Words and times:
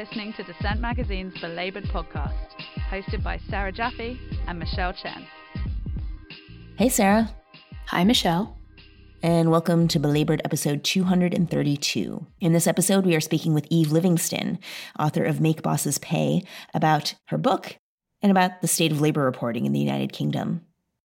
listening 0.00 0.32
to 0.32 0.42
Dissent 0.42 0.80
Magazine's 0.80 1.38
Belabored 1.42 1.84
podcast, 1.84 2.32
hosted 2.88 3.22
by 3.22 3.38
Sarah 3.50 3.70
Jaffe 3.70 4.18
and 4.46 4.58
Michelle 4.58 4.94
Chen. 4.94 5.26
Hey, 6.78 6.88
Sarah. 6.88 7.30
Hi, 7.88 8.02
Michelle. 8.04 8.56
And 9.22 9.50
welcome 9.50 9.88
to 9.88 9.98
Belabored 9.98 10.40
episode 10.42 10.84
232. 10.84 12.26
In 12.40 12.52
this 12.54 12.66
episode, 12.66 13.04
we 13.04 13.14
are 13.14 13.20
speaking 13.20 13.52
with 13.52 13.66
Eve 13.68 13.92
Livingston, 13.92 14.58
author 14.98 15.22
of 15.22 15.38
Make 15.38 15.60
Bosses 15.60 15.98
Pay, 15.98 16.44
about 16.72 17.14
her 17.26 17.36
book 17.36 17.76
and 18.22 18.32
about 18.32 18.62
the 18.62 18.68
state 18.68 18.92
of 18.92 19.02
labor 19.02 19.22
reporting 19.22 19.66
in 19.66 19.74
the 19.74 19.80
United 19.80 20.14
Kingdom. 20.14 20.62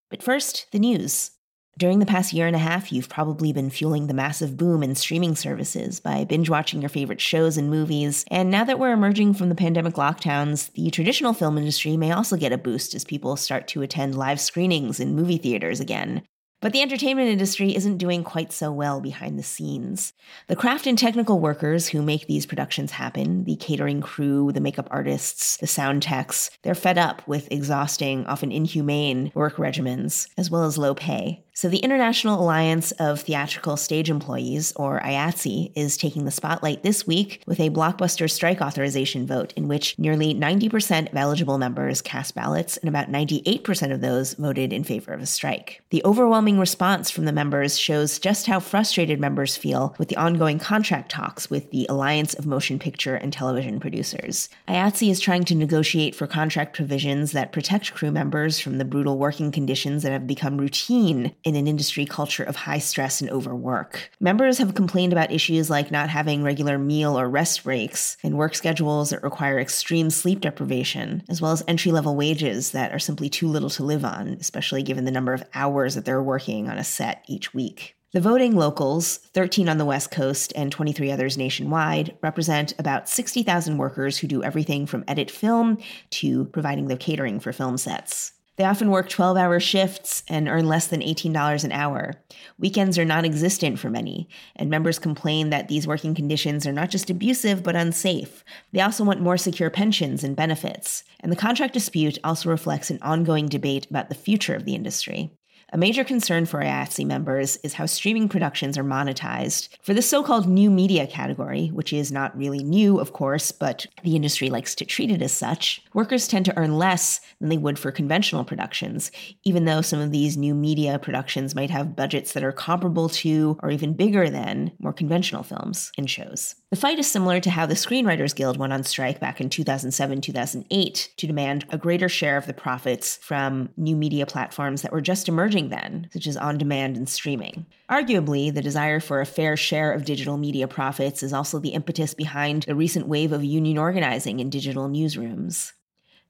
But 0.09 0.23
first, 0.23 0.68
the 0.71 0.80
news. 0.80 1.32
During 1.78 1.99
the 1.99 2.05
past 2.05 2.31
year 2.31 2.48
and 2.48 2.55
a 2.55 2.59
half, 2.59 2.90
you've 2.90 3.09
probably 3.09 3.52
been 3.52 3.70
fueling 3.70 4.08
the 4.08 4.13
massive 4.13 4.55
boom 4.55 4.81
in 4.81 4.95
streaming 4.95 5.36
services 5.36 5.99
by 5.99 6.23
binge 6.23 6.49
watching 6.49 6.82
your 6.82 6.88
favorite 6.88 7.20
shows 7.20 7.58
and 7.58 7.70
movies. 7.70 8.23
And 8.32 8.49
now 8.49 8.63
that 8.63 8.80
we're 8.80 8.94
emerging 8.94 9.34
from 9.34 9.49
the 9.49 9.55
pandemic 9.55 9.96
lockdowns, 9.96 10.72
the 10.72 10.90
traditional 10.90 11.34
film 11.34 11.58
industry 11.58 11.98
may 11.98 12.13
also 12.13 12.38
get 12.38 12.54
a 12.54 12.58
boost 12.58 12.96
as 12.96 13.04
people 13.04 13.35
start 13.35 13.68
to 13.70 13.82
attend 13.82 14.18
live 14.18 14.40
screenings 14.40 15.02
in 15.02 15.18
movie 15.18 15.38
theaters 15.38 15.82
again. 15.82 16.22
But 16.62 16.72
the 16.72 16.82
entertainment 16.82 17.27
industry 17.27 17.76
isn't 17.76 17.98
doing 17.98 18.23
quite 18.23 18.54
so 18.54 18.71
well 18.71 19.02
behind 19.02 19.38
the 19.38 19.44
scenes. 19.44 20.13
The 20.48 20.55
craft 20.55 20.88
and 20.88 20.98
technical 20.98 21.41
workers 21.41 21.90
who 21.90 22.02
make 22.02 22.26
these 22.26 22.46
productions 22.46 22.91
happen, 22.91 23.44
the 23.44 23.57
catering 23.57 23.99
crew, 23.99 24.54
the 24.54 24.62
makeup 24.62 24.88
artists, 24.91 25.57
the 25.57 25.68
sound 25.68 26.04
techs, 26.04 26.49
they're 26.63 26.73
fed 26.73 26.98
up 26.98 27.27
with 27.27 27.52
exhausting, 27.52 28.26
often 28.27 28.54
inhumane 28.54 29.34
work 29.35 29.57
regimens, 29.57 30.30
as 30.38 30.49
well 30.49 30.63
as 30.63 30.77
low 30.77 30.96
pay. 30.96 31.45
So, 31.58 31.70
the 31.70 31.77
International 31.77 32.38
Alliance 32.38 32.91
of 33.00 33.22
Theatrical 33.22 33.77
Stage 33.77 34.10
Employees, 34.10 34.74
or 34.76 34.99
IATSE, 34.99 35.71
is 35.74 35.96
taking 35.96 36.26
the 36.26 36.32
spotlight 36.32 36.84
this 36.84 37.07
week 37.07 37.41
with 37.48 37.62
a 37.62 37.70
blockbuster 37.70 38.29
strike 38.29 38.60
authorization 38.60 39.26
vote 39.26 39.54
in 39.55 39.70
which 39.70 39.98
nearly 39.98 40.35
90% 40.35 41.10
of 41.10 41.16
eligible 41.16 41.57
members 41.57 42.02
cast 42.02 42.35
ballots 42.35 42.76
and 42.76 42.90
about 42.90 43.10
98% 43.10 43.94
of 43.94 44.02
those 44.02 44.34
voted 44.34 44.74
in 44.74 44.84
favor 44.84 45.13
of 45.13 45.21
a 45.21 45.26
strike. 45.26 45.82
The 45.91 46.04
overwhelming 46.04 46.60
response 46.60 47.10
from 47.10 47.24
the 47.24 47.32
members 47.32 47.79
shows 47.79 48.20
just 48.20 48.48
how 48.48 48.60
frustrated 48.60 49.22
members 49.22 49.55
feel 49.55 49.96
with 49.98 50.10
the 50.10 50.18
ongoing 50.18 50.60
contract 50.60 51.10
talks 51.10 51.49
with 51.49 51.72
the 51.72 51.85
Alliance 51.88 52.34
of 52.34 52.46
Motion 52.46 52.79
Picture 52.79 53.16
and 53.16 53.32
Television 53.32 53.79
Producers. 53.79 54.49
IATSE 54.68 55.10
is 55.10 55.22
trying 55.22 55.46
to 55.46 55.55
negotiate 55.55 56.16
for 56.16 56.27
contract 56.27 56.76
provisions 56.76 57.32
that 57.32 57.54
protect 57.54 57.94
crew 57.94 58.12
members 58.12 58.60
from 58.60 58.77
the 58.77 58.84
brutal 58.84 59.18
working 59.18 59.54
conditions 59.54 60.04
that 60.04 60.12
have 60.12 60.27
become 60.27 60.57
routine 60.57 61.34
in 61.46 61.55
an 61.55 61.68
industry 61.68 62.05
culture 62.05 62.43
of 62.43 62.55
high 62.55 62.79
stress 62.79 63.21
and 63.21 63.29
overwork. 63.29 64.09
Members 64.19 64.57
have 64.57 64.74
complained 64.74 65.13
about 65.13 65.31
issues 65.31 65.69
like 65.69 65.91
not 65.91 66.09
having 66.09 66.44
regular 66.44 66.79
meal 66.79 67.18
or 67.18 67.29
rest 67.29 67.63
breaks 67.63 68.18
and 68.24 68.35
work 68.35 68.56
schedules 68.56 69.12
that 69.12 69.24
require 69.24 69.59
extreme 69.59 70.09
sleep 70.09 70.41
deprivation, 70.41 71.23
as 71.29 71.41
well 71.41 71.51
as 71.51 71.63
entry 71.68 71.91
level 71.91 72.16
wages 72.16 72.72
that 72.72 72.91
are 72.91 73.00
simply 73.00 73.29
too 73.29 73.47
little 73.47 73.69
to 73.69 73.84
live 73.84 74.03
on, 74.03 74.29
especially 74.40 74.81
given 74.81 75.06
the 75.06 75.12
number 75.12 75.34
of 75.34 75.44
hours 75.53 75.94
that 75.94 76.03
they're 76.03 76.23
working 76.23 76.68
on 76.68 76.79
a 76.79 76.84
set 76.84 77.23
each 77.28 77.53
week. 77.53 77.96
The 78.16 78.22
voting 78.22 78.56
locals, 78.56 79.18
13 79.34 79.68
on 79.68 79.78
the 79.78 79.84
West 79.84 80.09
Coast 80.09 80.53
and 80.56 80.72
23 80.72 81.12
others 81.12 81.38
nationwide, 81.38 82.16
represent 82.22 82.73
about 82.79 83.09
60,000 83.09 83.78
workers 83.78 84.18
who 84.18 84.28
do 84.28 84.41
everything 84.41 84.85
from 84.85 85.03
edit 85.07 85.29
film 85.29 85.78
to 86.12 86.46
providing 86.46 86.88
the 86.88 86.96
catering 86.96 87.41
for 87.41 87.51
film 87.51 87.78
sets. 87.78 88.31
They 88.57 88.63
often 88.63 88.89
work 88.89 89.09
12 89.09 89.35
hour 89.38 89.59
shifts 89.59 90.23
and 90.29 90.47
earn 90.47 90.67
less 90.67 90.88
than 90.88 91.01
$18 91.01 91.63
an 91.63 91.72
hour. 91.72 92.13
Weekends 92.57 92.97
are 92.97 93.06
non 93.06 93.25
existent 93.25 93.79
for 93.79 93.89
many, 93.89 94.29
and 94.56 94.69
members 94.69 94.97
complain 94.97 95.50
that 95.50 95.67
these 95.67 95.88
working 95.88 96.16
conditions 96.16 96.66
are 96.66 96.72
not 96.72 96.89
just 96.89 97.09
abusive 97.09 97.63
but 97.63 97.75
unsafe. 97.75 98.44
They 98.71 98.81
also 98.81 99.03
want 99.03 99.21
more 99.21 99.38
secure 99.38 99.69
pensions 99.69 100.23
and 100.23 100.35
benefits. 100.35 101.03
And 101.19 101.31
the 101.31 101.38
contract 101.38 101.73
dispute 101.73 102.17
also 102.23 102.49
reflects 102.49 102.89
an 102.89 102.99
ongoing 103.01 103.47
debate 103.47 103.88
about 103.89 104.09
the 104.09 104.15
future 104.15 104.55
of 104.55 104.63
the 104.63 104.75
industry. 104.75 105.31
A 105.73 105.77
major 105.77 106.03
concern 106.03 106.45
for 106.45 106.61
IATSE 106.61 107.05
members 107.05 107.57
is 107.57 107.73
how 107.73 107.87
streaming 107.87 108.29
productions 108.29 108.77
are 108.77 108.83
monetized. 108.83 109.69
For 109.81 109.95
the 109.95 110.01
so 110.01 110.21
called 110.21 110.47
new 110.47 110.69
media 110.69 111.07
category, 111.07 111.67
which 111.69 111.91
is 111.91 112.11
not 112.11 112.37
really 112.37 112.63
new, 112.63 112.99
of 112.99 113.13
course, 113.13 113.51
but 113.51 113.87
the 114.03 114.15
industry 114.15 114.49
likes 114.49 114.75
to 114.75 114.85
treat 114.85 115.09
it 115.09 115.23
as 115.23 115.31
such, 115.31 115.81
workers 115.93 116.27
tend 116.27 116.45
to 116.45 116.57
earn 116.57 116.77
less 116.77 117.19
than 117.39 117.49
they 117.49 117.57
would 117.57 117.79
for 117.79 117.91
conventional 117.91 118.45
productions, 118.45 119.11
even 119.43 119.65
though 119.65 119.81
some 119.81 119.99
of 119.99 120.11
these 120.11 120.37
new 120.37 120.53
media 120.53 120.99
productions 120.99 121.55
might 121.55 121.71
have 121.71 121.95
budgets 121.95 122.33
that 122.33 122.43
are 122.43 122.51
comparable 122.51 123.09
to 123.09 123.57
or 123.63 123.71
even 123.71 123.93
bigger 123.93 124.29
than 124.29 124.71
more 124.79 124.93
conventional 124.93 125.41
films 125.41 125.91
and 125.97 126.09
shows. 126.09 126.55
The 126.69 126.81
fight 126.81 126.99
is 126.99 127.09
similar 127.09 127.39
to 127.39 127.49
how 127.49 127.65
the 127.65 127.73
Screenwriters 127.73 128.35
Guild 128.35 128.57
went 128.57 128.73
on 128.73 128.83
strike 128.83 129.19
back 129.19 129.41
in 129.41 129.49
2007 129.49 130.21
2008 130.21 131.13
to 131.17 131.27
demand 131.27 131.65
a 131.69 131.77
greater 131.77 132.09
share 132.09 132.37
of 132.37 132.47
the 132.47 132.53
profits 132.53 133.17
from 133.21 133.69
new 133.77 133.95
media 133.95 134.25
platforms 134.25 134.81
that 134.81 134.91
were 134.91 135.01
just 135.01 135.27
emerging 135.27 135.54
then, 135.63 136.09
such 136.13 136.27
as 136.27 136.38
on 136.38 136.57
demand 136.57 136.97
and 136.97 137.09
streaming. 137.09 137.66
Arguably, 137.89 138.53
the 138.53 138.61
desire 138.61 138.99
for 138.99 139.21
a 139.21 139.25
fair 139.25 139.57
share 139.57 139.91
of 139.91 140.05
digital 140.05 140.38
media 140.38 140.67
profits 140.67 141.23
is 141.23 141.33
also 141.33 141.59
the 141.59 141.69
impetus 141.69 142.13
behind 142.13 142.63
the 142.63 142.75
recent 142.75 143.07
wave 143.07 143.31
of 143.31 143.43
union 143.43 143.77
organizing 143.77 144.39
in 144.39 144.49
digital 144.49 144.88
newsrooms. 144.88 145.73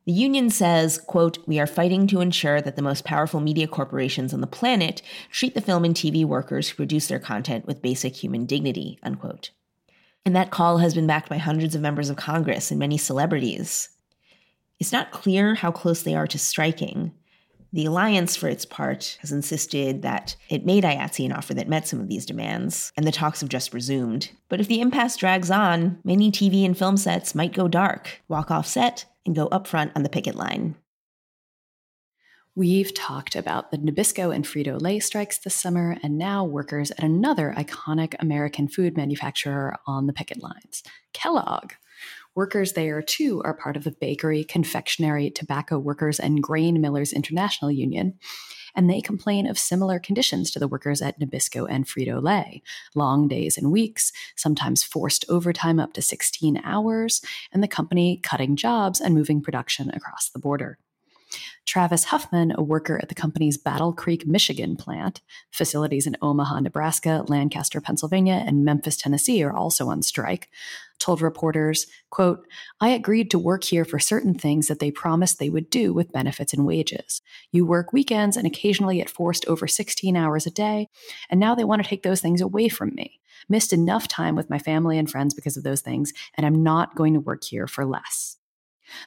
The 0.05 0.11
union 0.11 0.51
says, 0.51 0.99
quote, 0.99 1.39
We 1.47 1.59
are 1.59 1.67
fighting 1.67 2.05
to 2.07 2.21
ensure 2.21 2.61
that 2.61 2.75
the 2.75 2.83
most 2.83 3.03
powerful 3.03 3.39
media 3.39 3.67
corporations 3.67 4.33
on 4.33 4.41
the 4.41 4.47
planet 4.47 5.01
treat 5.31 5.55
the 5.55 5.61
film 5.61 5.83
and 5.83 5.95
TV 5.95 6.23
workers 6.23 6.69
who 6.69 6.75
produce 6.75 7.07
their 7.07 7.19
content 7.19 7.65
with 7.65 7.81
basic 7.81 8.15
human 8.15 8.45
dignity, 8.45 8.99
unquote. 9.01 9.49
And 10.23 10.35
that 10.35 10.51
call 10.51 10.77
has 10.77 10.93
been 10.93 11.07
backed 11.07 11.29
by 11.29 11.37
hundreds 11.37 11.73
of 11.73 11.81
members 11.81 12.09
of 12.09 12.17
Congress 12.17 12.69
and 12.69 12.79
many 12.79 12.97
celebrities. 12.97 13.89
It's 14.79 14.91
not 14.91 15.11
clear 15.11 15.55
how 15.55 15.71
close 15.71 16.03
they 16.03 16.15
are 16.15 16.27
to 16.27 16.37
striking. 16.37 17.13
The 17.75 17.87
Alliance, 17.87 18.37
for 18.37 18.47
its 18.47 18.63
part, 18.63 19.17
has 19.19 19.33
insisted 19.33 20.01
that 20.01 20.37
it 20.47 20.65
made 20.65 20.85
IATSE 20.85 21.25
an 21.25 21.33
offer 21.33 21.53
that 21.55 21.67
met 21.67 21.89
some 21.89 21.99
of 21.99 22.07
these 22.07 22.25
demands, 22.25 22.93
and 22.95 23.05
the 23.05 23.11
talks 23.11 23.41
have 23.41 23.49
just 23.49 23.73
resumed. 23.73 24.31
But 24.47 24.61
if 24.61 24.69
the 24.69 24.79
impasse 24.79 25.17
drags 25.17 25.51
on, 25.51 25.99
many 26.05 26.31
TV 26.31 26.63
and 26.63 26.77
film 26.77 26.95
sets 26.95 27.35
might 27.35 27.51
go 27.51 27.67
dark, 27.67 28.21
walk 28.29 28.49
off 28.49 28.65
set, 28.65 29.03
and 29.25 29.35
go 29.35 29.47
up 29.47 29.67
front 29.67 29.91
on 29.93 30.03
the 30.03 30.09
picket 30.09 30.35
line. 30.35 30.75
We've 32.55 32.93
talked 32.93 33.35
about 33.35 33.71
the 33.71 33.77
Nabisco 33.77 34.33
and 34.33 34.45
Frito 34.45 34.81
Lay 34.81 35.01
strikes 35.01 35.37
this 35.37 35.55
summer, 35.55 35.97
and 36.01 36.17
now 36.17 36.45
workers 36.45 36.91
at 36.91 37.03
another 37.03 37.53
iconic 37.57 38.15
American 38.21 38.69
food 38.69 38.95
manufacturer 38.95 39.75
on 39.85 40.07
the 40.07 40.13
picket 40.13 40.41
lines, 40.41 40.81
Kellogg. 41.11 41.73
Workers 42.35 42.73
there, 42.73 43.01
too, 43.01 43.41
are 43.45 43.53
part 43.53 43.77
of 43.77 43.85
the 43.85 43.95
Bakery, 43.99 44.43
Confectionery, 44.43 45.29
Tobacco 45.31 45.79
Workers, 45.79 46.19
and 46.19 46.43
Grain 46.43 46.81
Millers 46.81 47.13
International 47.13 47.71
Union, 47.71 48.19
and 48.75 48.89
they 48.89 48.99
complain 48.99 49.47
of 49.47 49.57
similar 49.57 49.99
conditions 49.99 50.51
to 50.51 50.59
the 50.59 50.67
workers 50.67 51.01
at 51.01 51.17
Nabisco 51.17 51.65
and 51.69 51.87
Frito 51.87 52.21
Lay 52.21 52.61
long 52.93 53.29
days 53.29 53.57
and 53.57 53.71
weeks, 53.71 54.11
sometimes 54.35 54.83
forced 54.83 55.23
overtime 55.29 55.79
up 55.79 55.93
to 55.93 56.01
16 56.01 56.59
hours, 56.63 57.21
and 57.53 57.63
the 57.63 57.69
company 57.69 58.19
cutting 58.21 58.57
jobs 58.57 58.99
and 58.99 59.15
moving 59.15 59.41
production 59.41 59.89
across 59.91 60.29
the 60.29 60.39
border. 60.39 60.77
Travis 61.65 62.05
Huffman, 62.05 62.53
a 62.55 62.61
worker 62.61 62.99
at 63.01 63.09
the 63.09 63.15
company's 63.15 63.57
Battle 63.57 63.91
Creek, 63.91 64.27
Michigan 64.27 64.75
plant, 64.75 65.21
facilities 65.51 66.05
in 66.05 66.15
Omaha, 66.21 66.59
Nebraska, 66.59 67.25
Lancaster, 67.27 67.81
Pennsylvania, 67.81 68.43
and 68.45 68.63
Memphis, 68.63 68.97
Tennessee 68.97 69.43
are 69.43 69.53
also 69.53 69.89
on 69.89 70.03
strike, 70.03 70.49
told 70.99 71.21
reporters, 71.21 71.87
quote, 72.09 72.47
I 72.79 72.89
agreed 72.89 73.31
to 73.31 73.39
work 73.39 73.63
here 73.63 73.83
for 73.83 73.99
certain 73.99 74.33
things 74.35 74.67
that 74.67 74.79
they 74.79 74.91
promised 74.91 75.39
they 75.39 75.49
would 75.49 75.69
do 75.69 75.93
with 75.93 76.11
benefits 76.11 76.53
and 76.53 76.65
wages. 76.65 77.21
You 77.51 77.65
work 77.65 77.91
weekends 77.91 78.37
and 78.37 78.47
occasionally 78.47 78.97
get 78.97 79.09
forced 79.09 79.45
over 79.47 79.67
16 79.67 80.15
hours 80.15 80.45
a 80.45 80.51
day, 80.51 80.89
and 81.29 81.39
now 81.39 81.55
they 81.55 81.63
want 81.63 81.83
to 81.83 81.89
take 81.89 82.03
those 82.03 82.21
things 82.21 82.41
away 82.41 82.69
from 82.69 82.93
me. 82.95 83.19
Missed 83.49 83.73
enough 83.73 84.07
time 84.07 84.35
with 84.35 84.49
my 84.49 84.59
family 84.59 84.97
and 84.97 85.09
friends 85.09 85.33
because 85.33 85.57
of 85.57 85.63
those 85.63 85.81
things, 85.81 86.13
and 86.35 86.45
I'm 86.45 86.63
not 86.63 86.95
going 86.95 87.13
to 87.15 87.19
work 87.19 87.43
here 87.43 87.67
for 87.67 87.85
less. 87.85 88.37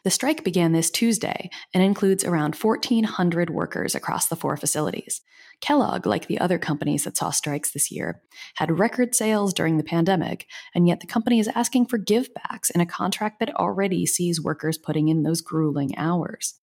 The 0.05 0.11
strike 0.11 0.45
began 0.45 0.73
this 0.73 0.91
Tuesday 0.91 1.51
and 1.73 1.83
includes 1.83 2.25
around 2.25 2.55
1,400 2.55 3.51
workers 3.51 3.95
across 3.95 4.27
the 4.27 4.37
four 4.37 4.57
facilities. 4.57 5.21
Kellogg, 5.61 6.07
like 6.07 6.27
the 6.27 6.39
other 6.39 6.59
companies 6.59 7.05
that 7.05 7.17
saw 7.17 7.31
strikes 7.31 7.73
this 7.73 7.91
year, 7.91 8.23
had 8.57 8.79
record 8.79 9.15
sales 9.15 9.53
during 9.53 9.77
the 9.77 9.85
pandemic, 9.85 10.47
and 10.75 10.87
yet 10.87 11.01
the 11.01 11.07
company 11.07 11.41
is 11.41 11.49
asking 11.49 11.87
for 11.87 11.99
givebacks 11.99 12.71
in 12.75 12.81
a 12.81 12.87
contract 12.87 13.41
that 13.41 13.55
already 13.57 14.07
sees 14.07 14.41
workers 14.41 14.79
putting 14.79 15.09
in 15.09 15.23
those 15.23 15.41
grueling 15.41 15.97
hours. 15.97 16.55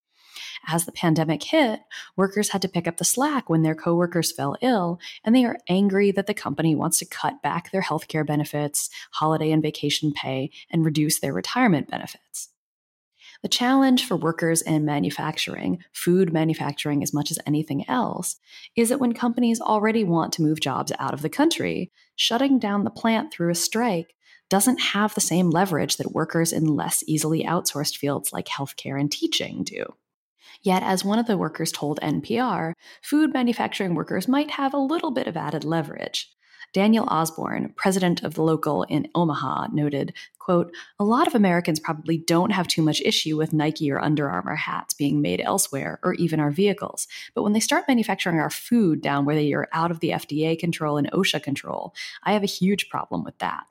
As 0.68 0.86
the 0.86 0.92
pandemic 0.92 1.44
hit, 1.44 1.82
workers 2.16 2.50
had 2.50 2.62
to 2.62 2.70
pick 2.70 2.88
up 2.88 2.98
the 2.98 3.06
slack 3.06 3.50
when 3.50 3.62
their 3.62 3.76
coworkers 3.76 4.32
fell 4.32 4.56
ill, 4.62 5.00
and 5.24 5.36
they 5.36 5.46
are 5.46 5.58
angry 5.70 6.12
that 6.12 6.28
the 6.28 6.34
company 6.34 6.76
wants 6.76 7.00
to 7.00 7.06
cut 7.06 7.42
back 7.42 7.72
their 7.72 7.82
healthcare 7.82 8.26
benefits, 8.26 8.90
holiday 9.12 9.52
and 9.52 9.62
vacation 9.62 10.12
pay, 10.14 10.52
and 10.72 10.86
reduce 10.86 11.20
their 11.20 11.34
retirement 11.34 11.90
benefits. 11.90 12.50
The 13.46 13.50
challenge 13.50 14.08
for 14.08 14.18
workers 14.18 14.64
in 14.64 14.86
manufacturing, 14.86 15.84
food 15.94 16.34
manufacturing 16.34 17.04
as 17.04 17.14
much 17.14 17.30
as 17.30 17.38
anything 17.46 17.88
else, 17.88 18.38
is 18.76 18.90
that 18.90 19.00
when 19.00 19.14
companies 19.14 19.62
already 19.62 20.04
want 20.04 20.34
to 20.34 20.42
move 20.42 20.60
jobs 20.60 20.92
out 20.98 21.14
of 21.14 21.22
the 21.22 21.30
country, 21.30 21.92
shutting 22.16 22.58
down 22.58 22.86
the 22.86 22.90
plant 22.90 23.32
through 23.32 23.52
a 23.52 23.54
strike 23.54 24.16
doesn't 24.50 24.80
have 24.80 25.14
the 25.14 25.22
same 25.22 25.52
leverage 25.52 25.98
that 25.98 26.12
workers 26.12 26.52
in 26.52 26.66
less 26.66 27.04
easily 27.06 27.44
outsourced 27.44 27.98
fields 27.98 28.34
like 28.34 28.48
healthcare 28.48 29.00
and 29.00 29.12
teaching 29.12 29.64
do. 29.64 29.94
Yet, 30.64 30.82
as 30.82 31.06
one 31.06 31.20
of 31.20 31.28
the 31.28 31.38
workers 31.38 31.72
told 31.72 32.00
NPR, 32.02 32.74
food 33.04 33.32
manufacturing 33.32 33.94
workers 33.94 34.28
might 34.28 34.50
have 34.50 34.74
a 34.74 34.80
little 34.80 35.12
bit 35.12 35.28
of 35.28 35.38
added 35.38 35.64
leverage. 35.64 36.32
Daniel 36.76 37.08
Osborn, 37.08 37.72
president 37.78 38.22
of 38.24 38.34
the 38.34 38.42
local 38.42 38.84
in 38.84 39.08
Omaha, 39.16 39.68
noted, 39.72 40.14
quote, 40.40 40.76
a 41.00 41.06
lot 41.06 41.26
of 41.26 41.34
Americans 41.34 41.80
probably 41.80 42.18
don't 42.18 42.52
have 42.52 42.68
too 42.68 42.82
much 42.82 43.00
issue 43.06 43.38
with 43.38 43.54
Nike 43.54 43.90
or 43.90 44.04
Under 44.04 44.30
Armour 44.30 44.58
hats 44.58 44.94
being 44.94 45.22
made 45.22 45.40
elsewhere 45.40 46.02
or 46.04 46.16
even 46.16 46.42
our 46.42 46.52
vehicles. 46.52 47.08
But 47.34 47.44
when 47.44 47.54
they 47.54 47.62
start 47.62 47.86
manufacturing 47.88 48.40
our 48.40 48.50
food 48.50 49.02
down 49.02 49.24
where 49.24 49.38
they 49.38 49.54
are 49.54 49.70
out 49.72 49.90
of 49.90 50.02
the 50.02 50.10
FDA 50.10 50.60
control 50.60 50.98
and 50.98 51.10
OSHA 51.12 51.44
control, 51.44 51.96
I 52.24 52.34
have 52.34 52.44
a 52.44 52.46
huge 52.46 52.90
problem 52.90 53.24
with 53.24 53.38
that. 53.38 53.64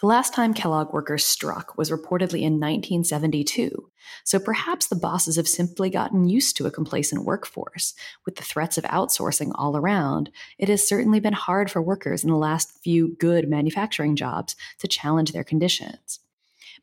The 0.00 0.06
last 0.06 0.34
time 0.34 0.54
Kellogg 0.54 0.92
workers 0.92 1.24
struck 1.24 1.76
was 1.78 1.90
reportedly 1.90 2.42
in 2.42 2.60
1972, 2.60 3.90
so 4.24 4.38
perhaps 4.38 4.86
the 4.86 4.96
bosses 4.96 5.36
have 5.36 5.48
simply 5.48 5.90
gotten 5.90 6.28
used 6.28 6.56
to 6.56 6.66
a 6.66 6.70
complacent 6.70 7.24
workforce. 7.24 7.94
With 8.24 8.36
the 8.36 8.44
threats 8.44 8.76
of 8.78 8.84
outsourcing 8.84 9.52
all 9.54 9.76
around, 9.76 10.30
it 10.58 10.68
has 10.68 10.86
certainly 10.86 11.20
been 11.20 11.32
hard 11.32 11.70
for 11.70 11.80
workers 11.80 12.22
in 12.22 12.30
the 12.30 12.36
last 12.36 12.78
few 12.82 13.16
good 13.18 13.48
manufacturing 13.48 14.16
jobs 14.16 14.56
to 14.78 14.88
challenge 14.88 15.32
their 15.32 15.44
conditions. 15.44 16.20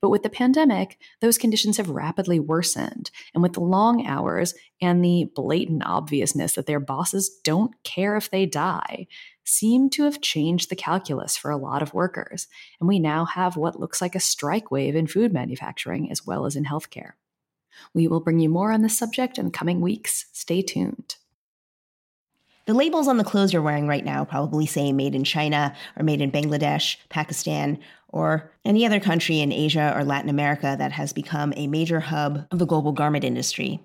But 0.01 0.10
with 0.10 0.24
the 0.24 0.30
pandemic, 0.30 0.98
those 1.19 1.38
conditions 1.38 1.78
have 1.78 1.90
rapidly 1.90 2.40
worsened. 2.40 3.12
And 3.34 3.44
with 3.44 3.54
the 3.54 3.60
long 3.60 4.06
hours 4.06 4.54
and 4.81 5.04
the 5.04 5.30
blatant 5.36 5.84
obviousness 5.86 6.54
that 6.54 6.68
their 6.68 6.80
bosses 6.80 7.30
don't 7.44 7.74
care 7.84 8.16
if 8.16 8.31
they 8.31 8.46
die, 8.46 9.07
seem 9.44 9.90
to 9.90 10.04
have 10.04 10.22
changed 10.22 10.69
the 10.69 10.75
calculus 10.75 11.36
for 11.36 11.51
a 11.51 11.57
lot 11.57 11.81
of 11.81 11.94
workers, 11.94 12.48
and 12.80 12.88
we 12.88 13.00
now 13.00 13.25
have 13.25 13.57
what 13.57 13.80
looks 13.80 14.01
like 14.01 14.16
a 14.16 14.19
strike 14.19 14.72
wave 14.72 14.96
in 14.96 15.07
food 15.07 15.34
manufacturing 15.34 16.12
as 16.12 16.25
well 16.25 16.46
as 16.46 16.56
in 16.56 16.66
healthcare. 16.66 17.13
We 17.94 18.07
will 18.07 18.19
bring 18.19 18.40
you 18.40 18.50
more 18.50 18.72
on 18.72 18.81
this 18.81 18.98
subject 18.98 19.38
in 19.38 19.46
the 19.46 19.51
coming 19.51 19.81
weeks. 19.81 20.25
Stay 20.34 20.62
tuned. 20.62 21.16
The 22.69 22.75
labels 22.75 23.07
on 23.07 23.18
the 23.18 23.24
clothes 23.24 23.51
you're 23.51 23.63
wearing 23.63 23.88
right 23.88 24.06
now 24.06 24.24
probably 24.24 24.68
say 24.68 24.92
made 24.92 25.16
in 25.16 25.24
China 25.24 25.75
or 25.98 26.04
made 26.04 26.21
in 26.21 26.31
Bangladesh, 26.31 26.98
Pakistan, 27.10 27.80
or 28.10 28.51
any 28.63 28.86
other 28.86 29.00
country 29.00 29.39
in 29.39 29.51
Asia 29.51 29.92
or 29.98 30.04
Latin 30.04 30.30
America 30.30 30.75
that 30.77 30.92
has 30.92 31.12
become 31.12 31.51
a 31.56 31.66
major 31.66 32.00
hub 32.00 32.45
of 32.51 32.60
the 32.60 32.68
global 32.68 32.92
garment 32.92 33.24
industry. 33.24 33.80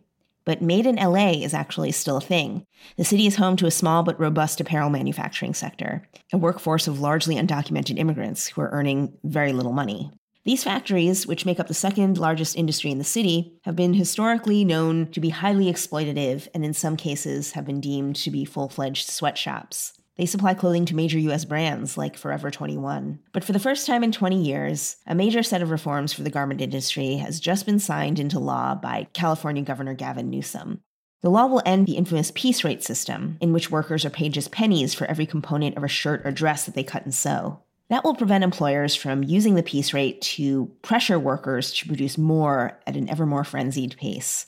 But 0.44 0.60
made 0.60 0.84
in 0.84 0.96
LA 0.96 1.30
is 1.30 1.54
actually 1.54 1.92
still 1.92 2.18
a 2.18 2.20
thing. 2.20 2.66
The 2.98 3.04
city 3.04 3.26
is 3.26 3.36
home 3.36 3.56
to 3.56 3.66
a 3.66 3.70
small 3.70 4.02
but 4.02 4.20
robust 4.20 4.60
apparel 4.60 4.90
manufacturing 4.90 5.54
sector, 5.54 6.06
a 6.30 6.36
workforce 6.36 6.86
of 6.86 7.00
largely 7.00 7.36
undocumented 7.36 7.98
immigrants 7.98 8.48
who 8.48 8.60
are 8.60 8.70
earning 8.70 9.14
very 9.24 9.54
little 9.54 9.72
money. 9.72 10.12
These 10.44 10.62
factories, 10.62 11.26
which 11.26 11.46
make 11.46 11.58
up 11.58 11.68
the 11.68 11.74
second 11.74 12.18
largest 12.18 12.54
industry 12.54 12.90
in 12.90 12.98
the 12.98 13.04
city, 13.04 13.58
have 13.62 13.74
been 13.74 13.94
historically 13.94 14.62
known 14.62 15.06
to 15.12 15.20
be 15.20 15.30
highly 15.30 15.72
exploitative 15.72 16.48
and 16.52 16.66
in 16.66 16.74
some 16.74 16.98
cases 16.98 17.52
have 17.52 17.64
been 17.64 17.80
deemed 17.80 18.16
to 18.16 18.30
be 18.30 18.44
full 18.44 18.68
fledged 18.68 19.08
sweatshops. 19.08 19.94
They 20.16 20.26
supply 20.26 20.52
clothing 20.52 20.84
to 20.86 20.94
major 20.94 21.18
US 21.18 21.46
brands 21.46 21.96
like 21.96 22.18
Forever 22.18 22.50
21. 22.50 23.20
But 23.32 23.42
for 23.42 23.52
the 23.52 23.58
first 23.58 23.86
time 23.86 24.04
in 24.04 24.12
20 24.12 24.40
years, 24.40 24.96
a 25.06 25.14
major 25.14 25.42
set 25.42 25.62
of 25.62 25.70
reforms 25.70 26.12
for 26.12 26.22
the 26.22 26.30
garment 26.30 26.60
industry 26.60 27.16
has 27.16 27.40
just 27.40 27.64
been 27.64 27.78
signed 27.78 28.20
into 28.20 28.38
law 28.38 28.74
by 28.74 29.08
California 29.14 29.62
Governor 29.62 29.94
Gavin 29.94 30.28
Newsom. 30.28 30.82
The 31.22 31.30
law 31.30 31.46
will 31.46 31.62
end 31.64 31.86
the 31.86 31.96
infamous 31.96 32.30
piece 32.34 32.64
rate 32.64 32.84
system, 32.84 33.38
in 33.40 33.54
which 33.54 33.70
workers 33.70 34.04
are 34.04 34.10
paid 34.10 34.34
just 34.34 34.52
pennies 34.52 34.92
for 34.92 35.06
every 35.06 35.24
component 35.24 35.78
of 35.78 35.82
a 35.82 35.88
shirt 35.88 36.20
or 36.22 36.30
dress 36.30 36.66
that 36.66 36.74
they 36.74 36.84
cut 36.84 37.04
and 37.04 37.14
sew. 37.14 37.62
That 37.90 38.02
will 38.02 38.14
prevent 38.14 38.44
employers 38.44 38.94
from 38.94 39.22
using 39.22 39.54
the 39.54 39.62
piece 39.62 39.92
rate 39.92 40.22
to 40.22 40.66
pressure 40.82 41.18
workers 41.18 41.72
to 41.74 41.86
produce 41.86 42.16
more 42.16 42.80
at 42.86 42.96
an 42.96 43.10
ever 43.10 43.26
more 43.26 43.44
frenzied 43.44 43.96
pace. 43.98 44.46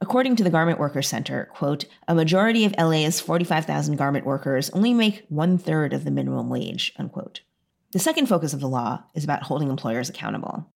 According 0.00 0.36
to 0.36 0.44
the 0.44 0.50
Garment 0.50 0.78
Workers 0.78 1.08
Center, 1.08 1.50
quote, 1.52 1.84
a 2.06 2.14
majority 2.14 2.64
of 2.64 2.74
LA's 2.78 3.20
45,000 3.20 3.96
garment 3.96 4.24
workers 4.24 4.70
only 4.70 4.94
make 4.94 5.26
one 5.28 5.58
third 5.58 5.92
of 5.92 6.04
the 6.04 6.10
minimum 6.10 6.48
wage, 6.48 6.92
unquote. 6.96 7.40
The 7.92 7.98
second 7.98 8.26
focus 8.26 8.52
of 8.54 8.60
the 8.60 8.68
law 8.68 9.02
is 9.14 9.24
about 9.24 9.42
holding 9.42 9.68
employers 9.68 10.08
accountable. 10.08 10.72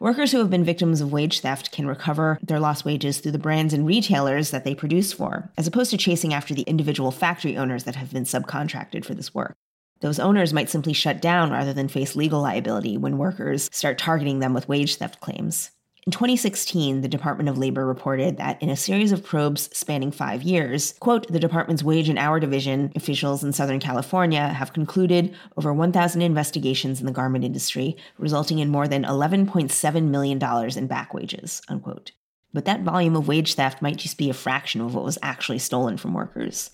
Workers 0.00 0.32
who 0.32 0.38
have 0.38 0.50
been 0.50 0.64
victims 0.64 1.00
of 1.00 1.12
wage 1.12 1.40
theft 1.40 1.70
can 1.70 1.86
recover 1.86 2.38
their 2.42 2.60
lost 2.60 2.84
wages 2.84 3.18
through 3.18 3.32
the 3.32 3.38
brands 3.38 3.72
and 3.72 3.86
retailers 3.86 4.50
that 4.50 4.64
they 4.64 4.74
produce 4.74 5.12
for, 5.12 5.52
as 5.56 5.66
opposed 5.66 5.90
to 5.90 5.96
chasing 5.96 6.34
after 6.34 6.54
the 6.54 6.62
individual 6.62 7.10
factory 7.10 7.56
owners 7.56 7.84
that 7.84 7.96
have 7.96 8.12
been 8.12 8.24
subcontracted 8.24 9.04
for 9.04 9.14
this 9.14 9.34
work. 9.34 9.54
Those 10.02 10.18
owners 10.18 10.52
might 10.52 10.68
simply 10.68 10.92
shut 10.92 11.22
down 11.22 11.52
rather 11.52 11.72
than 11.72 11.88
face 11.88 12.16
legal 12.16 12.42
liability 12.42 12.98
when 12.98 13.18
workers 13.18 13.70
start 13.72 13.98
targeting 13.98 14.40
them 14.40 14.52
with 14.52 14.68
wage 14.68 14.96
theft 14.96 15.20
claims. 15.20 15.70
In 16.04 16.10
2016, 16.10 17.00
the 17.00 17.08
Department 17.08 17.48
of 17.48 17.56
Labor 17.56 17.86
reported 17.86 18.36
that 18.36 18.60
in 18.60 18.68
a 18.68 18.76
series 18.76 19.12
of 19.12 19.24
probes 19.24 19.70
spanning 19.72 20.10
five 20.10 20.42
years, 20.42 20.94
quote, 20.98 21.28
the 21.28 21.38
department's 21.38 21.84
wage 21.84 22.08
and 22.08 22.18
hour 22.18 22.40
division 22.40 22.90
officials 22.96 23.44
in 23.44 23.52
Southern 23.52 23.78
California 23.78 24.48
have 24.48 24.72
concluded 24.72 25.32
over 25.56 25.72
1,000 25.72 26.20
investigations 26.20 26.98
in 26.98 27.06
the 27.06 27.12
garment 27.12 27.44
industry, 27.44 27.96
resulting 28.18 28.58
in 28.58 28.68
more 28.68 28.88
than 28.88 29.04
$11.7 29.04 30.02
million 30.08 30.42
in 30.76 30.86
back 30.88 31.14
wages, 31.14 31.62
unquote. 31.68 32.10
But 32.52 32.64
that 32.64 32.82
volume 32.82 33.14
of 33.14 33.28
wage 33.28 33.54
theft 33.54 33.80
might 33.80 33.96
just 33.96 34.18
be 34.18 34.28
a 34.28 34.34
fraction 34.34 34.80
of 34.80 34.96
what 34.96 35.04
was 35.04 35.18
actually 35.22 35.60
stolen 35.60 35.96
from 35.96 36.14
workers. 36.14 36.70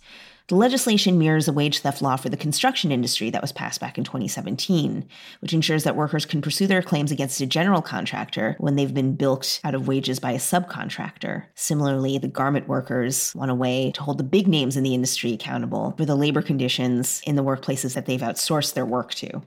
The 0.48 0.54
legislation 0.54 1.18
mirrors 1.18 1.46
a 1.46 1.52
wage 1.52 1.80
theft 1.80 2.00
law 2.00 2.16
for 2.16 2.30
the 2.30 2.36
construction 2.36 2.90
industry 2.90 3.28
that 3.28 3.42
was 3.42 3.52
passed 3.52 3.82
back 3.82 3.98
in 3.98 4.04
2017, 4.04 5.06
which 5.40 5.52
ensures 5.52 5.84
that 5.84 5.94
workers 5.94 6.24
can 6.24 6.40
pursue 6.40 6.66
their 6.66 6.80
claims 6.80 7.12
against 7.12 7.42
a 7.42 7.46
general 7.46 7.82
contractor 7.82 8.56
when 8.58 8.74
they've 8.74 8.94
been 8.94 9.14
bilked 9.14 9.60
out 9.62 9.74
of 9.74 9.88
wages 9.88 10.18
by 10.18 10.32
a 10.32 10.38
subcontractor. 10.38 11.44
Similarly, 11.54 12.16
the 12.16 12.28
garment 12.28 12.66
workers 12.66 13.34
want 13.34 13.50
a 13.50 13.54
way 13.54 13.92
to 13.92 14.02
hold 14.02 14.16
the 14.16 14.24
big 14.24 14.48
names 14.48 14.74
in 14.74 14.84
the 14.84 14.94
industry 14.94 15.34
accountable 15.34 15.92
for 15.98 16.06
the 16.06 16.16
labor 16.16 16.40
conditions 16.40 17.20
in 17.26 17.36
the 17.36 17.44
workplaces 17.44 17.92
that 17.92 18.06
they've 18.06 18.18
outsourced 18.18 18.72
their 18.72 18.86
work 18.86 19.12
to. 19.16 19.42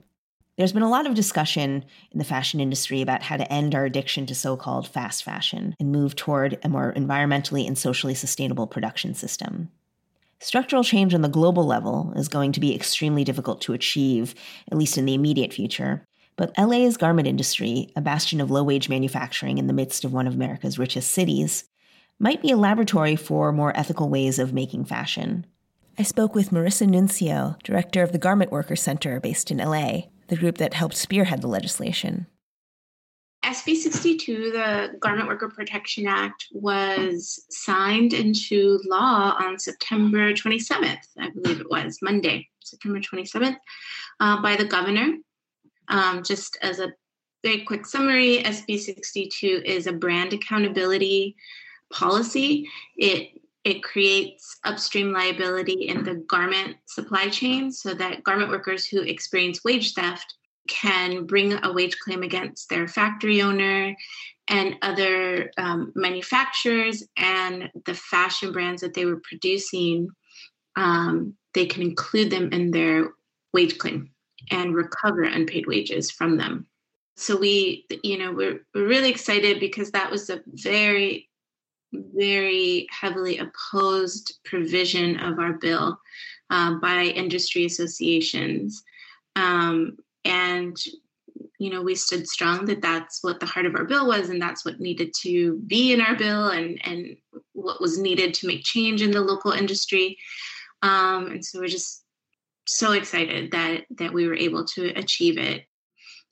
There's 0.56 0.72
been 0.72 0.82
a 0.84 0.90
lot 0.90 1.08
of 1.08 1.14
discussion 1.14 1.84
in 2.12 2.18
the 2.18 2.24
fashion 2.24 2.60
industry 2.60 3.02
about 3.02 3.24
how 3.24 3.36
to 3.36 3.52
end 3.52 3.74
our 3.74 3.84
addiction 3.84 4.24
to 4.26 4.36
so 4.36 4.56
called 4.56 4.86
fast 4.86 5.24
fashion 5.24 5.74
and 5.80 5.90
move 5.90 6.14
toward 6.14 6.60
a 6.62 6.68
more 6.68 6.92
environmentally 6.92 7.66
and 7.66 7.76
socially 7.76 8.14
sustainable 8.14 8.68
production 8.68 9.14
system. 9.14 9.68
Structural 10.42 10.82
change 10.82 11.14
on 11.14 11.22
the 11.22 11.28
global 11.28 11.64
level 11.64 12.12
is 12.16 12.26
going 12.26 12.50
to 12.50 12.58
be 12.58 12.74
extremely 12.74 13.22
difficult 13.22 13.60
to 13.60 13.74
achieve, 13.74 14.34
at 14.72 14.76
least 14.76 14.98
in 14.98 15.04
the 15.04 15.14
immediate 15.14 15.52
future. 15.52 16.04
But 16.36 16.52
LA's 16.58 16.96
garment 16.96 17.28
industry, 17.28 17.92
a 17.94 18.00
bastion 18.00 18.40
of 18.40 18.50
low 18.50 18.64
wage 18.64 18.88
manufacturing 18.88 19.58
in 19.58 19.68
the 19.68 19.72
midst 19.72 20.04
of 20.04 20.12
one 20.12 20.26
of 20.26 20.34
America's 20.34 20.80
richest 20.80 21.12
cities, 21.12 21.62
might 22.18 22.42
be 22.42 22.50
a 22.50 22.56
laboratory 22.56 23.14
for 23.14 23.52
more 23.52 23.74
ethical 23.78 24.08
ways 24.08 24.40
of 24.40 24.52
making 24.52 24.86
fashion. 24.86 25.46
I 25.96 26.02
spoke 26.02 26.34
with 26.34 26.50
Marissa 26.50 26.88
Nuncio, 26.88 27.54
director 27.62 28.02
of 28.02 28.10
the 28.10 28.18
Garment 28.18 28.50
Workers 28.50 28.82
Center 28.82 29.20
based 29.20 29.52
in 29.52 29.58
LA, 29.58 30.06
the 30.26 30.36
group 30.36 30.58
that 30.58 30.74
helped 30.74 30.96
spearhead 30.96 31.40
the 31.40 31.46
legislation. 31.46 32.26
SB 33.44 33.74
62, 33.76 34.52
the 34.52 34.96
Garment 35.00 35.28
Worker 35.28 35.48
Protection 35.48 36.06
Act, 36.06 36.46
was 36.52 37.44
signed 37.50 38.12
into 38.12 38.80
law 38.86 39.34
on 39.38 39.58
September 39.58 40.32
27th, 40.32 40.98
I 41.18 41.30
believe 41.30 41.60
it 41.60 41.70
was, 41.70 41.98
Monday, 42.02 42.48
September 42.60 43.00
27th, 43.00 43.56
uh, 44.20 44.40
by 44.40 44.54
the 44.54 44.64
governor. 44.64 45.16
Um, 45.88 46.22
just 46.22 46.56
as 46.62 46.78
a 46.78 46.92
very 47.42 47.62
quick 47.62 47.84
summary, 47.84 48.38
SB 48.44 48.78
62 48.78 49.62
is 49.64 49.88
a 49.88 49.92
brand 49.92 50.32
accountability 50.32 51.36
policy. 51.90 52.68
It 52.96 53.38
it 53.64 53.82
creates 53.82 54.58
upstream 54.64 55.12
liability 55.12 55.86
in 55.86 56.02
the 56.02 56.16
garment 56.16 56.76
supply 56.86 57.28
chain 57.28 57.70
so 57.70 57.94
that 57.94 58.24
garment 58.24 58.50
workers 58.50 58.86
who 58.86 59.02
experience 59.02 59.62
wage 59.62 59.94
theft 59.94 60.34
can 60.68 61.26
bring 61.26 61.52
a 61.52 61.72
wage 61.72 61.98
claim 61.98 62.22
against 62.22 62.68
their 62.68 62.86
factory 62.86 63.42
owner 63.42 63.94
and 64.48 64.76
other 64.82 65.50
um, 65.58 65.92
manufacturers 65.94 67.04
and 67.16 67.70
the 67.86 67.94
fashion 67.94 68.52
brands 68.52 68.82
that 68.82 68.94
they 68.94 69.04
were 69.04 69.20
producing. 69.22 70.08
Um, 70.76 71.34
they 71.54 71.66
can 71.66 71.82
include 71.82 72.30
them 72.30 72.50
in 72.52 72.70
their 72.70 73.10
wage 73.52 73.78
claim 73.78 74.10
and 74.50 74.74
recover 74.74 75.22
unpaid 75.22 75.66
wages 75.66 76.10
from 76.10 76.36
them. 76.36 76.66
So 77.16 77.36
we, 77.36 77.86
you 78.02 78.18
know, 78.18 78.32
we're, 78.32 78.60
we're 78.74 78.88
really 78.88 79.10
excited 79.10 79.60
because 79.60 79.90
that 79.90 80.10
was 80.10 80.30
a 80.30 80.40
very, 80.46 81.28
very 81.92 82.86
heavily 82.90 83.38
opposed 83.38 84.38
provision 84.44 85.18
of 85.20 85.38
our 85.38 85.52
bill 85.54 85.98
uh, 86.50 86.74
by 86.80 87.04
industry 87.04 87.66
associations. 87.66 88.82
Um, 89.36 89.98
and 90.24 90.76
you 91.58 91.70
know 91.70 91.82
we 91.82 91.94
stood 91.94 92.26
strong 92.26 92.64
that 92.64 92.82
that's 92.82 93.22
what 93.22 93.40
the 93.40 93.46
heart 93.46 93.66
of 93.66 93.74
our 93.74 93.84
bill 93.84 94.06
was 94.06 94.28
and 94.28 94.40
that's 94.40 94.64
what 94.64 94.80
needed 94.80 95.12
to 95.14 95.58
be 95.66 95.92
in 95.92 96.00
our 96.00 96.16
bill 96.16 96.48
and 96.48 96.80
and 96.84 97.16
what 97.52 97.80
was 97.80 97.98
needed 97.98 98.34
to 98.34 98.46
make 98.46 98.64
change 98.64 99.02
in 99.02 99.10
the 99.10 99.20
local 99.20 99.52
industry 99.52 100.18
um, 100.82 101.26
and 101.26 101.44
so 101.44 101.60
we're 101.60 101.68
just 101.68 102.04
so 102.66 102.92
excited 102.92 103.50
that 103.52 103.84
that 103.90 104.12
we 104.12 104.26
were 104.26 104.34
able 104.34 104.64
to 104.64 104.88
achieve 104.96 105.38
it 105.38 105.66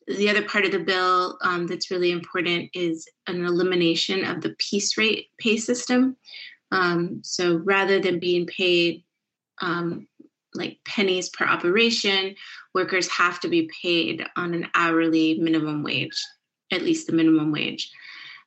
the 0.07 0.29
other 0.29 0.43
part 0.43 0.65
of 0.65 0.73
the 0.73 0.79
bill 0.79 1.39
um, 1.43 1.67
that's 1.67 1.91
really 1.91 2.11
important 2.11 2.71
is 2.75 3.09
an 3.27 3.45
elimination 3.45 4.25
of 4.25 4.41
the 4.41 4.55
piece 4.59 4.97
rate 4.99 5.27
pay 5.39 5.57
system. 5.57 6.17
Um, 6.73 7.21
so 7.23 7.57
rather 7.59 8.01
than 8.01 8.19
being 8.19 8.47
paid 8.47 9.05
um, 9.61 10.09
like 10.55 10.79
pennies 10.85 11.29
per 11.29 11.45
operation, 11.45 12.35
workers 12.75 13.09
have 13.09 13.41
to 13.41 13.49
be 13.49 13.71
paid 13.83 14.25
on 14.37 14.55
an 14.55 14.69
hourly 14.75 15.39
minimum 15.39 15.83
wage, 15.83 16.19
at 16.73 16.83
least 16.83 17.07
the 17.07 17.13
minimum 17.13 17.53
wage. 17.53 17.91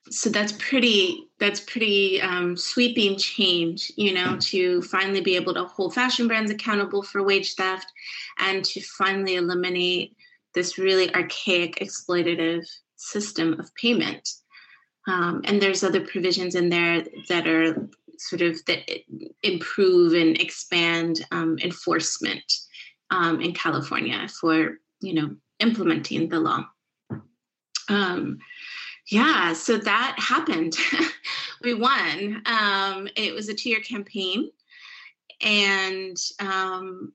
So 0.10 0.30
that's 0.30 0.52
pretty 0.54 1.30
that's 1.40 1.62
pretty 1.62 2.22
um, 2.22 2.58
sweeping 2.58 3.18
change, 3.18 3.92
you 3.96 4.14
know, 4.14 4.38
to 4.42 4.82
finally 4.82 5.22
be 5.22 5.36
able 5.38 5.54
to 5.54 5.64
hold 5.64 5.94
fashion 5.94 6.28
brands 6.28 6.52
accountable 6.52 7.04
for 7.04 7.24
wage 7.24 7.54
theft, 7.54 7.88
and 8.38 8.66
to 8.66 8.82
finally 8.82 9.36
eliminate 9.36 10.16
this 10.54 10.78
really 10.78 11.14
archaic 11.16 11.78
exploitative 11.80 12.66
system 12.98 13.60
of 13.60 13.74
payment. 13.76 14.30
Um, 15.08 15.42
and 15.46 15.62
there's 15.62 15.84
other 15.84 16.02
provisions 16.02 16.56
in 16.56 16.70
there 16.70 17.04
that 17.30 17.48
are 17.48 17.90
sort 18.18 18.42
of 18.42 18.64
that 18.66 18.90
improve 19.42 20.14
and 20.14 20.40
expand 20.40 21.26
um, 21.32 21.58
enforcement 21.64 22.44
um, 23.14 23.42
in 23.42 23.54
California 23.54 24.28
for 24.28 24.80
you 25.00 25.14
know 25.14 25.36
implementing 25.60 26.28
the 26.28 26.40
law. 26.40 26.66
Um, 27.88 28.40
yeah, 29.12 29.54
so 29.54 29.78
that 29.78 30.16
happened. 30.18 30.76
we 31.64 31.74
won. 31.74 32.42
Um, 32.46 33.08
it 33.16 33.34
was 33.34 33.50
a 33.50 33.54
two-year 33.54 33.82
campaign, 33.82 34.50
and 35.42 36.18
um, 36.40 37.14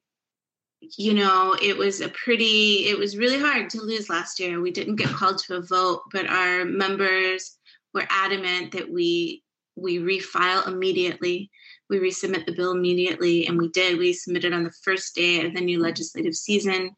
you 0.80 1.14
know 1.14 1.56
it 1.60 1.76
was 1.76 2.00
a 2.00 2.08
pretty. 2.10 2.86
It 2.88 2.98
was 2.98 3.16
really 3.16 3.40
hard 3.40 3.68
to 3.70 3.80
lose 3.80 4.08
last 4.08 4.38
year. 4.38 4.60
We 4.60 4.70
didn't 4.70 4.96
get 4.96 5.08
called 5.08 5.38
to 5.38 5.56
a 5.56 5.62
vote, 5.62 6.02
but 6.12 6.26
our 6.26 6.64
members 6.64 7.56
were 7.92 8.06
adamant 8.08 8.72
that 8.72 8.90
we 8.90 9.42
we 9.80 9.98
refile 9.98 10.66
immediately. 10.66 11.50
We 11.88 11.98
resubmit 11.98 12.46
the 12.46 12.52
bill 12.52 12.72
immediately, 12.72 13.46
and 13.46 13.58
we 13.58 13.68
did. 13.68 13.98
We 13.98 14.12
submitted 14.12 14.52
on 14.52 14.64
the 14.64 14.72
first 14.84 15.14
day 15.14 15.46
of 15.46 15.54
the 15.54 15.60
new 15.60 15.80
legislative 15.80 16.34
season, 16.34 16.90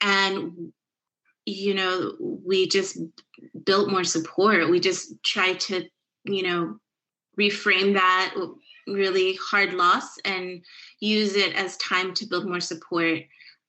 and 0.00 0.72
you 1.46 1.74
know, 1.74 2.16
we 2.20 2.66
just 2.66 2.98
built 3.64 3.88
more 3.88 4.04
support. 4.04 4.68
We 4.68 4.80
just 4.80 5.22
tried 5.22 5.60
to, 5.60 5.84
you 6.24 6.42
know, 6.42 6.78
reframe 7.40 7.94
that 7.94 8.34
really 8.88 9.38
hard 9.40 9.72
loss 9.72 10.18
and 10.24 10.64
use 11.00 11.36
it 11.36 11.54
as 11.54 11.76
time 11.76 12.14
to 12.14 12.26
build 12.26 12.48
more 12.48 12.60
support. 12.60 13.20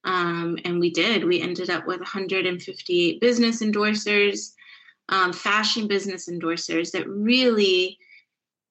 Um, 0.03 0.57
and 0.65 0.79
we 0.79 0.89
did. 0.89 1.23
We 1.23 1.41
ended 1.41 1.69
up 1.69 1.85
with 1.85 1.99
158 1.99 3.21
business 3.21 3.61
endorsers, 3.61 4.53
um, 5.09 5.33
fashion 5.33 5.87
business 5.87 6.29
endorsers 6.29 6.91
that 6.91 7.07
really 7.07 7.97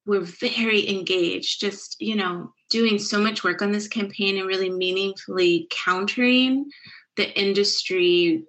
were 0.07 0.21
very 0.21 0.89
engaged, 0.89 1.59
just, 1.59 1.97
you 1.99 2.15
know, 2.15 2.51
doing 2.69 2.97
so 2.97 3.19
much 3.19 3.43
work 3.43 3.61
on 3.61 3.71
this 3.71 3.87
campaign 3.87 4.37
and 4.37 4.47
really 4.47 4.69
meaningfully 4.69 5.67
countering 5.69 6.71
the 7.17 7.39
industry 7.39 8.43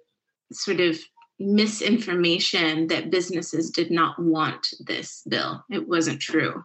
sort 0.51 0.79
of 0.79 0.97
misinformation 1.37 2.87
that 2.87 3.11
businesses 3.11 3.71
did 3.71 3.91
not 3.91 4.17
want 4.17 4.67
this 4.79 5.21
bill. 5.27 5.63
It 5.69 5.87
wasn't 5.87 6.21
true. 6.21 6.63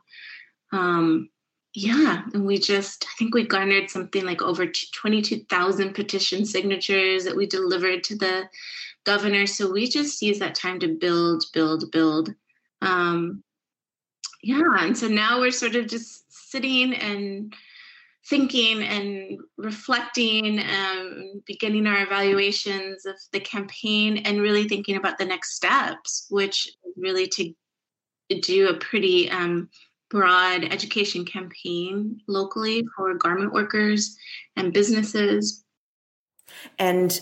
Um, 0.73 1.29
yeah, 1.75 2.23
and 2.33 2.47
we 2.47 2.59
just, 2.59 3.05
I 3.05 3.13
think 3.19 3.35
we 3.35 3.47
garnered 3.47 3.91
something 3.91 4.25
like 4.25 4.43
over 4.43 4.67
22,000 4.67 5.93
petition 5.93 6.45
signatures 6.45 7.25
that 7.25 7.37
we 7.37 7.47
delivered 7.47 8.05
to 8.05 8.17
the 8.17 8.49
governor. 9.05 9.47
So 9.47 9.71
we 9.71 9.89
just 9.89 10.23
used 10.23 10.41
that 10.41 10.55
time 10.55 10.79
to 10.81 10.89
build, 10.89 11.45
build, 11.53 11.91
build. 11.91 12.33
Um, 12.81 13.43
yeah, 14.45 14.85
and 14.85 14.97
so 14.97 15.09
now 15.09 15.41
we're 15.41 15.51
sort 15.51 15.75
of 15.75 15.87
just 15.87 16.51
sitting 16.51 16.95
and 16.95 17.55
thinking 18.29 18.83
and 18.83 19.39
reflecting, 19.57 20.61
um, 20.61 21.43
beginning 21.47 21.87
our 21.87 22.03
evaluations 22.03 23.07
of 23.07 23.17
the 23.33 23.41
campaign, 23.41 24.19
and 24.19 24.43
really 24.43 24.69
thinking 24.69 24.97
about 24.97 25.17
the 25.17 25.25
next 25.25 25.55
steps, 25.55 26.27
which 26.29 26.69
really 26.97 27.27
to 27.27 27.55
do 28.43 28.69
a 28.69 28.79
pretty 28.79 29.31
um, 29.31 29.71
broad 30.11 30.65
education 30.65 31.25
campaign 31.25 32.21
locally 32.29 32.85
for 32.97 33.15
garment 33.15 33.53
workers 33.53 34.17
and 34.57 34.75
businesses. 34.75 35.65
And 36.79 37.19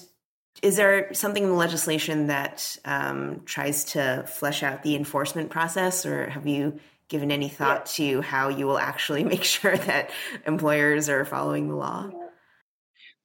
is 0.61 0.77
there 0.77 1.15
something 1.15 1.45
in 1.45 1.51
the 1.51 1.57
legislation 1.57 2.27
that 2.27 2.77
um, 2.85 3.43
tries 3.45 3.85
to 3.85 4.25
flesh 4.27 4.63
out 4.63 4.83
the 4.83 4.97
enforcement 4.97 5.51
process, 5.51 6.05
or 6.05 6.31
have 6.31 6.47
you 6.47 6.81
given 7.13 7.31
any 7.31 7.49
thought 7.51 7.85
to 7.85 8.23
how 8.23 8.49
you 8.49 8.67
will 8.67 8.79
actually 8.79 9.23
make 9.35 9.45
sure 9.45 9.77
that 9.77 10.11
employers 10.47 11.09
are 11.09 11.25
following 11.25 11.69
the 11.69 11.77
law? 11.77 12.11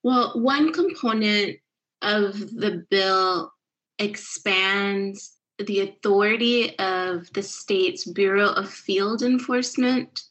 Well, 0.03 0.33
one 0.35 0.73
component 0.73 1.57
of 2.01 2.37
the 2.37 2.85
bill 2.89 3.51
expands 3.97 5.37
the 5.57 5.79
authority 5.79 6.77
of 6.77 7.31
the 7.33 7.41
state's 7.41 8.05
Bureau 8.05 8.49
of 8.49 8.69
Field 8.69 9.23
Enforcement 9.23 10.21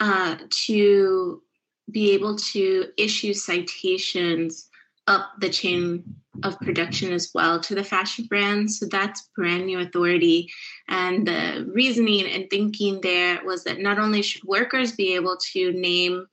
uh, 0.00 0.36
to 0.48 1.42
be 1.90 2.12
able 2.12 2.36
to 2.36 2.86
issue 2.96 3.34
citations 3.34 4.70
up 5.06 5.32
the 5.38 5.50
chain 5.50 6.02
of 6.42 6.58
production 6.60 7.12
as 7.12 7.30
well 7.34 7.60
to 7.60 7.74
the 7.74 7.84
fashion 7.84 8.26
brands. 8.26 8.78
So 8.78 8.86
that's 8.86 9.28
brand 9.36 9.66
new 9.66 9.78
authority. 9.80 10.50
And 10.88 11.26
the 11.26 11.70
reasoning 11.72 12.26
and 12.26 12.48
thinking 12.50 13.00
there 13.00 13.44
was 13.44 13.64
that 13.64 13.80
not 13.80 13.98
only 13.98 14.22
should 14.22 14.42
workers 14.44 14.92
be 14.92 15.14
able 15.14 15.36
to 15.52 15.72
name, 15.72 16.26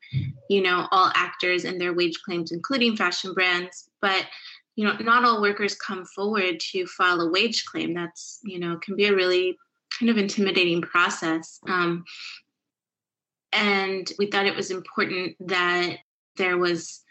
you 0.50 0.62
know, 0.62 0.88
all 0.92 1.12
actors 1.14 1.66
and 1.66 1.80
their 1.80 1.94
wage 1.94 2.20
claims, 2.24 2.52
including 2.52 2.96
fashion 2.96 3.34
brands, 3.34 3.90
but 4.02 4.26
you 4.76 4.86
know, 4.86 4.96
not 5.02 5.26
all 5.26 5.42
workers 5.42 5.76
come 5.76 6.06
forward 6.06 6.60
to 6.60 6.86
file 6.88 7.22
a 7.22 7.30
wage 7.30 7.66
claim. 7.66 7.94
That's, 7.94 8.40
you 8.44 8.58
know, 8.58 8.78
can 8.78 8.96
be 8.96 9.06
a 9.06 9.16
really 9.16 9.58
kind 10.00 10.10
of 10.10 10.18
intimidating 10.18 10.82
process. 10.82 11.60
Um, 11.68 12.06
and 13.52 14.12
we 14.18 14.28
thought 14.28 14.46
it 14.46 14.56
was 14.56 14.72
important 14.72 15.36
that 15.48 15.98
there 16.38 16.58
was 16.58 17.04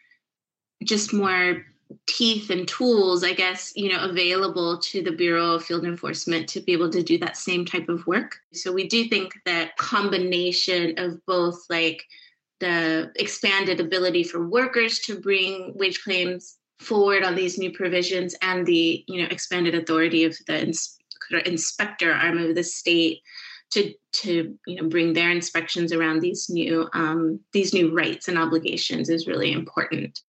just 0.85 1.13
more 1.13 1.65
teeth 2.07 2.51
and 2.51 2.67
tools, 2.69 3.25
I 3.25 3.33
guess, 3.33 3.73
you 3.75 3.91
know, 3.91 4.05
available 4.05 4.79
to 4.79 5.03
the 5.03 5.13
Bureau 5.13 5.55
of 5.55 5.65
Field 5.65 5.85
Enforcement 5.85 6.49
to 6.51 6.61
be 6.61 6.73
able 6.73 6.91
to 6.91 7.03
do 7.03 7.19
that 7.19 7.37
same 7.37 7.65
type 7.65 7.89
of 7.89 8.07
work. 8.07 8.37
So 8.53 8.73
we 8.73 8.87
do 8.87 9.09
think 9.09 9.35
that 9.45 9.77
combination 9.77 10.99
of 10.99 11.25
both 11.27 11.65
like 11.69 12.05
the 12.61 13.11
expanded 13.17 13.81
ability 13.81 14.25
for 14.25 14.47
workers 14.47 15.01
to 15.01 15.21
bring 15.21 15.73
wage 15.75 16.03
claims 16.03 16.59
forward 16.79 17.25
on 17.25 17.35
these 17.35 17.59
new 17.59 17.73
provisions 17.73 18.35
and 18.43 18.67
the, 18.67 19.05
you 19.09 19.23
know, 19.23 19.29
expanded 19.31 19.75
authority 19.75 20.25
of 20.25 20.37
the 20.47 20.63
ins- 20.63 20.99
inspector 21.45 22.13
arm 22.13 22.39
of 22.39 22.55
the 22.55 22.65
state 22.65 23.21
to 23.71 23.95
to 24.13 24.59
you 24.67 24.77
know 24.77 24.89
bring 24.89 25.13
their 25.13 25.31
inspections 25.31 25.93
around 25.93 26.21
these 26.21 26.51
new 26.51 26.89
um, 26.93 27.39
these 27.53 27.73
new 27.73 27.95
rights 27.95 28.27
and 28.29 28.37
obligations 28.37 29.09
is 29.09 29.27
really 29.27 29.53
important. 29.53 30.21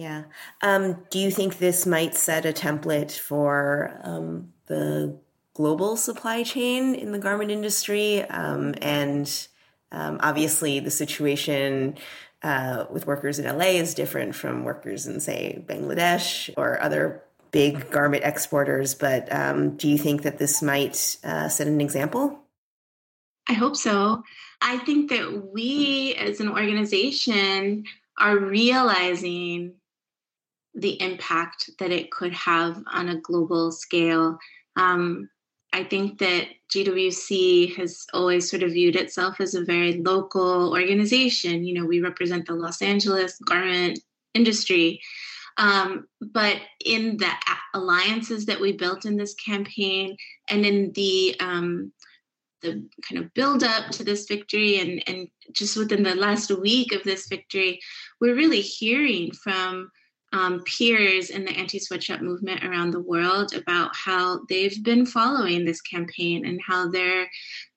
Yeah. 0.00 0.22
Um, 0.62 0.96
do 1.10 1.18
you 1.18 1.30
think 1.30 1.58
this 1.58 1.84
might 1.84 2.14
set 2.14 2.46
a 2.46 2.54
template 2.54 3.12
for 3.18 4.00
um, 4.02 4.54
the 4.64 5.18
global 5.52 5.94
supply 5.98 6.42
chain 6.42 6.94
in 6.94 7.12
the 7.12 7.18
garment 7.18 7.50
industry? 7.50 8.22
Um, 8.22 8.74
and 8.80 9.46
um, 9.92 10.18
obviously, 10.22 10.80
the 10.80 10.90
situation 10.90 11.98
uh, 12.42 12.86
with 12.88 13.06
workers 13.06 13.38
in 13.38 13.44
LA 13.44 13.76
is 13.76 13.92
different 13.92 14.34
from 14.34 14.64
workers 14.64 15.06
in, 15.06 15.20
say, 15.20 15.62
Bangladesh 15.68 16.48
or 16.56 16.80
other 16.80 17.22
big 17.50 17.90
garment 17.90 18.24
exporters. 18.24 18.94
But 18.94 19.30
um, 19.30 19.76
do 19.76 19.86
you 19.86 19.98
think 19.98 20.22
that 20.22 20.38
this 20.38 20.62
might 20.62 21.18
uh, 21.22 21.50
set 21.50 21.66
an 21.66 21.82
example? 21.82 22.38
I 23.50 23.52
hope 23.52 23.76
so. 23.76 24.22
I 24.62 24.78
think 24.78 25.10
that 25.10 25.50
we 25.52 26.14
as 26.14 26.40
an 26.40 26.48
organization 26.48 27.84
are 28.16 28.38
realizing 28.38 29.74
the 30.74 31.00
impact 31.00 31.70
that 31.78 31.90
it 31.90 32.10
could 32.10 32.32
have 32.32 32.82
on 32.92 33.08
a 33.08 33.20
global 33.20 33.72
scale. 33.72 34.38
Um, 34.76 35.28
I 35.72 35.84
think 35.84 36.18
that 36.18 36.48
GWC 36.74 37.76
has 37.76 38.06
always 38.12 38.50
sort 38.50 38.62
of 38.62 38.72
viewed 38.72 38.96
itself 38.96 39.40
as 39.40 39.54
a 39.54 39.64
very 39.64 40.02
local 40.02 40.72
organization. 40.72 41.64
You 41.64 41.74
know, 41.74 41.86
we 41.86 42.00
represent 42.00 42.46
the 42.46 42.54
Los 42.54 42.82
Angeles 42.82 43.38
garment 43.38 44.00
industry. 44.34 45.00
Um, 45.56 46.06
but 46.20 46.56
in 46.84 47.16
the 47.18 47.30
alliances 47.74 48.46
that 48.46 48.60
we 48.60 48.72
built 48.72 49.04
in 49.04 49.16
this 49.16 49.34
campaign 49.34 50.16
and 50.48 50.64
in 50.64 50.92
the 50.92 51.36
um, 51.40 51.92
the 52.62 52.86
kind 53.08 53.22
of 53.22 53.32
build 53.34 53.62
up 53.62 53.90
to 53.90 54.04
this 54.04 54.26
victory 54.26 54.78
and, 54.80 55.02
and 55.06 55.28
just 55.52 55.76
within 55.76 56.02
the 56.02 56.14
last 56.14 56.50
week 56.50 56.92
of 56.92 57.02
this 57.04 57.26
victory, 57.26 57.80
we're 58.20 58.34
really 58.34 58.60
hearing 58.60 59.32
from 59.32 59.90
um, 60.32 60.62
peers 60.64 61.30
in 61.30 61.44
the 61.44 61.52
anti 61.52 61.78
sweatshop 61.78 62.20
movement 62.20 62.64
around 62.64 62.92
the 62.92 63.00
world 63.00 63.54
about 63.54 63.94
how 63.94 64.40
they've 64.48 64.82
been 64.82 65.04
following 65.04 65.64
this 65.64 65.80
campaign 65.80 66.46
and 66.46 66.60
how 66.66 66.88
they're 66.88 67.28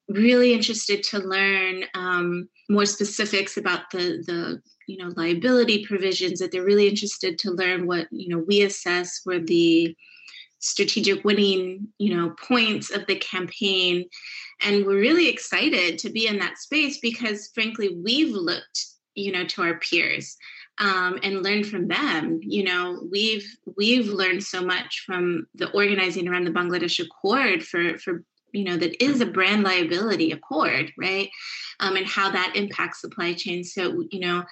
really 0.10 0.54
interested 0.54 1.02
to 1.04 1.20
learn 1.20 1.86
um, 1.94 2.48
more 2.70 2.86
specifics 2.86 3.58
about 3.58 3.90
the 3.92 4.24
the 4.28 4.62
you 4.88 4.98
know 4.98 5.14
liability 5.16 5.86
provisions 5.86 6.40
that 6.40 6.52
they're 6.52 6.66
really 6.66 6.88
interested 6.88 7.40
to 7.40 7.52
learn 7.52 7.88
what 7.88 8.08
you 8.12 8.30
know 8.30 8.40
we 8.40 8.62
assess 8.62 9.22
were 9.26 9.40
the 9.40 9.96
strategic 10.60 11.24
winning 11.24 11.88
you 11.98 12.16
know 12.16 12.36
points 12.42 12.92
of 12.92 13.06
the 13.08 13.16
campaign. 13.16 14.06
And 14.62 14.86
we're 14.86 15.00
really 15.00 15.28
excited 15.28 16.00
to 16.00 16.10
be 16.10 16.28
in 16.28 16.40
that 16.40 16.58
space 16.58 17.00
because 17.00 17.50
frankly 17.54 17.98
we've 18.04 18.34
looked 18.34 18.86
you 19.16 19.32
know 19.32 19.46
to 19.46 19.62
our 19.64 19.80
peers 19.80 20.38
um, 20.80 21.20
and 21.24 21.44
learn 21.44 21.64
from 21.64 21.88
them. 21.88 22.40
You 22.42 22.64
know 22.64 23.08
we've 23.12 23.46
we've 23.78 24.08
learned 24.08 24.44
so 24.44 24.62
much 24.62 25.04
from 25.06 25.48
the 25.56 25.70
organizing 25.72 26.28
around 26.28 26.46
the 26.46 26.52
bangladesh 26.52 27.04
accord 27.04 27.64
for 27.64 27.98
for 27.98 28.24
you 28.52 28.64
know 28.64 28.78
that 28.78 29.04
is 29.04 29.22
a 29.22 29.26
brand 29.26 29.64
liability 29.64 30.32
accord 30.32 30.92
right? 30.98 31.30
Um, 31.80 31.96
and 31.96 32.06
how 32.06 32.30
that 32.32 32.54
impacts 32.56 33.02
supply 33.02 33.34
chains 33.34 33.74
so 33.74 34.04
you 34.12 34.20
know 34.20 34.44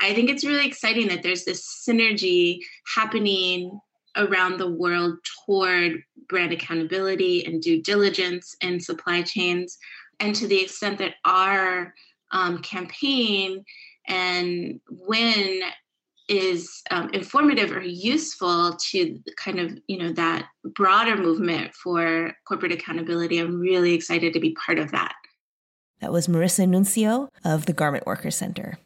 i 0.00 0.14
think 0.14 0.30
it's 0.30 0.46
really 0.46 0.66
exciting 0.66 1.08
that 1.08 1.22
there's 1.22 1.44
this 1.44 1.84
synergy 1.86 2.60
happening 2.86 3.78
around 4.16 4.58
the 4.58 4.70
world 4.70 5.18
toward 5.44 6.02
brand 6.28 6.52
accountability 6.52 7.44
and 7.46 7.62
due 7.62 7.82
diligence 7.82 8.56
in 8.60 8.80
supply 8.80 9.22
chains. 9.22 9.78
And 10.18 10.34
to 10.36 10.46
the 10.46 10.62
extent 10.62 10.98
that 10.98 11.14
our 11.24 11.94
um, 12.32 12.58
campaign 12.58 13.64
and 14.06 14.80
when 14.88 15.62
is 16.28 16.82
um, 16.92 17.10
informative 17.10 17.72
or 17.72 17.82
useful 17.82 18.76
to 18.76 19.18
kind 19.36 19.58
of 19.58 19.76
you 19.88 19.98
know 19.98 20.12
that 20.12 20.46
broader 20.64 21.16
movement 21.16 21.74
for 21.74 22.32
corporate 22.46 22.70
accountability 22.70 23.38
i'm 23.38 23.58
really 23.58 23.94
excited 23.94 24.32
to 24.32 24.40
be 24.40 24.54
part 24.64 24.78
of 24.78 24.92
that. 24.92 25.14
That 26.00 26.12
was 26.12 26.28
marissa 26.28 26.68
nuncio 26.68 27.28
of 27.44 27.66
the 27.66 27.72
garment 27.72 28.06
workers 28.06 28.36
center 28.36 28.78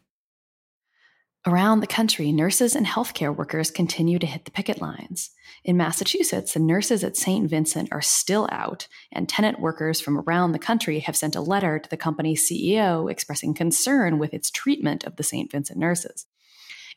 Around 1.47 1.81
the 1.81 1.87
country, 1.87 2.33
nurses 2.33 2.75
and 2.75 2.87
healthcare 2.87 3.35
workers 3.35 3.71
continue 3.71 4.19
to 4.19 4.27
hit 4.27 4.47
the 4.47 4.51
picket 4.51 4.81
lines. 4.81 5.29
In 5.63 5.77
Massachusetts, 5.77 6.55
the 6.55 6.61
nurses 6.61 7.05
at 7.05 7.19
St. 7.19 7.51
Vincent 7.51 7.91
are 7.93 8.01
still 8.01 8.49
out, 8.51 8.89
and 9.13 9.29
Tenet 9.29 9.61
workers 9.61 10.01
from 10.01 10.21
around 10.21 10.53
the 10.53 10.59
country 10.59 11.01
have 11.01 11.15
sent 11.15 11.37
a 11.37 11.43
letter 11.43 11.79
to 11.79 11.91
the 11.91 11.99
company's 11.99 12.49
CEO 12.49 13.11
expressing 13.11 13.53
concern 13.53 14.19
with 14.19 14.33
its 14.33 14.51
treatment 14.51 15.05
of 15.05 15.17
the 15.17 15.23
St. 15.23 15.53
Vincent 15.53 15.79
nurses. 15.79 16.25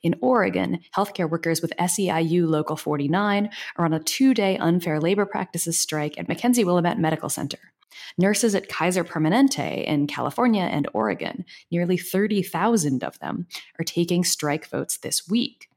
In 0.02 0.16
Oregon, 0.22 0.80
healthcare 0.96 1.30
workers 1.30 1.62
with 1.62 1.74
SEIU 1.78 2.48
Local 2.48 2.78
49 2.78 3.50
are 3.76 3.86
on 3.86 3.94
a 3.94 4.00
two 4.00 4.34
day 4.34 4.58
unfair 4.58 5.02
labor 5.02 5.26
practices 5.26 5.78
strike 5.78 6.18
at 6.18 6.30
McKenzie 6.30 6.64
Willamette 6.64 7.00
Medical 7.00 7.28
Center. 7.28 7.60
Nurses 8.18 8.56
at 8.56 8.70
Kaiser 8.70 9.04
Permanente 9.04 9.86
in 9.86 10.08
California 10.08 10.64
and 10.64 10.88
Oregon, 10.94 11.46
nearly 11.72 11.98
30,000 11.98 13.04
of 13.04 13.20
them, 13.20 13.48
are 13.80 13.86
taking 13.86 14.24
strike 14.24 14.68
votes 14.68 14.98
this 14.98 15.28
week. 15.28 15.70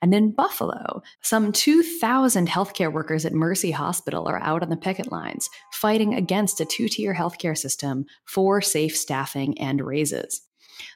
And 0.00 0.14
in 0.14 0.30
Buffalo, 0.32 1.02
some 1.22 1.52
2,000 1.52 2.48
healthcare 2.48 2.92
workers 2.92 3.24
at 3.24 3.32
Mercy 3.32 3.72
Hospital 3.72 4.28
are 4.28 4.40
out 4.40 4.62
on 4.62 4.70
the 4.70 4.76
picket 4.76 5.10
lines, 5.10 5.50
fighting 5.72 6.14
against 6.14 6.60
a 6.60 6.64
two 6.64 6.88
tier 6.88 7.14
healthcare 7.14 7.58
system 7.58 8.06
for 8.24 8.60
safe 8.60 8.96
staffing 8.96 9.58
and 9.58 9.84
raises. 9.84 10.47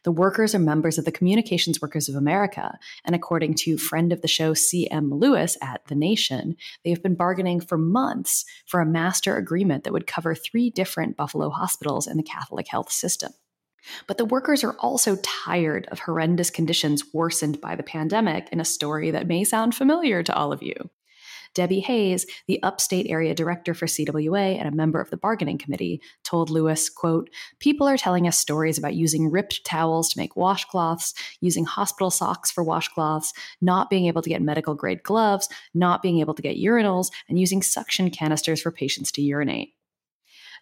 The 0.05 0.13
workers 0.13 0.55
are 0.55 0.59
members 0.59 0.99
of 0.99 1.05
the 1.05 1.13
Communications 1.13 1.81
Workers 1.81 2.09
of 2.09 2.15
America, 2.15 2.79
and 3.05 3.15
according 3.15 3.55
to 3.55 3.79
friend 3.79 4.13
of 4.13 4.23
the 4.23 4.29
show 4.29 4.55
C.M. 4.55 5.11
Lewis 5.11 5.57
at 5.63 5.87
The 5.87 5.95
Nation, 5.95 6.57
they 6.85 6.91
have 6.91 7.03
been 7.03 7.15
bargaining 7.15 7.61
for 7.61 7.79
months 7.79 8.45
for 8.67 8.81
a 8.81 8.87
master 8.87 9.37
agreement 9.37 9.85
that 9.85 9.93
would 9.93 10.07
cover 10.07 10.35
three 10.35 10.71
different 10.71 11.17
Buffalo 11.17 11.51
hospitals 11.51 12.07
in 12.07 12.17
the 12.17 12.23
Catholic 12.23 12.69
health 12.69 12.91
system. 12.91 13.33
But 14.07 14.19
the 14.19 14.25
workers 14.25 14.63
are 14.63 14.77
also 14.79 15.17
tired 15.23 15.89
of 15.91 16.01
horrendous 16.01 16.51
conditions 16.51 17.13
worsened 17.13 17.61
by 17.61 17.75
the 17.75 17.83
pandemic 17.83 18.49
in 18.53 18.61
a 18.61 18.65
story 18.65 19.11
that 19.11 19.27
may 19.27 19.45
sound 19.45 19.75
familiar 19.75 20.23
to 20.23 20.35
all 20.35 20.53
of 20.53 20.63
you. 20.63 20.91
Debbie 21.55 21.81
Hayes, 21.81 22.27
the 22.47 22.63
upstate 22.63 23.07
area 23.09 23.35
director 23.35 23.75
for 23.75 23.87
CWA 23.87 24.59
and 24.59 24.69
a 24.69 24.77
member 24.77 25.01
of 25.01 25.11
the 25.11 25.17
bargaining 25.17 25.59
committee, 25.59 26.01
told 26.25 26.51
Lewis, 26.51 26.89
quote, 26.89 27.31
People 27.59 27.87
are 27.89 27.97
telling 27.97 28.27
us 28.27 28.39
stories 28.39 28.79
about 28.79 28.95
using 28.95 29.31
ripped 29.31 29.65
towels 29.65 30.09
to 30.11 30.19
make 30.19 30.35
washcloths, 30.35 31.15
using 31.41 31.65
hospital 31.65 32.11
socks 32.11 32.51
for 32.51 32.65
washcloths, 32.65 33.33
not 33.61 33.91
being 33.91 34.07
able 34.07 34.23
to 34.23 34.31
get 34.31 34.43
medical 34.43 34.75
grade 34.75 35.03
gloves, 35.03 35.49
not 35.75 36.03
being 36.03 36.21
able 36.21 36.35
to 36.35 36.43
get 36.43 36.57
urinals, 36.57 37.11
and 37.29 37.39
using 37.39 37.63
suction 37.63 38.11
canisters 38.11 38.63
for 38.63 38.71
patients 38.71 39.13
to 39.13 39.23
urinate. 39.23 39.75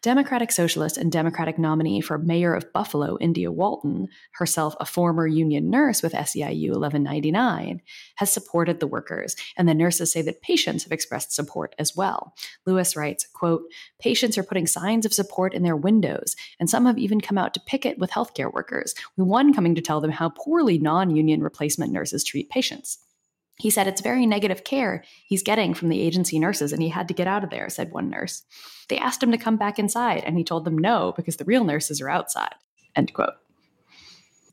Democratic 0.02 0.50
Socialist 0.50 0.96
and 0.96 1.12
Democratic 1.12 1.58
nominee 1.58 2.00
for 2.00 2.16
mayor 2.16 2.54
of 2.54 2.72
Buffalo, 2.72 3.18
India 3.20 3.52
Walton, 3.52 4.08
herself 4.32 4.74
a 4.80 4.86
former 4.86 5.26
union 5.26 5.68
nurse 5.68 6.02
with 6.02 6.14
SEIU 6.14 6.70
1199, 6.70 7.82
has 8.14 8.32
supported 8.32 8.80
the 8.80 8.86
workers, 8.86 9.36
and 9.58 9.68
the 9.68 9.74
nurses 9.74 10.10
say 10.10 10.22
that 10.22 10.40
patients 10.40 10.84
have 10.84 10.92
expressed 10.92 11.34
support 11.34 11.74
as 11.78 11.94
well. 11.94 12.34
Lewis 12.64 12.96
writes, 12.96 13.26
quote, 13.34 13.62
Patients 14.00 14.38
are 14.38 14.42
putting 14.42 14.66
signs 14.66 15.04
of 15.04 15.12
support 15.12 15.52
in 15.52 15.64
their 15.64 15.76
windows, 15.76 16.34
and 16.58 16.70
some 16.70 16.86
have 16.86 16.96
even 16.96 17.20
come 17.20 17.36
out 17.36 17.52
to 17.52 17.60
picket 17.60 17.98
with 17.98 18.10
healthcare 18.10 18.50
workers, 18.50 18.94
with 19.18 19.26
one 19.26 19.52
coming 19.52 19.74
to 19.74 19.82
tell 19.82 20.00
them 20.00 20.12
how 20.12 20.30
poorly 20.30 20.78
non-union 20.78 21.42
replacement 21.42 21.92
nurses 21.92 22.24
treat 22.24 22.48
patients. 22.48 22.98
He 23.60 23.70
said 23.70 23.86
it's 23.86 24.00
very 24.00 24.24
negative 24.24 24.64
care 24.64 25.04
he's 25.26 25.42
getting 25.42 25.74
from 25.74 25.90
the 25.90 26.00
agency 26.00 26.38
nurses, 26.38 26.72
and 26.72 26.82
he 26.82 26.88
had 26.88 27.08
to 27.08 27.14
get 27.14 27.26
out 27.26 27.44
of 27.44 27.50
there, 27.50 27.68
said 27.68 27.92
one 27.92 28.08
nurse. 28.08 28.42
They 28.88 28.98
asked 28.98 29.22
him 29.22 29.32
to 29.32 29.38
come 29.38 29.56
back 29.56 29.78
inside, 29.78 30.24
and 30.24 30.38
he 30.38 30.44
told 30.44 30.64
them 30.64 30.78
no 30.78 31.12
because 31.14 31.36
the 31.36 31.44
real 31.44 31.64
nurses 31.64 32.00
are 32.00 32.08
outside. 32.08 32.54
End 32.96 33.12
quote. 33.12 33.34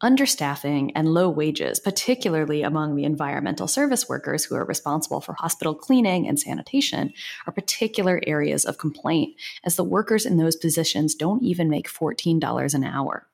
Understaffing 0.04 0.92
and 0.94 1.14
low 1.14 1.30
wages, 1.30 1.80
particularly 1.80 2.62
among 2.62 2.96
the 2.96 3.06
environmental 3.06 3.68
service 3.68 4.08
workers 4.08 4.46
who 4.46 4.56
are 4.56 4.66
responsible 4.66 5.22
for 5.22 5.34
hospital 5.34 5.74
cleaning 5.74 6.28
and 6.28 6.40
sanitation, 6.40 7.14
are 7.48 7.54
particular 7.54 8.22
areas 8.28 8.66
of 8.66 8.78
complaint, 8.78 9.36
as 9.64 9.76
the 9.76 9.84
workers 9.84 10.26
in 10.26 10.38
those 10.38 10.56
positions 10.56 11.16
don't 11.16 11.42
even 11.44 11.70
make 11.70 11.88
$14 11.90 12.74
an 12.76 12.84
hour. 12.84 13.28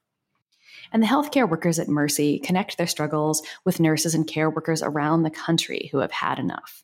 And 0.94 1.02
the 1.02 1.08
healthcare 1.08 1.50
workers 1.50 1.80
at 1.80 1.90
Mercy 1.90 2.38
connect 2.38 2.78
their 2.78 2.86
struggles 2.86 3.42
with 3.66 3.80
nurses 3.80 4.14
and 4.14 4.28
care 4.28 4.48
workers 4.48 4.84
around 4.84 5.24
the 5.24 5.32
country 5.32 5.90
who 5.92 5.98
have 5.98 6.12
had 6.12 6.38
enough. 6.38 6.84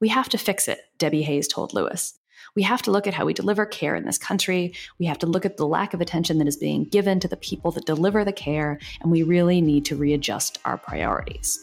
We 0.00 0.08
have 0.08 0.30
to 0.30 0.38
fix 0.38 0.66
it, 0.66 0.80
Debbie 0.96 1.22
Hayes 1.22 1.46
told 1.46 1.74
Lewis. 1.74 2.18
We 2.56 2.62
have 2.62 2.80
to 2.82 2.90
look 2.90 3.06
at 3.06 3.12
how 3.12 3.26
we 3.26 3.34
deliver 3.34 3.66
care 3.66 3.94
in 3.94 4.06
this 4.06 4.16
country. 4.16 4.72
We 4.98 5.04
have 5.04 5.18
to 5.18 5.26
look 5.26 5.44
at 5.44 5.58
the 5.58 5.66
lack 5.66 5.92
of 5.92 6.00
attention 6.00 6.38
that 6.38 6.48
is 6.48 6.56
being 6.56 6.84
given 6.84 7.20
to 7.20 7.28
the 7.28 7.36
people 7.36 7.70
that 7.72 7.84
deliver 7.84 8.24
the 8.24 8.32
care, 8.32 8.78
and 9.02 9.12
we 9.12 9.22
really 9.22 9.60
need 9.60 9.84
to 9.86 9.96
readjust 9.96 10.58
our 10.64 10.78
priorities. 10.78 11.60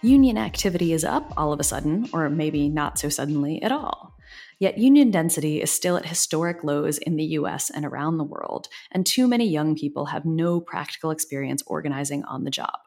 Union 0.00 0.38
activity 0.38 0.94
is 0.94 1.04
up 1.04 1.30
all 1.36 1.52
of 1.52 1.60
a 1.60 1.64
sudden, 1.64 2.08
or 2.14 2.30
maybe 2.30 2.70
not 2.70 2.98
so 2.98 3.10
suddenly 3.10 3.62
at 3.62 3.72
all. 3.72 4.14
Yet 4.58 4.78
union 4.78 5.10
density 5.10 5.60
is 5.60 5.70
still 5.70 5.96
at 5.96 6.06
historic 6.06 6.62
lows 6.62 6.98
in 6.98 7.16
the 7.16 7.24
US 7.24 7.70
and 7.70 7.84
around 7.84 8.18
the 8.18 8.24
world, 8.24 8.68
and 8.92 9.04
too 9.04 9.26
many 9.26 9.46
young 9.46 9.74
people 9.74 10.06
have 10.06 10.24
no 10.24 10.60
practical 10.60 11.10
experience 11.10 11.62
organizing 11.66 12.24
on 12.24 12.44
the 12.44 12.50
job. 12.50 12.78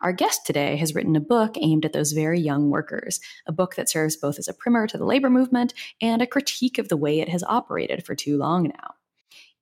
Our 0.00 0.12
guest 0.12 0.44
today 0.44 0.76
has 0.76 0.94
written 0.94 1.16
a 1.16 1.20
book 1.20 1.56
aimed 1.58 1.84
at 1.84 1.92
those 1.92 2.12
very 2.12 2.40
young 2.40 2.70
workers, 2.70 3.20
a 3.46 3.52
book 3.52 3.76
that 3.76 3.88
serves 3.88 4.16
both 4.16 4.38
as 4.38 4.48
a 4.48 4.54
primer 4.54 4.86
to 4.86 4.98
the 4.98 5.06
labor 5.06 5.30
movement 5.30 5.72
and 6.02 6.20
a 6.20 6.26
critique 6.26 6.78
of 6.78 6.88
the 6.88 6.96
way 6.96 7.20
it 7.20 7.28
has 7.28 7.42
operated 7.44 8.04
for 8.04 8.14
too 8.14 8.36
long 8.36 8.64
now. 8.64 8.94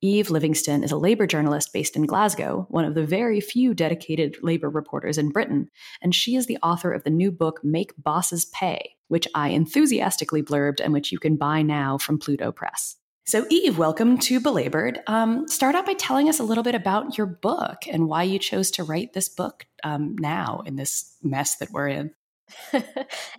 Eve 0.04 0.28
Livingston 0.28 0.84
is 0.84 0.92
a 0.92 0.98
labor 0.98 1.26
journalist 1.26 1.72
based 1.72 1.96
in 1.96 2.04
Glasgow, 2.04 2.66
one 2.68 2.84
of 2.84 2.94
the 2.94 3.06
very 3.06 3.40
few 3.40 3.72
dedicated 3.72 4.36
labor 4.42 4.68
reporters 4.68 5.16
in 5.16 5.30
Britain, 5.30 5.70
and 6.02 6.14
she 6.14 6.36
is 6.36 6.44
the 6.44 6.58
author 6.62 6.92
of 6.92 7.04
the 7.04 7.10
new 7.10 7.32
book 7.32 7.60
Make 7.64 7.94
Bosses 7.96 8.44
Pay, 8.44 8.96
which 9.08 9.26
I 9.34 9.48
enthusiastically 9.48 10.42
blurbed 10.42 10.80
and 10.84 10.92
which 10.92 11.10
you 11.10 11.18
can 11.18 11.36
buy 11.36 11.62
now 11.62 11.96
from 11.96 12.18
Pluto 12.18 12.52
Press. 12.52 12.96
So, 13.24 13.46
Eve, 13.48 13.78
welcome 13.78 14.18
to 14.18 14.40
Belabored. 14.40 15.00
Um, 15.06 15.48
start 15.48 15.74
out 15.74 15.86
by 15.86 15.94
telling 15.94 16.28
us 16.28 16.38
a 16.38 16.44
little 16.44 16.64
bit 16.64 16.74
about 16.74 17.16
your 17.16 17.26
book 17.26 17.84
and 17.90 18.06
why 18.06 18.24
you 18.24 18.38
chose 18.38 18.70
to 18.72 18.84
write 18.84 19.14
this 19.14 19.30
book 19.30 19.64
um, 19.84 20.16
now 20.18 20.62
in 20.66 20.76
this 20.76 21.16
mess 21.22 21.56
that 21.56 21.70
we're 21.70 21.88
in. 21.88 22.10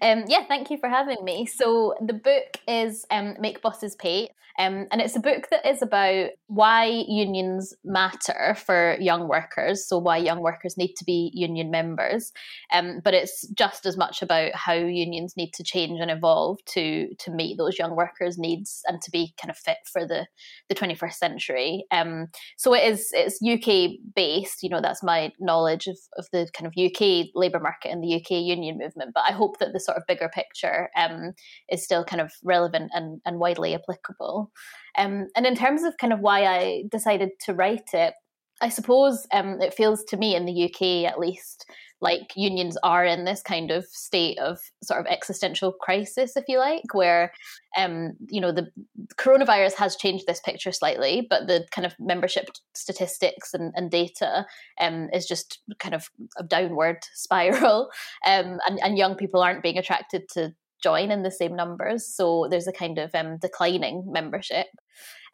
um, 0.02 0.24
yeah, 0.28 0.46
thank 0.48 0.70
you 0.70 0.78
for 0.78 0.90
having 0.90 1.24
me. 1.24 1.46
So 1.46 1.96
the 2.02 2.14
book 2.14 2.58
is 2.68 3.06
um, 3.12 3.36
Make 3.40 3.62
Bosses 3.62 3.96
Pay, 3.96 4.30
um, 4.58 4.88
and 4.92 5.02
it's 5.02 5.16
a 5.16 5.22
book 5.22 5.50
that 5.52 5.66
is 5.66 5.82
about 5.82 6.30
why 6.48 6.86
unions 6.86 7.74
matter 7.84 8.56
for 8.58 8.96
young 9.00 9.28
workers. 9.28 9.86
So 9.86 9.98
why 9.98 10.18
young 10.18 10.42
workers 10.42 10.78
need 10.78 10.94
to 10.96 11.06
be 11.06 11.32
union 11.34 11.72
members, 11.72 12.32
um, 12.72 13.02
but 13.04 13.14
it's 13.14 13.46
just 13.50 13.86
as 13.86 13.98
much 13.98 14.22
about 14.22 14.56
how 14.56 14.74
unions 14.74 15.36
need 15.36 15.54
to 15.56 15.64
change 15.64 16.00
and 16.00 16.10
evolve 16.10 16.64
to 16.68 17.14
to 17.16 17.32
meet 17.32 17.58
those 17.58 17.78
young 17.78 17.96
workers' 17.96 18.38
needs 18.38 18.82
and 18.88 19.02
to 19.02 19.12
be 19.12 19.34
kind 19.42 19.52
of 19.52 19.58
fit 19.58 19.78
for 19.92 20.06
the 20.08 20.26
the 20.70 20.76
21st 20.76 21.14
century. 21.14 21.86
Um, 21.92 22.28
so 22.56 22.74
it 22.74 22.84
is 22.90 23.10
it's 23.14 23.42
UK 23.44 24.00
based. 24.16 24.64
You 24.64 24.70
know, 24.70 24.82
that's 24.82 25.04
my 25.04 25.34
knowledge 25.40 25.88
of, 25.88 25.98
of 26.18 26.28
the 26.32 26.48
kind 26.54 26.66
of 26.68 26.74
UK 26.78 27.28
labour 27.36 27.60
market 27.60 27.90
and 27.90 28.02
the 28.02 28.16
UK 28.16 28.42
union 28.44 28.78
movement 28.78 29.05
movement. 29.06 29.14
But 29.14 29.26
I 29.28 29.34
hope 29.34 29.60
that 29.60 29.74
the 29.74 29.80
sort 29.80 29.98
of 29.98 30.08
bigger 30.08 30.30
picture 30.30 30.90
um, 30.96 31.34
is 31.70 31.84
still 31.84 32.04
kind 32.04 32.22
of 32.22 32.32
relevant 32.44 32.92
and, 32.94 33.22
and 33.26 33.40
widely 33.40 33.74
applicable. 33.76 34.52
Um, 34.98 35.28
and 35.36 35.46
in 35.46 35.56
terms 35.56 35.84
of 35.84 35.98
kind 35.98 36.14
of 36.14 36.20
why 36.20 36.46
I 36.46 36.84
decided 36.90 37.32
to 37.42 37.54
write 37.54 37.94
it, 37.94 38.14
I 38.62 38.70
suppose 38.70 39.28
um, 39.34 39.60
it 39.62 39.74
feels 39.74 40.04
to 40.06 40.18
me 40.18 40.36
in 40.36 40.46
the 40.46 40.66
UK 40.66 41.12
at 41.12 41.20
least 41.20 41.66
like 42.02 42.34
unions 42.36 42.78
are 42.84 43.06
in 43.06 43.26
this 43.26 43.42
kind 43.42 43.72
of 43.72 43.86
state 43.86 44.38
of 44.40 44.60
sort 44.84 45.00
of 45.00 45.08
existential 45.08 45.72
crisis, 45.72 46.36
if 46.36 46.46
you 46.48 46.60
like, 46.60 46.94
where 46.94 47.32
um, 47.78 48.14
you 48.30 48.42
know 48.42 48.52
the 48.52 48.68
coronavirus 49.16 49.74
has 49.76 49.96
changed 49.96 50.26
this 50.28 50.42
picture 50.42 50.72
slightly, 50.72 51.26
but 51.30 51.48
the 51.48 51.66
kind 51.72 51.86
of 51.86 51.96
membership 52.00 52.50
statistics 52.74 53.54
and, 53.54 53.74
and 53.76 53.92
data 53.92 54.46
um, 54.80 55.10
is 55.14 55.26
just 55.26 55.60
kind 55.80 55.96
of 55.96 56.10
a 56.38 56.44
downward 56.44 56.98
spiral, 57.14 57.90
um, 58.26 58.60
and, 58.68 58.80
and 58.84 58.98
young 58.98 59.16
people 59.16 59.42
aren't 59.42 59.64
being 59.64 59.78
attracted 59.78 60.28
to 60.30 60.54
join 60.84 61.12
in 61.12 61.24
the 61.24 61.32
same 61.32 61.56
numbers. 61.56 62.06
So 62.06 62.48
there's 62.50 62.68
a 62.68 62.72
kind 62.72 63.00
of 63.00 63.16
um, 63.16 63.38
declining 63.38 64.04
membership 64.08 64.68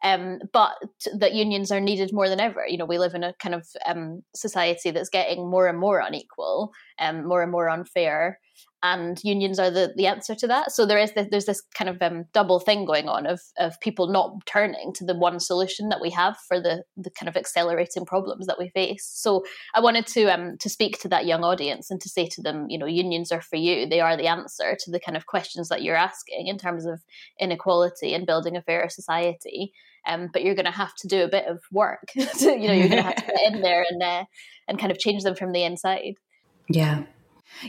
um, 0.02 0.38
but 0.52 0.72
that 1.18 1.34
unions 1.34 1.70
are 1.70 1.80
needed 1.80 2.12
more 2.12 2.28
than 2.28 2.40
ever. 2.40 2.66
You 2.66 2.78
know, 2.78 2.84
we 2.86 2.98
live 2.98 3.14
in 3.14 3.24
a 3.24 3.34
kind 3.34 3.54
of 3.54 3.66
um, 3.86 4.22
society 4.34 4.90
that's 4.90 5.08
getting 5.08 5.48
more 5.48 5.68
and 5.68 5.78
more 5.78 6.00
unequal, 6.00 6.72
um, 6.98 7.24
more 7.26 7.42
and 7.42 7.52
more 7.52 7.68
unfair, 7.68 8.38
and 8.82 9.22
unions 9.22 9.60
are 9.60 9.70
the, 9.70 9.92
the 9.96 10.06
answer 10.06 10.34
to 10.34 10.46
that. 10.48 10.72
So 10.72 10.84
there 10.84 10.98
is 10.98 11.12
this, 11.12 11.28
there's 11.30 11.44
this 11.44 11.62
kind 11.74 11.88
of 11.88 12.02
um, 12.02 12.24
double 12.32 12.58
thing 12.58 12.84
going 12.84 13.08
on 13.08 13.26
of 13.26 13.40
of 13.58 13.80
people 13.80 14.08
not 14.08 14.44
turning 14.46 14.92
to 14.94 15.04
the 15.04 15.16
one 15.16 15.38
solution 15.38 15.88
that 15.90 16.00
we 16.00 16.10
have 16.10 16.36
for 16.48 16.60
the 16.60 16.82
the 16.96 17.10
kind 17.10 17.28
of 17.28 17.36
accelerating 17.36 18.04
problems 18.04 18.46
that 18.46 18.58
we 18.58 18.70
face. 18.70 19.08
So 19.14 19.44
I 19.74 19.80
wanted 19.80 20.06
to 20.08 20.24
um 20.26 20.56
to 20.58 20.68
speak 20.68 21.00
to 21.00 21.08
that 21.08 21.26
young 21.26 21.44
audience 21.44 21.90
and 21.90 22.00
to 22.00 22.08
say 22.08 22.26
to 22.26 22.42
them, 22.42 22.66
you 22.68 22.78
know, 22.78 22.86
unions 22.86 23.30
are 23.30 23.42
for 23.42 23.56
you. 23.56 23.86
They 23.86 24.00
are 24.00 24.16
the 24.16 24.26
answer 24.26 24.76
to 24.80 24.90
the 24.90 25.00
kind 25.00 25.16
of 25.16 25.26
questions 25.26 25.68
that 25.68 25.82
you're 25.82 25.96
asking 25.96 26.48
in 26.48 26.58
terms 26.58 26.84
of 26.84 27.02
inequality 27.38 28.14
and 28.14 28.26
building 28.26 28.56
a 28.56 28.62
fairer 28.62 28.88
society 28.88 29.72
um, 30.06 30.28
but 30.32 30.42
you're 30.42 30.54
going 30.54 30.66
to 30.66 30.70
have 30.70 30.94
to 30.96 31.08
do 31.08 31.22
a 31.22 31.28
bit 31.28 31.46
of 31.46 31.60
work. 31.70 32.06
to, 32.38 32.50
you 32.50 32.68
know, 32.68 32.74
you're 32.74 32.88
going 32.88 33.02
to 33.02 33.02
have 33.02 33.16
to 33.16 33.26
get 33.26 33.52
in 33.52 33.62
there 33.62 33.84
and 33.88 34.02
uh, 34.02 34.24
and 34.68 34.78
kind 34.78 34.92
of 34.92 34.98
change 34.98 35.22
them 35.22 35.34
from 35.34 35.52
the 35.52 35.64
inside. 35.64 36.14
Yeah. 36.68 37.04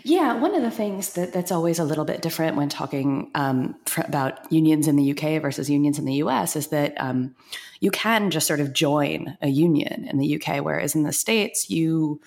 Yeah, 0.03 0.35
one 0.35 0.55
of 0.55 0.61
the 0.61 0.71
things 0.71 1.13
that, 1.13 1.33
that's 1.33 1.51
always 1.51 1.77
a 1.77 1.83
little 1.83 2.05
bit 2.05 2.21
different 2.21 2.55
when 2.55 2.69
talking 2.69 3.29
um, 3.35 3.75
about 3.97 4.51
unions 4.51 4.87
in 4.87 4.95
the 4.95 5.11
UK 5.11 5.41
versus 5.41 5.69
unions 5.69 5.99
in 5.99 6.05
the 6.05 6.15
US 6.15 6.55
is 6.55 6.67
that 6.67 6.93
um, 6.99 7.35
you 7.79 7.91
can 7.91 8.31
just 8.31 8.47
sort 8.47 8.59
of 8.59 8.73
join 8.73 9.37
a 9.41 9.49
union 9.49 10.07
in 10.09 10.17
the 10.17 10.35
UK, 10.41 10.63
whereas 10.63 10.95
in 10.95 11.03
the 11.03 11.13
States, 11.13 11.69
you 11.69 12.21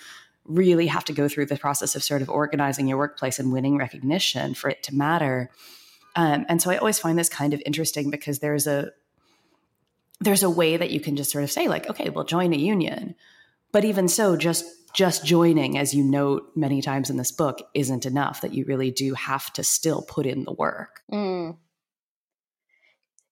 really 0.45 0.87
have 0.87 1.05
to 1.07 1.13
go 1.13 1.29
through 1.29 1.47
the 1.47 1.57
process 1.57 1.97
of 1.97 2.05
sort 2.05 2.23
of 2.23 2.31
organizing 2.31 2.87
your 2.87 2.99
workplace 2.99 3.39
and 3.39 3.53
winning 3.53 3.77
recognition 3.77 4.55
for 4.55 4.71
it 4.71 4.83
to 4.85 4.95
matter. 4.95 5.51
Um, 6.15 6.47
and 6.49 6.63
so 6.63 6.71
I 6.71 6.77
always 6.77 6.99
find 6.99 7.19
this 7.19 7.29
kind 7.29 7.53
of 7.53 7.63
interesting 7.67 8.11
because 8.11 8.39
there's 8.39 8.67
a 8.67 8.93
there's 10.21 10.43
a 10.43 10.51
way 10.51 10.77
that 10.77 10.91
you 10.91 11.01
can 11.01 11.17
just 11.17 11.31
sort 11.31 11.45
of 11.45 11.51
say 11.51 11.69
like 11.69 11.89
okay 11.89 12.09
well 12.11 12.25
join 12.25 12.53
a 12.53 12.59
union 12.59 13.15
but 13.73 13.85
even 13.85 14.09
so 14.09 14.37
just 14.37 14.65
just 14.95 15.27
joining 15.27 15.77
as 15.77 15.93
you 15.93 16.03
note 16.03 16.51
many 16.57 16.81
times 16.81 17.11
in 17.11 17.17
this 17.19 17.33
book 17.33 17.69
isn't 17.75 18.07
enough 18.07 18.41
that 18.41 18.55
you 18.55 18.65
really 18.65 18.91
do 18.91 19.13
have 19.15 19.53
to 19.53 19.63
still 19.63 20.03
put 20.03 20.27
in 20.27 20.45
the 20.45 20.53
work 20.53 21.03
mm. 21.13 21.57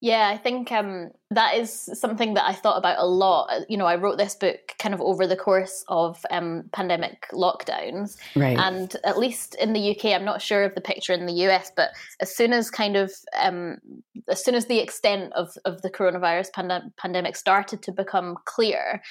Yeah, 0.05 0.29
I 0.29 0.37
think 0.37 0.71
um, 0.71 1.09
that 1.31 1.55
is 1.55 1.89
something 1.95 2.35
that 2.35 2.47
I 2.47 2.53
thought 2.53 2.77
about 2.77 2.99
a 2.99 3.07
lot. 3.07 3.49
You 3.67 3.75
know, 3.75 3.87
I 3.87 3.95
wrote 3.95 4.19
this 4.19 4.35
book 4.35 4.75
kind 4.77 4.93
of 4.93 5.01
over 5.01 5.25
the 5.25 5.35
course 5.35 5.83
of 5.87 6.23
um, 6.29 6.69
pandemic 6.73 7.25
lockdowns. 7.33 8.15
Right. 8.35 8.55
And 8.55 8.95
at 9.03 9.17
least 9.17 9.55
in 9.55 9.73
the 9.73 9.97
UK, 9.97 10.13
I'm 10.13 10.23
not 10.23 10.43
sure 10.43 10.63
of 10.63 10.75
the 10.75 10.81
picture 10.81 11.13
in 11.13 11.25
the 11.25 11.33
US, 11.47 11.71
but 11.75 11.89
as 12.21 12.35
soon 12.35 12.53
as 12.53 12.69
kind 12.69 12.95
of, 12.95 13.11
um, 13.35 13.77
as 14.29 14.45
soon 14.45 14.53
as 14.53 14.67
the 14.67 14.77
extent 14.77 15.33
of, 15.33 15.57
of 15.65 15.81
the 15.81 15.89
coronavirus 15.89 16.53
pand- 16.53 16.93
pandemic 16.97 17.35
started 17.35 17.81
to 17.81 17.91
become 17.91 18.37
clear, 18.45 19.01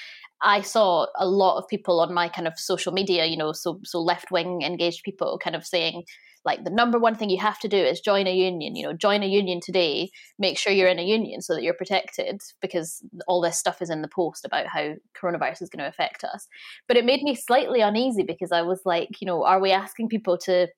I 0.42 0.60
saw 0.60 1.06
a 1.16 1.26
lot 1.26 1.58
of 1.58 1.66
people 1.66 1.98
on 1.98 2.14
my 2.14 2.28
kind 2.28 2.46
of 2.46 2.56
social 2.56 2.92
media, 2.92 3.24
you 3.24 3.36
know, 3.36 3.50
so 3.50 3.80
so 3.82 4.00
left 4.00 4.30
wing 4.30 4.62
engaged 4.62 5.02
people 5.02 5.40
kind 5.42 5.56
of 5.56 5.66
saying, 5.66 6.04
like 6.44 6.64
the 6.64 6.70
number 6.70 6.98
one 6.98 7.14
thing 7.14 7.30
you 7.30 7.40
have 7.40 7.58
to 7.58 7.68
do 7.68 7.76
is 7.76 8.00
join 8.00 8.26
a 8.26 8.34
union 8.34 8.76
you 8.76 8.86
know 8.86 8.92
join 8.92 9.22
a 9.22 9.26
union 9.26 9.60
today 9.60 10.10
make 10.38 10.58
sure 10.58 10.72
you're 10.72 10.88
in 10.88 10.98
a 10.98 11.04
union 11.04 11.40
so 11.40 11.54
that 11.54 11.62
you're 11.62 11.74
protected 11.74 12.40
because 12.60 13.02
all 13.26 13.40
this 13.40 13.58
stuff 13.58 13.80
is 13.80 13.90
in 13.90 14.02
the 14.02 14.08
post 14.08 14.44
about 14.44 14.66
how 14.66 14.94
coronavirus 15.20 15.62
is 15.62 15.70
going 15.70 15.82
to 15.82 15.88
affect 15.88 16.24
us. 16.24 16.46
But 16.88 16.96
it 16.96 17.04
made 17.04 17.22
me 17.22 17.34
slightly 17.34 17.80
uneasy 17.80 18.24
because 18.24 18.52
i 18.52 18.62
was 18.62 18.80
like 18.84 19.20
you 19.20 19.26
know 19.26 19.44
are 19.44 19.60
we 19.60 19.72
asking 19.72 20.08
people 20.08 20.38
to 20.38 20.68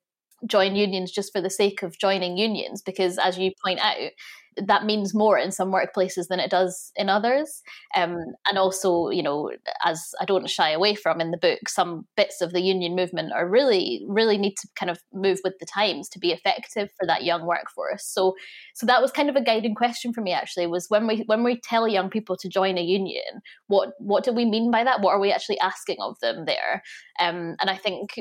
join 0.46 0.76
unions 0.76 1.12
just 1.12 1.32
for 1.32 1.40
the 1.40 1.50
sake 1.50 1.82
of 1.82 1.98
joining 1.98 2.36
unions? 2.36 2.82
Because 2.82 3.18
as 3.18 3.38
you 3.38 3.52
point 3.64 3.80
out 3.80 3.96
that 4.64 4.84
means 4.84 5.14
more 5.14 5.38
in 5.38 5.52
some 5.52 5.72
workplaces 5.72 6.28
than 6.28 6.40
it 6.40 6.50
does 6.50 6.92
in 6.96 7.08
others. 7.08 7.62
Um, 7.94 8.16
and 8.48 8.58
also, 8.58 9.10
you 9.10 9.22
know, 9.22 9.50
as 9.84 10.14
I 10.20 10.24
don't 10.24 10.48
shy 10.48 10.70
away 10.70 10.94
from 10.94 11.20
in 11.20 11.30
the 11.30 11.36
book, 11.36 11.68
some 11.68 12.06
bits 12.16 12.40
of 12.40 12.52
the 12.52 12.60
union 12.60 12.96
movement 12.96 13.32
are 13.32 13.48
really, 13.48 14.04
really 14.08 14.38
need 14.38 14.56
to 14.56 14.68
kind 14.74 14.90
of 14.90 14.98
move 15.12 15.40
with 15.44 15.58
the 15.58 15.66
times 15.66 16.08
to 16.10 16.18
be 16.18 16.32
effective 16.32 16.90
for 16.98 17.06
that 17.06 17.24
young 17.24 17.46
workforce. 17.46 18.04
So, 18.04 18.34
so 18.74 18.86
that 18.86 19.02
was 19.02 19.12
kind 19.12 19.28
of 19.28 19.36
a 19.36 19.42
guiding 19.42 19.74
question 19.74 20.12
for 20.12 20.20
me. 20.20 20.32
Actually, 20.32 20.66
was 20.66 20.86
when 20.88 21.06
we 21.06 21.24
when 21.26 21.44
we 21.44 21.60
tell 21.60 21.88
young 21.88 22.08
people 22.08 22.36
to 22.38 22.48
join 22.48 22.78
a 22.78 22.82
union, 22.82 23.42
what 23.66 23.92
what 23.98 24.24
do 24.24 24.32
we 24.32 24.44
mean 24.44 24.70
by 24.70 24.84
that? 24.84 25.00
What 25.00 25.12
are 25.12 25.20
we 25.20 25.32
actually 25.32 25.58
asking 25.60 25.96
of 26.00 26.18
them 26.20 26.44
there? 26.46 26.82
Um, 27.18 27.56
and 27.60 27.70
I 27.70 27.76
think 27.76 28.14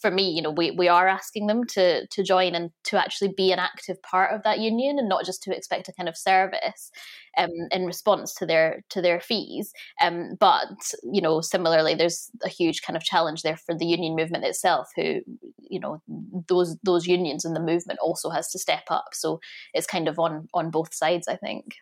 for 0.00 0.10
me, 0.10 0.30
you 0.30 0.42
know, 0.42 0.50
we 0.50 0.70
we 0.70 0.88
are 0.88 1.08
asking 1.08 1.46
them 1.46 1.64
to 1.68 2.06
to 2.06 2.22
join 2.22 2.54
and 2.54 2.70
to 2.84 2.98
actually 2.98 3.32
be 3.36 3.52
an 3.52 3.58
active 3.58 4.02
part 4.02 4.32
of 4.34 4.42
that 4.42 4.58
union, 4.58 4.98
and 4.98 5.08
not 5.08 5.24
just 5.24 5.42
to 5.44 5.56
expect 5.56 5.77
expect 5.78 5.88
a 5.88 5.92
kind 5.92 6.08
of 6.08 6.16
service 6.16 6.90
um, 7.36 7.50
in 7.70 7.86
response 7.86 8.34
to 8.34 8.46
their 8.46 8.82
to 8.90 9.02
their 9.02 9.20
fees. 9.20 9.72
Um, 10.02 10.36
but 10.38 10.68
you 11.12 11.20
know, 11.20 11.40
similarly, 11.40 11.94
there's 11.94 12.30
a 12.44 12.48
huge 12.48 12.82
kind 12.82 12.96
of 12.96 13.02
challenge 13.02 13.42
there 13.42 13.56
for 13.56 13.74
the 13.74 13.86
union 13.86 14.16
movement 14.16 14.44
itself, 14.44 14.88
who 14.96 15.20
you 15.58 15.80
know 15.80 16.02
those 16.48 16.76
those 16.82 17.06
unions 17.06 17.44
and 17.44 17.54
the 17.54 17.60
movement 17.60 17.98
also 18.00 18.30
has 18.30 18.50
to 18.50 18.58
step 18.58 18.84
up. 18.90 19.08
So 19.12 19.40
it's 19.74 19.86
kind 19.86 20.08
of 20.08 20.18
on 20.18 20.48
on 20.54 20.70
both 20.70 20.94
sides, 20.94 21.28
I 21.28 21.36
think. 21.36 21.74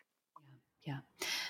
Yeah. 0.87 0.99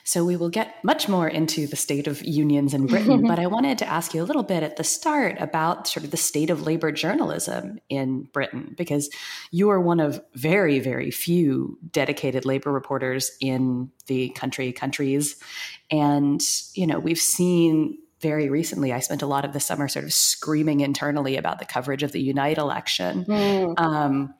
So 0.03 0.25
we 0.25 0.35
will 0.35 0.49
get 0.49 0.83
much 0.83 1.07
more 1.07 1.27
into 1.27 1.67
the 1.67 1.75
state 1.75 2.07
of 2.07 2.25
unions 2.25 2.73
in 2.73 2.87
Britain, 2.87 3.21
but 3.27 3.37
I 3.37 3.45
wanted 3.45 3.77
to 3.77 3.87
ask 3.87 4.15
you 4.15 4.23
a 4.23 4.25
little 4.25 4.41
bit 4.41 4.63
at 4.63 4.77
the 4.77 4.83
start 4.83 5.35
about 5.39 5.87
sort 5.87 6.03
of 6.03 6.09
the 6.09 6.17
state 6.17 6.49
of 6.49 6.65
labor 6.65 6.91
journalism 6.91 7.79
in 7.87 8.23
Britain, 8.33 8.73
because 8.75 9.11
you 9.51 9.69
are 9.69 9.79
one 9.79 9.99
of 9.99 10.19
very, 10.33 10.79
very 10.79 11.11
few 11.11 11.77
dedicated 11.91 12.45
labor 12.45 12.71
reporters 12.71 13.29
in 13.39 13.91
the 14.07 14.29
country 14.29 14.71
countries. 14.71 15.35
And, 15.91 16.41
you 16.73 16.87
know, 16.87 16.97
we've 16.97 17.19
seen 17.19 17.99
very 18.19 18.49
recently, 18.49 18.91
I 18.91 19.01
spent 19.01 19.21
a 19.21 19.27
lot 19.27 19.45
of 19.45 19.53
the 19.53 19.59
summer 19.59 19.87
sort 19.87 20.05
of 20.05 20.13
screaming 20.13 20.79
internally 20.79 21.37
about 21.37 21.59
the 21.59 21.65
coverage 21.65 22.01
of 22.01 22.11
the 22.11 22.21
Unite 22.21 22.57
election. 22.57 23.25
Mm. 23.25 23.79
Um, 23.79 24.33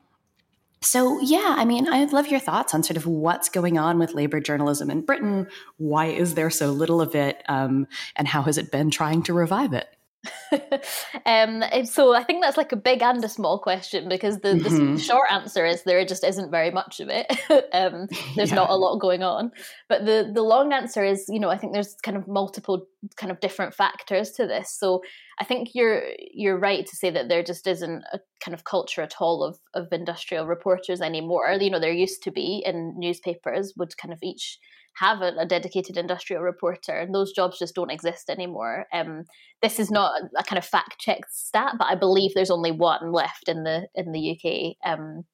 so, 0.80 1.20
yeah, 1.20 1.56
I 1.58 1.64
mean, 1.64 1.88
I'd 1.88 2.12
love 2.12 2.28
your 2.28 2.40
thoughts 2.40 2.72
on 2.74 2.82
sort 2.82 2.96
of 2.96 3.06
what's 3.06 3.48
going 3.48 3.78
on 3.78 3.98
with 3.98 4.14
labor 4.14 4.40
journalism 4.40 4.90
in 4.90 5.00
Britain. 5.00 5.48
Why 5.76 6.06
is 6.06 6.34
there 6.34 6.50
so 6.50 6.70
little 6.70 7.00
of 7.00 7.14
it? 7.14 7.42
Um, 7.48 7.88
and 8.16 8.28
how 8.28 8.42
has 8.42 8.58
it 8.58 8.70
been 8.70 8.90
trying 8.90 9.22
to 9.24 9.32
revive 9.32 9.72
it? 9.72 9.88
um, 11.26 11.62
so 11.84 12.14
I 12.14 12.22
think 12.22 12.42
that's 12.42 12.56
like 12.56 12.72
a 12.72 12.76
big 12.76 13.02
and 13.02 13.24
a 13.24 13.28
small 13.28 13.58
question 13.58 14.08
because 14.08 14.38
the, 14.40 14.54
the 14.54 14.68
mm-hmm. 14.68 14.96
short 14.96 15.30
answer 15.30 15.66
is 15.66 15.82
there 15.82 16.04
just 16.04 16.24
isn't 16.24 16.50
very 16.50 16.70
much 16.70 17.00
of 17.00 17.08
it. 17.10 17.26
um, 17.72 18.08
there's 18.36 18.50
yeah. 18.50 18.56
not 18.56 18.70
a 18.70 18.76
lot 18.76 18.98
going 18.98 19.22
on, 19.22 19.50
but 19.88 20.04
the 20.04 20.30
the 20.34 20.42
long 20.42 20.72
answer 20.72 21.04
is 21.04 21.26
you 21.28 21.40
know 21.40 21.50
I 21.50 21.58
think 21.58 21.72
there's 21.72 21.94
kind 22.02 22.16
of 22.16 22.26
multiple 22.26 22.86
kind 23.16 23.30
of 23.30 23.40
different 23.40 23.74
factors 23.74 24.32
to 24.32 24.46
this. 24.46 24.72
So 24.72 25.02
I 25.38 25.44
think 25.44 25.70
you're 25.74 26.02
you're 26.32 26.58
right 26.58 26.86
to 26.86 26.96
say 26.96 27.10
that 27.10 27.28
there 27.28 27.42
just 27.42 27.66
isn't 27.66 28.04
a 28.12 28.20
kind 28.44 28.54
of 28.54 28.64
culture 28.64 29.02
at 29.02 29.14
all 29.20 29.42
of 29.44 29.58
of 29.74 29.88
industrial 29.92 30.46
reporters 30.46 31.00
anymore. 31.00 31.56
You 31.60 31.70
know 31.70 31.80
there 31.80 31.92
used 31.92 32.22
to 32.24 32.30
be 32.30 32.62
in 32.64 32.94
newspapers 32.98 33.74
would 33.76 33.96
kind 33.96 34.12
of 34.12 34.18
each 34.22 34.58
have 34.98 35.22
a, 35.22 35.32
a, 35.38 35.46
dedicated 35.46 35.96
industrial 35.96 36.42
reporter, 36.42 36.92
and 36.92 37.14
those 37.14 37.32
jobs 37.32 37.58
just 37.58 37.74
don't 37.74 37.90
exist 37.90 38.30
anymore. 38.30 38.86
Um, 38.92 39.24
this 39.62 39.78
is 39.78 39.90
not 39.90 40.12
a, 40.36 40.44
kind 40.44 40.58
of 40.58 40.64
fact 40.64 40.98
checked 40.98 41.32
stat, 41.32 41.74
but 41.78 41.86
I 41.86 41.94
believe 41.94 42.32
there's 42.34 42.50
only 42.50 42.72
one 42.72 43.12
left 43.12 43.48
in 43.48 43.64
the 43.64 43.86
in 43.94 44.12
the 44.12 44.32
UK. 44.32 44.76
Um, 44.90 45.24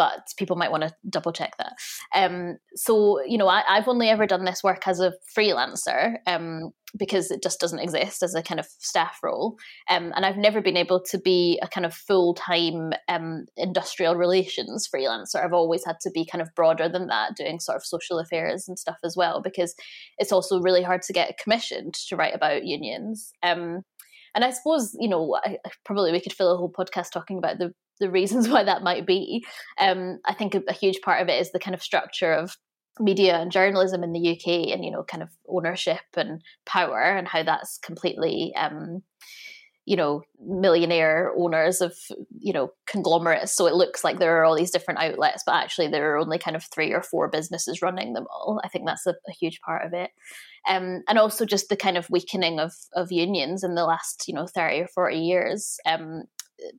but 0.00 0.32
people 0.38 0.56
might 0.56 0.70
want 0.70 0.82
to 0.82 0.94
double 1.10 1.30
check 1.30 1.58
that. 1.58 1.74
Um, 2.14 2.56
so, 2.74 3.22
you 3.26 3.36
know, 3.36 3.48
I, 3.48 3.62
have 3.66 3.86
only 3.86 4.08
ever 4.08 4.26
done 4.26 4.46
this 4.46 4.64
work 4.64 4.88
as 4.88 4.98
a 4.98 5.12
freelancer 5.36 6.16
um, 6.26 6.70
because 6.96 7.30
it 7.30 7.42
just 7.42 7.60
doesn't 7.60 7.80
exist 7.80 8.22
as 8.22 8.34
a 8.34 8.42
kind 8.42 8.58
of 8.58 8.66
staff 8.78 9.18
role. 9.22 9.58
Um, 9.90 10.14
and 10.16 10.24
I've 10.24 10.38
never 10.38 10.62
been 10.62 10.78
able 10.78 11.02
to 11.10 11.18
be 11.18 11.58
a 11.60 11.68
kind 11.68 11.84
of 11.84 11.92
full 11.92 12.32
time 12.32 12.94
um, 13.08 13.44
industrial 13.58 14.16
relations 14.16 14.88
freelancer. 14.88 15.44
I've 15.44 15.52
always 15.52 15.84
had 15.84 16.00
to 16.00 16.10
be 16.10 16.24
kind 16.24 16.40
of 16.40 16.48
broader 16.56 16.88
than 16.88 17.08
that, 17.08 17.36
doing 17.36 17.60
sort 17.60 17.76
of 17.76 17.84
social 17.84 18.18
affairs 18.18 18.68
and 18.68 18.78
stuff 18.78 19.00
as 19.04 19.18
well, 19.18 19.42
because 19.42 19.74
it's 20.16 20.32
also 20.32 20.62
really 20.62 20.82
hard 20.82 21.02
to 21.02 21.12
get 21.12 21.36
commissioned 21.36 21.92
to 22.08 22.16
write 22.16 22.34
about 22.34 22.64
unions. 22.64 23.34
And 24.34 24.44
I 24.44 24.50
suppose, 24.50 24.96
you 24.98 25.08
know, 25.08 25.38
I, 25.44 25.58
probably 25.84 26.12
we 26.12 26.20
could 26.20 26.32
fill 26.32 26.52
a 26.52 26.56
whole 26.56 26.72
podcast 26.72 27.12
talking 27.12 27.38
about 27.38 27.58
the 27.58 27.72
the 28.00 28.10
reasons 28.10 28.48
why 28.50 28.64
that 28.64 28.82
might 28.82 29.06
be. 29.06 29.44
Um, 29.78 30.18
I 30.24 30.34
think 30.34 30.54
a, 30.54 30.62
a 30.68 30.72
huge 30.72 31.00
part 31.02 31.22
of 31.22 31.28
it 31.28 31.40
is 31.40 31.52
the 31.52 31.58
kind 31.58 31.74
of 31.74 31.82
structure 31.82 32.32
of 32.32 32.56
media 32.98 33.38
and 33.38 33.52
journalism 33.52 34.02
in 34.02 34.12
the 34.12 34.30
UK 34.32 34.72
and 34.74 34.84
you 34.84 34.90
know 34.90 35.02
kind 35.02 35.22
of 35.22 35.30
ownership 35.48 36.00
and 36.16 36.42
power 36.66 37.00
and 37.00 37.28
how 37.28 37.42
that's 37.42 37.78
completely 37.78 38.52
um, 38.56 39.02
you 39.90 39.96
know 39.96 40.22
millionaire 40.38 41.32
owners 41.36 41.80
of 41.80 41.96
you 42.38 42.52
know 42.52 42.70
conglomerates. 42.86 43.52
So 43.56 43.66
it 43.66 43.74
looks 43.74 44.04
like 44.04 44.20
there 44.20 44.38
are 44.38 44.44
all 44.44 44.54
these 44.54 44.70
different 44.70 45.00
outlets 45.00 45.42
but 45.44 45.56
actually 45.56 45.88
there 45.88 46.12
are 46.12 46.16
only 46.16 46.38
kind 46.38 46.54
of 46.54 46.62
three 46.62 46.92
or 46.92 47.02
four 47.02 47.28
businesses 47.28 47.82
running 47.82 48.12
them 48.12 48.26
all. 48.30 48.60
I 48.62 48.68
think 48.68 48.86
that's 48.86 49.04
a, 49.08 49.16
a 49.28 49.32
huge 49.32 49.60
part 49.62 49.84
of 49.84 49.92
it. 49.92 50.10
Um, 50.68 51.02
and 51.08 51.18
also 51.18 51.44
just 51.44 51.70
the 51.70 51.76
kind 51.76 51.98
of 51.98 52.08
weakening 52.08 52.60
of 52.60 52.72
of 52.94 53.10
unions 53.10 53.64
in 53.64 53.74
the 53.74 53.84
last 53.84 54.28
you 54.28 54.34
know 54.34 54.46
30 54.46 54.82
or 54.82 54.86
40 54.86 55.16
years 55.16 55.76
um, 55.84 56.22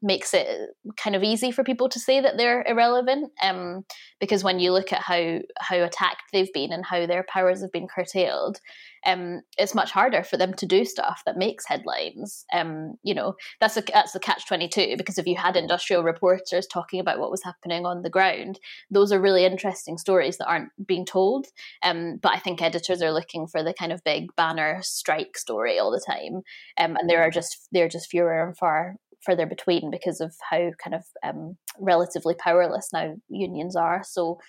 makes 0.02 0.34
it 0.34 0.48
kind 0.96 1.14
of 1.14 1.24
easy 1.24 1.52
for 1.52 1.66
people 1.66 1.90
to 1.90 2.00
say 2.00 2.22
that 2.22 2.38
they're 2.38 2.64
irrelevant 2.66 3.30
um, 3.44 3.84
because 4.22 4.42
when 4.42 4.62
you 4.62 4.72
look 4.72 4.94
at 4.94 5.02
how 5.02 5.40
how 5.60 5.84
attacked 5.84 6.32
they've 6.32 6.54
been 6.54 6.72
and 6.72 6.86
how 6.86 7.06
their 7.06 7.26
powers 7.28 7.62
have 7.62 7.74
been 7.74 7.90
curtailed 7.94 8.62
um, 9.06 9.42
it's 9.58 9.76
much 9.76 9.92
harder 9.92 10.24
for 10.24 10.38
them 10.38 10.54
to 10.56 10.66
do 10.66 10.86
stuff 10.86 11.22
that 11.26 11.38
makes 11.38 11.66
headlines. 11.66 12.46
Um, 12.54 12.96
you 13.04 13.14
know 13.14 13.36
that's 13.60 13.78
a 13.78 13.84
that's 13.94 14.14
the 14.14 14.20
catch 14.20 14.48
22 14.48 14.96
because 14.98 15.18
if 15.18 15.26
you 15.28 15.36
had 15.36 15.56
industrial 15.56 16.04
reporters 16.04 16.68
talking 16.68 17.00
about 17.00 17.20
what 17.20 17.32
was 17.32 17.44
happening 17.44 17.86
on 17.86 18.02
the 18.02 18.10
ground 18.10 18.60
those 18.90 19.12
are 19.12 19.20
really 19.20 19.46
interesting 19.46 19.98
stories 19.98 20.38
that 20.38 20.48
aren't 20.48 20.70
being 20.86 21.06
told. 21.06 21.48
Um, 21.84 22.18
but 22.22 22.34
i 22.34 22.40
think 22.40 22.62
editors 22.62 23.02
are 23.02 23.12
looking 23.12 23.48
for 23.48 23.64
the 23.64 23.74
kind 23.74 23.92
of 23.92 24.04
big 24.04 24.36
banner 24.36 24.80
strike 24.82 25.38
story 25.38 25.80
all 25.80 25.92
the 25.92 26.04
time. 26.06 26.42
Um, 26.78 26.98
and 26.98 27.10
there 27.10 27.22
are 27.22 27.32
just 27.32 27.68
they're 27.72 27.90
just 27.90 28.10
fewer 28.10 28.44
and 28.44 28.58
far 28.58 28.96
further 29.22 29.46
between 29.46 29.92
because 29.92 30.20
of 30.20 30.36
how 30.50 30.72
kind 30.84 30.96
of 30.96 31.04
um, 31.24 31.58
relatively 31.80 32.36
powerless 32.36 32.90
now 32.92 33.16
unions 33.30 33.76
are. 33.76 34.04
So, 34.04 34.40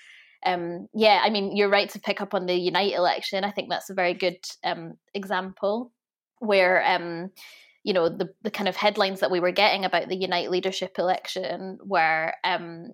um, 0.45 0.89
yeah, 0.95 1.21
I 1.23 1.31
mean, 1.31 1.57
you're 1.57 1.69
right 1.69 1.89
to 1.91 2.01
pick 2.01 2.21
up 2.21 2.35
on 2.35 2.47
the 2.47 2.55
Unite 2.55 2.95
election. 2.95 3.45
I 3.45 3.51
think 3.51 3.69
that's 3.71 3.91
a 3.91 3.95
very 3.95 4.15
good 4.15 4.39
um, 4.65 4.95
example 5.15 5.93
where, 6.39 6.85
um, 6.85 7.31
you 7.85 7.93
know, 7.93 8.09
the, 8.09 8.29
the 8.43 8.51
kind 8.51 8.69
of 8.69 8.77
headlines 8.77 9.21
that 9.21 9.31
we 9.31 9.41
were 9.41 9.53
getting 9.53 9.85
about 9.85 10.09
the 10.09 10.17
Unite 10.17 10.51
leadership 10.51 10.97
election 10.99 11.79
were 11.85 12.33
um, 12.45 12.89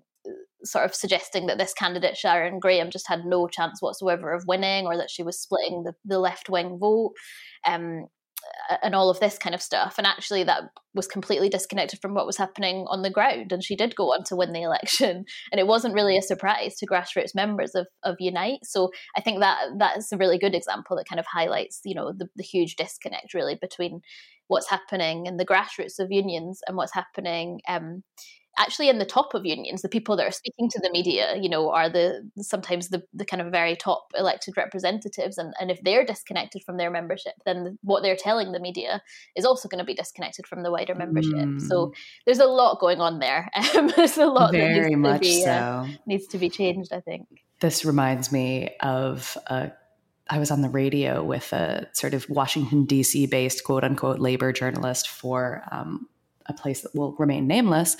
sort 0.64 0.84
of 0.84 0.94
suggesting 0.94 1.46
that 1.46 1.58
this 1.58 1.74
candidate, 1.74 2.16
Sharon 2.16 2.58
Graham, 2.58 2.90
just 2.90 3.08
had 3.08 3.24
no 3.24 3.48
chance 3.48 3.80
whatsoever 3.80 4.32
of 4.32 4.44
winning 4.46 4.87
or 4.87 4.96
that 4.96 5.11
she 5.11 5.22
was 5.22 5.40
splitting 5.40 5.84
the, 5.84 5.94
the 6.04 6.18
left 6.18 6.50
wing 6.50 6.78
vote. 6.78 7.12
Um, 7.66 8.06
and 8.83 8.94
all 8.94 9.11
of 9.11 9.20
this 9.20 9.38
kind 9.38 9.55
of 9.55 9.62
stuff. 9.62 9.94
And 9.98 10.07
actually, 10.07 10.44
that 10.44 10.64
was 10.94 11.07
completely 11.07 11.48
disconnected 11.48 12.01
from 12.01 12.14
what 12.14 12.27
was 12.27 12.37
happening 12.37 12.85
on 12.88 13.03
the 13.03 13.11
ground. 13.11 13.53
And 13.53 13.64
she 13.64 13.77
did 13.77 13.96
go 13.96 14.12
on 14.12 14.24
to 14.24 14.37
win 14.37 14.53
the 14.53 14.62
election, 14.68 15.24
and 15.53 15.59
it 15.59 15.66
wasn't 15.66 15.94
really 15.94 16.16
a 16.16 16.22
surprise 16.22 16.77
to 16.77 16.87
grassroots 16.87 17.35
members 17.35 17.74
of, 17.74 17.87
of 18.03 18.16
Unite. 18.18 18.61
So 18.64 18.90
I 19.16 19.20
think 19.20 19.40
that 19.40 19.59
that's 19.79 20.12
a 20.12 20.16
really 20.16 20.38
good 20.38 20.55
example 20.55 20.96
that 20.96 21.09
kind 21.09 21.20
of 21.20 21.27
highlights, 21.27 21.81
you 21.85 21.94
know, 21.94 22.12
the, 22.16 22.29
the 22.37 22.42
huge 22.42 22.77
disconnect 22.77 23.35
really 23.35 23.57
between 23.61 24.01
what's 24.48 24.70
happening 24.70 25.27
in 25.27 25.37
the 25.37 25.46
grassroots 25.46 25.98
of 25.98 26.11
unions 26.11 26.61
and 26.66 26.77
what's 26.77 26.94
happening 26.94 27.61
um, 27.68 28.03
actually 28.58 28.88
in 28.88 28.98
the 28.98 29.04
top 29.04 29.34
of 29.34 29.46
unions 29.46 29.82
the 29.82 29.88
people 29.88 30.16
that 30.16 30.26
are 30.26 30.32
speaking 30.32 30.68
to 30.68 30.80
the 30.80 30.90
media 30.90 31.36
you 31.40 31.48
know 31.48 31.70
are 31.70 31.88
the 31.88 32.28
sometimes 32.38 32.88
the, 32.88 33.02
the 33.14 33.24
kind 33.24 33.40
of 33.40 33.50
very 33.50 33.76
top 33.76 34.10
elected 34.16 34.56
representatives 34.56 35.38
and, 35.38 35.54
and 35.60 35.70
if 35.70 35.80
they're 35.82 36.04
disconnected 36.04 36.62
from 36.64 36.76
their 36.76 36.90
membership 36.90 37.34
then 37.46 37.78
what 37.82 38.02
they're 38.02 38.16
telling 38.16 38.52
the 38.52 38.60
media 38.60 39.00
is 39.36 39.44
also 39.44 39.68
going 39.68 39.78
to 39.78 39.84
be 39.84 39.94
disconnected 39.94 40.46
from 40.46 40.62
the 40.62 40.70
wider 40.70 40.94
membership 40.94 41.32
mm. 41.32 41.60
so 41.60 41.92
there's 42.26 42.38
a 42.38 42.46
lot 42.46 42.78
going 42.80 43.00
on 43.00 43.18
there 43.18 43.48
there's 43.96 44.18
a 44.18 44.26
lot 44.26 44.52
very 44.52 44.80
that 44.80 44.88
needs 44.90 44.98
much 44.98 45.20
to 45.20 45.28
be, 45.28 45.42
so 45.42 45.50
uh, 45.50 45.88
needs 46.06 46.26
to 46.26 46.38
be 46.38 46.50
changed 46.50 46.92
i 46.92 47.00
think 47.00 47.26
this 47.60 47.84
reminds 47.84 48.30
me 48.32 48.70
of 48.80 49.36
a 49.46 49.72
I 50.30 50.38
was 50.38 50.50
on 50.50 50.60
the 50.60 50.68
radio 50.68 51.24
with 51.24 51.52
a 51.52 51.88
sort 51.92 52.12
of 52.12 52.28
Washington, 52.28 52.84
D.C. 52.84 53.26
based 53.26 53.64
quote 53.64 53.82
unquote 53.82 54.18
labor 54.18 54.52
journalist 54.52 55.08
for 55.08 55.62
um, 55.72 56.06
a 56.48 56.52
place 56.52 56.82
that 56.82 56.94
will 56.94 57.14
remain 57.18 57.46
nameless. 57.46 57.96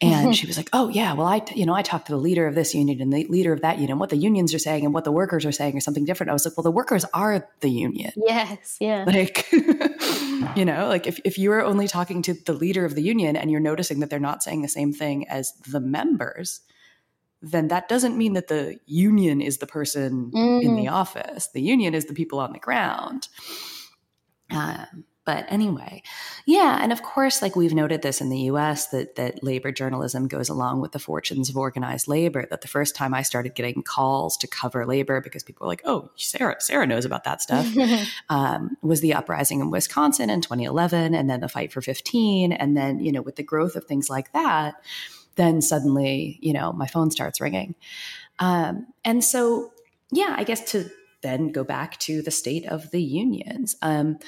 And 0.00 0.36
she 0.36 0.46
was 0.46 0.56
like, 0.56 0.68
"Oh 0.72 0.88
yeah, 0.88 1.12
well 1.14 1.26
I 1.26 1.42
you 1.54 1.66
know 1.66 1.74
I 1.74 1.82
talked 1.82 2.06
to 2.06 2.12
the 2.12 2.18
leader 2.18 2.46
of 2.46 2.54
this 2.54 2.72
union 2.72 3.00
and 3.00 3.12
the 3.12 3.24
leader 3.24 3.52
of 3.52 3.62
that 3.62 3.78
union, 3.78 3.98
what 3.98 4.10
the 4.10 4.16
unions 4.16 4.54
are 4.54 4.58
saying 4.58 4.84
and 4.84 4.94
what 4.94 5.02
the 5.02 5.10
workers 5.10 5.44
are 5.44 5.50
saying 5.50 5.76
or 5.76 5.80
something 5.80 6.04
different." 6.04 6.30
I 6.30 6.34
was 6.34 6.44
like, 6.44 6.56
"Well, 6.56 6.62
the 6.62 6.70
workers 6.70 7.04
are 7.12 7.48
the 7.60 7.68
union." 7.68 8.12
Yes, 8.16 8.76
yeah. 8.80 9.04
Like 9.04 9.50
you 9.52 10.64
know, 10.64 10.86
like 10.86 11.08
if 11.08 11.20
if 11.24 11.36
you 11.36 11.50
are 11.50 11.64
only 11.64 11.88
talking 11.88 12.22
to 12.22 12.34
the 12.34 12.52
leader 12.52 12.84
of 12.84 12.94
the 12.94 13.02
union 13.02 13.34
and 13.34 13.50
you're 13.50 13.60
noticing 13.60 13.98
that 14.00 14.10
they're 14.10 14.20
not 14.20 14.42
saying 14.42 14.62
the 14.62 14.68
same 14.68 14.92
thing 14.92 15.28
as 15.28 15.52
the 15.68 15.80
members, 15.80 16.60
then 17.42 17.66
that 17.68 17.88
doesn't 17.88 18.16
mean 18.16 18.34
that 18.34 18.46
the 18.46 18.78
union 18.86 19.40
is 19.40 19.58
the 19.58 19.66
person 19.66 20.30
mm. 20.32 20.62
in 20.62 20.76
the 20.76 20.86
mm. 20.86 20.92
office. 20.92 21.48
The 21.48 21.62
union 21.62 21.94
is 21.94 22.04
the 22.04 22.14
people 22.14 22.38
on 22.38 22.52
the 22.52 22.60
ground. 22.60 23.26
Um, 24.50 25.04
but 25.28 25.44
anyway, 25.48 26.02
yeah, 26.46 26.78
and 26.80 26.90
of 26.90 27.02
course, 27.02 27.42
like 27.42 27.54
we've 27.54 27.74
noted 27.74 28.00
this 28.00 28.22
in 28.22 28.30
the 28.30 28.38
U.S. 28.52 28.86
that 28.86 29.16
that 29.16 29.44
labor 29.44 29.70
journalism 29.70 30.26
goes 30.26 30.48
along 30.48 30.80
with 30.80 30.92
the 30.92 30.98
fortunes 30.98 31.50
of 31.50 31.56
organized 31.58 32.08
labor. 32.08 32.46
That 32.48 32.62
the 32.62 32.66
first 32.66 32.96
time 32.96 33.12
I 33.12 33.20
started 33.20 33.54
getting 33.54 33.82
calls 33.82 34.38
to 34.38 34.46
cover 34.46 34.86
labor 34.86 35.20
because 35.20 35.42
people 35.42 35.66
were 35.66 35.70
like, 35.70 35.82
"Oh, 35.84 36.08
Sarah, 36.16 36.56
Sarah 36.60 36.86
knows 36.86 37.04
about 37.04 37.24
that 37.24 37.42
stuff," 37.46 37.66
um, 38.30 38.78
was 38.80 39.02
the 39.02 39.12
uprising 39.12 39.60
in 39.60 39.70
Wisconsin 39.70 40.30
in 40.30 40.40
2011, 40.40 41.14
and 41.14 41.28
then 41.28 41.40
the 41.40 41.48
fight 41.50 41.74
for 41.74 41.82
15, 41.82 42.50
and 42.50 42.74
then 42.74 42.98
you 42.98 43.12
know 43.12 43.20
with 43.20 43.36
the 43.36 43.42
growth 43.42 43.76
of 43.76 43.84
things 43.84 44.08
like 44.08 44.32
that, 44.32 44.76
then 45.34 45.60
suddenly 45.60 46.38
you 46.40 46.54
know 46.54 46.72
my 46.72 46.86
phone 46.86 47.10
starts 47.10 47.38
ringing, 47.38 47.74
um, 48.38 48.86
and 49.04 49.22
so 49.22 49.74
yeah, 50.10 50.34
I 50.38 50.44
guess 50.44 50.72
to 50.72 50.88
then 51.20 51.52
go 51.52 51.64
back 51.64 51.98
to 51.98 52.22
the 52.22 52.30
state 52.30 52.64
of 52.64 52.92
the 52.92 53.02
unions. 53.02 53.76
Um, 53.82 54.18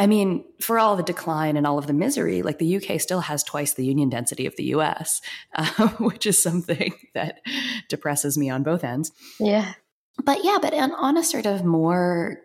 I 0.00 0.06
mean, 0.06 0.46
for 0.62 0.78
all 0.78 0.96
the 0.96 1.02
decline 1.02 1.58
and 1.58 1.66
all 1.66 1.76
of 1.76 1.86
the 1.86 1.92
misery, 1.92 2.40
like 2.40 2.58
the 2.58 2.76
UK 2.76 2.98
still 2.98 3.20
has 3.20 3.44
twice 3.44 3.74
the 3.74 3.84
union 3.84 4.08
density 4.08 4.46
of 4.46 4.56
the 4.56 4.64
US, 4.74 5.20
uh, 5.54 5.88
which 5.98 6.24
is 6.24 6.42
something 6.42 6.94
that 7.14 7.42
depresses 7.90 8.38
me 8.38 8.48
on 8.48 8.62
both 8.62 8.82
ends. 8.82 9.12
Yeah. 9.38 9.74
But 10.24 10.42
yeah, 10.42 10.56
but 10.60 10.72
on, 10.72 10.92
on 10.92 11.18
a 11.18 11.22
sort 11.22 11.44
of 11.44 11.66
more 11.66 12.40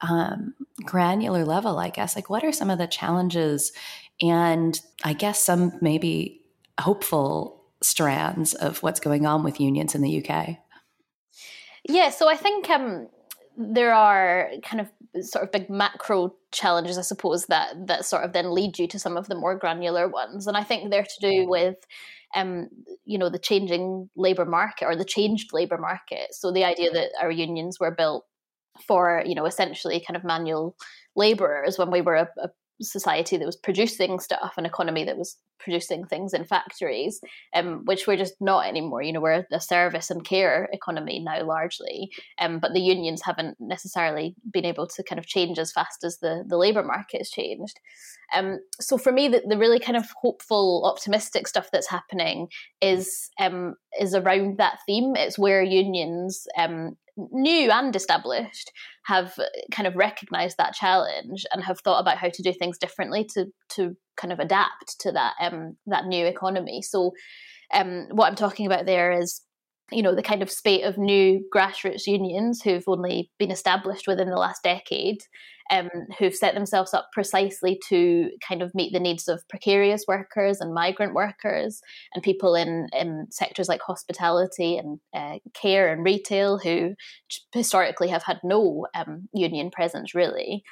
um, 0.00 0.54
granular 0.84 1.44
level, 1.44 1.78
I 1.78 1.90
guess, 1.90 2.16
like 2.16 2.28
what 2.28 2.42
are 2.42 2.52
some 2.52 2.70
of 2.70 2.78
the 2.78 2.88
challenges 2.88 3.72
and 4.20 4.78
I 5.04 5.12
guess 5.12 5.42
some 5.42 5.78
maybe 5.80 6.42
hopeful 6.80 7.62
strands 7.82 8.52
of 8.54 8.82
what's 8.82 8.98
going 8.98 9.26
on 9.26 9.44
with 9.44 9.60
unions 9.60 9.94
in 9.94 10.02
the 10.02 10.26
UK? 10.26 10.56
Yeah, 11.88 12.10
so 12.10 12.28
I 12.28 12.34
think 12.34 12.68
um, 12.68 13.06
there 13.56 13.94
are 13.94 14.50
kind 14.62 14.80
of 14.80 15.24
sort 15.24 15.44
of 15.44 15.52
big 15.52 15.70
macro 15.70 16.34
challenges, 16.52 16.98
I 16.98 17.02
suppose, 17.02 17.46
that 17.46 17.86
that 17.86 18.04
sort 18.04 18.24
of 18.24 18.32
then 18.32 18.52
lead 18.52 18.78
you 18.78 18.86
to 18.88 18.98
some 18.98 19.16
of 19.16 19.28
the 19.28 19.34
more 19.34 19.56
granular 19.56 20.08
ones. 20.08 20.46
And 20.46 20.56
I 20.56 20.62
think 20.62 20.90
they're 20.90 21.02
to 21.02 21.20
do 21.20 21.46
with 21.48 21.76
um, 22.34 22.68
you 23.04 23.18
know, 23.18 23.30
the 23.30 23.38
changing 23.38 24.10
labour 24.16 24.44
market 24.44 24.86
or 24.86 24.96
the 24.96 25.04
changed 25.04 25.52
labour 25.52 25.78
market. 25.78 26.34
So 26.34 26.52
the 26.52 26.64
idea 26.64 26.90
that 26.90 27.10
our 27.20 27.30
unions 27.30 27.78
were 27.80 27.90
built 27.90 28.24
for, 28.86 29.22
you 29.24 29.34
know, 29.34 29.46
essentially 29.46 30.04
kind 30.06 30.16
of 30.16 30.24
manual 30.24 30.76
labourers 31.14 31.78
when 31.78 31.90
we 31.90 32.02
were 32.02 32.16
a, 32.16 32.28
a 32.38 32.48
society 32.82 33.36
that 33.36 33.46
was 33.46 33.56
producing 33.56 34.18
stuff, 34.18 34.54
an 34.56 34.66
economy 34.66 35.04
that 35.04 35.16
was 35.16 35.36
producing 35.58 36.04
things 36.04 36.32
in 36.34 36.44
factories, 36.44 37.20
um, 37.54 37.82
which 37.84 38.06
we're 38.06 38.16
just 38.16 38.34
not 38.40 38.66
anymore. 38.66 39.02
You 39.02 39.12
know, 39.12 39.20
we're 39.20 39.46
a 39.50 39.60
service 39.60 40.10
and 40.10 40.24
care 40.24 40.68
economy 40.72 41.20
now 41.20 41.44
largely, 41.44 42.10
um, 42.38 42.58
but 42.58 42.72
the 42.72 42.80
unions 42.80 43.22
haven't 43.22 43.56
necessarily 43.58 44.34
been 44.52 44.64
able 44.64 44.86
to 44.86 45.02
kind 45.02 45.18
of 45.18 45.26
change 45.26 45.58
as 45.58 45.72
fast 45.72 46.04
as 46.04 46.18
the, 46.18 46.44
the 46.46 46.56
labour 46.56 46.82
market 46.82 47.18
has 47.18 47.30
changed. 47.30 47.80
Um, 48.34 48.58
so 48.80 48.98
for 48.98 49.12
me, 49.12 49.28
the, 49.28 49.42
the, 49.46 49.58
really 49.58 49.78
kind 49.78 49.96
of 49.96 50.06
hopeful, 50.20 50.82
optimistic 50.84 51.46
stuff 51.46 51.68
that's 51.72 51.88
happening 51.88 52.48
is 52.80 53.30
um, 53.40 53.74
is 54.00 54.14
around 54.14 54.58
that 54.58 54.78
theme. 54.86 55.14
It's 55.16 55.38
where 55.38 55.62
unions 55.62 56.46
um, 56.58 56.96
new 57.16 57.70
and 57.70 57.94
established, 57.94 58.70
have 59.04 59.34
kind 59.70 59.86
of 59.86 59.96
recognized 59.96 60.56
that 60.58 60.74
challenge 60.74 61.44
and 61.52 61.64
have 61.64 61.80
thought 61.80 62.00
about 62.00 62.18
how 62.18 62.28
to 62.28 62.42
do 62.42 62.52
things 62.52 62.78
differently 62.78 63.24
to 63.34 63.46
to 63.70 63.96
kind 64.16 64.32
of 64.32 64.38
adapt 64.38 64.98
to 65.00 65.12
that 65.12 65.34
um, 65.40 65.76
that 65.86 66.06
new 66.06 66.26
economy. 66.26 66.82
So, 66.82 67.12
um, 67.72 68.08
what 68.10 68.28
I'm 68.28 68.36
talking 68.36 68.66
about 68.66 68.86
there 68.86 69.12
is 69.12 69.40
you 69.92 70.02
know 70.02 70.14
the 70.14 70.22
kind 70.22 70.42
of 70.42 70.50
spate 70.50 70.84
of 70.84 70.98
new 70.98 71.44
grassroots 71.54 72.06
unions 72.06 72.62
who've 72.62 72.84
only 72.86 73.30
been 73.38 73.50
established 73.50 74.06
within 74.06 74.28
the 74.28 74.36
last 74.36 74.62
decade 74.62 75.18
um, 75.70 75.88
who've 76.18 76.34
set 76.34 76.54
themselves 76.54 76.94
up 76.94 77.08
precisely 77.12 77.78
to 77.88 78.30
kind 78.46 78.62
of 78.62 78.74
meet 78.74 78.92
the 78.92 79.00
needs 79.00 79.26
of 79.28 79.46
precarious 79.48 80.04
workers 80.06 80.60
and 80.60 80.72
migrant 80.72 81.14
workers 81.14 81.80
and 82.14 82.22
people 82.22 82.54
in, 82.54 82.86
in 82.92 83.26
sectors 83.30 83.68
like 83.68 83.80
hospitality 83.82 84.76
and 84.76 85.00
uh, 85.14 85.38
care 85.54 85.92
and 85.92 86.04
retail 86.04 86.58
who 86.58 86.94
historically 87.52 88.08
have 88.08 88.22
had 88.22 88.38
no 88.44 88.86
um, 88.94 89.28
union 89.32 89.70
presence 89.70 90.14
really 90.14 90.62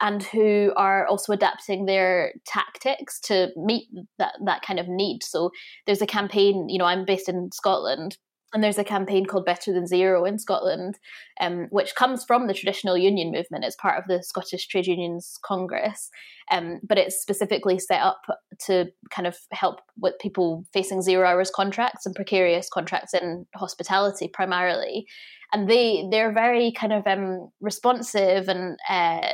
and 0.00 0.22
who 0.22 0.72
are 0.76 1.06
also 1.06 1.32
adapting 1.32 1.86
their 1.86 2.32
tactics 2.46 3.18
to 3.18 3.48
meet 3.56 3.88
that, 4.18 4.34
that 4.44 4.62
kind 4.62 4.78
of 4.78 4.86
need. 4.88 5.24
So 5.24 5.50
there's 5.86 6.02
a 6.02 6.06
campaign, 6.06 6.68
you 6.68 6.78
know, 6.78 6.84
I'm 6.84 7.04
based 7.04 7.28
in 7.28 7.50
Scotland, 7.52 8.16
and 8.54 8.64
there's 8.64 8.78
a 8.78 8.84
campaign 8.84 9.26
called 9.26 9.44
Better 9.44 9.72
Than 9.72 9.86
Zero 9.86 10.24
in 10.24 10.38
Scotland, 10.38 10.98
um, 11.40 11.66
which 11.70 11.94
comes 11.94 12.24
from 12.24 12.46
the 12.46 12.54
traditional 12.54 12.96
union 12.96 13.30
movement. 13.30 13.64
It's 13.64 13.76
part 13.76 13.98
of 13.98 14.04
the 14.08 14.22
Scottish 14.22 14.66
Trade 14.68 14.86
Unions 14.86 15.38
Congress, 15.44 16.10
um, 16.50 16.80
but 16.82 16.96
it's 16.96 17.20
specifically 17.20 17.78
set 17.78 18.00
up 18.00 18.22
to 18.66 18.86
kind 19.10 19.26
of 19.26 19.36
help 19.52 19.80
with 19.98 20.18
people 20.18 20.64
facing 20.72 21.02
zero 21.02 21.28
hours 21.28 21.50
contracts 21.54 22.06
and 22.06 22.14
precarious 22.14 22.70
contracts 22.70 23.12
in 23.12 23.46
hospitality 23.54 24.28
primarily. 24.28 25.06
And 25.52 25.68
they 25.68 26.06
they're 26.10 26.32
very 26.32 26.72
kind 26.72 26.92
of 26.92 27.06
um, 27.06 27.50
responsive 27.60 28.48
and 28.48 28.78
uh, 28.88 29.28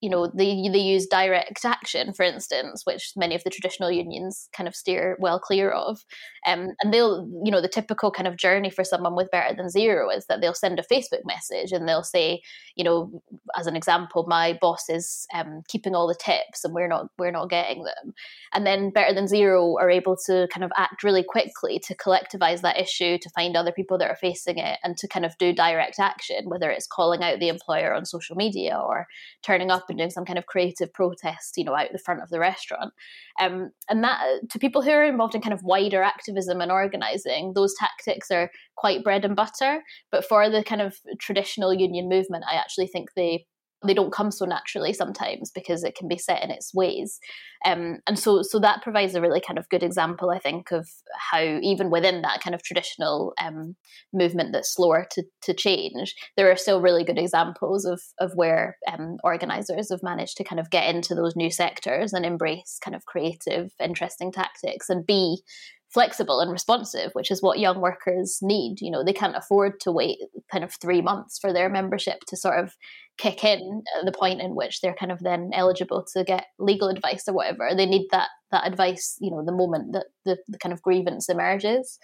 you 0.00 0.10
know 0.10 0.26
they 0.28 0.68
they 0.72 0.78
use 0.78 1.06
direct 1.06 1.64
action 1.64 2.12
for 2.12 2.22
instance 2.22 2.82
which 2.84 3.12
many 3.16 3.34
of 3.34 3.42
the 3.44 3.50
traditional 3.50 3.90
unions 3.90 4.48
kind 4.52 4.68
of 4.68 4.74
steer 4.74 5.16
well 5.20 5.38
clear 5.38 5.70
of. 5.70 6.04
Um, 6.46 6.68
and 6.82 6.92
they'll 6.92 7.28
you 7.44 7.50
know 7.50 7.60
the 7.60 7.68
typical 7.68 8.10
kind 8.10 8.26
of 8.26 8.36
journey 8.36 8.70
for 8.70 8.84
someone 8.84 9.16
with 9.16 9.30
better 9.30 9.54
than 9.54 9.68
zero 9.68 10.10
is 10.10 10.26
that 10.26 10.40
they'll 10.40 10.54
send 10.54 10.78
a 10.78 10.82
facebook 10.82 11.22
message 11.24 11.72
and 11.72 11.88
they'll 11.88 12.02
say 12.02 12.40
you 12.76 12.84
know 12.84 13.22
as 13.58 13.66
an 13.66 13.76
example 13.76 14.24
my 14.28 14.56
boss 14.60 14.88
is 14.88 15.26
um, 15.34 15.62
keeping 15.68 15.94
all 15.94 16.06
the 16.06 16.14
tips 16.14 16.64
and 16.64 16.74
we're 16.74 16.88
not 16.88 17.06
we're 17.18 17.30
not 17.30 17.50
getting 17.50 17.84
them. 17.84 18.14
And 18.52 18.66
then 18.66 18.90
better 18.90 19.14
than 19.14 19.26
zero 19.26 19.76
are 19.78 19.90
able 19.90 20.16
to 20.26 20.48
kind 20.52 20.64
of 20.64 20.72
act 20.76 21.02
really 21.02 21.22
quickly 21.22 21.80
to 21.86 21.96
collectivize 21.96 22.60
that 22.62 22.78
issue 22.78 23.18
to 23.18 23.30
find 23.30 23.56
other 23.56 23.72
people 23.72 23.98
that 23.98 24.10
are 24.10 24.16
facing 24.16 24.58
it 24.58 24.78
and 24.82 24.96
to 24.96 25.08
kind 25.08 25.24
of 25.24 25.36
do 25.38 25.52
direct 25.52 25.98
action 25.98 26.48
whether 26.48 26.70
it's 26.70 26.86
calling 26.86 27.22
out 27.22 27.40
the 27.40 27.48
employer 27.48 27.94
on 27.94 28.04
social 28.04 28.36
media 28.36 28.76
or 28.76 29.06
turning 29.42 29.70
up 29.70 29.87
and 29.88 29.98
doing 29.98 30.10
some 30.10 30.24
kind 30.24 30.38
of 30.38 30.46
creative 30.46 30.92
protest, 30.92 31.56
you 31.56 31.64
know, 31.64 31.74
out 31.74 31.88
the 31.92 31.98
front 31.98 32.22
of 32.22 32.30
the 32.30 32.38
restaurant. 32.38 32.92
Um, 33.40 33.70
and 33.88 34.02
that, 34.04 34.20
to 34.50 34.58
people 34.58 34.82
who 34.82 34.90
are 34.90 35.04
involved 35.04 35.34
in 35.34 35.40
kind 35.40 35.54
of 35.54 35.62
wider 35.62 36.02
activism 36.02 36.60
and 36.60 36.72
organizing, 36.72 37.52
those 37.54 37.74
tactics 37.78 38.30
are 38.30 38.50
quite 38.76 39.04
bread 39.04 39.24
and 39.24 39.36
butter. 39.36 39.82
But 40.10 40.24
for 40.24 40.48
the 40.50 40.64
kind 40.64 40.80
of 40.80 40.96
traditional 41.18 41.74
union 41.74 42.08
movement, 42.08 42.44
I 42.50 42.56
actually 42.56 42.88
think 42.88 43.10
they 43.14 43.46
they 43.86 43.94
don't 43.94 44.12
come 44.12 44.30
so 44.30 44.44
naturally 44.44 44.92
sometimes 44.92 45.50
because 45.50 45.84
it 45.84 45.94
can 45.94 46.08
be 46.08 46.18
set 46.18 46.42
in 46.42 46.50
its 46.50 46.74
ways. 46.74 47.20
Um, 47.64 47.98
and 48.06 48.18
so 48.18 48.42
so 48.42 48.58
that 48.60 48.82
provides 48.82 49.14
a 49.14 49.20
really 49.20 49.40
kind 49.40 49.58
of 49.58 49.68
good 49.68 49.82
example 49.82 50.30
i 50.30 50.38
think 50.38 50.70
of 50.70 50.88
how 51.30 51.40
even 51.40 51.90
within 51.90 52.22
that 52.22 52.40
kind 52.40 52.54
of 52.54 52.62
traditional 52.62 53.32
um, 53.42 53.74
movement 54.12 54.52
that's 54.52 54.72
slower 54.72 55.06
to, 55.10 55.24
to 55.42 55.52
change 55.52 56.14
there 56.36 56.50
are 56.50 56.56
still 56.56 56.80
really 56.80 57.02
good 57.02 57.18
examples 57.18 57.84
of 57.84 58.00
of 58.20 58.30
where 58.34 58.76
um, 58.92 59.16
organizers 59.24 59.90
have 59.90 60.02
managed 60.02 60.36
to 60.36 60.44
kind 60.44 60.60
of 60.60 60.70
get 60.70 60.94
into 60.94 61.14
those 61.14 61.34
new 61.34 61.50
sectors 61.50 62.12
and 62.12 62.24
embrace 62.24 62.78
kind 62.82 62.94
of 62.94 63.06
creative 63.06 63.72
interesting 63.82 64.30
tactics 64.30 64.88
and 64.88 65.04
be 65.04 65.42
flexible 65.92 66.40
and 66.40 66.50
responsive, 66.50 67.10
which 67.14 67.30
is 67.30 67.42
what 67.42 67.58
young 67.58 67.80
workers 67.80 68.38
need. 68.42 68.80
You 68.80 68.90
know, 68.90 69.02
they 69.02 69.12
can't 69.12 69.36
afford 69.36 69.80
to 69.80 69.92
wait 69.92 70.18
kind 70.50 70.62
of 70.62 70.74
three 70.74 71.00
months 71.00 71.38
for 71.38 71.52
their 71.52 71.68
membership 71.68 72.20
to 72.26 72.36
sort 72.36 72.58
of 72.58 72.74
kick 73.16 73.42
in 73.42 73.82
at 73.98 74.04
the 74.04 74.12
point 74.12 74.40
in 74.40 74.54
which 74.54 74.80
they're 74.80 74.94
kind 74.94 75.10
of 75.10 75.20
then 75.20 75.50
eligible 75.54 76.04
to 76.14 76.24
get 76.24 76.46
legal 76.58 76.88
advice 76.88 77.24
or 77.26 77.34
whatever. 77.34 77.70
They 77.74 77.86
need 77.86 78.08
that 78.10 78.28
that 78.50 78.66
advice, 78.66 79.16
you 79.20 79.30
know, 79.30 79.44
the 79.44 79.52
moment 79.52 79.92
that 79.92 80.06
the, 80.24 80.38
the 80.48 80.58
kind 80.58 80.72
of 80.72 80.82
grievance 80.82 81.28
emerges. 81.28 81.98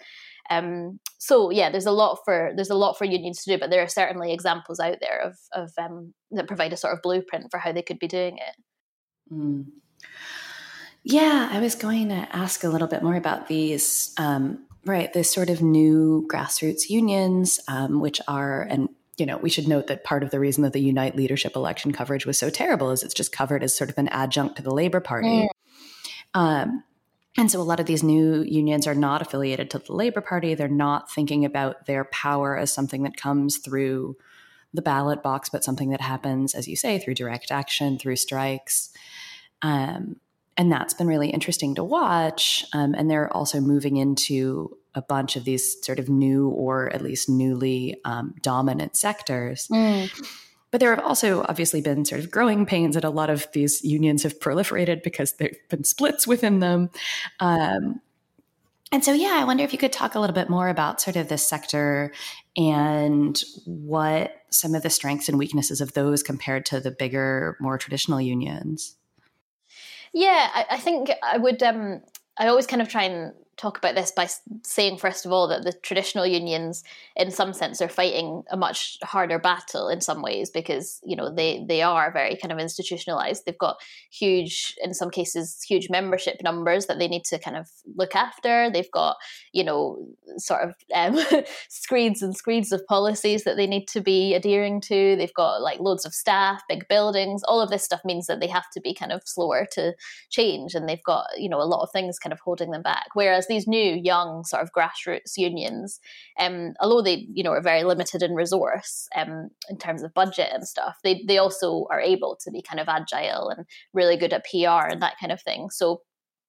Um, 0.49 0.99
so 1.17 1.49
yeah, 1.49 1.71
there's 1.71 1.87
a 1.87 1.91
lot 1.91 2.19
for 2.25 2.51
there's 2.55 2.69
a 2.69 2.75
lot 2.75 2.97
for 2.97 3.05
unions 3.05 3.43
to 3.43 3.53
do, 3.53 3.59
but 3.59 3.69
there 3.69 3.83
are 3.83 3.87
certainly 3.87 4.33
examples 4.33 4.79
out 4.79 4.97
there 4.99 5.21
of 5.21 5.37
of 5.53 5.71
um, 5.77 6.13
that 6.31 6.47
provide 6.47 6.73
a 6.73 6.77
sort 6.77 6.93
of 6.93 7.01
blueprint 7.01 7.47
for 7.51 7.59
how 7.59 7.71
they 7.71 7.81
could 7.81 7.99
be 7.99 8.07
doing 8.07 8.37
it. 8.37 9.33
Mm. 9.33 9.65
Yeah, 11.07 11.49
I 11.51 11.59
was 11.59 11.75
going 11.75 12.09
to 12.09 12.27
ask 12.35 12.63
a 12.63 12.67
little 12.67 12.87
bit 12.87 13.03
more 13.03 13.15
about 13.15 13.47
these, 13.47 14.11
um, 14.17 14.65
right? 14.85 15.13
This 15.13 15.31
sort 15.31 15.51
of 15.51 15.61
new 15.61 16.27
grassroots 16.33 16.89
unions, 16.89 17.59
um, 17.67 17.99
which 17.99 18.19
are, 18.27 18.63
and 18.63 18.89
you 19.15 19.27
know, 19.27 19.37
we 19.37 19.51
should 19.51 19.67
note 19.67 19.85
that 19.85 20.03
part 20.03 20.23
of 20.23 20.31
the 20.31 20.39
reason 20.39 20.63
that 20.63 20.73
the 20.73 20.81
Unite 20.81 21.15
leadership 21.15 21.55
election 21.55 21.91
coverage 21.91 22.25
was 22.25 22.39
so 22.39 22.49
terrible 22.49 22.89
is 22.89 23.03
it's 23.03 23.13
just 23.13 23.31
covered 23.31 23.63
as 23.63 23.77
sort 23.77 23.91
of 23.91 23.99
an 23.99 24.07
adjunct 24.07 24.55
to 24.55 24.63
the 24.63 24.73
Labor 24.73 24.99
Party. 24.99 25.27
Mm. 25.27 25.49
Um, 26.33 26.83
and 27.37 27.51
so 27.51 27.61
a 27.61 27.63
lot 27.63 27.79
of 27.79 27.85
these 27.85 28.01
new 28.01 28.41
unions 28.41 28.87
are 28.87 28.95
not 28.95 29.21
affiliated 29.21 29.69
to 29.69 29.79
the 29.79 29.93
Labor 29.93 30.21
Party. 30.21 30.55
They're 30.55 30.67
not 30.67 31.11
thinking 31.11 31.45
about 31.45 31.85
their 31.85 32.05
power 32.05 32.57
as 32.57 32.73
something 32.73 33.03
that 33.03 33.15
comes 33.15 33.57
through 33.57 34.17
the 34.73 34.81
ballot 34.81 35.21
box, 35.21 35.49
but 35.49 35.63
something 35.63 35.91
that 35.91 36.01
happens, 36.01 36.55
as 36.55 36.67
you 36.67 36.75
say, 36.75 36.97
through 36.97 37.13
direct 37.13 37.51
action, 37.51 37.99
through 37.99 38.15
strikes. 38.15 38.89
Um, 39.61 40.15
and 40.57 40.71
that's 40.71 40.93
been 40.93 41.07
really 41.07 41.29
interesting 41.29 41.75
to 41.75 41.83
watch. 41.83 42.65
Um, 42.73 42.95
and 42.95 43.09
they're 43.09 43.31
also 43.35 43.59
moving 43.59 43.97
into 43.97 44.77
a 44.93 45.01
bunch 45.01 45.35
of 45.35 45.43
these 45.43 45.75
sort 45.85 45.99
of 45.99 46.07
new 46.07 46.49
or 46.49 46.89
at 46.93 47.01
least 47.01 47.29
newly 47.29 47.97
um, 48.05 48.35
dominant 48.41 48.95
sectors. 48.95 49.67
Mm. 49.67 50.09
But 50.71 50.79
there 50.79 50.95
have 50.95 51.03
also 51.03 51.43
obviously 51.47 51.81
been 51.81 52.05
sort 52.05 52.21
of 52.21 52.31
growing 52.31 52.65
pains 52.65 52.95
that 52.95 53.03
a 53.03 53.09
lot 53.09 53.29
of 53.29 53.47
these 53.53 53.83
unions 53.83 54.23
have 54.23 54.39
proliferated 54.39 55.03
because 55.03 55.33
there 55.33 55.49
have 55.49 55.69
been 55.69 55.83
splits 55.83 56.25
within 56.25 56.59
them. 56.59 56.89
Um, 57.39 58.01
and 58.91 59.03
so, 59.03 59.13
yeah, 59.13 59.37
I 59.39 59.43
wonder 59.43 59.63
if 59.63 59.73
you 59.73 59.79
could 59.79 59.91
talk 59.91 60.15
a 60.15 60.19
little 60.19 60.33
bit 60.33 60.49
more 60.49 60.69
about 60.69 61.01
sort 61.01 61.15
of 61.17 61.27
this 61.27 61.45
sector 61.45 62.13
and 62.55 63.41
what 63.65 64.33
some 64.49 64.75
of 64.75 64.83
the 64.83 64.89
strengths 64.89 65.27
and 65.27 65.37
weaknesses 65.37 65.81
of 65.81 65.93
those 65.93 66.23
compared 66.23 66.65
to 66.67 66.79
the 66.79 66.91
bigger, 66.91 67.57
more 67.59 67.77
traditional 67.77 68.21
unions. 68.21 68.95
Yeah, 70.15 70.49
I, 70.53 70.65
I 70.71 70.77
think 70.77 71.11
I 71.21 71.37
would. 71.37 71.61
Um, 71.61 72.01
I 72.39 72.47
always 72.47 72.67
kind 72.67 72.81
of 72.81 72.87
try 72.87 73.03
and 73.03 73.33
talk 73.57 73.77
about 73.77 73.95
this 73.95 74.11
by 74.11 74.27
saying, 74.63 74.97
first 74.97 75.25
of 75.25 75.31
all, 75.31 75.47
that 75.47 75.63
the 75.63 75.71
traditional 75.71 76.25
unions, 76.25 76.83
in 77.15 77.31
some 77.31 77.53
sense, 77.53 77.81
are 77.81 77.87
fighting 77.87 78.43
a 78.49 78.57
much 78.57 78.97
harder 79.01 79.39
battle 79.39 79.87
in 79.87 80.01
some 80.01 80.21
ways 80.21 80.49
because 80.49 80.99
you 81.03 81.15
know 81.15 81.33
they 81.33 81.63
they 81.67 81.81
are 81.81 82.11
very 82.11 82.35
kind 82.35 82.51
of 82.51 82.59
institutionalized. 82.59 83.45
They've 83.45 83.57
got 83.57 83.77
huge, 84.11 84.75
in 84.83 84.93
some 84.93 85.09
cases, 85.09 85.63
huge 85.63 85.89
membership 85.89 86.41
numbers 86.43 86.87
that 86.87 86.99
they 86.99 87.07
need 87.07 87.23
to 87.25 87.39
kind 87.39 87.55
of 87.55 87.69
look 87.95 88.15
after. 88.15 88.69
They've 88.69 88.91
got 88.91 89.15
you 89.53 89.63
know 89.63 90.05
sort 90.37 90.63
of 90.63 90.75
um, 90.93 91.17
screeds 91.69 92.21
and 92.21 92.35
screeds 92.35 92.71
of 92.71 92.85
policies 92.87 93.45
that 93.45 93.55
they 93.55 93.67
need 93.67 93.87
to 93.89 94.01
be 94.01 94.33
adhering 94.33 94.81
to. 94.81 95.15
They've 95.15 95.33
got 95.33 95.61
like 95.61 95.79
loads 95.79 96.05
of 96.05 96.13
staff, 96.13 96.61
big 96.67 96.87
buildings. 96.89 97.41
All 97.43 97.61
of 97.61 97.69
this 97.69 97.83
stuff 97.83 98.01
means 98.03 98.27
that 98.27 98.41
they 98.41 98.47
have 98.47 98.69
to 98.73 98.81
be 98.81 98.93
kind 98.93 99.13
of 99.13 99.21
slower 99.25 99.65
to 99.73 99.93
change, 100.29 100.75
and 100.75 100.89
they've 100.89 101.03
got 101.03 101.27
you 101.37 101.47
know 101.47 101.61
a 101.61 101.63
lot 101.63 101.83
of 101.83 101.91
things 101.91 102.19
kind 102.19 102.33
of 102.33 102.41
holding 102.41 102.71
them 102.71 102.81
back. 102.81 103.07
Whereas 103.13 103.44
whereas 103.45 103.65
these 103.65 103.67
new 103.67 103.99
young 104.03 104.43
sort 104.43 104.63
of 104.63 104.71
grassroots 104.71 105.37
unions, 105.37 105.99
um, 106.39 106.73
although 106.79 107.01
they 107.01 107.27
you 107.33 107.43
know 107.43 107.51
are 107.51 107.61
very 107.61 107.83
limited 107.83 108.21
in 108.23 108.33
resource 108.33 109.07
um, 109.15 109.49
in 109.69 109.77
terms 109.77 110.03
of 110.03 110.13
budget 110.13 110.49
and 110.53 110.67
stuff, 110.67 110.97
they 111.03 111.23
they 111.27 111.37
also 111.37 111.85
are 111.91 112.01
able 112.01 112.37
to 112.43 112.51
be 112.51 112.61
kind 112.61 112.79
of 112.79 112.87
agile 112.87 113.49
and 113.49 113.65
really 113.93 114.17
good 114.17 114.33
at 114.33 114.45
PR 114.45 114.87
and 114.89 115.01
that 115.01 115.15
kind 115.19 115.31
of 115.31 115.41
thing. 115.41 115.69
So 115.69 116.01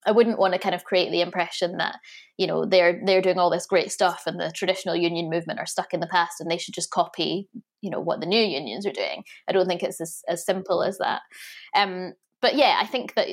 I 0.06 0.12
wouldn't 0.12 0.38
want 0.38 0.52
to 0.52 0.60
kind 0.60 0.74
of 0.74 0.84
create 0.84 1.10
the 1.10 1.20
impression 1.20 1.78
that 1.78 1.96
you 2.38 2.46
know 2.46 2.64
they're 2.64 3.00
they're 3.04 3.22
doing 3.22 3.38
all 3.38 3.50
this 3.50 3.66
great 3.66 3.90
stuff 3.90 4.22
and 4.26 4.38
the 4.38 4.52
traditional 4.54 4.96
union 4.96 5.30
movement 5.30 5.58
are 5.58 5.66
stuck 5.66 5.92
in 5.92 6.00
the 6.00 6.06
past 6.06 6.40
and 6.40 6.50
they 6.50 6.58
should 6.58 6.74
just 6.74 6.90
copy 6.90 7.48
you 7.82 7.90
know 7.90 8.00
what 8.00 8.20
the 8.20 8.26
new 8.26 8.42
unions 8.42 8.86
are 8.86 8.92
doing. 8.92 9.24
I 9.48 9.52
don't 9.52 9.66
think 9.66 9.82
it's 9.82 10.00
as, 10.00 10.22
as 10.28 10.44
simple 10.44 10.82
as 10.82 10.98
that. 10.98 11.22
Um, 11.76 12.14
but 12.42 12.56
yeah, 12.56 12.78
I 12.80 12.86
think 12.86 13.14
that 13.14 13.28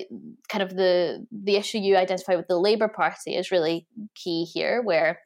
kind 0.49 0.63
of 0.63 0.75
the 0.75 1.25
the 1.31 1.55
issue 1.55 1.77
you 1.77 1.97
identify 1.97 2.35
with 2.35 2.47
the 2.47 2.59
Labour 2.59 2.87
Party 2.87 3.35
is 3.35 3.51
really 3.51 3.87
key 4.15 4.45
here, 4.45 4.81
where 4.81 5.19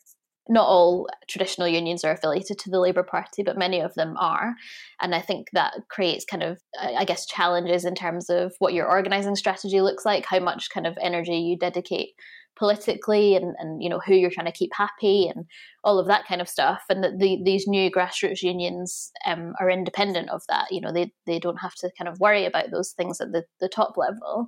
not 0.49 0.67
all 0.67 1.07
traditional 1.27 1.67
unions 1.67 2.03
are 2.03 2.11
affiliated 2.11 2.57
to 2.59 2.69
the 2.69 2.79
Labour 2.79 3.03
Party, 3.03 3.43
but 3.43 3.57
many 3.57 3.81
of 3.81 3.93
them 3.95 4.15
are. 4.17 4.55
And 5.01 5.13
I 5.13 5.19
think 5.19 5.47
that 5.53 5.73
creates 5.89 6.25
kind 6.25 6.43
of, 6.43 6.59
I 6.79 7.05
guess, 7.05 7.25
challenges 7.25 7.85
in 7.85 7.95
terms 7.95 8.29
of 8.29 8.53
what 8.59 8.73
your 8.73 8.87
organising 8.87 9.35
strategy 9.35 9.81
looks 9.81 10.05
like, 10.05 10.25
how 10.25 10.39
much 10.39 10.69
kind 10.73 10.87
of 10.87 10.97
energy 11.01 11.35
you 11.35 11.57
dedicate 11.57 12.11
politically 12.57 13.35
and, 13.35 13.55
and 13.59 13.81
you 13.81 13.89
know 13.89 13.99
who 14.05 14.15
you're 14.15 14.31
trying 14.31 14.45
to 14.45 14.51
keep 14.51 14.71
happy 14.73 15.27
and 15.27 15.45
all 15.83 15.99
of 15.99 16.07
that 16.07 16.25
kind 16.27 16.41
of 16.41 16.49
stuff, 16.49 16.83
and 16.89 17.03
that 17.03 17.19
the, 17.19 17.39
these 17.43 17.67
new 17.67 17.89
grassroots 17.89 18.41
unions 18.41 19.11
um, 19.25 19.53
are 19.59 19.69
independent 19.69 20.29
of 20.29 20.41
that. 20.49 20.67
You 20.71 20.81
know, 20.81 20.91
they 20.91 21.11
they 21.25 21.39
don't 21.39 21.61
have 21.61 21.75
to 21.75 21.91
kind 21.97 22.07
of 22.07 22.19
worry 22.19 22.45
about 22.45 22.71
those 22.71 22.91
things 22.91 23.21
at 23.21 23.31
the, 23.31 23.43
the 23.59 23.69
top 23.69 23.95
level. 23.97 24.47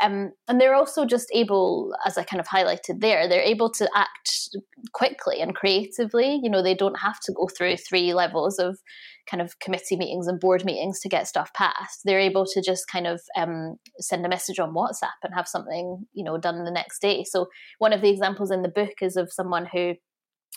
Um, 0.00 0.32
and 0.46 0.60
they're 0.60 0.74
also 0.74 1.04
just 1.04 1.28
able, 1.34 1.92
as 2.06 2.16
I 2.16 2.22
kind 2.22 2.40
of 2.40 2.46
highlighted 2.46 3.00
there, 3.00 3.28
they're 3.28 3.42
able 3.42 3.70
to 3.72 3.88
act 3.94 4.48
quickly 4.92 5.40
and 5.40 5.54
creatively. 5.54 6.38
You 6.42 6.50
know, 6.50 6.62
they 6.62 6.74
don't 6.74 7.00
have 7.00 7.18
to 7.20 7.32
go 7.32 7.48
through 7.48 7.76
three 7.76 8.14
levels 8.14 8.58
of 8.58 8.78
kind 9.28 9.42
of 9.42 9.58
committee 9.58 9.96
meetings 9.96 10.26
and 10.26 10.40
board 10.40 10.64
meetings 10.64 11.00
to 11.00 11.08
get 11.08 11.26
stuff 11.26 11.52
passed. 11.54 12.00
They're 12.04 12.20
able 12.20 12.46
to 12.46 12.62
just 12.62 12.86
kind 12.88 13.06
of 13.06 13.20
um, 13.36 13.76
send 13.98 14.24
a 14.24 14.28
message 14.28 14.58
on 14.58 14.74
WhatsApp 14.74 15.18
and 15.22 15.34
have 15.34 15.48
something, 15.48 16.06
you 16.12 16.24
know, 16.24 16.38
done 16.38 16.64
the 16.64 16.70
next 16.70 17.00
day. 17.00 17.24
So 17.24 17.48
one 17.78 17.92
of 17.92 18.00
the 18.00 18.10
examples 18.10 18.50
in 18.50 18.62
the 18.62 18.68
book 18.68 19.02
is 19.02 19.16
of 19.16 19.32
someone 19.32 19.66
who 19.72 19.94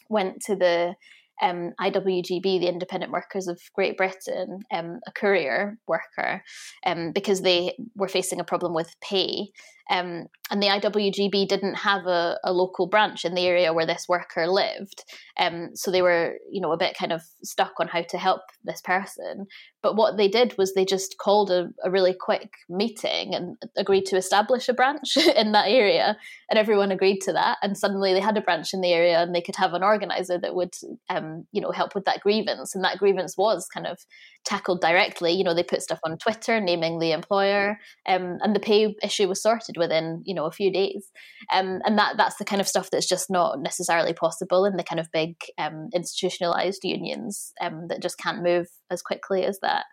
went 0.09 0.41
to 0.45 0.55
the 0.55 0.93
um, 1.41 1.71
IWGB, 1.79 2.59
the 2.59 2.67
Independent 2.67 3.11
Workers 3.11 3.47
of 3.47 3.59
Great 3.73 3.97
Britain, 3.97 4.59
um, 4.71 4.99
a 5.07 5.11
courier 5.11 5.77
worker, 5.87 6.43
um, 6.85 7.11
because 7.11 7.41
they 7.41 7.75
were 7.95 8.07
facing 8.07 8.39
a 8.39 8.45
problem 8.45 8.73
with 8.73 8.95
pay. 9.01 9.49
Um, 9.89 10.27
and 10.51 10.61
the 10.61 10.67
IWGB 10.67 11.47
didn't 11.47 11.75
have 11.75 12.05
a, 12.05 12.37
a, 12.43 12.51
local 12.51 12.85
branch 12.85 13.23
in 13.23 13.35
the 13.35 13.45
area 13.45 13.73
where 13.73 13.85
this 13.85 14.05
worker 14.07 14.47
lived. 14.47 15.03
Um, 15.39 15.69
so 15.75 15.89
they 15.89 16.01
were, 16.01 16.35
you 16.51 16.59
know, 16.61 16.73
a 16.73 16.77
bit 16.77 16.97
kind 16.97 17.13
of 17.13 17.21
stuck 17.41 17.73
on 17.79 17.87
how 17.87 18.01
to 18.01 18.17
help 18.17 18.41
this 18.63 18.81
person. 18.81 19.47
But 19.81 19.95
what 19.95 20.17
they 20.17 20.27
did 20.27 20.57
was 20.57 20.73
they 20.73 20.85
just 20.85 21.17
called 21.17 21.51
a, 21.51 21.69
a 21.83 21.89
really 21.89 22.13
quick 22.13 22.51
meeting 22.69 23.33
and 23.33 23.55
agreed 23.77 24.05
to 24.07 24.17
establish 24.17 24.67
a 24.67 24.73
branch 24.73 25.17
in 25.35 25.53
that 25.53 25.69
area. 25.69 26.17
And 26.49 26.59
everyone 26.59 26.91
agreed 26.91 27.21
to 27.21 27.33
that. 27.33 27.57
And 27.61 27.77
suddenly 27.77 28.13
they 28.13 28.19
had 28.19 28.37
a 28.37 28.41
branch 28.41 28.73
in 28.73 28.81
the 28.81 28.91
area 28.91 29.21
and 29.21 29.33
they 29.33 29.41
could 29.41 29.55
have 29.55 29.73
an 29.73 29.83
organizer 29.83 30.37
that 30.37 30.53
would, 30.53 30.73
um, 31.09 31.47
you 31.53 31.61
know, 31.61 31.71
help 31.71 31.95
with 31.95 32.05
that 32.05 32.19
grievance. 32.19 32.75
And 32.75 32.83
that 32.83 32.97
grievance 32.97 33.37
was 33.37 33.67
kind 33.73 33.87
of 33.87 33.99
tackled 34.45 34.81
directly. 34.81 35.31
You 35.31 35.43
know, 35.43 35.53
they 35.53 35.63
put 35.63 35.81
stuff 35.81 35.99
on 36.03 36.17
Twitter 36.17 36.59
naming 36.59 36.99
the 36.99 37.11
employer, 37.11 37.79
um, 38.07 38.37
and 38.41 38.55
the 38.55 38.59
pay 38.59 38.95
issue 39.03 39.27
was 39.27 39.41
sorted 39.41 39.75
within 39.77 40.21
you 40.25 40.33
know 40.33 40.45
a 40.45 40.51
few 40.51 40.71
days. 40.71 41.09
Um, 41.51 41.79
and 41.85 41.97
that 41.97 42.17
that's 42.17 42.37
the 42.37 42.45
kind 42.45 42.61
of 42.61 42.67
stuff 42.67 42.89
that's 42.91 43.07
just 43.07 43.29
not 43.29 43.59
necessarily 43.59 44.13
possible 44.13 44.65
in 44.65 44.77
the 44.77 44.83
kind 44.83 44.99
of 44.99 45.11
big 45.11 45.35
um, 45.57 45.89
institutionalized 45.93 46.83
unions 46.83 47.53
um, 47.61 47.87
that 47.89 48.01
just 48.01 48.17
can't 48.17 48.43
move 48.43 48.67
as 48.89 49.01
quickly 49.01 49.45
as 49.45 49.59
that. 49.61 49.85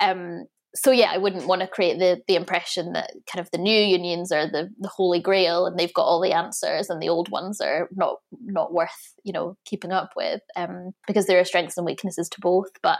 Um, 0.00 0.44
so 0.76 0.90
yeah, 0.90 1.10
I 1.10 1.18
wouldn't 1.18 1.46
want 1.46 1.62
to 1.62 1.66
create 1.66 1.98
the 1.98 2.22
the 2.28 2.36
impression 2.36 2.92
that 2.92 3.12
kind 3.32 3.44
of 3.44 3.50
the 3.50 3.58
new 3.58 3.80
unions 3.80 4.30
are 4.30 4.46
the, 4.46 4.70
the 4.78 4.88
holy 4.88 5.20
grail 5.20 5.66
and 5.66 5.78
they've 5.78 5.92
got 5.92 6.04
all 6.04 6.20
the 6.20 6.32
answers 6.32 6.90
and 6.90 7.00
the 7.00 7.08
old 7.08 7.30
ones 7.30 7.60
are 7.60 7.88
not 7.94 8.16
not 8.44 8.72
worth 8.72 9.14
you 9.24 9.32
know 9.32 9.56
keeping 9.64 9.92
up 9.92 10.10
with 10.16 10.42
um, 10.54 10.92
because 11.06 11.26
there 11.26 11.40
are 11.40 11.44
strengths 11.44 11.76
and 11.76 11.86
weaknesses 11.86 12.28
to 12.28 12.40
both. 12.40 12.70
But 12.82 12.98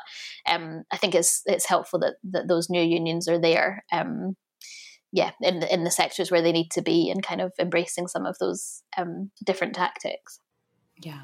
um, 0.48 0.84
I 0.90 0.96
think 0.96 1.14
it's 1.14 1.42
it's 1.46 1.68
helpful 1.68 1.98
that 2.00 2.14
that 2.30 2.48
those 2.48 2.70
new 2.70 2.82
unions 2.82 3.28
are 3.28 3.38
there. 3.38 3.84
Um, 3.92 4.36
yeah, 5.12 5.30
in 5.40 5.60
the, 5.60 5.72
in 5.72 5.84
the 5.84 5.90
sectors 5.90 6.30
where 6.30 6.42
they 6.42 6.52
need 6.52 6.70
to 6.72 6.82
be 6.82 7.10
and 7.10 7.22
kind 7.22 7.40
of 7.40 7.52
embracing 7.58 8.08
some 8.08 8.26
of 8.26 8.36
those 8.38 8.82
um, 8.98 9.30
different 9.44 9.74
tactics. 9.74 10.40
Yeah, 10.98 11.22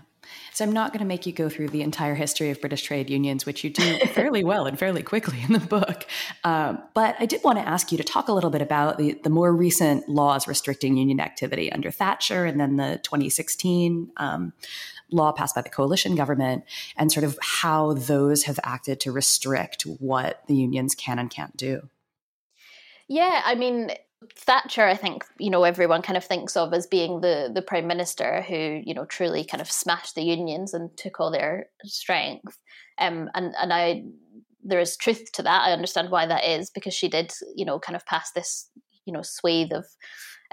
so 0.52 0.64
I'm 0.64 0.72
not 0.72 0.92
going 0.92 1.00
to 1.00 1.06
make 1.06 1.26
you 1.26 1.32
go 1.32 1.48
through 1.48 1.68
the 1.68 1.82
entire 1.82 2.14
history 2.14 2.50
of 2.50 2.60
British 2.60 2.82
trade 2.82 3.10
unions, 3.10 3.46
which 3.46 3.64
you 3.64 3.70
do 3.70 3.98
fairly 4.12 4.44
well 4.44 4.66
and 4.66 4.78
fairly 4.78 5.02
quickly 5.02 5.38
in 5.42 5.52
the 5.52 5.60
book. 5.60 6.06
Um, 6.44 6.82
but 6.94 7.16
I 7.18 7.26
did 7.26 7.42
want 7.42 7.58
to 7.58 7.66
ask 7.66 7.90
you 7.92 7.98
to 7.98 8.04
talk 8.04 8.28
a 8.28 8.32
little 8.32 8.50
bit 8.50 8.62
about 8.62 8.98
the, 8.98 9.14
the 9.22 9.30
more 9.30 9.54
recent 9.54 10.08
laws 10.08 10.46
restricting 10.46 10.96
union 10.96 11.20
activity 11.20 11.72
under 11.72 11.90
Thatcher 11.90 12.44
and 12.44 12.60
then 12.60 12.76
the 12.76 13.00
2016 13.02 14.12
um, 14.16 14.52
law 15.10 15.32
passed 15.32 15.54
by 15.54 15.62
the 15.62 15.70
coalition 15.70 16.14
government 16.14 16.64
and 16.96 17.12
sort 17.12 17.24
of 17.24 17.38
how 17.42 17.94
those 17.94 18.44
have 18.44 18.58
acted 18.64 19.00
to 19.00 19.12
restrict 19.12 19.82
what 19.82 20.42
the 20.46 20.54
unions 20.54 20.94
can 20.94 21.18
and 21.18 21.30
can't 21.30 21.56
do. 21.56 21.88
Yeah, 23.08 23.42
I 23.44 23.54
mean, 23.54 23.90
Thatcher, 24.36 24.86
I 24.86 24.96
think 24.96 25.24
you 25.38 25.50
know 25.50 25.64
everyone 25.64 26.02
kind 26.02 26.16
of 26.16 26.24
thinks 26.24 26.56
of 26.56 26.72
as 26.72 26.86
being 26.86 27.20
the 27.20 27.50
the 27.52 27.62
prime 27.62 27.86
minister 27.86 28.42
who 28.42 28.80
you 28.84 28.94
know 28.94 29.04
truly 29.04 29.44
kind 29.44 29.60
of 29.60 29.70
smashed 29.70 30.14
the 30.14 30.22
unions 30.22 30.74
and 30.74 30.94
took 30.96 31.20
all 31.20 31.30
their 31.30 31.66
strength. 31.84 32.58
Um, 32.98 33.30
and 33.34 33.54
and 33.60 33.72
I 33.72 34.04
there 34.64 34.80
is 34.80 34.96
truth 34.96 35.32
to 35.32 35.42
that. 35.42 35.66
I 35.66 35.72
understand 35.72 36.10
why 36.10 36.26
that 36.26 36.44
is 36.44 36.70
because 36.70 36.94
she 36.94 37.08
did 37.08 37.32
you 37.54 37.64
know 37.64 37.78
kind 37.78 37.96
of 37.96 38.06
pass 38.06 38.32
this 38.32 38.68
you 39.04 39.12
know 39.12 39.22
swathe 39.22 39.72
of 39.72 39.86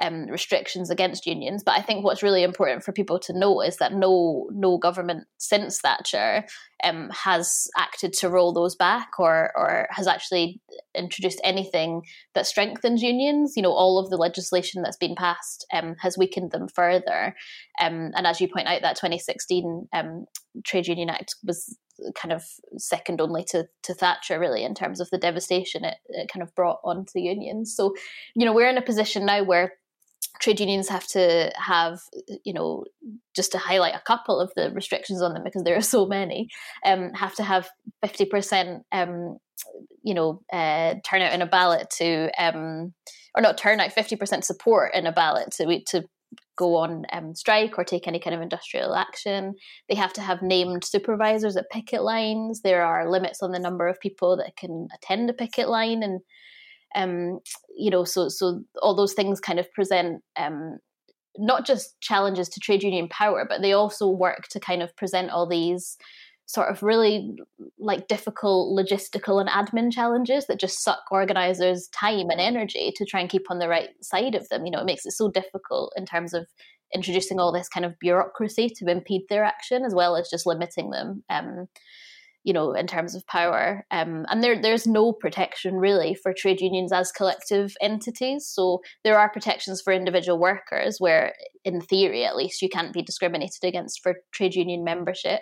um, 0.01 0.27
restrictions 0.27 0.89
against 0.89 1.25
unions. 1.25 1.63
But 1.63 1.77
I 1.77 1.81
think 1.81 2.03
what's 2.03 2.23
really 2.23 2.43
important 2.43 2.83
for 2.83 2.91
people 2.91 3.19
to 3.19 3.37
know 3.37 3.61
is 3.61 3.77
that 3.77 3.93
no 3.93 4.49
no 4.51 4.77
government 4.77 5.27
since 5.37 5.79
Thatcher 5.79 6.45
um, 6.83 7.09
has 7.09 7.67
acted 7.77 8.13
to 8.13 8.29
roll 8.29 8.53
those 8.53 8.75
back 8.75 9.11
or 9.19 9.51
or 9.55 9.87
has 9.91 10.07
actually 10.07 10.61
introduced 10.95 11.41
anything 11.43 12.03
that 12.33 12.47
strengthens 12.47 13.01
unions. 13.01 13.53
You 13.55 13.63
know, 13.63 13.73
all 13.73 13.99
of 13.99 14.09
the 14.09 14.17
legislation 14.17 14.81
that's 14.81 14.97
been 14.97 15.15
passed 15.15 15.65
um, 15.73 15.95
has 15.99 16.17
weakened 16.17 16.51
them 16.51 16.67
further. 16.67 17.35
Um, 17.81 18.11
and 18.15 18.25
as 18.25 18.39
you 18.39 18.47
point 18.47 18.67
out, 18.67 18.81
that 18.81 18.95
2016 18.95 19.87
um, 19.93 20.25
Trade 20.65 20.87
Union 20.87 21.09
Act 21.09 21.35
was 21.43 21.77
kind 22.15 22.31
of 22.31 22.43
second 22.77 23.21
only 23.21 23.43
to, 23.43 23.67
to 23.83 23.93
Thatcher, 23.93 24.39
really, 24.39 24.63
in 24.63 24.73
terms 24.73 24.99
of 24.99 25.09
the 25.09 25.17
devastation 25.17 25.83
it, 25.83 25.97
it 26.07 26.31
kind 26.31 26.43
of 26.43 26.55
brought 26.55 26.79
onto 26.83 27.11
the 27.13 27.21
unions. 27.21 27.75
So, 27.75 27.93
you 28.35 28.45
know, 28.45 28.53
we're 28.53 28.69
in 28.69 28.77
a 28.77 28.81
position 28.81 29.25
now 29.25 29.43
where 29.43 29.73
trade 30.39 30.59
unions 30.59 30.87
have 30.89 31.05
to 31.07 31.51
have, 31.55 31.99
you 32.43 32.53
know, 32.53 32.85
just 33.35 33.51
to 33.51 33.57
highlight 33.57 33.95
a 33.95 34.01
couple 34.01 34.39
of 34.39 34.51
the 34.55 34.71
restrictions 34.71 35.21
on 35.21 35.33
them 35.33 35.43
because 35.43 35.63
there 35.63 35.77
are 35.77 35.81
so 35.81 36.05
many, 36.05 36.47
um, 36.85 37.13
have 37.13 37.35
to 37.35 37.43
have 37.43 37.69
50%, 38.03 38.81
um, 38.91 39.37
you 40.03 40.13
know, 40.13 40.41
uh, 40.51 40.95
turnout 41.05 41.33
in 41.33 41.41
a 41.41 41.45
ballot 41.45 41.89
to, 41.97 42.29
um, 42.37 42.93
or 43.35 43.41
not 43.41 43.57
turnout, 43.57 43.91
50% 43.91 44.43
support 44.43 44.95
in 44.95 45.05
a 45.05 45.11
ballot 45.11 45.51
to, 45.51 45.81
to 45.87 46.03
go 46.57 46.75
on 46.75 47.05
um, 47.11 47.35
strike 47.35 47.77
or 47.77 47.83
take 47.83 48.07
any 48.07 48.19
kind 48.19 48.35
of 48.35 48.41
industrial 48.41 48.95
action. 48.95 49.55
They 49.87 49.95
have 49.95 50.13
to 50.13 50.21
have 50.21 50.41
named 50.41 50.83
supervisors 50.83 51.57
at 51.57 51.69
picket 51.69 52.03
lines. 52.03 52.61
There 52.61 52.83
are 52.83 53.09
limits 53.09 53.41
on 53.41 53.51
the 53.51 53.59
number 53.59 53.87
of 53.87 53.99
people 53.99 54.37
that 54.37 54.55
can 54.57 54.87
attend 54.93 55.29
a 55.29 55.33
picket 55.33 55.69
line 55.69 56.03
and 56.03 56.21
um, 56.95 57.39
you 57.75 57.89
know, 57.89 58.03
so 58.03 58.29
so 58.29 58.63
all 58.81 58.95
those 58.95 59.13
things 59.13 59.39
kind 59.39 59.59
of 59.59 59.71
present 59.73 60.23
um, 60.37 60.79
not 61.37 61.65
just 61.65 61.99
challenges 62.01 62.49
to 62.49 62.59
trade 62.59 62.83
union 62.83 63.07
power, 63.07 63.45
but 63.47 63.61
they 63.61 63.73
also 63.73 64.09
work 64.09 64.47
to 64.49 64.59
kind 64.59 64.81
of 64.81 64.95
present 64.95 65.29
all 65.29 65.47
these 65.47 65.97
sort 66.45 66.69
of 66.69 66.81
really 66.81 67.37
like 67.77 68.07
difficult 68.07 68.75
logistical 68.75 69.39
and 69.39 69.49
admin 69.49 69.91
challenges 69.91 70.47
that 70.47 70.59
just 70.59 70.83
suck 70.83 71.03
organizers 71.11 71.87
time 71.89 72.31
and 72.31 72.41
energy 72.41 72.91
to 72.95 73.05
try 73.05 73.19
and 73.19 73.29
keep 73.29 73.51
on 73.51 73.59
the 73.59 73.67
right 73.67 73.89
side 74.01 74.33
of 74.33 74.49
them. 74.49 74.65
You 74.65 74.71
know 74.71 74.79
it 74.79 74.85
makes 74.85 75.05
it 75.05 75.11
so 75.11 75.29
difficult 75.29 75.93
in 75.95 76.05
terms 76.05 76.33
of 76.33 76.47
introducing 76.93 77.39
all 77.39 77.51
this 77.51 77.69
kind 77.69 77.85
of 77.85 77.99
bureaucracy 77.99 78.67
to 78.67 78.89
impede 78.89 79.21
their 79.29 79.43
action 79.43 79.85
as 79.85 79.93
well 79.93 80.15
as 80.15 80.29
just 80.29 80.47
limiting 80.47 80.89
them. 80.89 81.23
Um, 81.29 81.67
you 82.49 82.53
know, 82.53 82.73
in 82.73 82.87
terms 82.87 83.13
of 83.13 83.27
power. 83.27 83.85
Um, 83.91 84.25
and 84.29 84.43
there, 84.43 84.59
there's 84.59 84.87
no 84.87 85.13
protection 85.13 85.75
really 85.75 86.15
for 86.15 86.33
trade 86.33 86.61
unions 86.61 86.91
as 86.91 87.11
collective 87.11 87.75
entities. 87.79 88.47
So 88.47 88.79
there 89.03 89.19
are 89.19 89.29
protections 89.29 89.83
for 89.83 89.93
individual 89.93 90.39
workers, 90.39 90.95
where 90.97 91.33
in 91.63 91.79
theory, 91.79 92.25
at 92.25 92.35
least, 92.35 92.63
you 92.63 92.69
can't 92.69 92.91
be 92.91 93.03
discriminated 93.03 93.63
against 93.63 94.01
for 94.01 94.15
trade 94.33 94.55
union 94.55 94.83
membership 94.83 95.41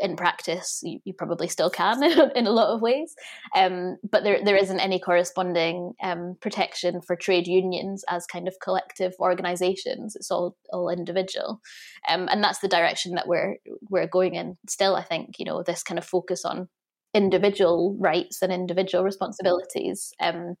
in 0.00 0.16
practice, 0.16 0.80
you, 0.82 1.00
you, 1.04 1.12
probably 1.12 1.48
still 1.48 1.70
can 1.70 2.02
in 2.34 2.46
a 2.46 2.50
lot 2.50 2.74
of 2.74 2.80
ways. 2.80 3.14
Um, 3.54 3.96
but 4.08 4.24
there, 4.24 4.44
there 4.44 4.56
isn't 4.56 4.80
any 4.80 4.98
corresponding 4.98 5.94
um, 6.02 6.36
protection 6.40 7.00
for 7.00 7.16
trade 7.16 7.46
unions 7.46 8.04
as 8.08 8.26
kind 8.26 8.48
of 8.48 8.60
collective 8.60 9.14
organisations. 9.20 10.16
It's 10.16 10.30
all 10.30 10.56
all 10.72 10.88
individual, 10.88 11.60
um, 12.08 12.28
and 12.30 12.42
that's 12.42 12.60
the 12.60 12.68
direction 12.68 13.14
that 13.14 13.28
we're 13.28 13.56
we're 13.88 14.06
going 14.08 14.34
in. 14.34 14.56
Still, 14.68 14.96
I 14.96 15.02
think 15.02 15.38
you 15.38 15.44
know 15.44 15.62
this 15.62 15.82
kind 15.82 15.98
of 15.98 16.04
focus 16.04 16.44
on 16.44 16.68
individual 17.14 17.96
rights 17.98 18.42
and 18.42 18.52
individual 18.52 19.04
responsibilities. 19.04 20.12
Um, 20.20 20.56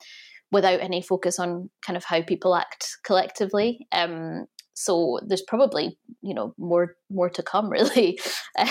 without 0.52 0.80
any 0.80 1.02
focus 1.02 1.40
on 1.40 1.68
kind 1.84 1.96
of 1.96 2.04
how 2.04 2.22
people 2.22 2.54
act 2.54 2.98
collectively 3.04 3.86
um, 3.90 4.46
so 4.78 5.18
there's 5.26 5.42
probably 5.42 5.98
you 6.20 6.34
know 6.34 6.54
more 6.58 6.96
more 7.10 7.30
to 7.30 7.42
come 7.42 7.70
really. 7.78 8.20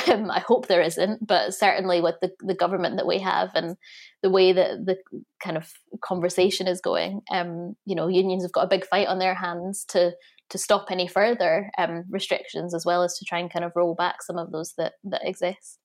Um, 0.07 0.31
i 0.31 0.39
hope 0.39 0.67
there 0.67 0.81
isn't 0.81 1.25
but 1.25 1.53
certainly 1.53 1.99
with 1.99 2.15
the, 2.21 2.31
the 2.39 2.55
government 2.55 2.97
that 2.97 3.07
we 3.07 3.19
have 3.19 3.49
and 3.55 3.75
the 4.21 4.29
way 4.29 4.53
that 4.53 4.85
the 4.85 4.97
kind 5.43 5.57
of 5.57 5.71
conversation 6.03 6.67
is 6.67 6.79
going 6.79 7.21
um, 7.31 7.75
you 7.85 7.95
know 7.95 8.07
unions 8.07 8.43
have 8.43 8.51
got 8.51 8.65
a 8.65 8.69
big 8.69 8.85
fight 8.85 9.07
on 9.07 9.19
their 9.19 9.35
hands 9.35 9.83
to 9.89 10.11
to 10.49 10.59
stop 10.59 10.87
any 10.91 11.07
further 11.07 11.71
um, 11.77 12.03
restrictions 12.09 12.75
as 12.75 12.85
well 12.85 13.01
as 13.01 13.17
to 13.17 13.25
try 13.25 13.39
and 13.39 13.51
kind 13.51 13.65
of 13.65 13.71
roll 13.75 13.95
back 13.95 14.21
some 14.21 14.37
of 14.37 14.51
those 14.51 14.73
that 14.77 14.93
that 15.03 15.27
exist 15.27 15.79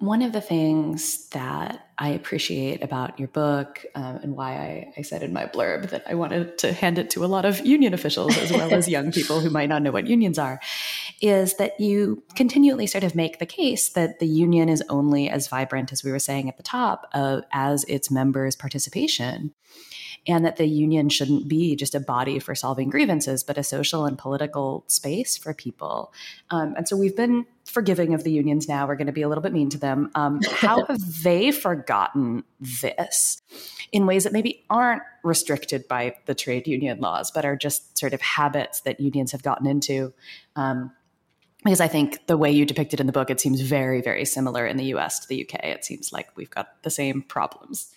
one 0.00 0.22
of 0.22 0.32
the 0.32 0.40
things 0.40 1.28
that 1.28 1.90
I 1.98 2.08
appreciate 2.08 2.82
about 2.82 3.18
your 3.18 3.28
book 3.28 3.84
um, 3.94 4.16
and 4.22 4.34
why 4.34 4.52
I, 4.54 4.94
I, 4.96 5.02
said 5.02 5.22
in 5.22 5.34
my 5.34 5.44
blurb 5.44 5.90
that 5.90 6.04
I 6.08 6.14
wanted 6.14 6.56
to 6.58 6.72
hand 6.72 6.98
it 6.98 7.10
to 7.10 7.24
a 7.24 7.26
lot 7.26 7.44
of 7.44 7.60
union 7.66 7.92
officials 7.92 8.36
as 8.38 8.50
well 8.50 8.72
as 8.72 8.88
young 8.88 9.12
people 9.12 9.40
who 9.40 9.50
might 9.50 9.68
not 9.68 9.82
know 9.82 9.90
what 9.90 10.06
unions 10.06 10.38
are 10.38 10.58
is 11.20 11.58
that 11.58 11.78
you 11.78 12.22
continually 12.34 12.86
sort 12.86 13.04
of 13.04 13.14
make 13.14 13.38
the 13.38 13.46
case 13.46 13.90
that 13.90 14.20
the 14.20 14.26
union 14.26 14.70
is 14.70 14.82
only 14.88 15.28
as 15.28 15.48
vibrant 15.48 15.92
as 15.92 16.02
we 16.02 16.10
were 16.10 16.18
saying 16.18 16.48
at 16.48 16.56
the 16.56 16.62
top 16.62 17.06
uh, 17.12 17.42
as 17.52 17.84
its 17.84 18.10
members' 18.10 18.56
participation 18.56 19.52
and 20.26 20.44
that 20.44 20.56
the 20.56 20.66
union 20.66 21.08
shouldn't 21.08 21.48
be 21.48 21.74
just 21.76 21.94
a 21.94 22.00
body 22.00 22.38
for 22.38 22.54
solving 22.54 22.90
grievances, 22.90 23.42
but 23.42 23.56
a 23.56 23.62
social 23.62 24.04
and 24.04 24.18
political 24.18 24.84
space 24.86 25.36
for 25.36 25.54
people. 25.54 26.12
Um, 26.50 26.74
and 26.76 26.86
so 26.86 26.96
we've 26.96 27.16
been 27.16 27.46
forgiving 27.70 28.14
of 28.14 28.24
the 28.24 28.32
unions 28.32 28.68
now. 28.68 28.86
We're 28.86 28.96
going 28.96 29.06
to 29.06 29.12
be 29.12 29.22
a 29.22 29.28
little 29.28 29.42
bit 29.42 29.52
mean 29.52 29.70
to 29.70 29.78
them. 29.78 30.10
Um, 30.14 30.40
how 30.50 30.84
have 30.84 31.22
they 31.22 31.50
forgotten 31.52 32.44
this 32.82 33.40
in 33.92 34.06
ways 34.06 34.24
that 34.24 34.32
maybe 34.32 34.64
aren't 34.68 35.02
restricted 35.22 35.88
by 35.88 36.16
the 36.26 36.34
trade 36.34 36.66
union 36.66 37.00
laws, 37.00 37.30
but 37.30 37.44
are 37.44 37.56
just 37.56 37.96
sort 37.98 38.12
of 38.12 38.20
habits 38.20 38.80
that 38.82 39.00
unions 39.00 39.32
have 39.32 39.42
gotten 39.42 39.66
into? 39.66 40.12
Um, 40.56 40.92
because 41.64 41.80
I 41.80 41.88
think 41.88 42.26
the 42.26 42.38
way 42.38 42.50
you 42.50 42.64
depict 42.64 42.94
it 42.94 43.00
in 43.00 43.06
the 43.06 43.12
book, 43.12 43.28
it 43.28 43.38
seems 43.38 43.60
very, 43.60 44.00
very 44.00 44.24
similar 44.24 44.66
in 44.66 44.78
the 44.78 44.94
US 44.94 45.20
to 45.20 45.28
the 45.28 45.42
UK. 45.42 45.64
It 45.64 45.84
seems 45.84 46.12
like 46.12 46.28
we've 46.34 46.50
got 46.50 46.82
the 46.82 46.90
same 46.90 47.22
problems. 47.22 47.94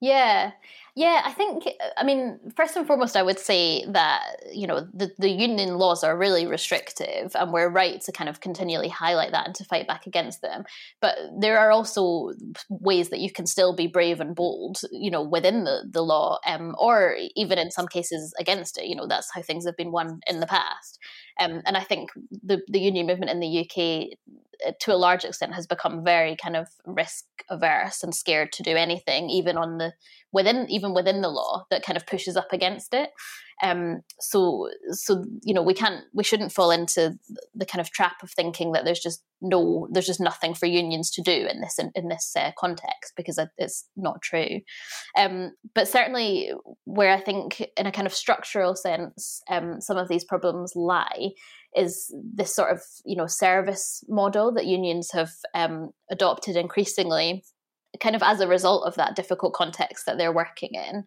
Yeah. 0.00 0.52
Yeah, 0.98 1.22
I 1.24 1.30
think, 1.30 1.62
I 1.96 2.02
mean, 2.02 2.40
first 2.56 2.74
and 2.74 2.84
foremost, 2.84 3.16
I 3.16 3.22
would 3.22 3.38
say 3.38 3.84
that, 3.86 4.20
you 4.52 4.66
know, 4.66 4.80
the, 4.92 5.12
the 5.16 5.30
union 5.30 5.78
laws 5.78 6.02
are 6.02 6.18
really 6.18 6.44
restrictive 6.44 7.30
and 7.36 7.52
we're 7.52 7.68
right 7.68 8.00
to 8.00 8.10
kind 8.10 8.28
of 8.28 8.40
continually 8.40 8.88
highlight 8.88 9.30
that 9.30 9.46
and 9.46 9.54
to 9.54 9.64
fight 9.64 9.86
back 9.86 10.08
against 10.08 10.42
them. 10.42 10.64
But 11.00 11.16
there 11.38 11.56
are 11.60 11.70
also 11.70 12.32
ways 12.68 13.10
that 13.10 13.20
you 13.20 13.30
can 13.30 13.46
still 13.46 13.76
be 13.76 13.86
brave 13.86 14.18
and 14.20 14.34
bold, 14.34 14.80
you 14.90 15.08
know, 15.08 15.22
within 15.22 15.62
the, 15.62 15.84
the 15.88 16.02
law 16.02 16.40
um, 16.44 16.74
or 16.80 17.14
even 17.36 17.58
in 17.58 17.70
some 17.70 17.86
cases 17.86 18.34
against 18.40 18.76
it. 18.76 18.86
You 18.86 18.96
know, 18.96 19.06
that's 19.06 19.32
how 19.32 19.42
things 19.42 19.66
have 19.66 19.76
been 19.76 19.92
won 19.92 20.18
in 20.26 20.40
the 20.40 20.48
past. 20.48 20.98
Um, 21.38 21.62
and 21.66 21.76
I 21.76 21.82
think 21.82 22.10
the, 22.42 22.60
the 22.68 22.80
union 22.80 23.06
movement 23.06 23.30
in 23.30 23.40
the 23.40 23.60
UK 23.60 24.18
uh, 24.66 24.72
to 24.80 24.92
a 24.92 24.96
large 24.96 25.24
extent 25.24 25.54
has 25.54 25.66
become 25.66 26.04
very 26.04 26.36
kind 26.36 26.56
of 26.56 26.68
risk 26.84 27.24
averse 27.48 28.02
and 28.02 28.14
scared 28.14 28.50
to 28.52 28.62
do 28.62 28.76
anything 28.76 29.30
even 29.30 29.56
on 29.56 29.78
the 29.78 29.92
within 30.32 30.66
even 30.68 30.94
within 30.94 31.20
the 31.20 31.28
law 31.28 31.64
that 31.70 31.84
kind 31.84 31.96
of 31.96 32.06
pushes 32.06 32.36
up 32.36 32.52
against 32.52 32.92
it 32.92 33.10
um, 33.62 34.00
so 34.20 34.68
so 34.90 35.24
you 35.42 35.54
know 35.54 35.62
we 35.62 35.74
can't 35.74 36.04
we 36.14 36.24
shouldn't 36.24 36.52
fall 36.52 36.70
into 36.70 37.18
the 37.54 37.66
kind 37.66 37.80
of 37.80 37.90
trap 37.90 38.22
of 38.22 38.30
thinking 38.30 38.72
that 38.72 38.84
there's 38.84 39.00
just 39.00 39.22
no 39.40 39.88
there's 39.90 40.06
just 40.06 40.20
nothing 40.20 40.54
for 40.54 40.66
unions 40.66 41.10
to 41.10 41.22
do 41.22 41.46
in 41.46 41.60
this 41.60 41.78
in, 41.78 41.90
in 41.94 42.08
this 42.08 42.32
uh, 42.36 42.50
context 42.58 43.12
because 43.16 43.38
it's 43.56 43.86
not 43.96 44.22
true. 44.22 44.60
Um, 45.16 45.52
but 45.74 45.88
certainly 45.88 46.50
where 46.84 47.12
i 47.12 47.20
think 47.20 47.68
in 47.76 47.86
a 47.86 47.92
kind 47.92 48.06
of 48.06 48.14
structural 48.14 48.74
sense 48.74 49.42
um, 49.50 49.80
some 49.80 49.96
of 49.96 50.08
these 50.08 50.24
problems 50.24 50.72
lie 50.74 51.30
is 51.76 52.14
this 52.34 52.54
sort 52.54 52.72
of 52.72 52.80
you 53.04 53.16
know 53.16 53.26
service 53.26 54.02
model 54.08 54.52
that 54.54 54.66
unions 54.66 55.10
have 55.12 55.30
um, 55.54 55.90
adopted 56.10 56.56
increasingly 56.56 57.44
kind 58.00 58.14
of 58.14 58.22
as 58.22 58.40
a 58.40 58.48
result 58.48 58.86
of 58.86 58.94
that 58.96 59.16
difficult 59.16 59.54
context 59.54 60.06
that 60.06 60.18
they're 60.18 60.32
working 60.32 60.70
in 60.72 61.04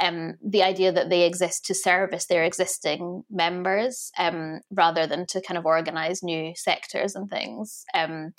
um, 0.00 0.36
the 0.42 0.62
idea 0.62 0.92
that 0.92 1.10
they 1.10 1.22
exist 1.22 1.64
to 1.66 1.74
service 1.74 2.26
their 2.26 2.44
existing 2.44 3.24
members 3.30 4.12
um, 4.18 4.60
rather 4.70 5.06
than 5.06 5.26
to 5.26 5.42
kind 5.42 5.58
of 5.58 5.66
organize 5.66 6.22
new 6.22 6.52
sectors 6.54 7.14
and 7.14 7.28
things. 7.28 7.84
Um, 7.94 8.32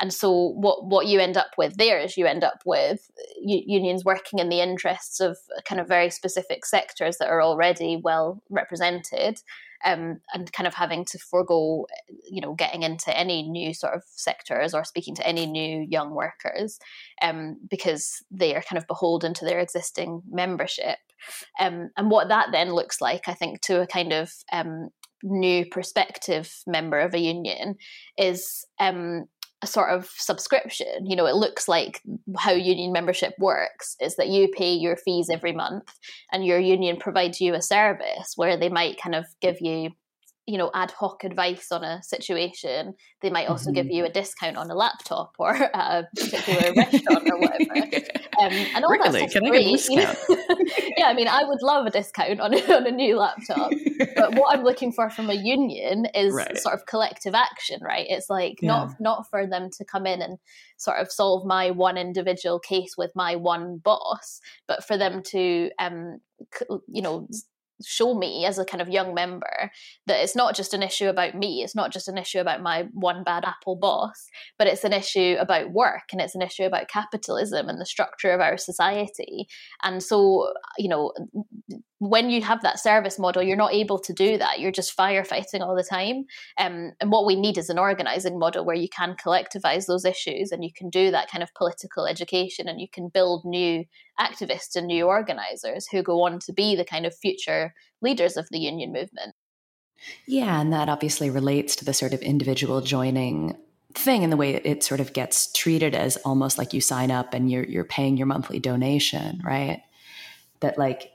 and 0.00 0.12
so 0.12 0.32
what 0.32 0.86
what 0.86 1.06
you 1.06 1.20
end 1.20 1.36
up 1.36 1.50
with 1.58 1.76
there 1.76 1.98
is 1.98 2.16
you 2.16 2.26
end 2.26 2.42
up 2.42 2.62
with 2.64 3.10
u- 3.40 3.62
unions 3.66 4.04
working 4.04 4.38
in 4.38 4.48
the 4.48 4.60
interests 4.60 5.20
of 5.20 5.36
kind 5.64 5.80
of 5.80 5.86
very 5.86 6.10
specific 6.10 6.64
sectors 6.64 7.18
that 7.18 7.28
are 7.28 7.42
already 7.42 8.00
well 8.02 8.42
represented 8.48 9.40
um, 9.84 10.20
and 10.32 10.52
kind 10.52 10.66
of 10.66 10.74
having 10.74 11.04
to 11.06 11.18
forego, 11.18 11.86
you 12.30 12.40
know, 12.40 12.54
getting 12.54 12.82
into 12.82 13.16
any 13.16 13.42
new 13.42 13.74
sort 13.74 13.94
of 13.94 14.02
sectors 14.06 14.74
or 14.74 14.84
speaking 14.84 15.14
to 15.16 15.26
any 15.26 15.46
new 15.46 15.86
young 15.88 16.14
workers 16.14 16.78
um, 17.20 17.58
because 17.68 18.22
they 18.30 18.54
are 18.54 18.62
kind 18.62 18.78
of 18.78 18.86
beholden 18.86 19.34
to 19.34 19.44
their 19.44 19.60
existing 19.60 20.22
membership. 20.30 20.98
Um, 21.60 21.90
and 21.96 22.10
what 22.10 22.28
that 22.28 22.48
then 22.52 22.72
looks 22.72 23.00
like, 23.00 23.28
I 23.28 23.34
think, 23.34 23.60
to 23.62 23.80
a 23.82 23.86
kind 23.86 24.12
of 24.12 24.30
um, 24.52 24.88
new 25.22 25.66
prospective 25.66 26.52
member 26.66 27.00
of 27.00 27.14
a 27.14 27.20
union 27.20 27.76
is 28.18 28.66
um, 28.80 29.24
a 29.62 29.66
sort 29.66 29.90
of 29.90 30.10
subscription. 30.16 31.06
You 31.06 31.16
know, 31.16 31.26
it 31.26 31.36
looks 31.36 31.68
like 31.68 32.02
how 32.38 32.52
union 32.52 32.92
membership 32.92 33.34
works 33.38 33.96
is 34.00 34.16
that 34.16 34.28
you 34.28 34.48
pay 34.48 34.72
your 34.72 34.96
fees 34.96 35.28
every 35.30 35.52
month 35.52 35.94
and 36.32 36.44
your 36.44 36.58
union 36.58 36.96
provides 36.96 37.40
you 37.40 37.54
a 37.54 37.62
service 37.62 38.32
where 38.36 38.56
they 38.56 38.68
might 38.68 39.00
kind 39.00 39.14
of 39.14 39.24
give 39.40 39.60
you 39.60 39.90
you 40.46 40.58
know 40.58 40.70
ad 40.74 40.90
hoc 40.90 41.22
advice 41.22 41.70
on 41.70 41.84
a 41.84 42.02
situation 42.02 42.94
they 43.20 43.30
might 43.30 43.48
also 43.48 43.70
mm-hmm. 43.70 43.74
give 43.74 43.90
you 43.90 44.04
a 44.04 44.10
discount 44.10 44.56
on 44.56 44.70
a 44.70 44.74
laptop 44.74 45.34
or 45.38 45.52
a 45.52 46.04
particular 46.16 46.72
restaurant 46.76 47.28
or 47.30 47.38
whatever 47.38 47.96
um, 48.40 48.52
and 48.74 48.84
all 48.84 48.90
really? 48.90 49.20
that 49.20 49.30
Can 49.30 49.48
great. 49.48 49.66
I 49.66 49.94
get 49.94 50.18
yeah 50.96 51.06
i 51.06 51.14
mean 51.14 51.28
i 51.28 51.44
would 51.44 51.62
love 51.62 51.86
a 51.86 51.90
discount 51.90 52.40
on, 52.40 52.54
on 52.54 52.86
a 52.86 52.90
new 52.90 53.18
laptop 53.18 53.70
but 54.16 54.34
what 54.34 54.56
i'm 54.56 54.64
looking 54.64 54.92
for 54.92 55.08
from 55.10 55.30
a 55.30 55.34
union 55.34 56.06
is 56.14 56.34
right. 56.34 56.58
sort 56.58 56.74
of 56.74 56.86
collective 56.86 57.34
action 57.34 57.78
right 57.82 58.06
it's 58.08 58.28
like 58.28 58.56
yeah. 58.60 58.68
not 58.68 58.94
not 59.00 59.30
for 59.30 59.46
them 59.46 59.70
to 59.78 59.84
come 59.84 60.06
in 60.06 60.20
and 60.20 60.38
sort 60.76 60.98
of 60.98 61.12
solve 61.12 61.46
my 61.46 61.70
one 61.70 61.96
individual 61.96 62.58
case 62.58 62.94
with 62.98 63.12
my 63.14 63.36
one 63.36 63.78
boss 63.78 64.40
but 64.66 64.84
for 64.84 64.96
them 64.96 65.22
to 65.22 65.70
um 65.78 66.18
you 66.88 67.02
know 67.02 67.28
show 67.84 68.14
me 68.14 68.44
as 68.44 68.58
a 68.58 68.64
kind 68.64 68.80
of 68.80 68.88
young 68.88 69.14
member 69.14 69.70
that 70.06 70.22
it's 70.22 70.36
not 70.36 70.54
just 70.54 70.74
an 70.74 70.82
issue 70.82 71.08
about 71.08 71.34
me 71.34 71.62
it's 71.62 71.74
not 71.74 71.92
just 71.92 72.08
an 72.08 72.18
issue 72.18 72.38
about 72.38 72.62
my 72.62 72.86
one 72.92 73.24
bad 73.24 73.44
apple 73.44 73.76
boss 73.76 74.28
but 74.58 74.66
it's 74.66 74.84
an 74.84 74.92
issue 74.92 75.36
about 75.38 75.72
work 75.72 76.04
and 76.12 76.20
it's 76.20 76.34
an 76.34 76.42
issue 76.42 76.64
about 76.64 76.88
capitalism 76.88 77.68
and 77.68 77.80
the 77.80 77.86
structure 77.86 78.30
of 78.30 78.40
our 78.40 78.56
society. 78.56 79.46
And 79.82 80.02
so 80.02 80.52
you 80.78 80.88
know 80.88 81.12
when 82.02 82.30
you 82.30 82.42
have 82.42 82.62
that 82.62 82.80
service 82.80 83.16
model, 83.16 83.44
you're 83.44 83.56
not 83.56 83.72
able 83.72 83.96
to 83.96 84.12
do 84.12 84.36
that. 84.36 84.58
You're 84.58 84.72
just 84.72 84.96
firefighting 84.96 85.60
all 85.60 85.76
the 85.76 85.84
time. 85.84 86.24
Um, 86.58 86.90
and 87.00 87.12
what 87.12 87.24
we 87.24 87.36
need 87.36 87.56
is 87.56 87.70
an 87.70 87.78
organizing 87.78 88.40
model 88.40 88.64
where 88.64 88.74
you 88.74 88.88
can 88.88 89.14
collectivize 89.14 89.86
those 89.86 90.04
issues 90.04 90.50
and 90.50 90.64
you 90.64 90.72
can 90.74 90.90
do 90.90 91.12
that 91.12 91.30
kind 91.30 91.44
of 91.44 91.54
political 91.54 92.06
education 92.06 92.66
and 92.66 92.80
you 92.80 92.88
can 92.92 93.08
build 93.08 93.44
new 93.44 93.84
activists 94.18 94.74
and 94.74 94.88
new 94.88 95.04
organizers 95.04 95.86
who 95.86 96.02
go 96.02 96.22
on 96.22 96.40
to 96.40 96.52
be 96.52 96.74
the 96.74 96.84
kind 96.84 97.06
of 97.06 97.16
future 97.16 97.72
leaders 98.00 98.36
of 98.36 98.48
the 98.50 98.58
union 98.58 98.92
movement. 98.92 99.36
Yeah, 100.26 100.60
and 100.60 100.72
that 100.72 100.88
obviously 100.88 101.30
relates 101.30 101.76
to 101.76 101.84
the 101.84 101.94
sort 101.94 102.14
of 102.14 102.20
individual 102.20 102.80
joining 102.80 103.56
thing 103.94 104.24
and 104.24 104.32
the 104.32 104.36
way 104.36 104.54
it 104.56 104.82
sort 104.82 104.98
of 104.98 105.12
gets 105.12 105.52
treated 105.52 105.94
as 105.94 106.16
almost 106.24 106.58
like 106.58 106.72
you 106.72 106.80
sign 106.80 107.12
up 107.12 107.32
and 107.32 107.48
you're 107.48 107.62
you're 107.62 107.84
paying 107.84 108.16
your 108.16 108.26
monthly 108.26 108.58
donation, 108.58 109.40
right? 109.44 109.82
That 110.58 110.78
like 110.78 111.12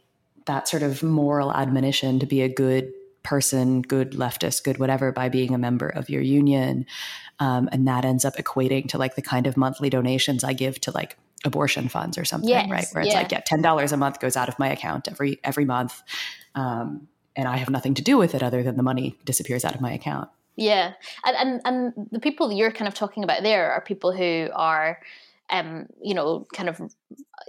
that 0.47 0.67
sort 0.67 0.83
of 0.83 1.03
moral 1.03 1.53
admonition 1.53 2.19
to 2.19 2.25
be 2.25 2.41
a 2.41 2.49
good 2.49 2.91
person, 3.23 3.81
good 3.81 4.11
leftist, 4.11 4.63
good 4.63 4.79
whatever, 4.79 5.11
by 5.11 5.29
being 5.29 5.53
a 5.53 5.57
member 5.57 5.87
of 5.87 6.09
your 6.09 6.21
union. 6.21 6.85
Um, 7.39 7.69
and 7.71 7.87
that 7.87 8.05
ends 8.05 8.25
up 8.25 8.35
equating 8.35 8.87
to 8.89 8.97
like 8.97 9.15
the 9.15 9.21
kind 9.21 9.47
of 9.47 9.57
monthly 9.57 9.89
donations 9.89 10.43
I 10.43 10.53
give 10.53 10.79
to 10.81 10.91
like 10.91 11.17
abortion 11.45 11.89
funds 11.89 12.17
or 12.17 12.25
something, 12.25 12.49
yes, 12.49 12.69
right? 12.69 12.87
Where 12.91 13.03
it's 13.03 13.13
yeah. 13.13 13.19
like, 13.19 13.31
yeah, 13.31 13.41
ten 13.41 13.61
dollars 13.61 13.91
a 13.91 13.97
month 13.97 14.19
goes 14.19 14.35
out 14.35 14.49
of 14.49 14.57
my 14.57 14.69
account 14.69 15.07
every 15.07 15.39
every 15.43 15.65
month, 15.65 16.01
um, 16.55 17.07
and 17.35 17.47
I 17.47 17.57
have 17.57 17.69
nothing 17.69 17.93
to 17.95 18.01
do 18.01 18.17
with 18.17 18.33
it 18.33 18.41
other 18.41 18.63
than 18.63 18.77
the 18.77 18.83
money 18.83 19.17
disappears 19.25 19.63
out 19.63 19.75
of 19.75 19.81
my 19.81 19.91
account. 19.91 20.29
Yeah, 20.55 20.93
and 21.25 21.35
and 21.35 21.61
and 21.65 22.07
the 22.11 22.19
people 22.19 22.51
you're 22.51 22.71
kind 22.71 22.87
of 22.87 22.93
talking 22.93 23.23
about 23.23 23.43
there 23.43 23.71
are 23.71 23.81
people 23.81 24.11
who 24.11 24.49
are 24.53 24.99
um, 25.49 25.87
you 26.01 26.13
know, 26.13 26.45
kind 26.53 26.69
of 26.69 26.81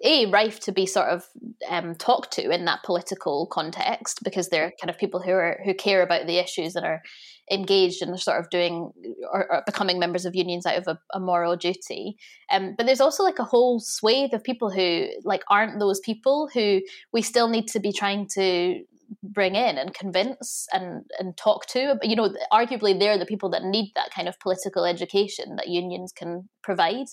a 0.05 0.27
rife 0.27 0.61
to 0.61 0.73
be 0.73 0.87
sort 0.87 1.09
of 1.09 1.25
um, 1.69 1.95
talked 1.97 2.33
to 2.33 2.51
in 2.51 2.65
that 2.67 2.83
political 2.85 3.47
context 3.47 4.23
because 4.23 4.49
they're 4.49 4.73
kind 4.81 4.91
of 4.91 4.99
people 4.99 5.21
who 5.21 5.33
are 5.33 5.61
who 5.65 5.75
care 5.75 6.03
about 6.03 6.27
the 6.27 6.39
issues 6.39 6.77
and 6.77 6.87
are 6.87 7.03
engaged 7.51 8.03
and 8.03 8.13
are 8.13 8.19
sort 8.19 8.39
of 8.39 8.51
doing 8.51 8.93
or, 9.33 9.51
or 9.53 9.63
becoming 9.67 9.99
members 9.99 10.25
of 10.27 10.37
unions 10.37 10.67
out 10.67 10.79
of 10.79 10.87
a, 10.87 10.99
a 11.15 11.21
moral 11.21 11.57
duty. 11.57 12.17
Um, 12.53 12.75
but 12.77 12.87
there's 12.87 13.01
also 13.01 13.25
like 13.25 13.39
a 13.39 13.45
whole 13.45 13.81
swathe 13.81 14.35
of 14.35 14.45
people 14.45 14.71
who 14.71 15.09
like 15.25 15.43
aren't 15.49 15.81
those 15.81 16.01
people 16.01 16.49
who 16.53 16.81
we 17.13 17.23
still 17.23 17.49
need 17.49 17.67
to 17.69 17.81
be 17.81 17.93
trying 17.93 18.29
to 18.35 18.85
bring 19.23 19.55
in 19.55 19.79
and 19.79 19.95
convince 19.95 20.67
and 20.73 21.03
and 21.19 21.37
talk 21.37 21.67
to 21.67 21.99
you 22.03 22.15
know 22.15 22.35
arguably 22.53 22.99
they're 22.99 23.19
the 23.19 23.27
people 23.27 23.49
that 23.49 23.65
need 23.65 23.91
that 23.95 24.11
kind 24.15 24.29
of 24.29 24.39
political 24.41 24.85
education 24.85 25.57
that 25.57 25.69
unions 25.69 26.13
can 26.13 26.49
provide 26.63 27.07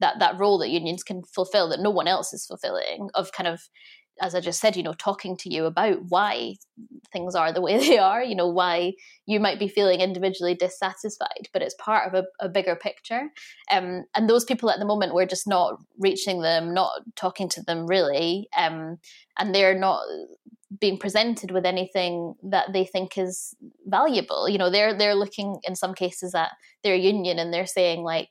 that 0.00 0.18
that 0.18 0.38
role 0.38 0.58
that 0.58 0.70
unions 0.70 1.02
can 1.02 1.22
fulfill 1.34 1.68
that 1.68 1.80
no 1.80 1.90
one 1.90 2.08
else 2.08 2.32
is 2.32 2.46
fulfilling 2.46 3.08
of 3.14 3.32
kind 3.32 3.46
of 3.48 3.60
as 4.20 4.34
I 4.34 4.40
just 4.40 4.60
said, 4.60 4.76
you 4.76 4.82
know, 4.82 4.92
talking 4.92 5.36
to 5.38 5.52
you 5.52 5.64
about 5.64 5.98
why 6.08 6.56
things 7.12 7.34
are 7.34 7.52
the 7.52 7.60
way 7.60 7.78
they 7.88 7.98
are, 7.98 8.22
you 8.22 8.34
know, 8.34 8.48
why 8.48 8.92
you 9.26 9.40
might 9.40 9.58
be 9.58 9.68
feeling 9.68 10.00
individually 10.00 10.54
dissatisfied, 10.54 11.48
but 11.52 11.62
it's 11.62 11.74
part 11.78 12.08
of 12.08 12.14
a, 12.14 12.44
a 12.44 12.48
bigger 12.48 12.76
picture. 12.76 13.28
Um, 13.70 14.04
and 14.14 14.28
those 14.28 14.44
people 14.44 14.70
at 14.70 14.78
the 14.78 14.84
moment, 14.84 15.14
we're 15.14 15.26
just 15.26 15.46
not 15.46 15.80
reaching 15.98 16.42
them, 16.42 16.74
not 16.74 16.92
talking 17.16 17.48
to 17.50 17.62
them 17.62 17.86
really. 17.86 18.48
Um, 18.56 18.98
and 19.38 19.54
they're 19.54 19.78
not 19.78 20.02
being 20.80 20.98
presented 20.98 21.50
with 21.50 21.66
anything 21.66 22.34
that 22.42 22.72
they 22.72 22.84
think 22.84 23.18
is 23.18 23.54
valuable. 23.86 24.48
You 24.48 24.58
know, 24.58 24.70
they're 24.70 24.96
they're 24.96 25.14
looking 25.14 25.58
in 25.64 25.76
some 25.76 25.94
cases 25.94 26.34
at 26.34 26.50
their 26.82 26.94
union 26.94 27.38
and 27.38 27.52
they're 27.52 27.66
saying 27.66 28.02
like, 28.02 28.30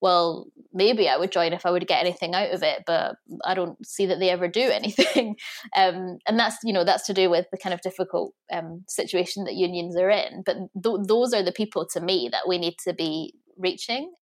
well, 0.00 0.46
maybe 0.72 1.08
I 1.08 1.16
would 1.16 1.32
join 1.32 1.52
if 1.52 1.66
I 1.66 1.70
would 1.70 1.86
get 1.86 2.00
anything 2.00 2.34
out 2.34 2.50
of 2.50 2.62
it, 2.62 2.84
but 2.86 3.16
I 3.44 3.54
don't 3.54 3.84
see 3.84 4.06
that 4.06 4.18
they 4.18 4.30
ever 4.30 4.48
do 4.48 4.60
anything. 4.70 5.36
Um, 5.76 6.18
and 6.26 6.38
that's 6.38 6.58
you 6.64 6.72
know 6.72 6.84
that's 6.84 7.06
to 7.06 7.14
do 7.14 7.30
with 7.30 7.46
the 7.50 7.58
kind 7.58 7.74
of 7.74 7.80
difficult 7.80 8.34
um, 8.52 8.84
situation 8.88 9.44
that 9.44 9.54
unions 9.54 9.96
are 9.96 10.10
in. 10.10 10.42
But 10.44 10.56
th- 10.82 11.06
those 11.06 11.32
are 11.32 11.42
the 11.42 11.52
people 11.52 11.86
to 11.92 12.00
me 12.00 12.28
that 12.32 12.48
we 12.48 12.58
need 12.58 12.76
to 12.84 12.92
be 12.92 13.34
reaching. 13.56 14.12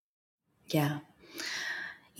Yeah. 0.67 0.99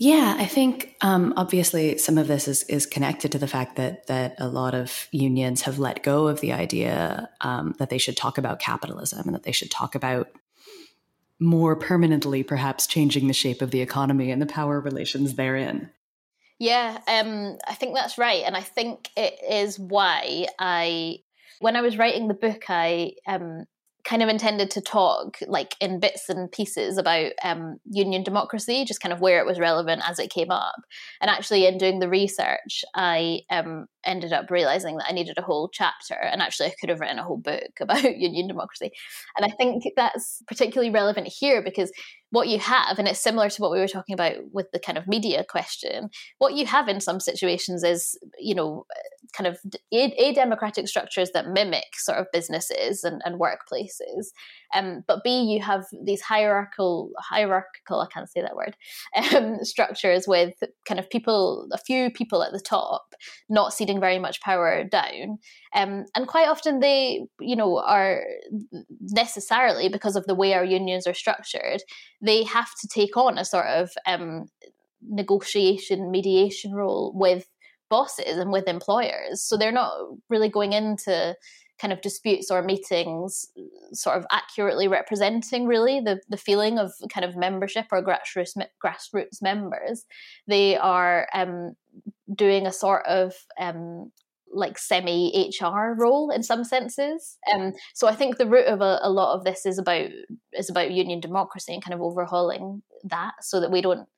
Yeah, 0.00 0.36
I 0.38 0.46
think 0.46 0.94
um, 1.00 1.34
obviously 1.36 1.98
some 1.98 2.18
of 2.18 2.28
this 2.28 2.46
is, 2.46 2.62
is 2.64 2.86
connected 2.86 3.32
to 3.32 3.38
the 3.38 3.48
fact 3.48 3.74
that 3.76 4.06
that 4.06 4.36
a 4.38 4.46
lot 4.46 4.72
of 4.72 5.08
unions 5.10 5.62
have 5.62 5.80
let 5.80 6.04
go 6.04 6.28
of 6.28 6.40
the 6.40 6.52
idea 6.52 7.28
um, 7.40 7.74
that 7.80 7.90
they 7.90 7.98
should 7.98 8.16
talk 8.16 8.38
about 8.38 8.60
capitalism 8.60 9.26
and 9.26 9.34
that 9.34 9.42
they 9.42 9.50
should 9.50 9.72
talk 9.72 9.96
about 9.96 10.28
more 11.40 11.76
permanently, 11.76 12.42
perhaps 12.42 12.86
changing 12.86 13.28
the 13.28 13.34
shape 13.34 13.62
of 13.62 13.70
the 13.70 13.80
economy 13.80 14.30
and 14.30 14.42
the 14.42 14.46
power 14.46 14.80
relations 14.80 15.34
therein. 15.34 15.90
Yeah, 16.58 16.98
um, 17.06 17.58
I 17.68 17.74
think 17.74 17.94
that's 17.94 18.18
right, 18.18 18.42
and 18.44 18.56
I 18.56 18.62
think 18.62 19.10
it 19.16 19.38
is 19.48 19.78
why 19.78 20.46
I, 20.58 21.18
when 21.60 21.76
I 21.76 21.82
was 21.82 21.96
writing 21.96 22.26
the 22.26 22.34
book, 22.34 22.64
I 22.68 23.12
um, 23.26 23.66
kind 24.04 24.22
of 24.22 24.28
intended 24.28 24.70
to 24.70 24.80
talk 24.80 25.38
like 25.46 25.74
in 25.80 26.00
bits 26.00 26.28
and 26.28 26.50
pieces 26.50 26.98
about 26.98 27.32
um, 27.44 27.78
union 27.84 28.22
democracy, 28.22 28.84
just 28.84 29.00
kind 29.00 29.12
of 29.12 29.20
where 29.20 29.38
it 29.38 29.46
was 29.46 29.58
relevant 29.58 30.02
as 30.08 30.18
it 30.18 30.30
came 30.30 30.50
up. 30.50 30.76
And 31.20 31.30
actually, 31.30 31.66
in 31.66 31.78
doing 31.78 31.98
the 31.98 32.08
research, 32.08 32.84
I 32.94 33.40
um, 33.50 33.86
ended 34.04 34.32
up 34.32 34.50
realizing 34.50 34.96
that 34.96 35.06
I 35.08 35.12
needed 35.12 35.36
a 35.38 35.42
whole 35.42 35.68
chapter. 35.72 36.14
And 36.14 36.40
actually, 36.40 36.68
I 36.68 36.74
could 36.80 36.88
have 36.88 37.00
written 37.00 37.18
a 37.18 37.24
whole 37.24 37.36
book 37.38 37.70
about 37.80 38.16
union 38.16 38.48
democracy. 38.48 38.90
And 39.36 39.44
I 39.44 39.54
think 39.56 39.84
that's 39.96 40.42
particularly 40.46 40.90
relevant 40.90 41.28
here 41.28 41.62
because 41.62 41.92
what 42.30 42.48
you 42.48 42.58
have, 42.58 42.98
and 42.98 43.08
it's 43.08 43.20
similar 43.20 43.48
to 43.48 43.62
what 43.62 43.70
we 43.70 43.78
were 43.78 43.88
talking 43.88 44.14
about 44.14 44.36
with 44.52 44.70
the 44.72 44.78
kind 44.78 44.98
of 44.98 45.06
media 45.06 45.44
question, 45.48 46.10
what 46.38 46.54
you 46.54 46.66
have 46.66 46.88
in 46.88 47.00
some 47.00 47.20
situations 47.20 47.82
is, 47.82 48.18
you 48.38 48.54
know, 48.54 48.84
kind 49.32 49.46
of 49.46 49.58
a, 49.92 50.32
democratic 50.32 50.88
structures 50.88 51.30
that 51.32 51.48
mimic 51.48 51.96
sort 51.96 52.18
of 52.18 52.26
businesses 52.32 53.04
and, 53.04 53.20
and 53.24 53.40
workplaces. 53.40 54.28
Um, 54.74 55.02
but 55.06 55.24
B, 55.24 55.42
you 55.42 55.62
have 55.62 55.84
these 56.04 56.20
hierarchical, 56.20 57.10
hierarchical, 57.18 58.00
I 58.00 58.06
can't 58.12 58.30
say 58.30 58.42
that 58.42 58.56
word, 58.56 58.76
um, 59.34 59.64
structures 59.64 60.26
with 60.26 60.54
kind 60.86 60.98
of 60.98 61.10
people, 61.10 61.68
a 61.72 61.78
few 61.78 62.10
people 62.10 62.42
at 62.42 62.52
the 62.52 62.60
top, 62.60 63.14
not 63.48 63.72
ceding 63.72 64.00
very 64.00 64.18
much 64.18 64.40
power 64.40 64.84
down. 64.84 65.38
Um, 65.74 66.04
and 66.14 66.26
quite 66.26 66.48
often 66.48 66.80
they, 66.80 67.26
you 67.40 67.56
know, 67.56 67.78
are 67.78 68.22
necessarily 69.00 69.88
because 69.88 70.16
of 70.16 70.26
the 70.26 70.34
way 70.34 70.54
our 70.54 70.64
unions 70.64 71.06
are 71.06 71.14
structured, 71.14 71.82
they 72.20 72.42
have 72.44 72.70
to 72.80 72.88
take 72.88 73.16
on 73.16 73.38
a 73.38 73.44
sort 73.44 73.66
of 73.66 73.90
um, 74.06 74.46
negotiation, 75.02 76.10
mediation 76.10 76.72
role 76.72 77.12
with 77.14 77.48
bosses 77.88 78.36
and 78.36 78.52
with 78.52 78.68
employers. 78.68 79.42
So 79.42 79.56
they're 79.56 79.72
not 79.72 79.92
really 80.28 80.48
going 80.48 80.72
into 80.72 81.36
kind 81.80 81.92
of 81.92 82.00
disputes 82.00 82.50
or 82.50 82.62
meetings 82.62 83.46
sort 83.92 84.18
of 84.18 84.26
accurately 84.32 84.88
representing 84.88 85.66
really 85.66 86.00
the, 86.00 86.20
the 86.28 86.36
feeling 86.36 86.78
of 86.78 86.92
kind 87.12 87.24
of 87.24 87.36
membership 87.36 87.86
or 87.92 88.02
grassroots 88.02 88.56
grassroots 88.84 89.40
members 89.40 90.04
they 90.48 90.76
are 90.76 91.28
um, 91.32 91.74
doing 92.34 92.66
a 92.66 92.72
sort 92.72 93.06
of 93.06 93.32
um, 93.60 94.10
like 94.52 94.78
semi 94.78 95.50
HR 95.60 95.94
role 95.96 96.30
in 96.30 96.42
some 96.42 96.64
senses. 96.64 97.38
Um, 97.52 97.72
so 97.94 98.08
I 98.08 98.14
think 98.14 98.36
the 98.36 98.46
root 98.46 98.66
of 98.66 98.80
a, 98.80 98.98
a, 99.02 99.10
lot 99.10 99.36
of 99.36 99.44
this 99.44 99.66
is 99.66 99.78
about 99.78 100.08
is 100.52 100.70
about 100.70 100.92
union 100.92 101.20
democracy 101.20 101.74
and 101.74 101.84
kind 101.84 101.94
of 101.94 102.00
overhauling 102.00 102.82
that, 103.04 103.34
so 103.42 103.60
that 103.60 103.70
we 103.70 103.80
don't 103.80 104.08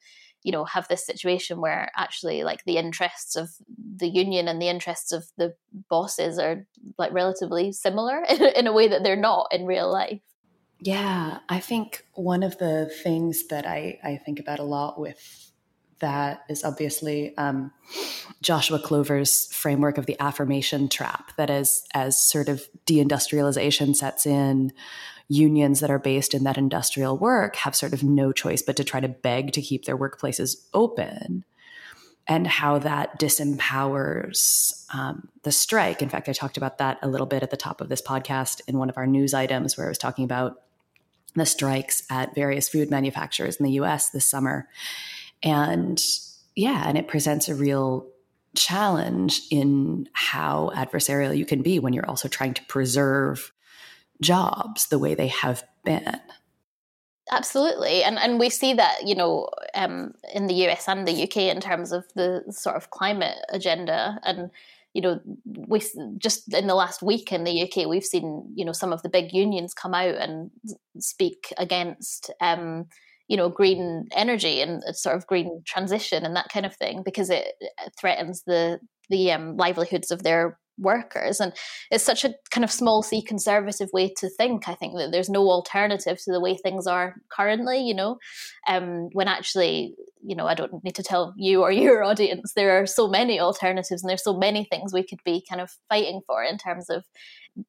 you 0.43 0.53
know 0.53 0.65
have 0.65 0.89
this 0.89 1.05
situation 1.05 1.61
where 1.61 1.91
actually 1.97 2.43
like 2.43 2.65
the 2.65 2.77
interests 2.77 3.37
of 3.37 3.51
the 3.97 4.09
union 4.09 4.49
and 4.49 4.61
the 4.61 4.69
interests 4.69 5.13
of 5.13 5.25
the 5.37 5.55
bosses 5.89 6.39
are 6.39 6.67
like 6.99 7.13
relatively 7.13 7.73
similar 7.73 8.23
in, 8.29 8.43
in 8.43 8.67
a 8.67 8.73
way 8.73 8.89
that 8.89 9.03
they're 9.03 9.17
not 9.17 9.49
in 9.53 9.67
real 9.67 9.91
life 9.91 10.21
yeah 10.81 11.39
i 11.49 11.61
think 11.61 12.07
one 12.15 12.43
of 12.43 12.57
the 12.59 12.91
things 13.03 13.49
that 13.49 13.67
i 13.67 13.99
i 14.03 14.17
think 14.17 14.41
about 14.41 14.59
a 14.59 14.65
lot 14.65 14.99
with 14.99 15.50
that 16.01 16.45
is 16.49 16.65
obviously 16.65 17.37
um, 17.37 17.73
Joshua 18.43 18.79
Clover's 18.79 19.47
framework 19.53 19.99
of 19.99 20.07
the 20.07 20.21
affirmation 20.21 20.89
trap. 20.89 21.33
That 21.37 21.51
as 21.51 21.85
as 21.95 22.21
sort 22.21 22.49
of 22.49 22.69
deindustrialization 22.87 23.95
sets 23.95 24.27
in, 24.27 24.73
unions 25.29 25.81
that 25.81 25.91
are 25.91 25.99
based 25.99 26.35
in 26.35 26.45
that 26.45 26.59
industrial 26.59 27.17
work 27.17 27.57
have 27.57 27.77
sort 27.77 27.93
of 27.93 28.03
no 28.03 28.33
choice 28.33 28.63
but 28.63 28.77
to 28.77 28.85
try 28.85 28.99
to 28.99 29.09
beg 29.09 29.53
to 29.53 29.63
keep 29.63 29.85
their 29.85 29.97
workplaces 29.97 30.67
open 30.75 31.45
and 32.27 32.47
how 32.47 32.79
that 32.79 33.19
disempowers 33.19 34.85
um, 34.93 35.29
the 35.43 35.53
strike. 35.53 36.03
In 36.03 36.09
fact, 36.09 36.29
I 36.29 36.33
talked 36.33 36.57
about 36.57 36.79
that 36.79 36.99
a 37.03 37.09
little 37.09 37.27
bit 37.27 37.43
at 37.43 37.51
the 37.51 37.57
top 37.57 37.81
of 37.81 37.89
this 37.89 38.03
podcast 38.03 38.61
in 38.67 38.77
one 38.79 38.91
of 38.91 38.97
our 38.97 39.07
news 39.07 39.33
items 39.33 39.77
where 39.77 39.87
I 39.87 39.89
was 39.89 39.99
talking 39.99 40.25
about 40.25 40.63
the 41.35 41.47
strikes 41.47 42.03
at 42.11 42.35
various 42.35 42.69
food 42.69 42.91
manufacturers 42.91 43.57
in 43.57 43.65
the 43.65 43.73
US 43.73 44.11
this 44.11 44.27
summer. 44.27 44.69
And 45.43 46.01
yeah, 46.55 46.85
and 46.87 46.99
it 46.99 47.09
presents 47.09 47.49
a 47.49 47.55
real 47.55 48.07
challenge 48.57 49.43
in 49.51 50.09
how 50.13 50.73
adversarial 50.75 51.37
you 51.37 51.47
can 51.47 51.63
be 51.63 51.79
when 51.79 51.93
you're 51.93 52.09
also 52.09 52.29
trying 52.29 52.55
to 52.55 52.65
preserve 52.65 53.53
jobs 54.21 54.89
the 54.89 54.99
way 54.99 55.15
they 55.15 55.29
have 55.29 55.65
been. 55.85 56.21
Absolutely, 57.33 58.03
and 58.03 58.19
and 58.19 58.41
we 58.41 58.51
see 58.51 58.75
that 58.75 59.07
you 59.07 59.15
know 59.15 59.49
um, 59.75 60.15
in 60.35 60.49
the 60.49 60.67
US 60.67 60.89
and 60.89 61.07
the 61.07 61.23
UK 61.23 61.37
in 61.55 61.61
terms 61.61 61.93
of 61.93 62.05
the 62.15 62.43
sort 62.51 62.77
of 62.77 62.91
climate 62.91 63.37
agenda, 63.51 64.19
and 64.25 64.51
you 64.95 65.01
know 65.01 65.21
we 65.45 65.81
just 66.19 66.53
in 66.53 66.67
the 66.67 66.75
last 66.75 67.03
week 67.03 67.33
in 67.33 67.45
the 67.45 67.63
UK 67.63 67.87
we've 67.87 68.05
seen 68.05 68.53
you 68.57 68.65
know 68.65 68.73
some 68.73 68.93
of 68.93 69.03
the 69.03 69.09
big 69.09 69.33
unions 69.33 69.75
come 69.75 69.95
out 69.95 70.17
and 70.17 70.51
speak 70.99 71.53
against 71.57 72.33
um, 72.41 72.87
you 73.31 73.37
know 73.37 73.49
green 73.49 74.09
energy 74.13 74.61
and 74.61 74.83
sort 74.95 75.17
of 75.17 75.27
green 75.27 75.63
transition 75.65 76.27
and 76.27 76.35
that 76.35 76.49
kind 76.53 76.67
of 76.67 76.75
thing 76.75 77.03
because 77.05 77.31
it 77.31 77.55
threatens 77.99 78.43
the 78.45 78.81
the 79.09 79.33
um, 79.33 79.57
livelihoods 79.57 80.11
of 80.11 80.25
their 80.25 80.59
workers. 80.81 81.41
And 81.41 81.53
it's 81.91 82.05
such 82.05 82.25
a 82.25 82.35
kind 82.51 82.65
of 82.65 82.71
small 82.71 83.03
c 83.03 83.23
conservative 83.23 83.89
way 83.93 84.13
to 84.19 84.29
think. 84.29 84.69
I 84.69 84.75
think 84.75 84.97
that 84.97 85.13
there's 85.13 85.29
no 85.29 85.49
alternative 85.51 86.19
to 86.25 86.33
the 86.33 86.41
way 86.41 86.57
things 86.57 86.87
are 86.87 87.17
currently, 87.31 87.81
you 87.81 87.95
know, 87.95 88.19
um, 88.69 89.09
when 89.13 89.29
actually, 89.29 89.95
you 90.23 90.35
know, 90.35 90.47
I 90.47 90.55
don't 90.55 90.83
need 90.85 90.95
to 90.97 91.03
tell 91.03 91.35
you 91.37 91.63
or 91.63 91.71
your 91.85 92.03
audience, 92.03 92.53
there 92.55 92.81
are 92.81 92.87
so 92.87 93.09
many 93.09 93.39
alternatives 93.41 94.03
and 94.03 94.09
there's 94.09 94.25
so 94.25 94.37
many 94.37 94.65
things 94.65 94.93
we 94.93 95.07
could 95.07 95.23
be 95.25 95.45
kind 95.49 95.61
of 95.61 95.71
fighting 95.89 96.21
for 96.27 96.43
in 96.43 96.59
terms 96.59 96.91
of 96.91 97.05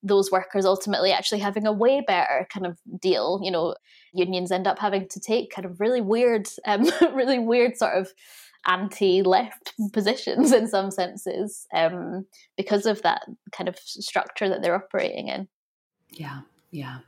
those 0.04 0.32
workers 0.32 0.66
ultimately 0.66 1.12
actually 1.12 1.40
having 1.40 1.66
a 1.66 1.72
way 1.72 2.02
better 2.06 2.48
kind 2.54 2.66
of 2.66 2.78
deal. 3.00 3.40
You 3.44 3.52
know, 3.52 3.76
unions 4.14 4.52
end 4.52 4.68
up 4.68 4.80
having 4.80 5.08
to 5.10 5.20
take 5.20 5.52
kind 5.54 5.66
of 5.66 5.80
really 5.80 6.02
weird, 6.02 6.48
um, 6.66 6.90
really 7.14 7.40
weird 7.40 7.78
sort 7.78 7.94
of 7.94 8.12
anti-left 8.68 9.74
positions 9.94 10.52
in 10.52 10.68
some 10.68 10.92
senses 10.92 11.68
um, 11.74 12.26
because 12.58 12.86
of 12.86 13.02
that 13.02 13.24
kind 13.52 13.68
of 13.68 13.78
structure 13.80 14.50
that 14.50 14.62
they're 14.62 14.76
operating 14.76 15.28
in. 15.28 15.48
Yeah, 16.12 16.42
yeah. 16.72 17.00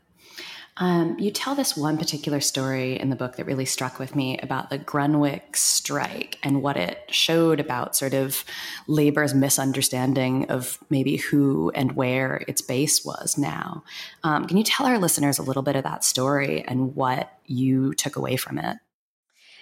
Um, 0.77 1.17
you 1.19 1.29
tell 1.29 1.53
this 1.53 1.77
one 1.77 1.99
particular 1.99 2.39
story 2.39 2.99
in 2.99 3.11
the 3.11 3.15
book 3.15 3.35
that 3.35 3.45
really 3.45 3.65
struck 3.65 3.99
with 3.99 4.15
me 4.15 4.39
about 4.39 4.71
the 4.71 4.79
Grunwick 4.79 5.55
strike 5.55 6.39
and 6.41 6.63
what 6.63 6.77
it 6.77 7.03
showed 7.09 7.59
about 7.59 7.95
sort 7.95 8.15
of 8.15 8.43
labor's 8.87 9.35
misunderstanding 9.35 10.49
of 10.49 10.79
maybe 10.89 11.17
who 11.17 11.71
and 11.75 11.91
where 11.91 12.43
its 12.47 12.61
base 12.61 13.05
was 13.05 13.37
now. 13.37 13.83
Um, 14.23 14.47
can 14.47 14.57
you 14.57 14.63
tell 14.63 14.87
our 14.87 14.97
listeners 14.97 15.37
a 15.37 15.43
little 15.43 15.61
bit 15.61 15.75
of 15.75 15.83
that 15.83 16.03
story 16.03 16.63
and 16.67 16.95
what 16.95 17.31
you 17.45 17.93
took 17.93 18.15
away 18.15 18.35
from 18.35 18.57
it? 18.57 18.77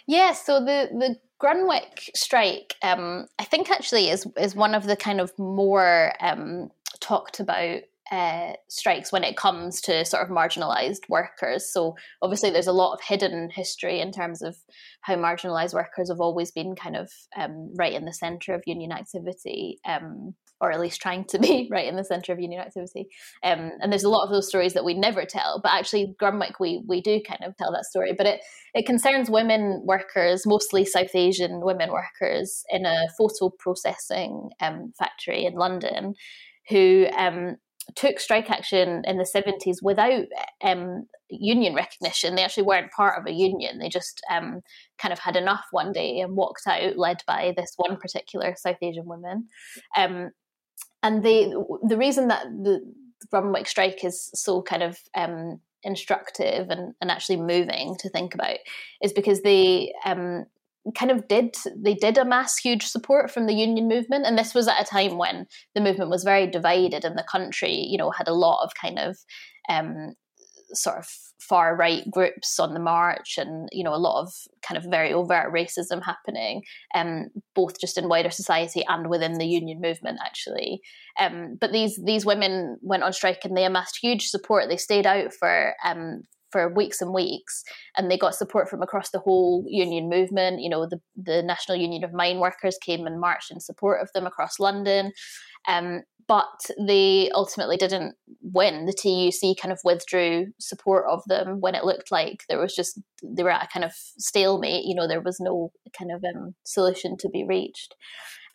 Yeah, 0.07 0.31
so 0.31 0.59
the 0.59 0.89
the 0.91 1.19
Grunwick 1.41 2.09
strike, 2.15 2.75
um, 2.83 3.25
I 3.39 3.45
think 3.45 3.71
actually 3.71 4.09
is 4.09 4.27
is 4.37 4.55
one 4.55 4.75
of 4.75 4.85
the 4.85 4.95
kind 4.95 5.19
of 5.19 5.37
more 5.39 6.13
um, 6.19 6.69
talked 6.99 7.39
about 7.39 7.81
uh, 8.11 8.53
strikes 8.69 9.11
when 9.11 9.23
it 9.23 9.37
comes 9.37 9.79
to 9.81 10.03
sort 10.05 10.21
of 10.21 10.29
marginalized 10.29 11.07
workers. 11.09 11.71
So 11.71 11.95
obviously, 12.21 12.51
there's 12.51 12.67
a 12.67 12.73
lot 12.73 12.93
of 12.93 13.01
hidden 13.01 13.49
history 13.49 14.01
in 14.01 14.11
terms 14.11 14.41
of 14.41 14.57
how 15.01 15.15
marginalized 15.15 15.73
workers 15.73 16.09
have 16.09 16.19
always 16.19 16.51
been 16.51 16.75
kind 16.75 16.95
of 16.95 17.09
um, 17.35 17.71
right 17.75 17.93
in 17.93 18.05
the 18.05 18.13
center 18.13 18.53
of 18.53 18.63
union 18.65 18.91
activity. 18.91 19.79
Or 20.61 20.71
at 20.71 20.79
least 20.79 21.01
trying 21.01 21.25
to 21.25 21.39
be 21.47 21.67
right 21.71 21.87
in 21.87 21.95
the 21.95 22.03
center 22.03 22.31
of 22.31 22.39
union 22.39 22.61
activity. 22.61 23.07
Um, 23.43 23.71
and 23.81 23.91
there's 23.91 24.03
a 24.03 24.09
lot 24.09 24.23
of 24.23 24.31
those 24.31 24.47
stories 24.47 24.73
that 24.73 24.85
we 24.85 24.93
never 24.93 25.25
tell, 25.25 25.59
but 25.61 25.73
actually 25.73 26.15
Grunwick 26.21 26.59
we 26.59 26.83
we 26.87 27.01
do 27.01 27.19
kind 27.27 27.43
of 27.43 27.57
tell 27.57 27.71
that 27.71 27.85
story. 27.85 28.13
But 28.17 28.27
it 28.27 28.41
it 28.73 28.85
concerns 28.85 29.29
women 29.29 29.81
workers, 29.85 30.45
mostly 30.45 30.85
South 30.85 31.13
Asian 31.13 31.61
women 31.61 31.91
workers 31.91 32.63
in 32.69 32.85
a 32.85 33.07
photo 33.17 33.53
processing 33.59 34.49
um, 34.61 34.93
factory 34.97 35.45
in 35.45 35.53
London, 35.55 36.13
who 36.69 37.07
um, 37.17 37.57
took 37.95 38.19
strike 38.19 38.49
action 38.49 39.01
in 39.05 39.17
the 39.17 39.23
70s 39.35 39.77
without 39.81 40.25
um, 40.63 41.07
union 41.29 41.73
recognition. 41.73 42.35
They 42.35 42.43
actually 42.43 42.63
weren't 42.63 42.91
part 42.91 43.19
of 43.19 43.25
a 43.25 43.33
union. 43.33 43.79
They 43.79 43.89
just 43.89 44.21
um, 44.29 44.61
kind 44.99 45.11
of 45.11 45.19
had 45.19 45.35
enough 45.35 45.65
one 45.71 45.91
day 45.91 46.19
and 46.19 46.35
walked 46.35 46.67
out, 46.67 46.97
led 46.97 47.17
by 47.27 47.53
this 47.55 47.73
one 47.77 47.97
particular 47.97 48.55
South 48.57 48.77
Asian 48.81 49.05
woman. 49.05 49.47
Um, 49.97 50.29
and 51.03 51.23
they, 51.23 51.53
the 51.87 51.97
reason 51.97 52.27
that 52.27 52.45
the 52.45 52.81
Grunwick 53.33 53.67
strike 53.67 54.03
is 54.03 54.29
so 54.33 54.61
kind 54.61 54.83
of 54.83 54.99
um, 55.15 55.59
instructive 55.83 56.69
and, 56.69 56.93
and 57.01 57.11
actually 57.11 57.37
moving 57.37 57.95
to 57.99 58.09
think 58.09 58.33
about 58.33 58.57
is 59.01 59.13
because 59.13 59.41
they 59.41 59.93
um, 60.05 60.45
kind 60.95 61.11
of 61.11 61.27
did 61.27 61.55
they 61.75 61.93
did 61.93 62.17
amass 62.17 62.57
huge 62.57 62.85
support 62.85 63.29
from 63.29 63.45
the 63.45 63.53
union 63.53 63.87
movement. 63.87 64.25
And 64.25 64.37
this 64.37 64.53
was 64.53 64.67
at 64.67 64.81
a 64.81 64.85
time 64.85 65.17
when 65.17 65.45
the 65.75 65.81
movement 65.81 66.09
was 66.09 66.23
very 66.23 66.47
divided 66.47 67.05
and 67.05 67.17
the 67.17 67.25
country 67.29 67.73
you 67.73 67.97
know 67.97 68.11
had 68.11 68.27
a 68.27 68.33
lot 68.33 68.63
of 68.63 68.71
kind 68.79 68.99
of 68.99 69.17
um, 69.69 70.13
sort 70.73 70.97
of 70.97 71.07
far 71.39 71.75
right 71.75 72.09
groups 72.11 72.59
on 72.59 72.73
the 72.73 72.79
march 72.79 73.37
and 73.37 73.67
you 73.71 73.83
know 73.83 73.93
a 73.93 73.97
lot 73.97 74.21
of 74.21 74.31
kind 74.61 74.77
of 74.77 74.89
very 74.89 75.11
overt 75.11 75.51
racism 75.51 76.01
happening 76.03 76.61
um, 76.95 77.27
both 77.55 77.79
just 77.79 77.97
in 77.97 78.07
wider 78.07 78.29
society 78.29 78.83
and 78.87 79.09
within 79.09 79.33
the 79.33 79.45
union 79.45 79.81
movement 79.81 80.19
actually. 80.23 80.81
Um, 81.19 81.57
but 81.59 81.71
these 81.71 81.99
these 82.05 82.25
women 82.25 82.77
went 82.81 83.03
on 83.03 83.13
strike 83.13 83.43
and 83.43 83.57
they 83.57 83.65
amassed 83.65 83.99
huge 84.01 84.27
support. 84.27 84.69
They 84.69 84.77
stayed 84.77 85.05
out 85.05 85.33
for 85.33 85.73
um, 85.83 86.21
for 86.51 86.67
weeks 86.73 87.01
and 87.01 87.13
weeks 87.13 87.63
and 87.97 88.11
they 88.11 88.17
got 88.17 88.35
support 88.35 88.69
from 88.69 88.81
across 88.81 89.09
the 89.09 89.19
whole 89.19 89.65
union 89.67 90.09
movement. 90.09 90.61
You 90.61 90.69
know 90.69 90.85
the, 90.85 90.99
the 91.15 91.41
national 91.41 91.77
union 91.77 92.03
of 92.03 92.13
mine 92.13 92.39
workers 92.39 92.77
came 92.81 93.07
and 93.07 93.19
marched 93.19 93.51
in 93.51 93.59
support 93.59 94.01
of 94.01 94.09
them 94.13 94.25
across 94.25 94.59
london 94.59 95.11
um, 95.67 96.01
but 96.27 96.61
they 96.79 97.29
ultimately 97.33 97.75
didn't 97.75 98.15
win. 98.41 98.85
The 98.85 98.93
TUC 98.93 99.57
kind 99.61 99.71
of 99.71 99.79
withdrew 99.83 100.47
support 100.59 101.05
of 101.09 101.21
them 101.27 101.59
when 101.59 101.75
it 101.75 101.83
looked 101.83 102.11
like 102.11 102.43
there 102.47 102.59
was 102.59 102.73
just 102.73 102.99
they 103.21 103.43
were 103.43 103.51
at 103.51 103.65
a 103.65 103.67
kind 103.67 103.83
of 103.83 103.91
stalemate. 104.17 104.85
You 104.85 104.95
know, 104.95 105.07
there 105.07 105.21
was 105.21 105.39
no 105.41 105.71
kind 105.97 106.11
of 106.11 106.23
um, 106.23 106.55
solution 106.63 107.17
to 107.17 107.29
be 107.29 107.43
reached. 107.43 107.95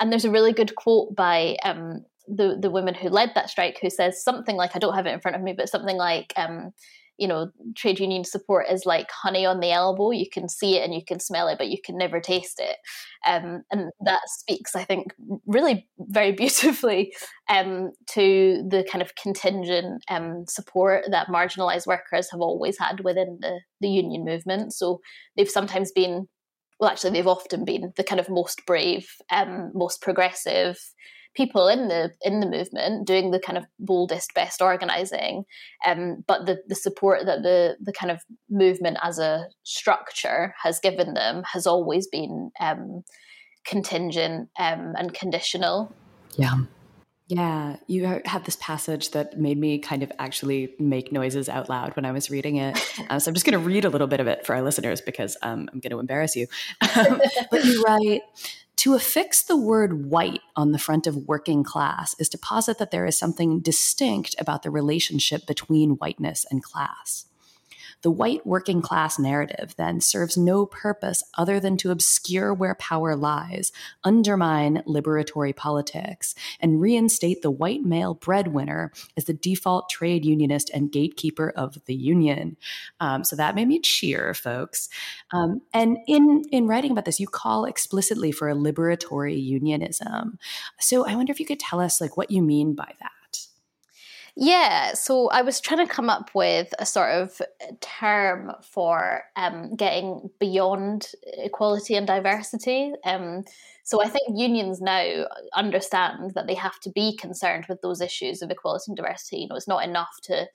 And 0.01 0.11
there's 0.11 0.25
a 0.25 0.31
really 0.31 0.53
good 0.53 0.75
quote 0.75 1.15
by 1.15 1.57
um, 1.65 2.05
the 2.27 2.57
the 2.61 2.71
woman 2.71 2.95
who 2.95 3.09
led 3.09 3.33
that 3.35 3.51
strike, 3.51 3.79
who 3.83 3.91
says 3.91 4.23
something 4.23 4.57
like, 4.57 4.75
"I 4.75 4.79
don't 4.79 4.95
have 4.95 5.07
it 5.07 5.13
in 5.13 5.21
front 5.21 5.37
of 5.37 5.43
me, 5.43 5.55
but 5.57 5.69
something 5.69 5.97
like." 5.97 6.33
Um, 6.37 6.73
you 7.19 7.27
know, 7.27 7.51
trade 7.75 7.99
union 7.99 8.25
support 8.25 8.67
is 8.71 8.85
like 8.85 9.11
honey 9.11 9.47
on 9.47 9.61
the 9.61 9.73
elbow. 9.73 10.11
You 10.11 10.29
can 10.31 10.49
see 10.49 10.77
it 10.77 10.85
and 10.85 10.95
you 10.95 11.03
can 11.05 11.19
smell 11.19 11.49
it, 11.49 11.59
but 11.59 11.69
you 11.69 11.79
can 11.83 11.97
never 11.97 12.21
taste 12.21 12.61
it. 12.61 12.77
Um, 13.27 13.63
and 13.71 13.91
that 14.01 14.21
speaks, 14.27 14.77
I 14.77 14.85
think, 14.85 15.15
really 15.47 15.89
very 15.99 16.33
beautifully 16.37 17.15
um, 17.49 17.93
to 18.11 18.63
the 18.69 18.87
kind 18.91 19.03
of 19.03 19.15
contingent 19.15 20.05
um, 20.09 20.45
support 20.49 21.05
that 21.11 21.29
marginalized 21.29 21.87
workers 21.87 22.31
have 22.31 22.41
always 22.41 22.79
had 22.79 23.01
within 23.01 23.39
the, 23.41 23.61
the 23.81 23.89
union 23.89 24.25
movement. 24.25 24.75
So 24.75 25.01
they've 25.37 25.49
sometimes 25.49 25.93
been, 25.93 26.29
well, 26.79 26.91
actually, 26.91 27.11
they've 27.11 27.27
often 27.27 27.65
been 27.65 27.93
the 27.97 28.05
kind 28.05 28.21
of 28.21 28.29
most 28.29 28.63
brave, 28.67 29.09
um, 29.31 29.71
most 29.75 30.03
progressive, 30.03 30.79
people 31.37 31.69
in 31.69 31.89
the 31.89 32.11
in 32.23 32.41
the 32.41 32.49
movement 32.49 33.07
doing 33.07 33.31
the 33.31 33.39
kind 33.39 33.59
of 33.59 33.67
boldest, 33.79 34.35
best 34.35 34.63
organizing, 34.63 35.45
um, 35.87 36.25
but 36.27 36.47
the 36.47 36.59
the 36.67 36.75
support 36.75 37.27
that 37.27 37.43
the 37.43 37.77
the 37.81 37.93
kind 37.93 38.11
of 38.11 38.23
movement 38.51 38.97
as 39.03 39.19
a 39.19 39.47
structure 39.63 40.55
has 40.63 40.81
given 40.81 41.15
them 41.15 41.43
has 41.53 41.67
always 41.67 42.07
been 42.09 42.51
um, 42.61 43.05
contingent 43.65 44.49
um, 44.59 44.95
and 44.97 45.15
conditional. 45.15 45.93
Yeah. 46.37 46.55
Yeah, 47.29 47.79
you 47.89 48.21
have 48.25 48.45
this 48.45 48.57
passage 48.61 49.11
that 49.11 49.37
made 49.37 49.59
me 49.59 49.81
kind 49.81 50.05
of 50.05 50.13
actually 50.21 50.75
make 50.79 51.11
noises 51.11 51.49
out 51.49 51.69
loud 51.69 51.97
when 51.97 52.05
I 52.05 52.13
was 52.13 52.31
reading 52.31 52.57
it. 52.57 52.79
Uh, 53.09 53.21
so 53.21 53.29
I'm 53.29 53.35
just 53.35 53.47
going 53.47 53.53
to 53.53 53.65
read 53.65 53.85
a 53.85 53.89
little 53.89 54.09
bit 54.09 54.19
of 54.19 54.27
it 54.27 54.45
for 54.45 54.55
our 54.55 54.63
listeners 54.63 55.01
because 55.01 55.37
um, 55.43 55.69
I'm 55.73 55.79
going 55.79 55.91
to 55.91 56.01
embarrass 56.01 56.35
you. 56.35 56.49
Um, 56.97 57.21
but 57.51 57.65
you 57.65 57.83
write 57.83 58.23
to 58.77 58.95
affix 58.95 59.43
the 59.43 59.57
word 59.57 60.11
white 60.11 60.43
on 60.55 60.73
the 60.73 60.79
front 60.79 61.07
of 61.07 61.29
working 61.29 61.65
class 61.65 62.15
is 62.19 62.29
to 62.29 62.39
posit 62.39 62.79
that 62.79 62.91
there 62.91 63.07
is 63.07 63.19
something 63.19 63.61
distinct 63.61 64.35
about 64.39 64.63
the 64.63 64.71
relationship 64.71 65.47
between 65.47 65.93
whiteness 65.93 66.45
and 66.51 66.63
class. 66.63 67.27
The 68.07 68.11
white 68.13 68.47
working 68.47 68.83
class 68.83 69.19
narrative 69.19 69.75
then 69.77 70.01
serves 70.01 70.37
no 70.37 70.65
purpose 70.65 71.25
other 71.37 71.59
than 71.59 71.77
to 71.79 71.91
obscure 71.91 72.55
where 72.55 72.77
power 72.77 73.17
lies, 73.17 73.73
undermine 74.05 74.85
liberatory 74.87 75.57
politics, 75.57 76.33
and 76.61 76.81
reinstate 76.81 77.43
the 77.43 77.51
white 77.51 77.83
male 77.83 78.15
breadwinner 78.15 78.93
as 79.17 79.25
the 79.25 79.33
default 79.33 79.91
trade 79.91 80.25
unionist 80.25 80.71
and 80.71 80.93
gatekeeper 80.93 81.53
of 81.57 81.85
the 81.87 81.97
union. 81.97 82.57
Um, 83.01 83.25
so 83.25 83.35
that 83.35 83.57
made 83.57 83.67
me 83.67 83.81
cheer, 83.81 84.35
folks. 84.35 84.89
Um, 85.33 85.63
and 85.75 85.99
in 86.07 86.45
in 86.53 86.69
writing 86.69 86.93
about 86.93 87.07
this, 87.07 87.19
you 87.19 87.27
call 87.27 87.65
explicitly 87.65 88.31
for 88.31 88.49
a 88.49 88.55
liberatory 88.55 89.45
unionism. 89.45 90.39
So 90.79 91.05
I 91.05 91.17
wonder 91.17 91.33
if 91.33 91.41
you 91.41 91.47
could 91.47 91.59
tell 91.59 91.81
us 91.81 92.01
like 92.01 92.17
what 92.17 92.31
you 92.31 92.41
mean 92.41 92.77
by 92.77 92.93
that. 93.01 93.16
Yeah, 94.39 94.93
so 94.93 95.31
I 95.31 95.41
was 95.41 95.61
trying 95.61 95.87
to 95.87 95.93
come 95.93 96.11
up 96.11 96.31
with 96.35 96.75
a 96.79 96.85
sort 96.85 97.11
of 97.11 97.41
term 97.81 98.53
for 98.61 99.23
um, 99.35 99.75
getting 99.77 100.29
beyond 100.39 101.13
equality 101.39 101.95
and 101.95 102.07
diversity. 102.07 102.93
Um, 103.07 103.45
so 103.83 104.03
I 104.03 104.09
think 104.09 104.39
unions 104.39 104.83
now 104.83 105.25
understand 105.55 106.33
that 106.35 106.47
they 106.49 106.55
have 106.55 106.79
to 106.81 106.91
be 106.91 107.17
concerned 107.17 107.65
with 107.67 107.81
those 107.81 108.03
issues 108.03 108.43
of 108.43 108.51
equality 108.51 108.85
and 108.89 108.97
diversity. 108.97 109.39
You 109.39 109.49
know, 109.49 109.57
it's 109.57 109.69
not 109.69 109.85
enough 109.85 110.21
to 110.25 110.47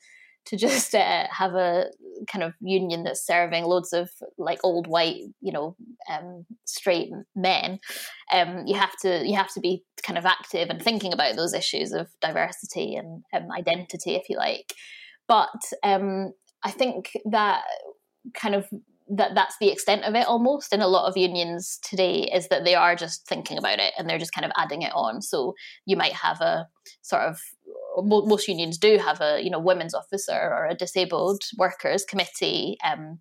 to 0.46 0.58
just 0.58 0.94
uh, 0.96 1.28
have 1.30 1.54
a 1.56 1.86
kind 2.32 2.44
of 2.44 2.54
union 2.62 3.04
that's 3.04 3.26
serving 3.26 3.64
loads 3.64 3.94
of 3.94 4.10
like 4.38 4.60
old 4.64 4.88
white 4.88 5.22
you 5.42 5.52
know 5.52 5.76
um, 6.10 6.46
straight 6.66 7.10
men 7.36 7.80
um, 8.32 8.64
you 8.66 8.76
have 8.76 8.96
to 9.02 9.26
you 9.26 9.36
have 9.36 9.54
to 9.54 9.60
be 9.60 9.84
kind 10.04 10.18
of 10.18 10.26
active 10.26 10.70
and 10.70 10.82
thinking 10.82 11.14
about 11.14 11.36
those 11.36 11.54
issues 11.54 11.92
of 11.92 12.08
diversity 12.22 12.96
and 12.96 13.24
um, 13.34 13.52
identity 13.52 14.16
if 14.16 14.30
you 14.30 14.38
like. 14.38 14.74
But 15.28 15.50
um, 15.84 16.34
i 16.64 16.72
think 16.72 17.12
that 17.26 17.64
kind 18.34 18.54
of 18.56 18.68
that 19.14 19.36
that's 19.36 19.58
the 19.60 19.70
extent 19.70 20.06
of 20.06 20.16
it 20.16 20.26
almost. 20.26 20.74
In 20.74 20.82
a 20.82 20.88
lot 20.88 21.08
of 21.08 21.18
unions 21.18 21.80
today 21.84 22.30
is 22.34 22.48
that 22.48 22.64
they 22.64 22.76
are 22.76 22.96
just 22.96 23.28
thinking 23.28 23.58
about 23.58 23.80
it 23.80 23.94
and 23.98 24.10
they're 24.10 24.18
just 24.18 24.34
kind 24.34 24.46
of 24.46 24.52
adding 24.58 24.82
it 24.82 24.94
on. 24.96 25.22
So 25.22 25.54
you 25.86 25.98
might 25.98 26.14
have 26.14 26.40
a 26.40 26.68
sort 27.02 27.24
of 27.24 27.40
most 27.98 28.48
unions 28.48 28.78
do 28.78 28.98
have 28.98 29.20
a 29.20 29.42
you 29.44 29.50
know 29.50 29.60
women's 29.60 29.94
officer 29.94 30.34
or 30.34 30.68
a 30.68 30.76
disabled 30.76 31.42
workers 31.58 32.06
committee 32.06 32.78
um, 32.86 33.20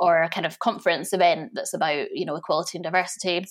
or 0.00 0.22
a 0.22 0.30
kind 0.30 0.46
of 0.46 0.58
conference 0.58 1.12
event 1.12 1.50
that's 1.54 1.74
about 1.74 2.06
you 2.12 2.24
know 2.24 2.36
equality 2.36 2.78
and 2.78 2.84
diversity 2.84 3.44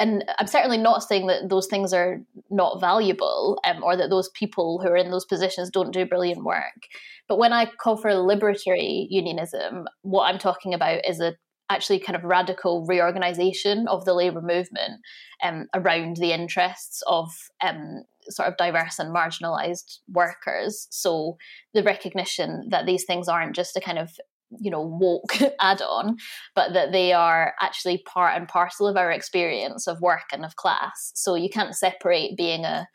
and 0.00 0.24
I'm 0.38 0.46
certainly 0.46 0.78
not 0.78 1.04
saying 1.04 1.28
that 1.28 1.48
those 1.48 1.66
things 1.66 1.92
are 1.92 2.20
not 2.50 2.80
valuable 2.80 3.60
um, 3.64 3.82
or 3.82 3.96
that 3.96 4.10
those 4.10 4.28
people 4.30 4.80
who 4.80 4.88
are 4.88 4.96
in 4.96 5.10
those 5.10 5.24
positions 5.24 5.70
don't 5.70 5.92
do 5.92 6.04
brilliant 6.04 6.44
work. 6.44 6.88
But 7.28 7.38
when 7.38 7.52
I 7.52 7.66
call 7.66 7.96
for 7.96 8.10
liberatory 8.10 9.06
unionism, 9.08 9.86
what 10.02 10.24
I'm 10.24 10.38
talking 10.38 10.74
about 10.74 11.06
is 11.08 11.20
a 11.20 11.34
actually 11.70 11.98
kind 11.98 12.16
of 12.16 12.24
radical 12.24 12.84
reorganization 12.86 13.88
of 13.88 14.04
the 14.04 14.12
labour 14.12 14.42
movement 14.42 15.00
um, 15.42 15.66
around 15.74 16.16
the 16.16 16.32
interests 16.32 17.02
of 17.06 17.30
um, 17.62 18.02
sort 18.28 18.48
of 18.48 18.56
diverse 18.56 18.98
and 18.98 19.14
marginalized 19.14 19.98
workers. 20.08 20.86
So 20.90 21.36
the 21.72 21.82
recognition 21.82 22.68
that 22.70 22.84
these 22.86 23.04
things 23.04 23.28
aren't 23.28 23.56
just 23.56 23.76
a 23.76 23.80
kind 23.80 23.98
of 23.98 24.10
you 24.58 24.70
know 24.70 24.82
woke 24.82 25.36
add-on 25.60 26.16
but 26.54 26.72
that 26.72 26.92
they 26.92 27.12
are 27.12 27.54
actually 27.60 28.02
part 28.06 28.36
and 28.36 28.48
parcel 28.48 28.86
of 28.86 28.96
our 28.96 29.10
experience 29.10 29.86
of 29.86 30.00
work 30.00 30.24
and 30.32 30.44
of 30.44 30.56
class. 30.56 31.12
So 31.14 31.34
you 31.34 31.48
can't 31.48 31.74
separate 31.74 32.36
being 32.36 32.64
a 32.64 32.86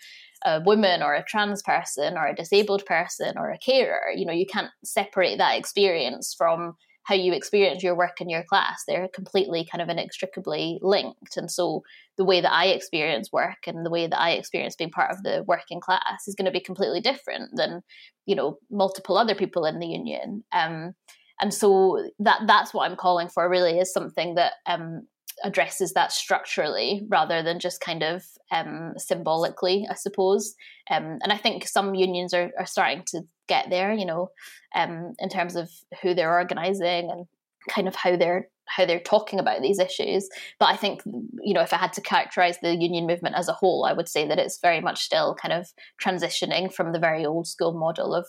a 0.45 0.61
woman 0.61 1.03
or 1.03 1.13
a 1.15 1.23
trans 1.23 1.61
person 1.61 2.17
or 2.17 2.25
a 2.25 2.35
disabled 2.35 2.85
person 2.85 3.33
or 3.37 3.51
a 3.51 3.57
carer. 3.57 4.11
You 4.15 4.25
know 4.25 4.33
you 4.33 4.45
can't 4.45 4.71
separate 4.83 5.37
that 5.37 5.57
experience 5.57 6.33
from 6.37 6.75
how 7.03 7.15
you 7.15 7.33
experience 7.33 7.81
your 7.81 7.95
work 7.95 8.21
and 8.21 8.29
your 8.29 8.43
class. 8.43 8.83
They're 8.87 9.07
completely 9.07 9.67
kind 9.69 9.81
of 9.81 9.89
inextricably 9.89 10.77
linked. 10.83 11.37
And 11.37 11.49
so 11.49 11.81
the 12.17 12.25
way 12.25 12.39
that 12.39 12.53
i 12.53 12.65
experience 12.65 13.31
work 13.31 13.65
and 13.65 13.85
the 13.85 13.89
way 13.89 14.05
that 14.05 14.19
i 14.19 14.31
experience 14.31 14.75
being 14.75 14.91
part 14.91 15.09
of 15.09 15.23
the 15.23 15.43
working 15.47 15.79
class 15.79 16.27
is 16.27 16.35
going 16.35 16.45
to 16.45 16.51
be 16.51 16.59
completely 16.59 16.99
different 16.99 17.49
than 17.55 17.81
you 18.25 18.35
know 18.35 18.59
multiple 18.69 19.17
other 19.17 19.33
people 19.33 19.65
in 19.65 19.79
the 19.79 19.87
union. 19.87 20.43
Um, 20.51 20.93
and 21.41 21.53
so 21.53 22.09
that 22.19 22.41
that's 22.47 22.73
what 22.73 22.89
I'm 22.89 22.97
calling 22.97 23.29
for 23.29 23.49
really 23.49 23.79
is 23.79 23.93
something 23.93 24.35
that 24.35 24.53
um, 24.65 25.07
addresses 25.43 25.93
that 25.93 26.11
structurally 26.11 27.05
rather 27.09 27.41
than 27.41 27.59
just 27.59 27.81
kind 27.81 28.03
of 28.03 28.23
um, 28.51 28.93
symbolically, 28.97 29.87
I 29.89 29.95
suppose. 29.95 30.55
Um, 30.89 31.19
and 31.23 31.31
I 31.31 31.37
think 31.37 31.67
some 31.67 31.95
unions 31.95 32.33
are, 32.33 32.51
are 32.57 32.65
starting 32.65 33.03
to 33.07 33.21
get 33.47 33.69
there, 33.69 33.93
you 33.93 34.05
know, 34.05 34.29
um, 34.75 35.13
in 35.19 35.29
terms 35.29 35.55
of 35.55 35.69
who 36.01 36.13
they're 36.13 36.33
organising 36.33 37.09
and 37.09 37.25
kind 37.69 37.87
of 37.87 37.95
how 37.95 38.15
they're 38.15 38.47
how 38.69 38.85
they're 38.85 38.99
talking 38.99 39.39
about 39.39 39.61
these 39.61 39.79
issues. 39.79 40.29
But 40.59 40.69
I 40.69 40.75
think, 40.75 41.01
you 41.05 41.53
know, 41.53 41.61
if 41.61 41.73
I 41.73 41.77
had 41.77 41.93
to 41.93 42.01
characterize 42.01 42.57
the 42.61 42.75
union 42.75 43.07
movement 43.07 43.35
as 43.35 43.47
a 43.47 43.53
whole, 43.53 43.85
I 43.85 43.93
would 43.93 44.07
say 44.07 44.27
that 44.27 44.39
it's 44.39 44.59
very 44.61 44.81
much 44.81 45.03
still 45.03 45.35
kind 45.35 45.53
of 45.53 45.67
transitioning 46.01 46.73
from 46.73 46.91
the 46.91 46.99
very 46.99 47.25
old 47.25 47.47
school 47.47 47.73
model 47.73 48.13
of 48.13 48.27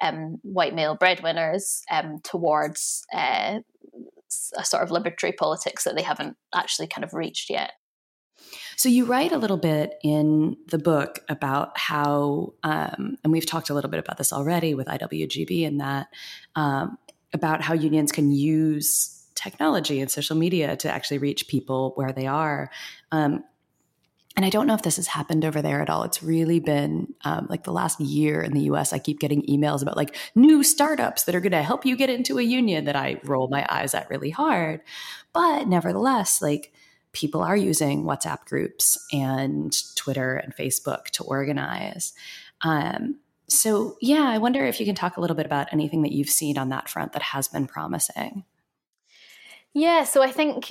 um, 0.00 0.38
white 0.42 0.74
male 0.74 0.96
breadwinners 0.96 1.82
um, 1.90 2.18
towards 2.24 3.04
uh, 3.12 3.60
a 4.56 4.64
sort 4.64 4.82
of 4.82 4.88
liberatory 4.88 5.36
politics 5.36 5.84
that 5.84 5.94
they 5.96 6.02
haven't 6.02 6.36
actually 6.54 6.86
kind 6.86 7.04
of 7.04 7.14
reached 7.14 7.50
yet. 7.50 7.72
So 8.76 8.88
you 8.88 9.04
write 9.04 9.32
a 9.32 9.38
little 9.38 9.56
bit 9.56 9.94
in 10.02 10.56
the 10.68 10.78
book 10.78 11.20
about 11.28 11.78
how, 11.78 12.54
um, 12.62 13.16
and 13.22 13.32
we've 13.32 13.46
talked 13.46 13.70
a 13.70 13.74
little 13.74 13.90
bit 13.90 14.00
about 14.00 14.18
this 14.18 14.32
already 14.32 14.74
with 14.74 14.88
IWGB 14.88 15.66
and 15.66 15.80
that, 15.80 16.08
um, 16.56 16.98
about 17.32 17.62
how 17.62 17.74
unions 17.74 18.12
can 18.12 18.30
use 18.30 19.21
technology 19.34 20.00
and 20.00 20.10
social 20.10 20.36
media 20.36 20.76
to 20.76 20.90
actually 20.90 21.18
reach 21.18 21.48
people 21.48 21.92
where 21.96 22.12
they 22.12 22.26
are. 22.26 22.70
Um, 23.10 23.44
and 24.34 24.46
I 24.46 24.50
don't 24.50 24.66
know 24.66 24.74
if 24.74 24.82
this 24.82 24.96
has 24.96 25.08
happened 25.08 25.44
over 25.44 25.60
there 25.60 25.82
at 25.82 25.90
all. 25.90 26.04
It's 26.04 26.22
really 26.22 26.58
been 26.58 27.14
um, 27.24 27.46
like 27.50 27.64
the 27.64 27.72
last 27.72 28.00
year 28.00 28.40
in 28.40 28.52
the 28.52 28.62
US, 28.62 28.92
I 28.92 28.98
keep 28.98 29.20
getting 29.20 29.42
emails 29.42 29.82
about 29.82 29.96
like 29.96 30.16
new 30.34 30.62
startups 30.62 31.24
that 31.24 31.34
are 31.34 31.40
going 31.40 31.52
to 31.52 31.62
help 31.62 31.84
you 31.84 31.96
get 31.96 32.08
into 32.08 32.38
a 32.38 32.42
union 32.42 32.86
that 32.86 32.96
I 32.96 33.20
roll 33.24 33.48
my 33.48 33.66
eyes 33.68 33.94
at 33.94 34.08
really 34.08 34.30
hard. 34.30 34.80
But 35.34 35.68
nevertheless, 35.68 36.40
like 36.40 36.72
people 37.12 37.42
are 37.42 37.56
using 37.56 38.04
WhatsApp 38.04 38.46
groups 38.46 38.98
and 39.12 39.76
Twitter 39.96 40.36
and 40.36 40.56
Facebook 40.56 41.04
to 41.10 41.24
organize. 41.24 42.14
Um, 42.62 43.16
so, 43.48 43.98
yeah, 44.00 44.24
I 44.26 44.38
wonder 44.38 44.64
if 44.64 44.80
you 44.80 44.86
can 44.86 44.94
talk 44.94 45.18
a 45.18 45.20
little 45.20 45.36
bit 45.36 45.44
about 45.44 45.72
anything 45.72 46.02
that 46.02 46.12
you've 46.12 46.30
seen 46.30 46.56
on 46.56 46.70
that 46.70 46.88
front 46.88 47.12
that 47.12 47.22
has 47.22 47.48
been 47.48 47.66
promising. 47.66 48.44
Yeah, 49.74 50.04
so 50.04 50.22
I 50.22 50.30
think 50.30 50.70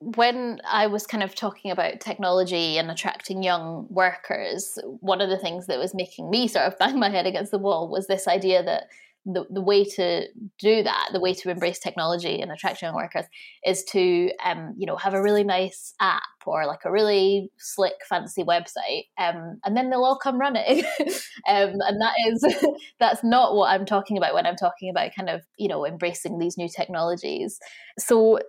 when 0.00 0.60
I 0.70 0.86
was 0.86 1.06
kind 1.06 1.22
of 1.22 1.34
talking 1.34 1.70
about 1.70 2.00
technology 2.00 2.76
and 2.76 2.90
attracting 2.90 3.42
young 3.42 3.86
workers, 3.88 4.78
one 5.00 5.22
of 5.22 5.30
the 5.30 5.38
things 5.38 5.66
that 5.68 5.78
was 5.78 5.94
making 5.94 6.28
me 6.28 6.48
sort 6.48 6.66
of 6.66 6.78
bang 6.78 6.98
my 6.98 7.08
head 7.08 7.26
against 7.26 7.50
the 7.50 7.58
wall 7.58 7.88
was 7.88 8.06
this 8.06 8.28
idea 8.28 8.62
that 8.62 8.88
the, 9.24 9.44
the 9.50 9.60
way 9.60 9.84
to 9.84 10.26
do 10.58 10.82
that, 10.82 11.10
the 11.12 11.20
way 11.20 11.32
to 11.34 11.50
embrace 11.50 11.78
technology 11.78 12.40
and 12.40 12.50
attract 12.50 12.82
young 12.82 12.94
workers 12.94 13.24
is 13.64 13.84
to, 13.84 14.30
um, 14.44 14.74
you 14.76 14.86
know, 14.86 14.96
have 14.96 15.14
a 15.14 15.22
really 15.22 15.44
nice 15.44 15.94
app 16.00 16.22
or 16.44 16.66
like 16.66 16.80
a 16.84 16.90
really 16.90 17.50
slick, 17.58 17.94
fancy 18.08 18.42
website, 18.42 19.04
um, 19.18 19.60
and 19.64 19.76
then 19.76 19.90
they'll 19.90 20.04
all 20.04 20.18
come 20.18 20.38
running. 20.38 20.84
um, 21.48 21.74
and 21.80 22.00
that 22.00 22.14
is, 22.26 22.44
that's 22.98 23.22
not 23.22 23.54
what 23.54 23.70
I'm 23.70 23.86
talking 23.86 24.18
about 24.18 24.34
when 24.34 24.46
I'm 24.46 24.56
talking 24.56 24.90
about 24.90 25.14
kind 25.16 25.30
of, 25.30 25.42
you 25.56 25.68
know, 25.68 25.86
embracing 25.86 26.38
these 26.38 26.58
new 26.58 26.68
technologies. 26.68 27.60
So 27.98 28.40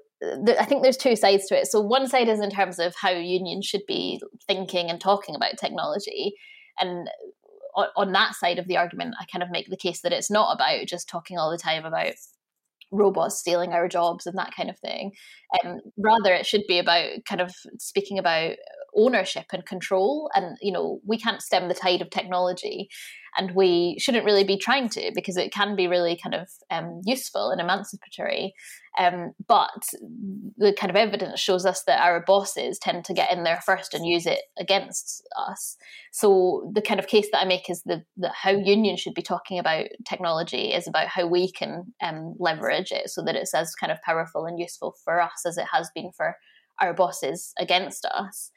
I 0.57 0.65
think 0.65 0.83
there's 0.83 0.97
two 0.97 1.15
sides 1.15 1.47
to 1.47 1.59
it. 1.59 1.67
So 1.67 1.81
one 1.81 2.07
side 2.07 2.29
is 2.29 2.39
in 2.39 2.49
terms 2.49 2.79
of 2.79 2.95
how 2.99 3.11
unions 3.11 3.65
should 3.65 3.85
be 3.87 4.21
thinking 4.47 4.89
and 4.89 4.99
talking 4.99 5.35
about 5.35 5.57
technology, 5.59 6.33
and 6.79 7.07
on, 7.75 8.11
that 8.11 8.35
side 8.35 8.59
of 8.59 8.67
the 8.67 8.77
argument, 8.77 9.15
I 9.19 9.25
kind 9.25 9.43
of 9.43 9.51
make 9.51 9.69
the 9.69 9.77
case 9.77 10.01
that 10.01 10.13
it's 10.13 10.31
not 10.31 10.53
about 10.53 10.87
just 10.87 11.09
talking 11.09 11.37
all 11.37 11.51
the 11.51 11.57
time 11.57 11.85
about 11.85 12.13
robots 12.91 13.39
stealing 13.39 13.73
our 13.73 13.87
jobs 13.87 14.25
and 14.25 14.37
that 14.37 14.53
kind 14.55 14.69
of 14.69 14.77
thing. 14.79 15.11
Um, 15.63 15.79
rather, 15.97 16.33
it 16.33 16.45
should 16.45 16.63
be 16.67 16.79
about 16.79 17.25
kind 17.27 17.41
of 17.41 17.53
speaking 17.79 18.19
about 18.19 18.55
ownership 18.95 19.45
and 19.51 19.65
control. 19.65 20.29
And, 20.35 20.57
you 20.61 20.71
know, 20.71 20.99
we 21.05 21.17
can't 21.17 21.41
stem 21.41 21.67
the 21.67 21.73
tide 21.73 22.01
of 22.01 22.09
technology 22.09 22.89
and 23.37 23.55
we 23.55 23.97
shouldn't 23.99 24.25
really 24.25 24.43
be 24.43 24.57
trying 24.57 24.89
to 24.89 25.11
because 25.15 25.37
it 25.37 25.51
can 25.51 25.75
be 25.75 25.87
really 25.87 26.19
kind 26.21 26.35
of 26.35 26.49
um, 26.69 27.01
useful 27.05 27.49
and 27.49 27.59
emancipatory. 27.59 28.53
Um, 28.97 29.33
but 29.47 29.85
the 30.57 30.73
kind 30.73 30.91
of 30.91 30.95
evidence 30.95 31.39
shows 31.39 31.65
us 31.65 31.83
that 31.87 31.99
our 31.99 32.23
bosses 32.25 32.77
tend 32.77 33.05
to 33.05 33.13
get 33.13 33.31
in 33.31 33.43
there 33.43 33.59
first 33.65 33.93
and 33.93 34.05
use 34.05 34.27
it 34.27 34.41
against 34.59 35.27
us. 35.35 35.77
So 36.11 36.71
the 36.75 36.81
kind 36.81 36.99
of 36.99 37.07
case 37.07 37.27
that 37.31 37.41
I 37.41 37.45
make 37.45 37.69
is 37.69 37.81
that 37.85 38.03
how 38.35 38.51
unions 38.51 38.99
should 38.99 39.15
be 39.15 39.23
talking 39.23 39.57
about 39.57 39.87
technology 40.07 40.73
is 40.73 40.87
about 40.87 41.07
how 41.07 41.25
we 41.25 41.51
can 41.51 41.93
um, 42.03 42.35
leverage 42.37 42.91
it 42.91 43.09
so 43.09 43.23
that 43.23 43.35
it's 43.35 43.53
as 43.53 43.73
kind 43.73 43.91
of 43.91 44.01
powerful 44.03 44.45
and 44.45 44.59
useful 44.59 44.95
for 45.03 45.19
us 45.19 45.43
as 45.45 45.57
it 45.57 45.65
has 45.71 45.89
been 45.95 46.11
for 46.15 46.35
our 46.79 46.93
bosses 46.93 47.53
against 47.59 48.05
us. 48.05 48.51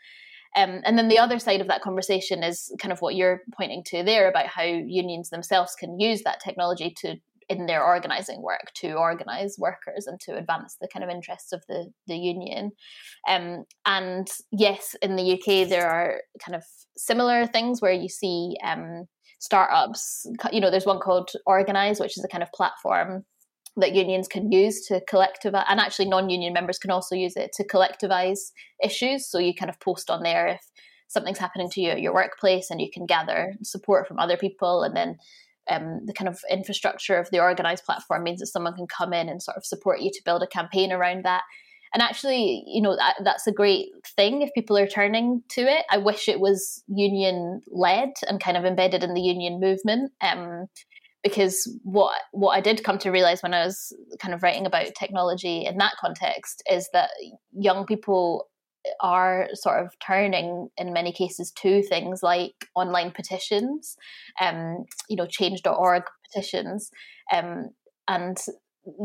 Um, 0.57 0.81
and 0.85 0.99
then 0.99 1.09
the 1.09 1.19
other 1.19 1.39
side 1.39 1.61
of 1.61 1.69
that 1.69 1.83
conversation 1.83 2.43
is 2.43 2.75
kind 2.81 2.93
of 2.93 3.01
what 3.01 3.15
you're 3.15 3.43
pointing 3.57 3.85
to 3.89 4.03
there 4.03 4.29
about 4.29 4.47
how 4.47 4.63
unions 4.63 5.29
themselves 5.29 5.75
can 5.79 6.01
use 6.01 6.23
that 6.23 6.41
technology 6.41 6.95
to 7.03 7.17
in 7.49 7.67
their 7.67 7.85
organizing 7.85 8.43
work 8.43 8.73
to 8.75 8.95
organize 8.95 9.57
workers 9.59 10.07
and 10.07 10.19
to 10.21 10.37
advance 10.37 10.77
the 10.81 10.89
kind 10.93 11.05
of 11.05 11.11
interests 11.11 11.53
of 11.53 11.63
the, 11.69 11.93
the 12.07 12.17
union. 12.17 12.73
Um, 13.29 13.65
and 13.85 14.27
yes, 14.51 14.97
in 15.01 15.17
the 15.17 15.35
UK, 15.35 15.69
there 15.69 15.89
are 15.89 16.23
kind 16.45 16.57
of 16.57 16.65
similar 16.97 17.47
things 17.47 17.81
where 17.81 17.93
you 17.93 18.09
see 18.09 18.57
um, 18.65 19.07
startups, 19.39 20.27
you 20.53 20.61
know, 20.61 20.71
there's 20.71 20.87
one 20.87 20.99
called 20.99 21.31
Organize, 21.47 22.01
which 22.01 22.19
is 22.19 22.25
a 22.25 22.29
kind 22.29 22.43
of 22.43 22.51
platform 22.53 23.25
that 23.77 23.95
unions 23.95 24.29
can 24.29 24.51
use 24.51 24.87
to 24.87 25.03
collectivize, 25.11 25.65
and 25.69 25.81
actually 25.81 26.09
non-union 26.09 26.53
members 26.53 26.79
can 26.79 26.91
also 26.91 27.15
use 27.15 27.37
it 27.37 27.53
to 27.53 27.67
collectivize 27.67 28.53
issues. 28.83 29.27
So 29.27 29.39
you 29.39 29.55
kind 29.55 29.71
of 29.71 29.79
post 29.81 30.11
on 30.11 30.23
there 30.23 30.47
if 30.47 30.63
something's 31.09 31.39
happening 31.39 31.71
to 31.71 31.81
you 31.81 31.91
at 31.91 32.01
your 32.01 32.15
workplace, 32.15 32.71
and 32.71 32.81
you 32.81 32.91
can 32.91 33.07
gather 33.07 33.55
support 33.63 34.09
from 34.09 34.19
other 34.19 34.37
people, 34.37 34.83
and 34.83 34.97
then 34.97 35.19
um, 35.69 36.01
the 36.07 36.13
kind 36.13 36.29
of 36.29 36.39
infrastructure 36.51 37.19
of 37.19 37.31
the 37.31 37.41
organized 37.41 37.85
platform 37.85 38.23
means 38.23 38.41
that 38.41 38.47
someone 38.47 38.75
can 38.75 38.87
come 38.87 39.13
in 39.13 39.29
and 39.29 39.43
sort 39.43 39.57
of 39.57 39.67
support 39.67 40.01
you 40.01 40.11
to 40.13 40.23
build 40.25 40.43
a 40.43 40.47
campaign 40.47 40.93
around 40.93 41.25
that. 41.25 41.43
And 41.95 42.03
actually, 42.03 42.65
you 42.67 42.83
know, 42.83 42.97
that, 42.97 43.17
that's 43.25 43.47
a 43.47 43.53
great 43.53 43.87
thing 44.17 44.43
if 44.43 44.51
people 44.55 44.77
are 44.77 44.87
turning 44.87 45.43
to 45.51 45.63
it. 45.63 45.87
I 45.91 45.99
wish 45.99 46.29
it 46.29 46.41
was 46.41 46.83
union 46.89 47.63
led 47.69 48.11
and 48.29 48.41
kind 48.41 48.57
of 48.57 48.65
embedded 48.65 49.03
in 49.03 49.15
the 49.15 49.21
union 49.21 49.61
movement. 49.61 50.13
Um, 50.21 50.67
because 51.27 51.69
what 51.83 52.21
what 52.31 52.53
I 52.57 52.61
did 52.61 52.85
come 52.85 52.99
to 52.99 53.11
realize 53.11 53.43
when 53.43 53.53
I 53.53 53.65
was 53.65 53.93
kind 54.21 54.33
of 54.33 54.45
writing 54.45 54.65
about 54.65 54.95
technology 54.95 55.65
in 55.65 55.77
that 55.79 55.95
context 56.01 56.63
is 56.71 56.89
that 56.93 57.11
young 57.53 57.85
people 57.85 58.49
are 59.01 59.49
sort 59.55 59.85
of 59.85 59.97
turning 59.99 60.69
in 60.77 60.93
many 60.93 61.11
cases 61.11 61.51
to 61.51 61.83
things 61.83 62.23
like 62.23 62.55
online 62.77 63.11
petitions, 63.11 63.97
um, 64.41 64.85
you 65.09 65.17
know, 65.17 65.27
change.org 65.27 66.05
petitions, 66.31 66.93
um, 67.35 67.71
and 68.07 68.39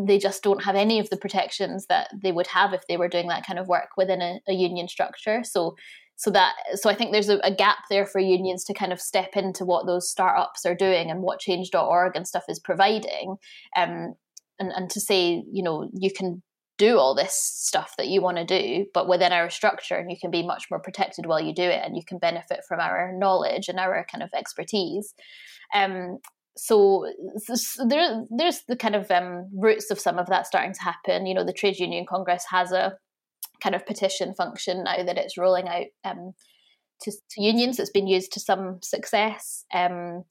they 0.05 0.19
just 0.19 0.43
don't 0.43 0.63
have 0.63 0.75
any 0.75 0.99
of 0.99 1.09
the 1.09 1.17
protections 1.17 1.87
that 1.87 2.09
they 2.21 2.31
would 2.31 2.45
have 2.45 2.71
if 2.71 2.85
they 2.87 2.97
were 2.97 3.07
doing 3.07 3.29
that 3.29 3.47
kind 3.47 3.57
of 3.57 3.67
work 3.67 3.89
within 3.97 4.21
a, 4.21 4.39
a 4.47 4.53
union 4.53 4.87
structure. 4.87 5.43
So 5.43 5.75
so 6.21 6.29
that 6.29 6.53
so 6.75 6.89
i 6.89 6.93
think 6.93 7.11
there's 7.11 7.29
a, 7.29 7.39
a, 7.39 7.53
gap 7.53 7.79
there 7.89 8.05
for 8.05 8.19
unions 8.19 8.63
to 8.63 8.73
kind 8.75 8.93
of 8.93 9.01
step 9.01 9.31
into 9.35 9.65
what 9.65 9.87
those 9.87 10.09
startups 10.09 10.65
are 10.65 10.75
doing 10.75 11.09
and 11.09 11.23
what 11.23 11.39
change.org 11.39 12.15
and 12.15 12.27
stuff 12.27 12.43
is 12.47 12.59
providing 12.59 13.35
um, 13.75 14.13
and, 14.59 14.71
and 14.75 14.89
to 14.91 15.01
say 15.01 15.43
you 15.51 15.63
know 15.63 15.89
you 15.93 16.11
can 16.11 16.43
do 16.77 16.97
all 16.97 17.13
this 17.15 17.33
stuff 17.33 17.93
that 17.97 18.07
you 18.07 18.21
want 18.21 18.37
to 18.37 18.45
do 18.45 18.85
but 18.93 19.07
within 19.07 19.31
our 19.31 19.49
structure 19.49 19.95
and 19.95 20.11
you 20.11 20.17
can 20.19 20.31
be 20.31 20.45
much 20.45 20.65
more 20.69 20.79
protected 20.79 21.25
while 21.25 21.41
you 21.41 21.53
do 21.53 21.63
it 21.63 21.81
and 21.83 21.95
you 21.95 22.03
can 22.07 22.17
benefit 22.17 22.61
from 22.67 22.79
our 22.79 23.13
knowledge 23.15 23.67
and 23.67 23.79
our 23.79 24.05
kind 24.11 24.23
of 24.23 24.29
expertise. 24.35 25.13
Um, 25.75 26.17
so 26.57 27.05
there, 27.87 28.23
there's 28.35 28.61
the 28.67 28.75
kind 28.75 28.95
of 28.95 29.09
um, 29.11 29.47
roots 29.55 29.91
of 29.91 29.99
some 29.99 30.17
of 30.17 30.27
that 30.27 30.47
starting 30.47 30.73
to 30.73 30.81
happen. 30.81 31.27
You 31.27 31.35
know 31.35 31.45
the 31.45 31.53
trade 31.53 31.77
union 31.77 32.05
congress 32.09 32.45
has 32.49 32.71
a 32.71 32.97
kind 33.61 33.75
of 33.75 33.85
petition 33.85 34.33
function 34.33 34.83
now 34.83 35.03
that 35.03 35.17
it's 35.17 35.37
rolling 35.37 35.67
out 35.67 35.87
um, 36.03 36.33
to, 37.01 37.11
to, 37.11 37.41
unions. 37.41 37.79
It's 37.79 37.89
been 37.89 38.07
used 38.07 38.33
to 38.33 38.39
some 38.39 38.79
success. 38.81 39.65
Um, 39.73 40.23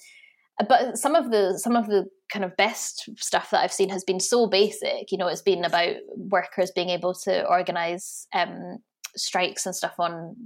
but 0.68 0.98
some 0.98 1.14
of 1.14 1.30
the 1.30 1.58
some 1.58 1.74
of 1.76 1.86
the 1.86 2.06
kind 2.30 2.44
of 2.44 2.56
best 2.56 3.08
stuff 3.16 3.50
that 3.50 3.62
I've 3.62 3.72
seen 3.72 3.88
has 3.88 4.04
been 4.04 4.20
so 4.20 4.46
basic. 4.46 5.10
You 5.10 5.18
know, 5.18 5.28
it's 5.28 5.42
been 5.42 5.64
about 5.64 5.96
workers 6.16 6.70
being 6.70 6.90
able 6.90 7.14
to 7.24 7.46
organise 7.46 8.26
um, 8.34 8.78
strikes 9.16 9.66
and 9.66 9.74
stuff 9.74 9.94
on 9.98 10.36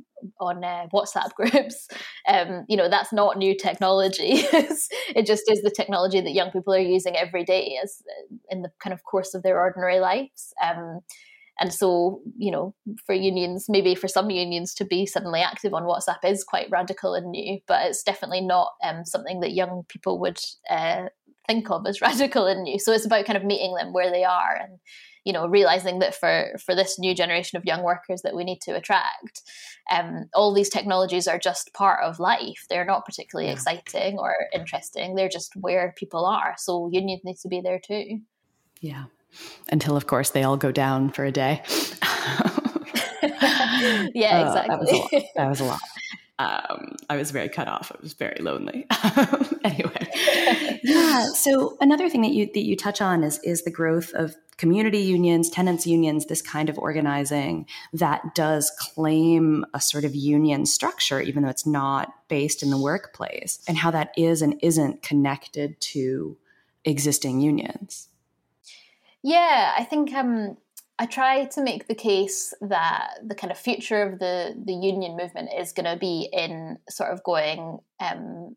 on 0.41 0.65
uh, 0.65 0.87
WhatsApp 0.93 1.33
groups. 1.37 1.89
Um, 2.29 2.65
you 2.69 2.77
know, 2.77 2.89
that's 2.89 3.13
not 3.13 3.39
new 3.39 3.57
technology. 3.57 4.23
it 4.53 5.27
just 5.27 5.51
is 5.51 5.63
the 5.63 5.75
technology 5.75 6.21
that 6.21 6.33
young 6.33 6.51
people 6.51 6.75
are 6.75 6.79
using 6.79 7.17
every 7.17 7.45
day 7.45 7.79
as 7.83 8.03
in 8.51 8.63
the 8.63 8.71
kind 8.81 8.95
of 8.95 9.05
course 9.05 9.35
of 9.35 9.43
their 9.43 9.59
ordinary 9.59 10.01
lives. 10.01 10.55
Um, 10.63 11.01
and 11.61 11.73
so, 11.73 12.21
you 12.37 12.51
know, 12.51 12.75
for 13.07 13.15
unions, 13.15 13.67
maybe 13.69 13.95
for 13.95 14.09
some 14.09 14.31
unions 14.31 14.75
to 14.75 14.85
be 14.85 15.07
suddenly 15.07 15.41
active 15.41 15.73
on 15.73 15.85
WhatsApp 15.85 16.25
is 16.25 16.43
quite 16.43 16.71
radical 16.71 17.15
and 17.15 17.31
new, 17.31 17.61
but 17.69 17.87
it's 17.87 18.03
definitely 18.03 18.41
not 18.41 18.73
um, 18.83 19.05
something 19.05 19.41
that 19.41 19.53
young 19.53 19.85
people 19.89 20.19
would 20.19 20.41
uh, 20.69 21.07
think 21.47 21.71
of 21.71 21.87
as 21.87 22.01
radical 22.03 22.47
and 22.47 22.65
new. 22.65 22.79
So 22.79 22.93
it's 22.93 23.07
about 23.07 23.27
kind 23.27 23.37
of 23.37 23.45
meeting 23.45 23.75
them 23.75 23.93
where 23.93 24.11
they 24.11 24.25
are 24.25 24.59
and, 24.61 24.79
you 25.25 25.33
know, 25.33 25.47
realizing 25.47 26.01
that 26.01 26.15
for 26.15 26.49
for 26.65 26.75
this 26.75 26.99
new 26.99 27.15
generation 27.15 27.57
of 27.57 27.65
young 27.65 27.83
workers 27.83 28.23
that 28.23 28.35
we 28.35 28.45
need 28.45 28.61
to 28.63 28.75
attract, 28.75 29.43
um, 29.93 30.29
all 30.35 30.53
these 30.53 30.69
technologies 30.69 31.29
are 31.29 31.39
just 31.39 31.73
part 31.73 32.03
of 32.03 32.19
life. 32.19 32.67
They're 32.69 32.85
not 32.85 33.07
particularly 33.07 33.47
yeah. 33.47 33.55
exciting 33.55 34.19
or 34.19 34.35
interesting. 34.53 35.15
They're 35.15 35.29
just 35.29 35.55
where 35.55 35.95
people 35.97 36.27
are. 36.27 36.55
So 36.59 36.91
unions 36.93 37.23
need 37.25 37.37
to 37.39 37.49
be 37.49 37.61
there 37.61 37.79
too. 37.79 38.21
Yeah. 38.81 39.05
Until, 39.71 39.97
of 39.97 40.07
course, 40.07 40.31
they 40.31 40.43
all 40.43 40.57
go 40.57 40.73
down 40.73 41.11
for 41.11 41.25
a 41.25 41.33
day. 41.33 41.63
yeah, 44.15 44.47
exactly. 44.47 44.55
Uh, 44.65 44.67
that 44.67 44.81
was 44.81 44.91
a 44.91 44.97
lot. 44.97 45.11
That 45.37 45.49
was 45.49 45.61
a 45.61 45.65
lot. 45.65 45.81
Um, 46.37 46.97
I 47.09 47.17
was 47.17 47.31
very 47.31 47.49
cut 47.49 47.69
off. 47.69 47.93
I 47.95 47.99
was 48.03 48.13
very 48.15 48.43
lonely. 48.43 48.87
anyway, 49.65 50.09
yeah. 50.83 51.27
So 51.27 51.77
another 51.81 52.09
thing 52.09 52.23
that 52.23 52.33
you 52.33 52.47
that 52.47 52.65
you 52.65 52.75
touch 52.75 53.01
on 53.01 53.23
is 53.23 53.39
is 53.45 53.63
the 53.63 53.71
growth 53.71 54.13
of 54.15 54.35
community 54.57 54.99
unions, 54.99 55.49
tenants 55.49 55.87
unions, 55.87 56.27
this 56.27 56.43
kind 56.43 56.69
of 56.69 56.77
organizing 56.77 57.67
that 57.93 58.35
does 58.35 58.73
claim 58.79 59.65
a 59.75 59.81
sort 59.81 60.05
of 60.05 60.15
union 60.17 60.67
structure, 60.67 61.21
even 61.21 61.45
though 61.45 61.51
it's 61.51 61.67
not 61.67 62.13
based 62.29 62.65
in 62.65 62.71
the 62.71 62.79
workplace, 62.79 63.61
and 63.69 63.79
how 63.79 63.93
that 63.93 64.11
is 64.17 64.43
and 64.43 64.59
isn't 64.61 65.03
connected 65.03 65.81
to 65.81 66.37
existing 66.85 67.41
unions. 67.41 68.09
Yeah, 69.25 69.73
I 69.75 69.85
think 69.85 70.13
um, 70.13 70.59
I 70.99 71.07
try 71.07 71.47
to 71.47 71.63
make 71.63 71.89
the 71.89 71.95
case 71.95 72.53
that 72.61 73.15
the 73.27 73.35
kind 73.35 73.51
of 73.51 73.59
future 73.59 74.03
of 74.03 74.19
the 74.19 74.55
the 74.63 74.75
union 74.75 75.17
movement 75.17 75.49
is 75.59 75.73
going 75.73 75.91
to 75.91 75.97
be 75.97 76.29
in 76.31 76.77
sort 76.91 77.11
of 77.11 77.25
going 77.25 77.79
um, 78.01 78.55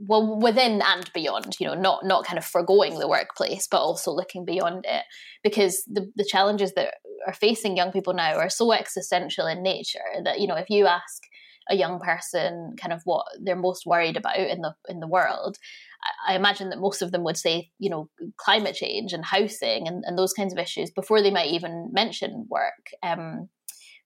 well 0.00 0.40
within 0.40 0.80
and 0.82 1.12
beyond 1.12 1.54
you 1.60 1.66
know 1.66 1.74
not 1.74 2.02
not 2.04 2.24
kind 2.24 2.38
of 2.38 2.46
foregoing 2.46 2.98
the 2.98 3.06
workplace 3.06 3.68
but 3.70 3.82
also 3.82 4.10
looking 4.10 4.46
beyond 4.46 4.86
it. 4.88 5.04
Because 5.42 5.84
the 5.84 6.10
the 6.16 6.24
challenges 6.24 6.72
that 6.76 6.94
are 7.26 7.34
facing 7.34 7.76
young 7.76 7.92
people 7.92 8.14
now 8.14 8.38
are 8.38 8.48
so 8.48 8.72
existential 8.72 9.46
in 9.46 9.62
nature 9.62 9.98
that 10.24 10.40
you 10.40 10.46
know 10.46 10.56
if 10.56 10.70
you 10.70 10.86
ask 10.86 11.24
a 11.68 11.76
young 11.76 12.00
person 12.00 12.74
kind 12.80 12.92
of 12.92 13.02
what 13.04 13.26
they're 13.42 13.56
most 13.56 13.86
worried 13.86 14.16
about 14.16 14.38
in 14.38 14.62
the 14.62 14.74
in 14.88 15.00
the 15.00 15.06
world 15.06 15.58
I 16.26 16.34
imagine 16.34 16.70
that 16.70 16.78
most 16.78 17.02
of 17.02 17.12
them 17.12 17.24
would 17.24 17.36
say, 17.36 17.70
you 17.78 17.90
know, 17.90 18.08
climate 18.36 18.74
change 18.74 19.12
and 19.12 19.24
housing 19.24 19.88
and, 19.88 20.04
and 20.06 20.18
those 20.18 20.32
kinds 20.32 20.52
of 20.52 20.58
issues 20.58 20.90
before 20.90 21.22
they 21.22 21.30
might 21.30 21.50
even 21.50 21.90
mention 21.92 22.46
work. 22.48 22.90
Um, 23.02 23.48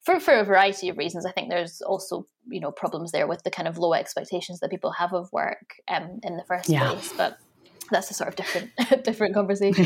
for, 0.05 0.21
for 0.21 0.35
a 0.35 0.45
variety 0.45 0.89
of 0.89 0.97
reasons, 0.97 1.27
I 1.27 1.33
think 1.33 1.51
there's 1.51 1.81
also, 1.81 2.27
you 2.47 2.61
know, 2.61 2.71
problems 2.71 3.13
there 3.13 3.27
with 3.27 3.43
the 3.43 3.51
kind 3.51 3.69
of 3.69 3.79
low 3.79 3.95
expectations 3.95 4.61
that 4.61 4.71
people 4.71 4.93
have 4.93 5.13
of 5.13 5.29
work 5.33 5.75
um, 5.89 6.21
in 6.23 6.37
the 6.37 6.45
first 6.45 6.69
yeah. 6.69 6.89
place. 6.89 7.13
But 7.17 7.39
that's 7.91 8.11
a 8.11 8.15
sort 8.15 8.29
of 8.29 8.37
different 8.37 8.71
different 9.05 9.35
conversation. 9.35 9.85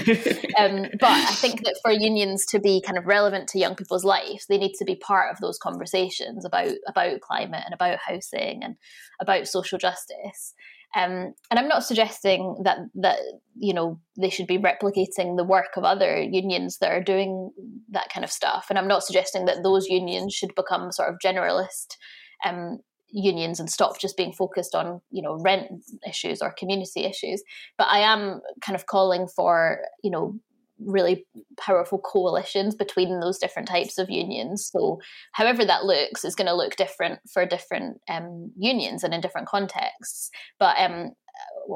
um, 0.58 0.86
but 1.00 1.10
I 1.10 1.32
think 1.34 1.62
that 1.64 1.78
for 1.82 1.92
unions 1.92 2.44
to 2.46 2.58
be 2.58 2.82
kind 2.84 2.98
of 2.98 3.06
relevant 3.06 3.48
to 3.48 3.58
young 3.58 3.74
people's 3.74 4.04
lives, 4.04 4.46
they 4.48 4.58
need 4.58 4.74
to 4.74 4.84
be 4.84 4.96
part 4.96 5.32
of 5.32 5.40
those 5.40 5.58
conversations 5.58 6.44
about 6.44 6.72
about 6.88 7.20
climate 7.20 7.62
and 7.64 7.74
about 7.74 7.98
housing 8.06 8.62
and 8.62 8.76
about 9.20 9.48
social 9.48 9.78
justice. 9.78 10.54
Um, 10.94 11.32
and 11.50 11.58
I'm 11.58 11.68
not 11.68 11.84
suggesting 11.84 12.56
that 12.64 12.78
that 12.96 13.18
you 13.56 13.72
know 13.72 13.98
they 14.20 14.28
should 14.28 14.46
be 14.46 14.58
replicating 14.58 15.36
the 15.36 15.44
work 15.44 15.76
of 15.76 15.84
other 15.84 16.20
unions 16.20 16.78
that 16.78 16.92
are 16.92 17.02
doing 17.02 17.50
that 17.90 18.10
kind 18.12 18.24
of 18.24 18.30
stuff. 18.30 18.66
And 18.68 18.78
I'm 18.78 18.88
not 18.88 19.02
suggesting 19.02 19.46
that 19.46 19.62
those 19.62 19.86
unions 19.88 20.34
should 20.34 20.54
become 20.54 20.92
sort 20.92 21.08
of 21.08 21.16
generalist 21.24 21.96
um, 22.44 22.78
unions 23.08 23.58
and 23.60 23.70
stop 23.70 23.98
just 23.98 24.16
being 24.16 24.32
focused 24.32 24.74
on 24.74 25.00
you 25.10 25.22
know 25.22 25.38
rent 25.42 25.68
issues 26.06 26.42
or 26.42 26.52
community 26.52 27.04
issues. 27.04 27.42
But 27.78 27.88
I 27.88 28.00
am 28.00 28.40
kind 28.60 28.76
of 28.76 28.86
calling 28.86 29.28
for 29.28 29.78
you 30.02 30.10
know 30.10 30.38
really 30.84 31.26
powerful 31.58 31.98
coalitions 31.98 32.74
between 32.74 33.20
those 33.20 33.38
different 33.38 33.68
types 33.68 33.98
of 33.98 34.10
unions. 34.10 34.70
So, 34.72 35.00
however 35.32 35.64
that 35.64 35.84
looks, 35.84 36.24
is 36.24 36.34
going 36.34 36.46
to 36.46 36.54
look 36.54 36.76
different 36.76 37.20
for 37.30 37.46
different 37.46 38.00
um, 38.08 38.52
unions 38.56 39.04
and 39.04 39.12
in 39.14 39.20
different 39.20 39.48
contexts. 39.48 40.30
But 40.58 40.76
um, 40.78 41.12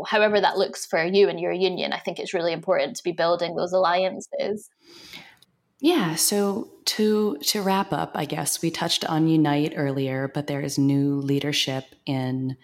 however 0.07 0.41
that 0.41 0.59
looks 0.59 0.87
for 0.87 1.05
you 1.05 1.29
and 1.29 1.41
your 1.41 1.53
union, 1.53 1.93
I 1.93 1.99
think 1.99 2.19
it's 2.19 2.35
really 2.35 2.53
important 2.53 2.97
to 2.97 3.05
be 3.05 3.13
building 3.13 3.57
those 3.57 3.73
alliances. 3.73 4.71
Yeah, 5.79 6.15
so 6.15 6.71
to 6.87 7.37
to 7.37 7.63
wrap 7.63 7.93
up, 7.93 8.13
I 8.15 8.25
guess 8.25 8.63
we 8.63 8.71
touched 8.71 9.05
on 9.05 9.29
Unite 9.29 9.75
earlier, 9.77 10.31
but 10.33 10.47
there 10.47 10.63
is 10.63 10.79
new 10.79 11.17
leadership 11.17 11.85
in 12.07 12.57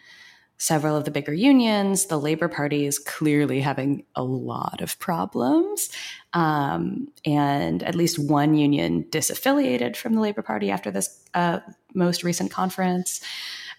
several 0.56 0.96
of 0.96 1.04
the 1.04 1.10
bigger 1.10 1.34
unions. 1.34 2.06
The 2.06 2.18
Labor 2.18 2.48
Party 2.48 2.86
is 2.86 2.98
clearly 2.98 3.60
having 3.60 4.04
a 4.14 4.22
lot 4.22 4.80
of 4.80 4.98
problems. 4.98 5.90
Um, 6.34 7.08
and 7.26 7.82
at 7.82 7.94
least 7.94 8.18
one 8.18 8.54
union 8.54 9.04
disaffiliated 9.10 9.96
from 9.96 10.14
the 10.14 10.20
Labor 10.20 10.42
Party 10.42 10.70
after 10.70 10.90
this 10.90 11.22
uh, 11.34 11.60
most 11.94 12.24
recent 12.24 12.50
conference. 12.50 13.20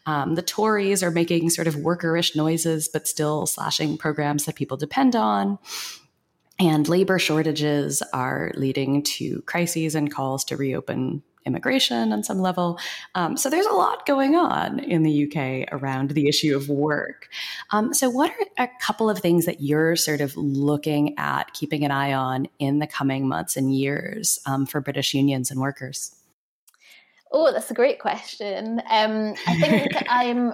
Um, 0.05 0.35
the 0.35 0.41
Tories 0.41 1.01
are 1.01 1.11
making 1.11 1.49
sort 1.49 1.67
of 1.67 1.75
workerish 1.75 2.35
noises, 2.35 2.89
but 2.89 3.07
still 3.07 3.47
slashing 3.47 3.97
programs 3.97 4.45
that 4.45 4.55
people 4.55 4.77
depend 4.77 5.15
on. 5.15 5.57
And 6.59 6.87
labor 6.87 7.17
shortages 7.17 8.03
are 8.13 8.51
leading 8.55 9.03
to 9.03 9.41
crises 9.41 9.95
and 9.95 10.13
calls 10.13 10.43
to 10.45 10.57
reopen 10.57 11.23
immigration 11.45 12.11
on 12.13 12.23
some 12.23 12.39
level. 12.39 12.79
Um, 13.15 13.37
so 13.37 13.49
there's 13.49 13.65
a 13.65 13.73
lot 13.73 14.05
going 14.05 14.35
on 14.35 14.79
in 14.79 15.03
the 15.03 15.27
UK 15.27 15.73
around 15.73 16.11
the 16.11 16.27
issue 16.27 16.55
of 16.55 16.69
work. 16.69 17.29
Um, 17.71 17.93
so, 17.93 18.09
what 18.09 18.31
are 18.57 18.65
a 18.65 18.69
couple 18.81 19.09
of 19.09 19.19
things 19.19 19.45
that 19.45 19.61
you're 19.61 19.95
sort 19.95 20.21
of 20.21 20.35
looking 20.37 21.17
at, 21.17 21.53
keeping 21.53 21.83
an 21.83 21.91
eye 21.91 22.13
on 22.13 22.47
in 22.59 22.79
the 22.79 22.87
coming 22.87 23.27
months 23.27 23.57
and 23.57 23.75
years 23.75 24.39
um, 24.45 24.65
for 24.65 24.81
British 24.81 25.13
unions 25.13 25.51
and 25.51 25.59
workers? 25.59 26.15
Oh, 27.31 27.51
that's 27.51 27.71
a 27.71 27.73
great 27.73 27.99
question. 27.99 28.81
Um, 28.89 29.33
I 29.47 29.59
think 29.59 29.91
I'm 30.07 30.53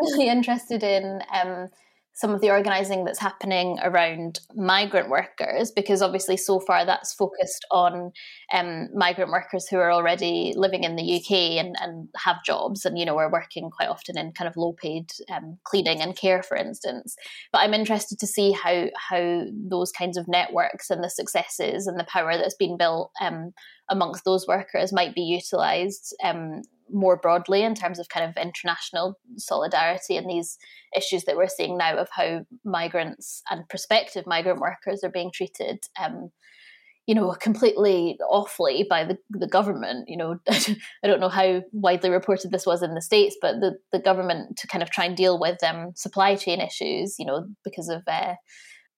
really 0.00 0.28
interested 0.28 0.82
in 0.82 1.22
um, 1.32 1.70
some 2.14 2.34
of 2.34 2.40
the 2.40 2.50
organising 2.50 3.04
that's 3.04 3.18
happening 3.18 3.78
around 3.82 4.40
migrant 4.54 5.08
workers, 5.08 5.70
because 5.70 6.02
obviously 6.02 6.36
so 6.36 6.60
far 6.60 6.84
that's 6.84 7.14
focused 7.14 7.64
on 7.70 8.12
um, 8.52 8.88
migrant 8.94 9.30
workers 9.30 9.66
who 9.66 9.78
are 9.78 9.90
already 9.90 10.52
living 10.54 10.84
in 10.84 10.96
the 10.96 11.16
UK 11.16 11.62
and, 11.64 11.74
and 11.80 12.08
have 12.16 12.44
jobs 12.44 12.84
and, 12.84 12.98
you 12.98 13.06
know, 13.06 13.16
are 13.16 13.32
working 13.32 13.70
quite 13.70 13.88
often 13.88 14.18
in 14.18 14.32
kind 14.32 14.48
of 14.48 14.56
low 14.56 14.74
paid 14.74 15.10
um, 15.34 15.58
cleaning 15.64 16.02
and 16.02 16.16
care, 16.16 16.42
for 16.42 16.56
instance. 16.56 17.16
But 17.50 17.60
I'm 17.60 17.74
interested 17.74 18.18
to 18.18 18.26
see 18.26 18.52
how, 18.52 18.88
how 18.96 19.44
those 19.68 19.90
kinds 19.90 20.18
of 20.18 20.28
networks 20.28 20.90
and 20.90 21.02
the 21.02 21.10
successes 21.10 21.86
and 21.86 21.98
the 21.98 22.04
power 22.04 22.36
that's 22.36 22.56
been 22.56 22.76
built 22.76 23.10
um, 23.20 23.52
amongst 23.92 24.24
those 24.24 24.46
workers 24.48 24.92
might 24.92 25.14
be 25.14 25.20
utilised 25.20 26.16
um, 26.24 26.62
more 26.90 27.16
broadly 27.16 27.62
in 27.62 27.74
terms 27.74 27.98
of 27.98 28.08
kind 28.08 28.28
of 28.28 28.36
international 28.42 29.18
solidarity 29.36 30.16
and 30.16 30.28
these 30.28 30.58
issues 30.96 31.24
that 31.24 31.36
we're 31.36 31.48
seeing 31.48 31.76
now 31.76 31.96
of 31.96 32.08
how 32.10 32.44
migrants 32.64 33.42
and 33.50 33.68
prospective 33.68 34.26
migrant 34.26 34.60
workers 34.60 35.04
are 35.04 35.10
being 35.10 35.30
treated 35.30 35.78
um, 36.02 36.30
you 37.06 37.14
know 37.14 37.32
completely 37.40 38.18
awfully 38.28 38.86
by 38.88 39.04
the, 39.04 39.18
the 39.30 39.46
government. 39.46 40.08
You 40.08 40.16
know 40.16 40.38
i 40.48 40.76
don't 41.04 41.20
know 41.20 41.28
how 41.28 41.62
widely 41.72 42.10
reported 42.10 42.50
this 42.50 42.66
was 42.66 42.82
in 42.82 42.94
the 42.94 43.02
states 43.02 43.36
but 43.40 43.60
the, 43.60 43.76
the 43.92 43.98
government 43.98 44.56
to 44.58 44.66
kind 44.66 44.82
of 44.82 44.90
try 44.90 45.04
and 45.04 45.16
deal 45.16 45.38
with 45.38 45.62
um, 45.62 45.92
supply 45.94 46.34
chain 46.36 46.60
issues 46.60 47.16
you 47.18 47.26
know 47.26 47.46
because 47.62 47.88
of 47.88 48.02
uh, 48.06 48.34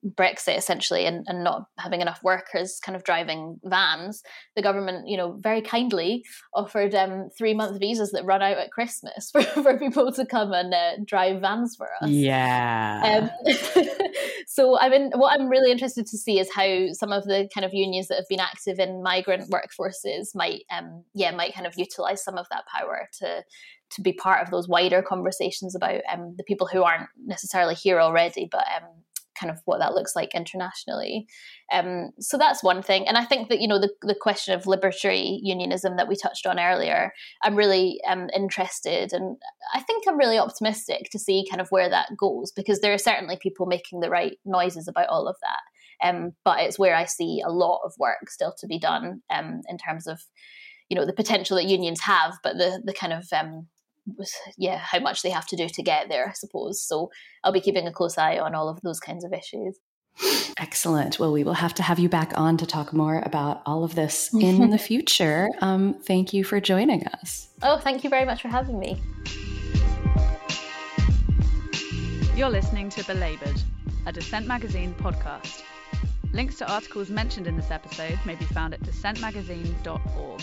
Brexit 0.05 0.57
essentially 0.57 1.07
and, 1.07 1.25
and 1.27 1.43
not 1.43 1.67
having 1.79 2.01
enough 2.01 2.21
workers 2.23 2.79
kind 2.85 2.95
of 2.95 3.05
driving 3.05 3.59
vans, 3.65 4.23
the 4.55 4.63
government, 4.63 5.09
you 5.09 5.17
know, 5.17 5.39
very 5.41 5.63
kindly 5.63 6.25
offered 6.55 6.95
um, 6.95 7.31
three 7.37 7.55
month 7.55 7.81
visas 7.81 8.11
that 8.13 8.25
run 8.25 8.43
out 8.43 8.59
at 8.59 8.71
Christmas 8.71 9.31
for, 9.33 9.43
for 9.43 9.79
people 9.79 10.13
to 10.13 10.27
come 10.27 10.53
and 10.53 10.75
uh, 10.75 10.93
drive 11.05 11.41
vans 11.41 11.75
for 11.77 11.89
us. 12.03 12.11
Yeah. 12.11 13.31
Um, 13.47 13.55
so 14.47 14.79
I 14.79 14.89
mean, 14.89 15.11
what 15.15 15.39
I'm 15.39 15.49
really 15.49 15.73
interested 15.73 16.07
to 16.07 16.19
see 16.19 16.39
is 16.39 16.53
how 16.55 16.93
some 16.93 17.13
of 17.13 17.25
the 17.25 17.49
kind 17.55 17.65
of 17.65 17.73
unions 17.73 18.09
that 18.09 18.17
have 18.17 18.29
been 18.29 18.41
active 18.41 18.79
in 18.79 19.03
migrant 19.03 19.51
workforces 19.51 20.35
might, 20.35 20.63
um, 20.71 21.05
yeah, 21.15 21.31
might 21.31 21.55
kind 21.55 21.67
of 21.67 21.75
utilize 21.77 22.23
some 22.23 22.37
of 22.37 22.47
that 22.51 22.65
power 22.67 23.09
to 23.21 23.43
to 23.91 24.03
be 24.03 24.13
part 24.13 24.43
of 24.43 24.51
those 24.51 24.69
wider 24.69 25.03
conversations 25.03 25.75
about 25.75 26.01
um, 26.13 26.35
the 26.37 26.45
people 26.45 26.67
who 26.67 26.83
aren't 26.83 27.09
necessarily 27.25 27.75
here 27.75 28.01
already, 28.01 28.49
but 28.51 28.65
um, 28.77 28.89
kind 29.39 29.51
of 29.51 29.61
what 29.65 29.79
that 29.79 29.95
looks 29.95 30.15
like 30.15 30.35
internationally. 30.35 31.27
Um, 31.73 32.11
so 32.21 32.39
that's 32.39 32.63
one 32.63 32.83
thing. 32.83 33.07
And 33.09 33.17
I 33.17 33.25
think 33.25 33.49
that, 33.49 33.61
you 33.61 33.69
know, 33.69 33.81
the, 33.81 33.91
the 34.03 34.15
question 34.15 34.55
of 34.55 34.65
liberatory 34.65 35.39
unionism 35.43 35.97
that 35.97 36.09
we 36.09 36.17
touched 36.17 36.47
on 36.47 36.59
earlier, 36.59 37.13
I'm 37.43 37.57
really 37.57 38.01
um, 38.09 38.29
interested 38.35 39.13
and 39.13 39.37
I 39.73 39.81
think 39.81 40.05
I'm 40.07 40.19
really 40.19 40.39
optimistic 40.39 41.11
to 41.11 41.19
see 41.19 41.47
kind 41.51 41.61
of 41.61 41.69
where 41.71 41.89
that 41.89 42.11
goes 42.19 42.53
because 42.53 42.81
there 42.81 42.93
are 42.93 42.99
certainly 42.99 43.39
people 43.41 43.67
making 43.67 44.01
the 44.01 44.11
right 44.11 44.37
noises 44.45 44.89
about 44.89 45.09
all 45.09 45.27
of 45.27 45.37
that. 45.43 46.07
Um, 46.07 46.33
but 46.45 46.61
it's 46.61 46.79
where 46.79 46.97
I 46.97 47.05
see 47.05 47.43
a 47.45 47.51
lot 47.51 47.81
of 47.85 47.93
work 47.99 48.29
still 48.29 48.55
to 48.59 48.67
be 48.67 48.79
done 48.79 49.23
um, 49.31 49.61
in 49.69 49.79
terms 49.79 50.07
of, 50.07 50.21
you 50.89 50.97
know, 50.97 51.07
the 51.07 51.13
potential 51.13 51.57
that 51.57 51.65
unions 51.65 52.01
have, 52.01 52.35
but 52.43 52.59
the, 52.59 52.83
the 52.85 52.93
kind 52.93 53.13
of 53.13 53.27
um, 53.33 53.69
yeah 54.59 54.79
how 54.79 54.99
much 54.99 55.23
they 55.23 55.31
have 55.31 55.47
to 55.47 55.57
do 55.57 55.69
to 55.69 55.83
get 55.83 56.09
there 56.09 56.29
i 56.29 56.33
suppose 56.33 56.83
so 56.83 57.11
i'll 57.43 57.53
be 57.53 57.61
keeping 57.61 57.87
a 57.87 57.93
close 57.93 58.19
eye 58.19 58.39
on 58.39 58.55
all 58.55 58.69
of 58.69 58.81
those 58.83 59.01
kinds 59.01 59.25
of 59.25 59.33
issues 59.33 59.79
Excellent. 60.59 61.19
Well, 61.19 61.33
we 61.33 61.43
will 61.43 61.55
have 61.55 61.75
to 61.75 61.83
have 61.83 61.99
you 61.99 62.09
back 62.09 62.33
on 62.37 62.57
to 62.59 62.67
talk 62.67 62.93
more 62.93 63.21
about 63.27 63.63
all 63.67 63.83
of 63.83 63.97
this 63.97 64.33
in 64.33 64.71
the 64.75 64.79
future. 64.79 65.49
Um, 65.61 65.95
thank 65.95 66.33
you 66.33 66.45
for 66.45 66.61
joining 66.61 67.05
us. 67.07 67.49
Oh, 67.63 67.79
thank 67.79 68.05
you 68.05 68.11
very 68.11 68.25
much 68.25 68.41
for 68.43 68.49
having 68.49 68.79
me. 68.79 69.03
You're 72.37 72.51
listening 72.51 72.91
to 72.91 73.05
Belabored, 73.05 73.63
a 74.07 74.13
Dissent 74.13 74.47
Magazine 74.47 74.95
podcast. 74.99 75.63
Links 76.33 76.57
to 76.59 76.73
articles 76.73 77.11
mentioned 77.11 77.47
in 77.47 77.57
this 77.57 77.71
episode 77.71 78.19
may 78.25 78.35
be 78.35 78.45
found 78.47 78.75
at 78.75 78.81
dissentmagazine.org. 78.81 80.43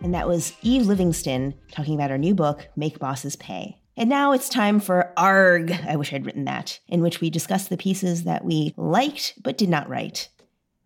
And 0.00 0.14
that 0.14 0.28
was 0.28 0.52
Eve 0.62 0.86
Livingston 0.86 1.54
talking 1.72 1.94
about 1.94 2.10
her 2.10 2.18
new 2.18 2.34
book, 2.34 2.68
Make 2.76 2.98
Bosses 2.98 3.36
Pay. 3.36 3.80
And 3.96 4.08
now 4.08 4.32
it's 4.32 4.48
time 4.48 4.78
for 4.78 5.12
ARG, 5.16 5.72
I 5.72 5.96
wish 5.96 6.12
I'd 6.12 6.24
written 6.24 6.44
that, 6.44 6.78
in 6.86 7.00
which 7.00 7.20
we 7.20 7.30
discuss 7.30 7.66
the 7.66 7.76
pieces 7.76 8.22
that 8.24 8.44
we 8.44 8.72
liked 8.76 9.34
but 9.42 9.58
did 9.58 9.68
not 9.68 9.88
write. 9.88 10.28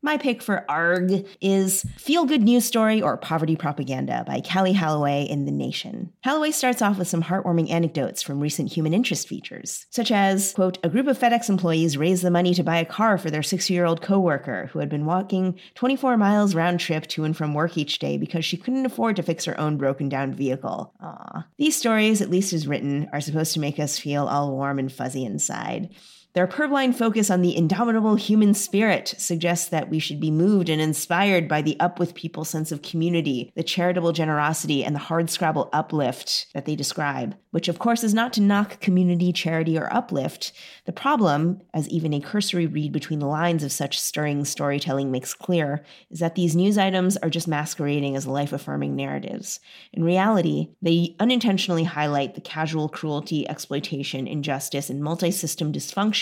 My 0.05 0.18
pick 0.18 0.42
for 0.42 0.68
ARG 0.68 1.24
is 1.40 1.86
Feel 1.96 2.24
Good 2.24 2.42
News 2.42 2.64
Story 2.64 3.00
or 3.00 3.16
Poverty 3.16 3.55
Propaganda 3.55 4.24
by 4.26 4.40
Kali 4.40 4.72
Holloway 4.72 5.22
in 5.22 5.44
The 5.44 5.53
Nation. 5.53 6.12
Holloway 6.24 6.50
starts 6.50 6.82
off 6.82 6.98
with 6.98 7.07
some 7.07 7.22
heartwarming 7.22 7.70
anecdotes 7.70 8.20
from 8.20 8.40
recent 8.40 8.72
human 8.72 8.94
interest 8.94 9.28
features, 9.28 9.86
such 9.90 10.11
as, 10.11 10.55
quote, 10.55 10.76
a 10.82 10.88
group 10.88 11.07
of 11.07 11.16
FedEx 11.16 11.48
employees 11.48 11.96
raised 11.96 12.24
the 12.24 12.32
money 12.32 12.53
to 12.53 12.64
buy 12.64 12.78
a 12.78 12.84
car 12.84 13.16
for 13.16 13.30
their 13.30 13.44
six-year-old 13.44 14.03
coworker 14.03 14.68
who 14.72 14.80
had 14.80 14.88
been 14.88 15.07
walking 15.07 15.57
24 15.76 16.16
miles 16.16 16.57
round 16.57 16.80
trip 16.80 17.07
to 17.07 17.22
and 17.22 17.36
from 17.36 17.55
work 17.55 17.78
each 17.78 18.00
day 18.00 18.18
because 18.18 18.44
she 18.44 18.57
couldn't 18.57 18.86
afford 18.86 19.14
to 19.14 19.22
fix 19.22 19.44
her 19.44 19.59
own 19.61 19.76
broken 19.76 20.09
down 20.09 20.34
vehicle. 20.34 20.92
Aw. 21.00 21.46
These 21.59 21.76
stories, 21.76 22.20
at 22.20 22.28
least 22.28 22.53
as 22.53 22.66
written, 22.66 23.09
are 23.12 23.20
supposed 23.20 23.55
to 23.55 23.61
make 23.61 23.78
us 23.78 24.00
feel 24.00 24.26
all 24.26 24.50
warm 24.50 24.80
and 24.80 24.90
fuzzy 24.90 25.24
inside. 25.24 25.90
Their 26.35 26.47
purblind 26.47 26.95
focus 26.95 27.28
on 27.28 27.43
the 27.43 27.55
indomitable 27.55 28.14
human 28.14 28.55
spirit 28.55 29.14
suggests 29.18 29.68
that 29.68 29.91
we 29.91 29.99
should 29.99 30.18
be 30.18 30.30
moved 30.30 30.70
and 30.70 30.80
inspired 30.80 31.47
by 31.47 31.61
the 31.61 31.78
up 31.78 31.99
with 31.99 32.14
people 32.14 32.47
sense 32.47 32.72
of 32.72 32.80
community, 32.80 33.53
the 33.55 33.62
charitable 33.62 34.12
generosity, 34.12 34.83
and 34.83 34.97
the 34.97 35.01
hardscrabble 35.01 35.68
uplift 35.74 36.47
that 36.55 36.64
they 36.64 36.74
describe, 36.74 37.37
which 37.51 37.68
of 37.68 37.78
course 37.78 38.03
is 38.03 38.14
not 38.14 38.33
to 38.33 38.41
knock 38.41 38.80
community, 38.80 39.30
charity, 39.30 39.76
or 39.76 39.93
uplift. 39.93 40.53
The 40.87 40.93
problem, 40.93 41.61
as 41.74 41.87
even 41.91 42.14
a 42.14 42.20
cursory 42.20 42.66
read 42.66 42.93
between 42.93 43.18
the 43.18 43.26
lines 43.26 43.62
of 43.62 43.70
such 43.70 44.01
stirring 44.01 44.47
storytelling 44.47 45.11
makes 45.11 45.35
clear, 45.35 45.85
is 46.11 46.20
that 46.20 46.35
these 46.35 46.57
news 46.57 46.78
items 46.78 47.18
are 47.18 47.28
just 47.28 47.47
masquerading 47.47 48.16
as 48.16 48.26
life 48.26 48.55
affirming 48.55 48.97
narratives. 48.97 49.61
In 49.93 50.03
reality, 50.03 50.70
they 50.80 51.14
unintentionally 51.20 51.85
highlight 51.85 52.35
the 52.35 52.41
casual 52.41 52.89
cruelty, 52.89 53.47
exploitation, 53.47 54.26
injustice, 54.26 54.89
and 54.89 55.03
multi 55.03 55.30
system 55.30 55.74
dysfunction 55.74 56.22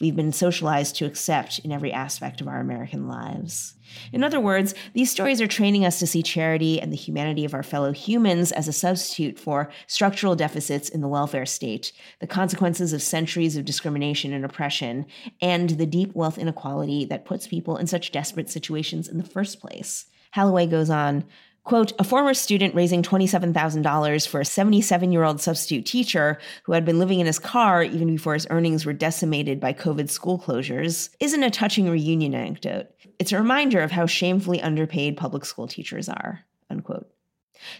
we've 0.00 0.16
been 0.16 0.32
socialized 0.32 0.96
to 0.96 1.06
accept 1.06 1.58
in 1.60 1.72
every 1.72 1.92
aspect 1.92 2.40
of 2.40 2.48
our 2.48 2.60
American 2.60 3.08
lives. 3.08 3.74
In 4.12 4.22
other 4.22 4.40
words, 4.40 4.74
these 4.92 5.10
stories 5.10 5.40
are 5.40 5.46
training 5.46 5.84
us 5.84 5.98
to 5.98 6.06
see 6.06 6.22
charity 6.22 6.80
and 6.80 6.92
the 6.92 6.96
humanity 6.96 7.44
of 7.44 7.54
our 7.54 7.62
fellow 7.62 7.92
humans 7.92 8.52
as 8.52 8.68
a 8.68 8.72
substitute 8.72 9.38
for 9.38 9.70
structural 9.86 10.36
deficits 10.36 10.88
in 10.88 11.00
the 11.00 11.08
welfare 11.08 11.46
state, 11.46 11.92
the 12.20 12.26
consequences 12.26 12.92
of 12.92 13.02
centuries 13.02 13.56
of 13.56 13.64
discrimination 13.64 14.32
and 14.32 14.44
oppression, 14.44 15.06
and 15.40 15.70
the 15.70 15.86
deep 15.86 16.14
wealth 16.14 16.38
inequality 16.38 17.04
that 17.06 17.24
puts 17.24 17.46
people 17.46 17.76
in 17.76 17.86
such 17.86 18.12
desperate 18.12 18.50
situations 18.50 19.08
in 19.08 19.18
the 19.18 19.24
first 19.24 19.60
place. 19.60 20.06
Holloway 20.32 20.66
goes 20.66 20.90
on, 20.90 21.24
Quote, 21.68 21.92
a 21.98 22.04
former 22.04 22.32
student 22.32 22.74
raising 22.74 23.02
$27,000 23.02 24.26
for 24.26 24.40
a 24.40 24.44
77 24.46 25.12
year 25.12 25.22
old 25.22 25.38
substitute 25.38 25.84
teacher 25.84 26.38
who 26.62 26.72
had 26.72 26.86
been 26.86 26.98
living 26.98 27.20
in 27.20 27.26
his 27.26 27.38
car 27.38 27.82
even 27.82 28.06
before 28.06 28.32
his 28.32 28.46
earnings 28.48 28.86
were 28.86 28.94
decimated 28.94 29.60
by 29.60 29.74
COVID 29.74 30.08
school 30.08 30.38
closures 30.38 31.10
isn't 31.20 31.42
a 31.42 31.50
touching 31.50 31.90
reunion 31.90 32.34
anecdote. 32.34 32.86
It's 33.18 33.32
a 33.32 33.36
reminder 33.36 33.82
of 33.82 33.90
how 33.90 34.06
shamefully 34.06 34.62
underpaid 34.62 35.18
public 35.18 35.44
school 35.44 35.68
teachers 35.68 36.08
are. 36.08 36.42
Unquote. 36.70 37.10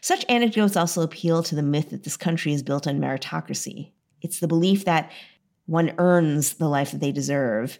Such 0.02 0.26
anecdotes 0.28 0.76
also 0.76 1.00
appeal 1.00 1.42
to 1.44 1.54
the 1.54 1.62
myth 1.62 1.88
that 1.88 2.04
this 2.04 2.18
country 2.18 2.52
is 2.52 2.62
built 2.62 2.86
on 2.86 3.00
meritocracy. 3.00 3.92
It's 4.20 4.40
the 4.40 4.48
belief 4.48 4.84
that 4.84 5.10
one 5.64 5.94
earns 5.96 6.52
the 6.52 6.68
life 6.68 6.90
that 6.90 7.00
they 7.00 7.12
deserve, 7.12 7.78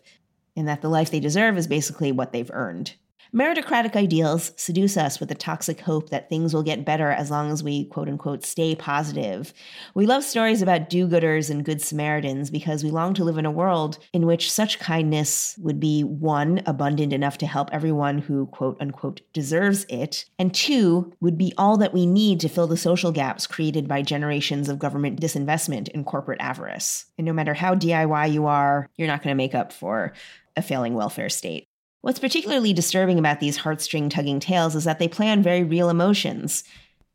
and 0.57 0.69
that 0.69 0.81
the 0.81 0.89
life 0.89 1.11
they 1.11 1.21
deserve 1.21 1.59
is 1.59 1.67
basically 1.67 2.13
what 2.13 2.33
they've 2.33 2.51
earned. 2.55 2.95
Meritocratic 3.35 3.95
ideals 3.95 4.53
seduce 4.57 4.97
us 4.97 5.21
with 5.21 5.29
the 5.29 5.35
toxic 5.35 5.81
hope 5.81 6.09
that 6.09 6.31
things 6.31 6.55
will 6.55 6.63
get 6.63 6.87
better 6.87 7.11
as 7.11 7.31
long 7.31 7.51
as 7.51 7.63
we, 7.63 7.85
quote 7.85 8.09
unquote, 8.09 8.43
stay 8.43 8.75
positive. 8.75 9.53
We 9.95 10.07
love 10.07 10.25
stories 10.25 10.63
about 10.63 10.89
do 10.89 11.07
gooders 11.07 11.51
and 11.51 11.65
good 11.65 11.83
Samaritans 11.83 12.51
because 12.51 12.83
we 12.83 12.91
long 12.91 13.13
to 13.15 13.25
live 13.25 13.37
in 13.37 13.45
a 13.45 13.51
world 13.51 13.99
in 14.15 14.25
which 14.25 14.51
such 14.51 14.79
kindness 14.79 15.57
would 15.59 15.79
be 15.79 16.03
one, 16.03 16.63
abundant 16.65 17.13
enough 17.13 17.37
to 17.39 17.47
help 17.47 17.69
everyone 17.71 18.17
who, 18.17 18.47
quote 18.47 18.79
unquote, 18.81 19.21
deserves 19.35 19.85
it, 19.91 20.25
and 20.39 20.55
two, 20.55 21.13
would 21.21 21.37
be 21.37 21.53
all 21.59 21.77
that 21.77 21.93
we 21.93 22.07
need 22.07 22.41
to 22.41 22.49
fill 22.49 22.67
the 22.67 22.79
social 22.79 23.13
gaps 23.13 23.47
created 23.47 23.87
by 23.87 24.01
generations 24.01 24.71
of 24.71 24.79
government 24.79 25.21
disinvestment 25.21 25.91
and 25.93 26.07
corporate 26.07 26.41
avarice. 26.41 27.05
And 27.19 27.27
no 27.27 27.35
matter 27.35 27.53
how 27.53 27.75
DIY 27.75 28.33
you 28.33 28.47
are, 28.47 28.89
you're 28.97 29.07
not 29.07 29.23
going 29.23 29.33
to 29.33 29.37
make 29.37 29.55
up 29.55 29.71
for 29.71 30.15
a 30.57 30.63
failing 30.63 30.95
welfare 30.95 31.29
state. 31.29 31.68
What's 32.01 32.21
particularly 32.21 32.73
disturbing 32.73 33.19
about 33.19 33.41
these 33.41 33.59
heartstring 33.59 34.11
tugging 34.11 34.41
tales 34.41 34.75
is 34.77 34.85
that 34.85 34.99
they 34.99 35.09
play 35.09 35.31
on 35.31 35.43
very 35.43 35.65
real 35.65 35.91
emotions. 35.91 36.63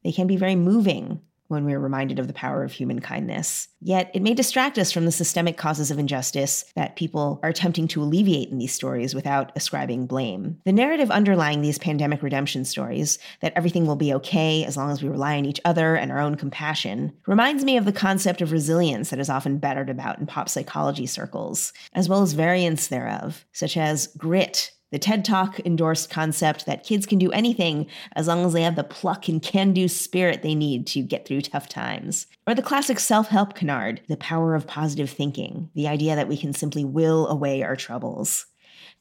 They 0.04 0.12
can 0.12 0.28
be 0.28 0.36
very 0.36 0.56
moving 0.56 1.22
when 1.48 1.66
we're 1.66 1.80
reminded 1.80 2.20
of 2.20 2.28
the 2.28 2.34
power 2.34 2.64
of 2.64 2.72
human 2.72 3.00
kindness. 3.00 3.68
Yet 3.82 4.12
it 4.14 4.22
may 4.22 4.34
distract 4.34 4.78
us 4.78 4.92
from 4.92 5.06
the 5.06 5.12
systemic 5.12 5.58
causes 5.58 5.92
of 5.92 6.00
injustice 6.00 6.66
that 6.76 6.96
people 6.96 7.40
are 7.44 7.50
attempting 7.50 7.88
to 7.90 8.02
alleviate 8.02 8.50
in 8.50 8.58
these 8.58 8.74
stories 8.74 9.14
without 9.14 9.52
ascribing 9.56 10.08
blame. 10.08 10.60
The 10.66 10.72
narrative 10.72 11.12
underlying 11.12 11.62
these 11.62 11.78
pandemic 11.78 12.24
redemption 12.24 12.66
stories, 12.66 13.20
that 13.42 13.54
everything 13.56 13.86
will 13.86 13.96
be 13.96 14.14
okay 14.14 14.64
as 14.64 14.78
long 14.78 14.90
as 14.90 15.04
we 15.04 15.10
rely 15.10 15.38
on 15.38 15.46
each 15.46 15.62
other 15.66 15.96
and 15.96 16.12
our 16.12 16.20
own 16.20 16.36
compassion, 16.36 17.14
reminds 17.28 17.64
me 17.64 17.78
of 17.78 17.86
the 17.86 17.92
concept 17.92 18.42
of 18.42 18.52
resilience 18.52 19.10
that 19.10 19.20
is 19.20 19.30
often 19.30 19.58
battered 19.58 19.90
about 19.90 20.20
in 20.20 20.26
pop 20.26 20.50
psychology 20.50 21.06
circles, 21.06 21.74
as 21.94 22.08
well 22.08 22.22
as 22.22 22.34
variants 22.34 22.88
thereof, 22.88 23.46
such 23.52 23.78
as 23.78 24.08
grit 24.18 24.72
the 24.94 25.00
TED 25.00 25.26
Talk 25.26 25.60
endorsed 25.66 26.12
concept 26.12 26.68
that 26.68 26.84
kids 26.84 27.08
can 27.08 27.18
do 27.18 27.32
anything 27.32 27.88
as 28.16 28.28
long 28.28 28.46
as 28.46 28.54
they 28.54 28.62
have 28.62 28.76
the 28.76 28.84
pluck 28.84 29.28
and 29.28 29.42
can 29.42 29.74
do 29.74 29.88
spirit 29.88 30.44
they 30.44 30.54
need 30.54 30.86
to 30.88 31.02
get 31.02 31.28
through 31.28 31.42
tough 31.42 31.68
times. 31.68 32.28
Or 32.46 32.54
the 32.54 32.62
classic 32.62 33.00
self 33.00 33.30
help 33.30 33.56
canard, 33.56 34.02
the 34.08 34.18
power 34.18 34.54
of 34.54 34.68
positive 34.68 35.10
thinking, 35.10 35.72
the 35.74 35.88
idea 35.88 36.16
that 36.16 36.28
we 36.28 36.38
can 36.38 36.54
simply 36.54 36.86
will 36.86 37.28
away 37.28 37.64
our 37.64 37.76
troubles. 37.76 38.46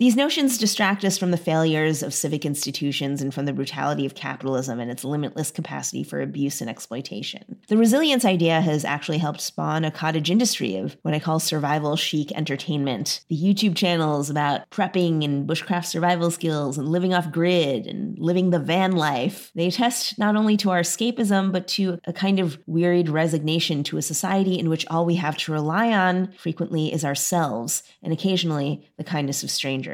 These 0.03 0.17
notions 0.17 0.59
distract 0.59 1.05
us 1.05 1.17
from 1.17 1.31
the 1.31 1.37
failures 1.37 2.03
of 2.03 2.13
civic 2.13 2.45
institutions 2.45 3.23
and 3.23 3.33
from 3.33 3.45
the 3.45 3.53
brutality 3.53 4.05
of 4.05 4.17
capitalism 4.17 4.81
and 4.81 4.91
its 4.91 5.05
limitless 5.05 5.53
capacity 5.53 6.03
for 6.03 6.21
abuse 6.21 6.61
and 6.61 6.69
exploitation. 6.69 7.61
The 7.69 7.77
resilience 7.77 8.25
idea 8.25 8.61
has 8.61 8.85
actually 8.85 9.19
helped 9.19 9.41
spawn 9.41 9.85
a 9.85 9.93
cottage 9.93 10.29
industry 10.29 10.75
of 10.75 10.97
what 11.03 11.15
I 11.15 11.21
call 11.21 11.39
survival 11.39 11.95
chic 11.95 12.33
entertainment. 12.33 13.25
The 13.29 13.39
YouTube 13.39 13.77
channels 13.77 14.29
about 14.29 14.69
prepping 14.71 15.25
and 15.25 15.49
bushcraft 15.49 15.85
survival 15.85 16.33
skills 16.33 16.79
and 16.79 16.89
living 16.89 17.15
off 17.15 17.31
grid 17.31 17.87
and 17.87 18.19
living 18.19 18.51
the 18.51 18.59
van 18.59 18.97
life. 18.97 19.53
They 19.55 19.69
attest 19.69 20.19
not 20.19 20.35
only 20.35 20.57
to 20.57 20.71
our 20.71 20.81
escapism, 20.81 21.53
but 21.53 21.69
to 21.69 22.01
a 22.07 22.13
kind 22.13 22.41
of 22.41 22.59
wearied 22.67 23.09
resignation 23.09 23.85
to 23.85 23.99
a 23.99 24.03
society 24.03 24.59
in 24.59 24.69
which 24.69 24.85
all 24.89 25.07
we 25.07 25.15
have 25.15 25.37
to 25.37 25.53
rely 25.53 25.93
on 25.93 26.33
frequently 26.33 26.93
is 26.93 27.05
ourselves 27.05 27.85
and 28.03 28.13
occasionally 28.13 28.91
the 28.99 29.05
kindness 29.05 29.45
of 29.45 29.51
strangers. 29.53 29.92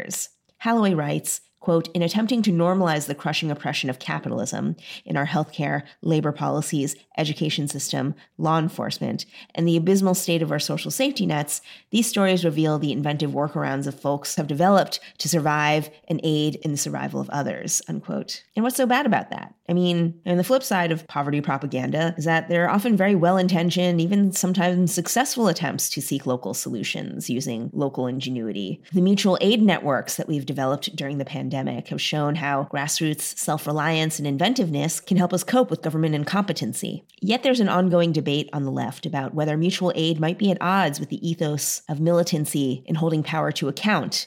Holloway 0.61 0.94
writes, 0.94 1.40
quote, 1.61 1.89
in 1.89 2.03
attempting 2.03 2.41
to 2.43 2.53
normalize 2.53 3.07
the 3.07 3.15
crushing 3.15 3.51
oppression 3.51 3.91
of 3.91 3.99
capitalism 3.99 4.77
in 5.05 5.17
our 5.17 5.27
healthcare, 5.27 5.83
labor 6.03 6.33
policies, 6.33 6.95
education 7.17 7.67
system, 7.67 8.15
law 8.39 8.59
enforcement, 8.59 9.27
and 9.55 9.67
the 9.67 9.77
abysmal 9.77 10.15
state 10.15 10.41
of 10.41 10.53
our 10.53 10.59
social 10.59 10.91
safety 10.91 11.27
nets, 11.27 11.61
these 11.91 12.09
stories 12.09 12.45
reveal 12.45 12.79
the 12.79 12.93
inventive 12.93 13.33
workarounds 13.33 13.87
of 13.87 13.99
folks 13.99 14.37
have 14.37 14.47
developed 14.47 15.01
to 15.19 15.29
survive 15.29 15.91
and 16.09 16.21
aid 16.23 16.57
in 16.57 16.71
the 16.71 16.79
survival 16.79 17.21
of 17.21 17.29
others, 17.31 17.83
unquote. 17.89 18.45
And 18.55 18.63
what's 18.63 18.77
so 18.77 18.87
bad 18.87 19.05
about 19.05 19.30
that? 19.30 19.55
I 19.68 19.75
mean, 19.75 20.21
and 20.25 20.39
the 20.39 20.45
flip 20.45 20.63
side 20.63 20.93
of 20.93 21.07
poverty 21.09 21.41
propaganda 21.41 22.14
is 22.17 22.25
that 22.25 22.49
there 22.49 22.64
are 22.64 22.71
often 22.71 22.97
very 22.97 23.14
well 23.14 23.37
intentioned, 23.37 24.01
even 24.01 24.33
sometimes 24.33 24.95
successful 24.95 25.49
attempts 25.49 25.91
to 25.91 26.01
seek 26.01 26.25
local 26.25 26.55
solutions 26.55 27.29
using 27.29 27.68
local 27.75 28.07
ingenuity. 28.07 28.80
The 28.93 29.03
mutual 29.03 29.37
aid 29.41 29.61
networks 29.61 30.17
that 30.17 30.29
we've 30.29 30.47
developed 30.47 30.97
during 30.97 31.18
the 31.18 31.25
pandemic 31.25 31.47
have 31.53 32.00
shown 32.00 32.34
how 32.37 32.64
grassroots 32.72 33.38
self 33.38 33.66
reliance 33.66 34.18
and 34.18 34.26
inventiveness 34.26 35.00
can 35.00 35.16
help 35.16 35.33
us 35.33 35.45
cope 35.45 35.70
with 35.70 35.83
government 35.83 36.14
incompetency. 36.14 37.04
Yet 37.20 37.42
there's 37.42 37.61
an 37.61 37.68
ongoing 37.68 38.12
debate 38.12 38.49
on 38.53 38.64
the 38.64 38.70
left 38.70 39.07
about 39.07 39.34
whether 39.34 39.57
mutual 39.57 39.92
aid 39.95 40.20
might 40.20 40.38
be 40.38 40.50
at 40.50 40.58
odds 40.61 41.00
with 41.00 41.08
the 41.08 41.29
ethos 41.29 41.83
of 41.88 42.00
militancy 42.00 42.83
in 42.87 42.95
holding 42.95 43.22
power 43.22 43.53
to 43.53 43.68
account 43.68 44.26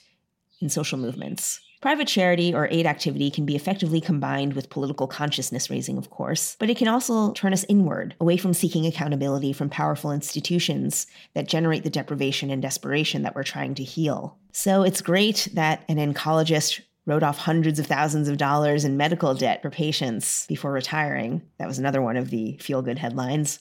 in 0.60 0.70
social 0.70 0.98
movements. 0.98 1.60
Private 1.82 2.08
charity 2.08 2.54
or 2.54 2.68
aid 2.70 2.86
activity 2.86 3.32
can 3.32 3.44
be 3.44 3.56
effectively 3.56 4.00
combined 4.00 4.54
with 4.54 4.70
political 4.70 5.08
consciousness 5.08 5.72
raising, 5.72 5.98
of 5.98 6.12
course, 6.12 6.56
but 6.60 6.70
it 6.70 6.78
can 6.78 6.88
also 6.88 7.34
turn 7.34 7.54
us 7.54 7.66
inward, 7.68 8.16
away 8.20 8.38
from 8.38 8.54
seeking 8.54 8.86
accountability 8.86 9.52
from 9.52 9.68
powerful 9.68 10.12
institutions 10.12 11.08
that 11.34 11.48
generate 11.48 11.84
the 11.84 11.90
deprivation 11.90 12.52
and 12.52 12.62
desperation 12.62 13.24
that 13.24 13.36
we're 13.36 13.42
trying 13.42 13.74
to 13.74 13.84
heal. 13.84 14.38
So 14.52 14.84
it's 14.84 15.02
great 15.02 15.48
that 15.56 15.84
an 15.90 15.98
oncologist 15.98 16.82
wrote 17.12 17.24
off 17.24 17.38
hundreds 17.38 17.78
of 17.78 17.88
thousands 17.88 18.30
of 18.30 18.38
dollars 18.38 18.86
in 18.86 18.96
medical 18.96 19.34
debt 19.34 19.62
for 19.62 19.70
patients 19.70 20.46
before 20.48 20.72
retiring. 20.72 21.42
That 21.60 21.68
was 21.68 21.78
another 21.78 22.02
one 22.02 22.16
of 22.16 22.30
the 22.30 22.58
feel 22.62 22.82
good 22.82 22.98
headlines. 22.98 23.60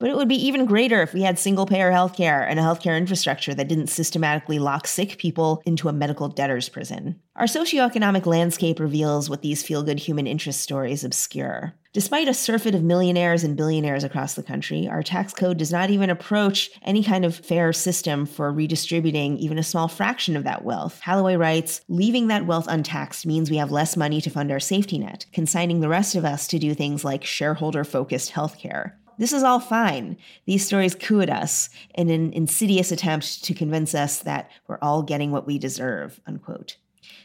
But 0.00 0.10
it 0.10 0.16
would 0.16 0.26
be 0.26 0.46
even 0.48 0.66
greater 0.66 1.00
if 1.00 1.14
we 1.14 1.22
had 1.22 1.38
single 1.38 1.64
payer 1.64 1.92
healthcare 1.92 2.44
and 2.44 2.58
a 2.58 2.62
healthcare 2.62 2.98
infrastructure 2.98 3.54
that 3.54 3.68
didn't 3.68 3.86
systematically 3.86 4.58
lock 4.58 4.88
sick 4.88 5.16
people 5.16 5.62
into 5.64 5.88
a 5.88 5.92
medical 5.92 6.26
debtor's 6.26 6.68
prison. 6.68 7.20
Our 7.36 7.44
socioeconomic 7.44 8.26
landscape 8.26 8.80
reveals 8.80 9.30
what 9.30 9.42
these 9.42 9.62
feel 9.62 9.84
good 9.84 10.00
human 10.00 10.26
interest 10.26 10.60
stories 10.60 11.04
obscure. 11.04 11.74
Despite 11.94 12.26
a 12.26 12.32
surfeit 12.32 12.74
of 12.74 12.82
millionaires 12.82 13.44
and 13.44 13.54
billionaires 13.54 14.02
across 14.02 14.32
the 14.32 14.42
country, 14.42 14.88
our 14.88 15.02
tax 15.02 15.34
code 15.34 15.58
does 15.58 15.70
not 15.70 15.90
even 15.90 16.08
approach 16.08 16.70
any 16.80 17.04
kind 17.04 17.22
of 17.22 17.36
fair 17.36 17.70
system 17.74 18.24
for 18.24 18.50
redistributing 18.50 19.36
even 19.36 19.58
a 19.58 19.62
small 19.62 19.88
fraction 19.88 20.34
of 20.34 20.44
that 20.44 20.64
wealth. 20.64 21.00
Holloway 21.00 21.36
writes 21.36 21.82
Leaving 21.88 22.28
that 22.28 22.46
wealth 22.46 22.64
untaxed 22.66 23.26
means 23.26 23.50
we 23.50 23.58
have 23.58 23.70
less 23.70 23.94
money 23.94 24.22
to 24.22 24.30
fund 24.30 24.50
our 24.50 24.58
safety 24.58 24.98
net, 24.98 25.26
consigning 25.34 25.80
the 25.80 25.88
rest 25.90 26.14
of 26.14 26.24
us 26.24 26.46
to 26.46 26.58
do 26.58 26.72
things 26.72 27.04
like 27.04 27.24
shareholder 27.24 27.84
focused 27.84 28.32
healthcare. 28.32 28.92
This 29.18 29.34
is 29.34 29.42
all 29.42 29.60
fine. 29.60 30.16
These 30.46 30.64
stories 30.64 30.94
coo 30.94 31.20
at 31.20 31.28
us 31.28 31.68
in 31.94 32.08
an 32.08 32.32
insidious 32.32 32.90
attempt 32.90 33.44
to 33.44 33.52
convince 33.52 33.94
us 33.94 34.20
that 34.20 34.50
we're 34.66 34.78
all 34.80 35.02
getting 35.02 35.30
what 35.30 35.46
we 35.46 35.58
deserve, 35.58 36.22
unquote. 36.26 36.78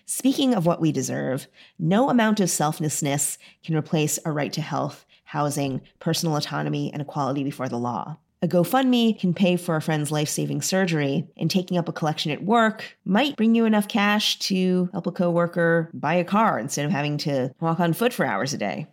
Speaking 0.10 0.54
of 0.54 0.66
what 0.66 0.80
we 0.80 0.94
deserve, 0.94 1.48
no 1.78 2.10
amount 2.10 2.40
of 2.40 2.50
selflessness 2.50 3.38
can 3.62 3.76
replace 3.76 4.18
a 4.24 4.32
right 4.32 4.54
to 4.54 4.62
health, 4.62 5.06
housing, 5.26 5.82
personal 6.00 6.38
autonomy, 6.38 6.94
and 6.94 7.02
equality 7.02 7.44
before 7.44 7.68
the 7.68 7.78
law. 7.78 8.18
A 8.42 8.48
GoFundMe 8.48 9.20
can 9.20 9.34
pay 9.34 9.58
for 9.58 9.76
a 9.76 9.82
friend's 9.82 10.10
life 10.10 10.30
saving 10.30 10.62
surgery, 10.62 11.28
and 11.36 11.52
taking 11.52 11.78
up 11.78 11.90
a 11.90 11.94
collection 11.94 12.32
at 12.32 12.46
work 12.46 12.98
might 13.04 13.36
bring 13.36 13.54
you 13.54 13.66
enough 13.66 13.90
cash 13.90 14.40
to 14.40 14.88
help 14.94 15.08
a 15.08 15.12
coworker 15.12 15.90
buy 15.94 16.14
a 16.14 16.24
car 16.24 16.58
instead 16.58 16.86
of 16.86 16.92
having 16.92 17.18
to 17.18 17.54
walk 17.60 17.82
on 17.82 17.92
foot 17.92 18.14
for 18.14 18.26
hours 18.26 18.54
a 18.54 18.58
day. 18.58 18.88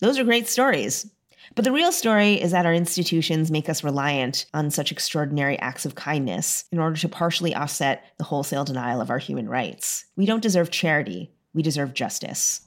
Those 0.00 0.18
are 0.18 0.24
great 0.24 0.48
stories. 0.48 1.10
But 1.54 1.64
the 1.64 1.72
real 1.72 1.92
story 1.92 2.40
is 2.40 2.52
that 2.52 2.66
our 2.66 2.74
institutions 2.74 3.50
make 3.50 3.68
us 3.68 3.84
reliant 3.84 4.46
on 4.54 4.70
such 4.70 4.92
extraordinary 4.92 5.58
acts 5.58 5.86
of 5.86 5.94
kindness 5.94 6.64
in 6.70 6.78
order 6.78 6.96
to 6.96 7.08
partially 7.08 7.54
offset 7.54 8.04
the 8.18 8.24
wholesale 8.24 8.64
denial 8.64 9.00
of 9.00 9.10
our 9.10 9.18
human 9.18 9.48
rights. 9.48 10.04
We 10.16 10.26
don't 10.26 10.42
deserve 10.42 10.70
charity, 10.70 11.32
we 11.54 11.62
deserve 11.62 11.94
justice. 11.94 12.60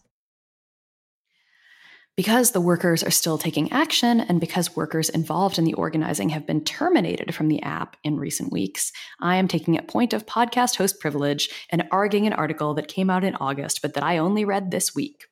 Because 2.18 2.52
the 2.52 2.62
workers 2.62 3.04
are 3.04 3.12
still 3.12 3.38
taking 3.38 3.72
action 3.72 4.20
and 4.20 4.42
because 4.42 4.76
workers 4.76 5.10
involved 5.10 5.58
in 5.58 5.64
the 5.64 5.74
organizing 5.74 6.30
have 6.30 6.46
been 6.46 6.64
terminated 6.64 7.34
from 7.34 7.48
the 7.48 7.64
app 7.64 7.96
in 8.04 8.18
recent 8.18 8.52
weeks, 8.52 8.92
I 9.22 9.38
am 9.38 9.48
taking 9.48 9.78
a 9.78 9.82
point 9.82 10.12
of 10.12 10.26
podcast 10.26 10.76
host 10.76 11.00
privilege 11.00 11.50
and 11.70 11.88
arguing 11.90 12.28
an 12.28 12.34
article 12.34 12.74
that 12.74 12.90
came 12.90 13.10
out 13.10 13.24
in 13.24 13.36
August 13.36 13.82
but 13.82 13.94
that 13.94 14.04
I 14.04 14.18
only 14.18 14.44
read 14.44 14.72
this 14.72 14.94
week 14.94 15.26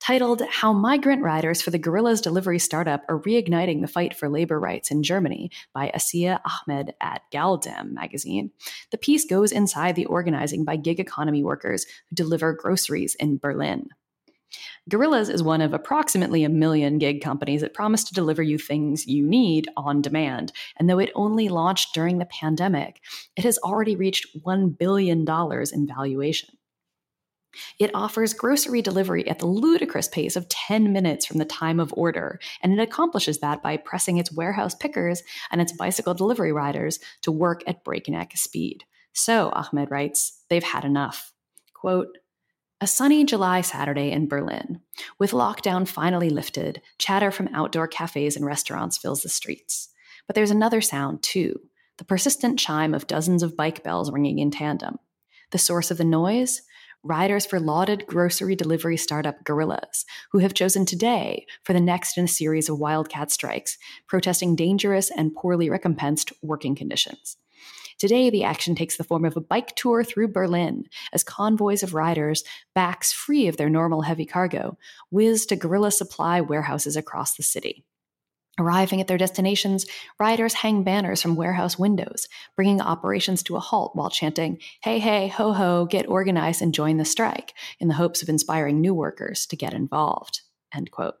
titled 0.00 0.42
How 0.48 0.72
Migrant 0.72 1.22
Riders 1.22 1.60
for 1.60 1.70
the 1.70 1.78
Gorillas 1.78 2.20
Delivery 2.20 2.58
Startup 2.58 3.02
Are 3.08 3.20
Reigniting 3.20 3.80
the 3.80 3.88
Fight 3.88 4.16
for 4.16 4.28
Labor 4.28 4.58
Rights 4.58 4.90
in 4.90 5.02
Germany 5.02 5.50
by 5.74 5.90
Asiya 5.94 6.40
Ahmed 6.44 6.94
at 7.00 7.22
gal-dem 7.30 7.94
magazine. 7.94 8.50
The 8.90 8.98
piece 8.98 9.24
goes 9.24 9.52
inside 9.52 9.96
the 9.96 10.06
organizing 10.06 10.64
by 10.64 10.76
gig 10.76 11.00
economy 11.00 11.42
workers 11.42 11.86
who 12.08 12.16
deliver 12.16 12.52
groceries 12.52 13.14
in 13.16 13.38
Berlin. 13.38 13.88
Gorillas 14.88 15.28
is 15.28 15.42
one 15.42 15.60
of 15.60 15.74
approximately 15.74 16.44
a 16.44 16.48
million 16.48 16.98
gig 16.98 17.20
companies 17.20 17.60
that 17.60 17.74
promise 17.74 18.04
to 18.04 18.14
deliver 18.14 18.42
you 18.42 18.56
things 18.56 19.06
you 19.06 19.26
need 19.26 19.68
on 19.76 20.00
demand. 20.00 20.52
And 20.78 20.88
though 20.88 20.98
it 20.98 21.12
only 21.14 21.48
launched 21.48 21.92
during 21.92 22.18
the 22.18 22.24
pandemic, 22.24 23.02
it 23.36 23.44
has 23.44 23.58
already 23.58 23.96
reached 23.96 24.26
$1 24.46 24.78
billion 24.78 25.26
in 25.28 25.86
valuation. 25.86 26.57
It 27.78 27.90
offers 27.94 28.34
grocery 28.34 28.82
delivery 28.82 29.26
at 29.28 29.38
the 29.38 29.46
ludicrous 29.46 30.08
pace 30.08 30.36
of 30.36 30.48
10 30.48 30.92
minutes 30.92 31.26
from 31.26 31.38
the 31.38 31.44
time 31.44 31.80
of 31.80 31.94
order, 31.96 32.38
and 32.62 32.72
it 32.72 32.78
accomplishes 32.78 33.38
that 33.38 33.62
by 33.62 33.76
pressing 33.76 34.18
its 34.18 34.32
warehouse 34.32 34.74
pickers 34.74 35.22
and 35.50 35.60
its 35.60 35.72
bicycle 35.72 36.14
delivery 36.14 36.52
riders 36.52 36.98
to 37.22 37.32
work 37.32 37.62
at 37.66 37.84
breakneck 37.84 38.36
speed. 38.36 38.84
So, 39.12 39.50
Ahmed 39.50 39.90
writes, 39.90 40.42
they've 40.48 40.62
had 40.62 40.84
enough. 40.84 41.32
Quote, 41.74 42.18
a 42.80 42.86
sunny 42.86 43.24
July 43.24 43.60
Saturday 43.60 44.12
in 44.12 44.28
Berlin. 44.28 44.80
With 45.18 45.32
lockdown 45.32 45.88
finally 45.88 46.30
lifted, 46.30 46.80
chatter 46.98 47.32
from 47.32 47.48
outdoor 47.52 47.88
cafes 47.88 48.36
and 48.36 48.46
restaurants 48.46 48.96
fills 48.96 49.22
the 49.22 49.28
streets. 49.28 49.88
But 50.28 50.36
there's 50.36 50.52
another 50.52 50.80
sound, 50.80 51.22
too 51.22 51.60
the 51.98 52.04
persistent 52.04 52.60
chime 52.60 52.94
of 52.94 53.08
dozens 53.08 53.42
of 53.42 53.56
bike 53.56 53.82
bells 53.82 54.12
ringing 54.12 54.38
in 54.38 54.52
tandem. 54.52 54.98
The 55.50 55.58
source 55.58 55.90
of 55.90 55.98
the 55.98 56.04
noise? 56.04 56.62
Riders 57.02 57.46
for 57.46 57.60
lauded 57.60 58.06
grocery 58.06 58.56
delivery 58.56 58.96
startup 58.96 59.44
Gorillas, 59.44 60.04
who 60.32 60.38
have 60.38 60.54
chosen 60.54 60.84
today 60.84 61.46
for 61.62 61.72
the 61.72 61.80
next 61.80 62.18
in 62.18 62.24
a 62.24 62.28
series 62.28 62.68
of 62.68 62.78
wildcat 62.78 63.30
strikes, 63.30 63.78
protesting 64.06 64.56
dangerous 64.56 65.10
and 65.10 65.34
poorly 65.34 65.70
recompensed 65.70 66.32
working 66.42 66.74
conditions. 66.74 67.36
Today, 67.98 68.30
the 68.30 68.44
action 68.44 68.76
takes 68.76 68.96
the 68.96 69.04
form 69.04 69.24
of 69.24 69.36
a 69.36 69.40
bike 69.40 69.74
tour 69.74 70.04
through 70.04 70.28
Berlin 70.28 70.84
as 71.12 71.24
convoys 71.24 71.82
of 71.82 71.94
riders, 71.94 72.44
backs 72.72 73.12
free 73.12 73.48
of 73.48 73.56
their 73.56 73.68
normal 73.68 74.02
heavy 74.02 74.24
cargo, 74.24 74.78
whiz 75.10 75.46
to 75.46 75.56
Gorilla 75.56 75.90
supply 75.90 76.40
warehouses 76.40 76.96
across 76.96 77.34
the 77.34 77.42
city. 77.42 77.84
Arriving 78.58 79.00
at 79.00 79.06
their 79.06 79.18
destinations, 79.18 79.86
riders 80.18 80.54
hang 80.54 80.82
banners 80.82 81.22
from 81.22 81.36
warehouse 81.36 81.78
windows, 81.78 82.28
bringing 82.56 82.80
operations 82.80 83.42
to 83.44 83.56
a 83.56 83.60
halt 83.60 83.94
while 83.94 84.10
chanting, 84.10 84.58
Hey, 84.82 84.98
hey, 84.98 85.28
ho, 85.28 85.52
ho, 85.52 85.86
get 85.86 86.08
organized 86.08 86.60
and 86.60 86.74
join 86.74 86.96
the 86.96 87.04
strike, 87.04 87.54
in 87.78 87.88
the 87.88 87.94
hopes 87.94 88.20
of 88.22 88.28
inspiring 88.28 88.80
new 88.80 88.94
workers 88.94 89.46
to 89.46 89.56
get 89.56 89.72
involved. 89.72 90.40
End 90.74 90.90
quote. 90.90 91.14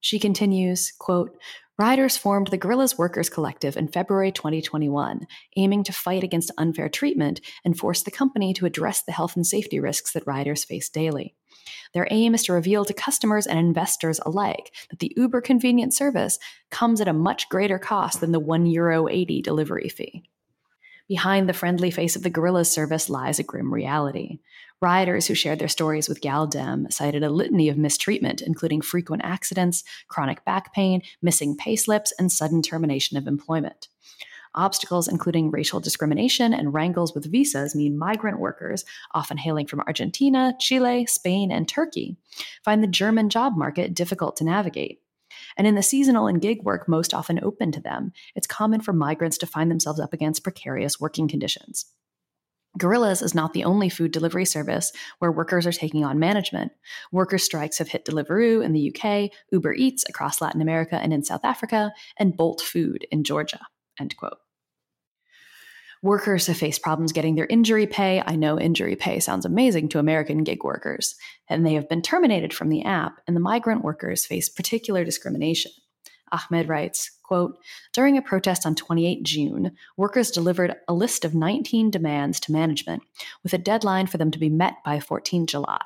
She 0.00 0.18
continues, 0.18 0.92
quote, 0.98 1.36
Riders 1.78 2.16
formed 2.16 2.48
the 2.48 2.56
Gorillas 2.56 2.98
Workers 2.98 3.30
Collective 3.30 3.76
in 3.76 3.86
February 3.86 4.32
2021, 4.32 5.26
aiming 5.56 5.84
to 5.84 5.92
fight 5.92 6.24
against 6.24 6.50
unfair 6.58 6.88
treatment 6.88 7.40
and 7.64 7.78
force 7.78 8.02
the 8.02 8.10
company 8.10 8.52
to 8.54 8.66
address 8.66 9.00
the 9.00 9.12
health 9.12 9.36
and 9.36 9.46
safety 9.46 9.78
risks 9.78 10.12
that 10.12 10.26
riders 10.26 10.64
face 10.64 10.88
daily. 10.88 11.36
Their 11.94 12.08
aim 12.10 12.34
is 12.34 12.44
to 12.44 12.52
reveal 12.52 12.84
to 12.84 12.92
customers 12.92 13.46
and 13.46 13.58
investors 13.58 14.20
alike 14.24 14.74
that 14.90 14.98
the 14.98 15.12
uber 15.16 15.40
convenient 15.40 15.94
service 15.94 16.38
comes 16.70 17.00
at 17.00 17.08
a 17.08 17.12
much 17.12 17.48
greater 17.48 17.78
cost 17.78 18.20
than 18.20 18.32
the 18.32 18.40
€1.80 18.40 18.72
Euro 18.72 19.08
delivery 19.42 19.88
fee. 19.88 20.24
Behind 21.08 21.48
the 21.48 21.54
friendly 21.54 21.90
face 21.90 22.16
of 22.16 22.22
the 22.22 22.30
Gorillas 22.30 22.70
service 22.70 23.08
lies 23.08 23.38
a 23.38 23.42
grim 23.42 23.72
reality. 23.72 24.40
Riders 24.80 25.26
who 25.26 25.34
shared 25.34 25.58
their 25.58 25.66
stories 25.66 26.08
with 26.08 26.20
gal-dem 26.20 26.90
cited 26.90 27.22
a 27.22 27.30
litany 27.30 27.70
of 27.70 27.78
mistreatment, 27.78 28.42
including 28.42 28.82
frequent 28.82 29.22
accidents, 29.24 29.84
chronic 30.08 30.44
back 30.44 30.74
pain, 30.74 31.02
missing 31.22 31.56
pay 31.56 31.76
slips, 31.76 32.12
and 32.18 32.30
sudden 32.30 32.60
termination 32.60 33.16
of 33.16 33.26
employment. 33.26 33.88
Obstacles 34.58 35.06
including 35.06 35.52
racial 35.52 35.78
discrimination 35.78 36.52
and 36.52 36.74
wrangles 36.74 37.14
with 37.14 37.30
visas 37.30 37.76
mean 37.76 37.96
migrant 37.96 38.40
workers, 38.40 38.84
often 39.14 39.36
hailing 39.36 39.68
from 39.68 39.80
Argentina, 39.80 40.52
Chile, 40.58 41.06
Spain, 41.06 41.52
and 41.52 41.68
Turkey, 41.68 42.16
find 42.64 42.82
the 42.82 42.88
German 42.88 43.30
job 43.30 43.56
market 43.56 43.94
difficult 43.94 44.36
to 44.36 44.44
navigate. 44.44 45.00
And 45.56 45.64
in 45.64 45.76
the 45.76 45.82
seasonal 45.82 46.26
and 46.26 46.40
gig 46.40 46.64
work 46.64 46.88
most 46.88 47.14
often 47.14 47.38
open 47.42 47.70
to 47.70 47.80
them, 47.80 48.12
it's 48.34 48.48
common 48.48 48.80
for 48.80 48.92
migrants 48.92 49.38
to 49.38 49.46
find 49.46 49.70
themselves 49.70 50.00
up 50.00 50.12
against 50.12 50.42
precarious 50.42 50.98
working 50.98 51.28
conditions. 51.28 51.86
Gorillas 52.76 53.22
is 53.22 53.36
not 53.36 53.52
the 53.52 53.64
only 53.64 53.88
food 53.88 54.10
delivery 54.10 54.44
service 54.44 54.92
where 55.20 55.30
workers 55.30 55.66
are 55.68 55.72
taking 55.72 56.04
on 56.04 56.18
management. 56.18 56.72
Worker 57.12 57.38
strikes 57.38 57.78
have 57.78 57.88
hit 57.88 58.04
Deliveroo 58.04 58.64
in 58.64 58.72
the 58.72 58.92
UK, 58.92 59.30
Uber 59.52 59.72
Eats 59.74 60.04
across 60.08 60.40
Latin 60.40 60.60
America 60.60 60.96
and 60.96 61.12
in 61.12 61.22
South 61.22 61.44
Africa, 61.44 61.92
and 62.18 62.36
Bolt 62.36 62.60
Food 62.60 63.06
in 63.12 63.22
Georgia. 63.22 63.60
End 64.00 64.16
quote. 64.16 64.38
Workers 66.02 66.46
have 66.46 66.56
faced 66.56 66.82
problems 66.82 67.12
getting 67.12 67.34
their 67.34 67.46
injury 67.46 67.86
pay. 67.86 68.22
I 68.24 68.36
know 68.36 68.58
injury 68.58 68.94
pay 68.94 69.18
sounds 69.18 69.44
amazing 69.44 69.88
to 69.90 69.98
American 69.98 70.44
gig 70.44 70.62
workers, 70.62 71.16
and 71.48 71.66
they 71.66 71.74
have 71.74 71.88
been 71.88 72.02
terminated 72.02 72.54
from 72.54 72.68
the 72.68 72.84
app, 72.84 73.20
and 73.26 73.34
the 73.34 73.40
migrant 73.40 73.82
workers 73.82 74.24
face 74.24 74.48
particular 74.48 75.04
discrimination. 75.04 75.72
Ahmed 76.30 76.68
writes, 76.68 77.10
quote, 77.22 77.58
During 77.92 78.16
a 78.16 78.22
protest 78.22 78.64
on 78.64 78.74
28 78.74 79.22
June, 79.24 79.72
workers 79.96 80.30
delivered 80.30 80.76
a 80.86 80.94
list 80.94 81.24
of 81.24 81.34
19 81.34 81.90
demands 81.90 82.38
to 82.40 82.52
management, 82.52 83.02
with 83.42 83.52
a 83.52 83.58
deadline 83.58 84.06
for 84.06 84.18
them 84.18 84.30
to 84.30 84.38
be 84.38 84.50
met 84.50 84.74
by 84.84 85.00
14 85.00 85.46
July. 85.46 85.82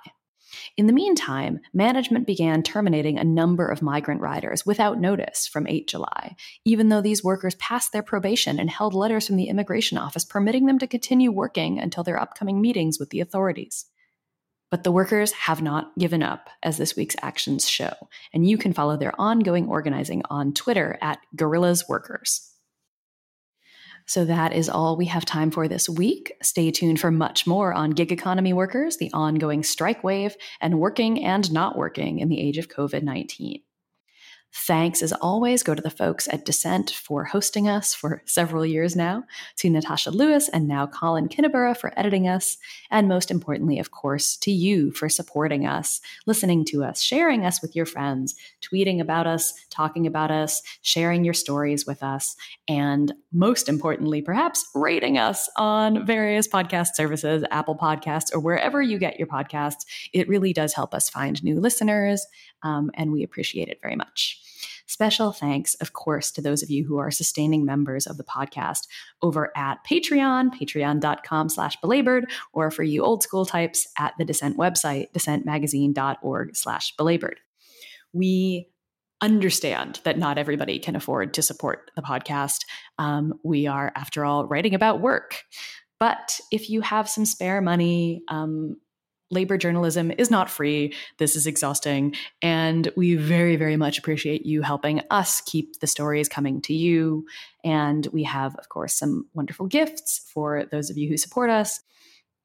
In 0.76 0.86
the 0.86 0.92
meantime, 0.92 1.60
management 1.72 2.26
began 2.26 2.62
terminating 2.62 3.18
a 3.18 3.24
number 3.24 3.66
of 3.66 3.82
migrant 3.82 4.20
riders 4.20 4.66
without 4.66 5.00
notice 5.00 5.46
from 5.46 5.66
8 5.66 5.88
July, 5.88 6.36
even 6.64 6.88
though 6.88 7.00
these 7.00 7.24
workers 7.24 7.54
passed 7.56 7.92
their 7.92 8.02
probation 8.02 8.58
and 8.58 8.70
held 8.70 8.94
letters 8.94 9.26
from 9.26 9.36
the 9.36 9.48
immigration 9.48 9.98
office 9.98 10.24
permitting 10.24 10.66
them 10.66 10.78
to 10.78 10.86
continue 10.86 11.30
working 11.30 11.78
until 11.78 12.04
their 12.04 12.20
upcoming 12.20 12.60
meetings 12.60 12.98
with 12.98 13.10
the 13.10 13.20
authorities. 13.20 13.86
But 14.70 14.84
the 14.84 14.92
workers 14.92 15.32
have 15.32 15.60
not 15.60 15.92
given 15.98 16.22
up, 16.22 16.48
as 16.62 16.78
this 16.78 16.96
week's 16.96 17.16
actions 17.20 17.68
show, 17.68 17.92
and 18.32 18.48
you 18.48 18.56
can 18.56 18.72
follow 18.72 18.96
their 18.96 19.12
ongoing 19.20 19.68
organizing 19.68 20.22
on 20.30 20.54
Twitter 20.54 20.98
at 21.02 21.18
Gorillas 21.36 21.88
Workers. 21.88 22.51
So 24.06 24.24
that 24.24 24.52
is 24.52 24.68
all 24.68 24.96
we 24.96 25.06
have 25.06 25.24
time 25.24 25.50
for 25.50 25.68
this 25.68 25.88
week. 25.88 26.32
Stay 26.42 26.70
tuned 26.70 27.00
for 27.00 27.10
much 27.10 27.46
more 27.46 27.72
on 27.72 27.90
gig 27.90 28.12
economy 28.12 28.52
workers, 28.52 28.96
the 28.96 29.10
ongoing 29.12 29.62
strike 29.62 30.02
wave, 30.04 30.36
and 30.60 30.78
working 30.78 31.24
and 31.24 31.50
not 31.52 31.76
working 31.76 32.18
in 32.18 32.28
the 32.28 32.40
age 32.40 32.58
of 32.58 32.68
COVID 32.68 33.02
19. 33.02 33.62
Thanks 34.54 35.00
as 35.00 35.14
always 35.14 35.62
go 35.62 35.74
to 35.74 35.80
the 35.80 35.88
folks 35.88 36.28
at 36.30 36.44
Dissent 36.44 36.90
for 36.90 37.24
hosting 37.24 37.68
us 37.68 37.94
for 37.94 38.22
several 38.26 38.66
years 38.66 38.94
now, 38.94 39.24
to 39.56 39.70
Natasha 39.70 40.10
Lewis 40.10 40.50
and 40.50 40.68
now 40.68 40.86
Colin 40.86 41.28
Kinniburgh 41.28 41.78
for 41.78 41.98
editing 41.98 42.28
us, 42.28 42.58
and 42.90 43.08
most 43.08 43.30
importantly, 43.30 43.78
of 43.78 43.92
course, 43.92 44.36
to 44.36 44.50
you 44.50 44.92
for 44.92 45.08
supporting 45.08 45.66
us, 45.66 46.02
listening 46.26 46.66
to 46.66 46.84
us, 46.84 47.00
sharing 47.00 47.46
us 47.46 47.62
with 47.62 47.74
your 47.74 47.86
friends, 47.86 48.34
tweeting 48.60 49.00
about 49.00 49.26
us, 49.26 49.54
talking 49.70 50.06
about 50.06 50.30
us, 50.30 50.62
sharing 50.82 51.24
your 51.24 51.34
stories 51.34 51.86
with 51.86 52.02
us, 52.02 52.36
and 52.68 53.14
most 53.32 53.70
importantly, 53.70 54.20
perhaps 54.20 54.66
rating 54.74 55.16
us 55.16 55.48
on 55.56 56.04
various 56.04 56.46
podcast 56.46 56.88
services, 56.94 57.42
Apple 57.50 57.76
Podcasts, 57.76 58.34
or 58.34 58.38
wherever 58.38 58.82
you 58.82 58.98
get 58.98 59.18
your 59.18 59.28
podcasts. 59.28 59.86
It 60.12 60.28
really 60.28 60.52
does 60.52 60.74
help 60.74 60.92
us 60.92 61.08
find 61.08 61.42
new 61.42 61.58
listeners, 61.58 62.26
um, 62.62 62.90
and 62.94 63.12
we 63.12 63.22
appreciate 63.22 63.68
it 63.68 63.80
very 63.82 63.96
much. 63.96 64.40
Special 64.86 65.32
thanks, 65.32 65.74
of 65.76 65.92
course, 65.92 66.30
to 66.32 66.42
those 66.42 66.62
of 66.62 66.70
you 66.70 66.84
who 66.84 66.98
are 66.98 67.10
sustaining 67.10 67.64
members 67.64 68.06
of 68.06 68.18
the 68.18 68.24
podcast 68.24 68.88
over 69.22 69.50
at 69.56 69.78
Patreon, 69.88 70.50
patreon.com 70.50 71.48
slash 71.48 71.80
belabored, 71.80 72.30
or 72.52 72.70
for 72.70 72.82
you 72.82 73.02
old 73.02 73.22
school 73.22 73.46
types 73.46 73.88
at 73.98 74.12
the 74.18 74.24
Dissent 74.24 74.58
website, 74.58 75.10
dissentmagazine.org 75.12 76.56
slash 76.56 76.94
belabored. 76.96 77.40
We 78.12 78.68
understand 79.22 80.00
that 80.04 80.18
not 80.18 80.36
everybody 80.36 80.78
can 80.78 80.96
afford 80.96 81.32
to 81.34 81.42
support 81.42 81.90
the 81.96 82.02
podcast. 82.02 82.66
Um, 82.98 83.34
we 83.44 83.66
are, 83.66 83.92
after 83.94 84.24
all, 84.24 84.46
writing 84.46 84.74
about 84.74 85.00
work. 85.00 85.42
But 85.98 86.40
if 86.50 86.68
you 86.68 86.80
have 86.80 87.08
some 87.08 87.24
spare 87.24 87.60
money, 87.60 88.24
um, 88.26 88.76
labor 89.32 89.56
journalism 89.56 90.12
is 90.18 90.30
not 90.30 90.50
free. 90.50 90.94
This 91.18 91.34
is 91.34 91.46
exhausting. 91.46 92.14
And 92.40 92.90
we 92.96 93.16
very, 93.16 93.56
very 93.56 93.76
much 93.76 93.98
appreciate 93.98 94.46
you 94.46 94.62
helping 94.62 95.02
us 95.10 95.40
keep 95.40 95.80
the 95.80 95.86
stories 95.86 96.28
coming 96.28 96.60
to 96.62 96.74
you. 96.74 97.26
And 97.64 98.06
we 98.12 98.22
have, 98.24 98.54
of 98.56 98.68
course, 98.68 98.94
some 98.94 99.26
wonderful 99.34 99.66
gifts 99.66 100.30
for 100.32 100.66
those 100.70 100.90
of 100.90 100.96
you 100.96 101.08
who 101.08 101.16
support 101.16 101.50
us 101.50 101.80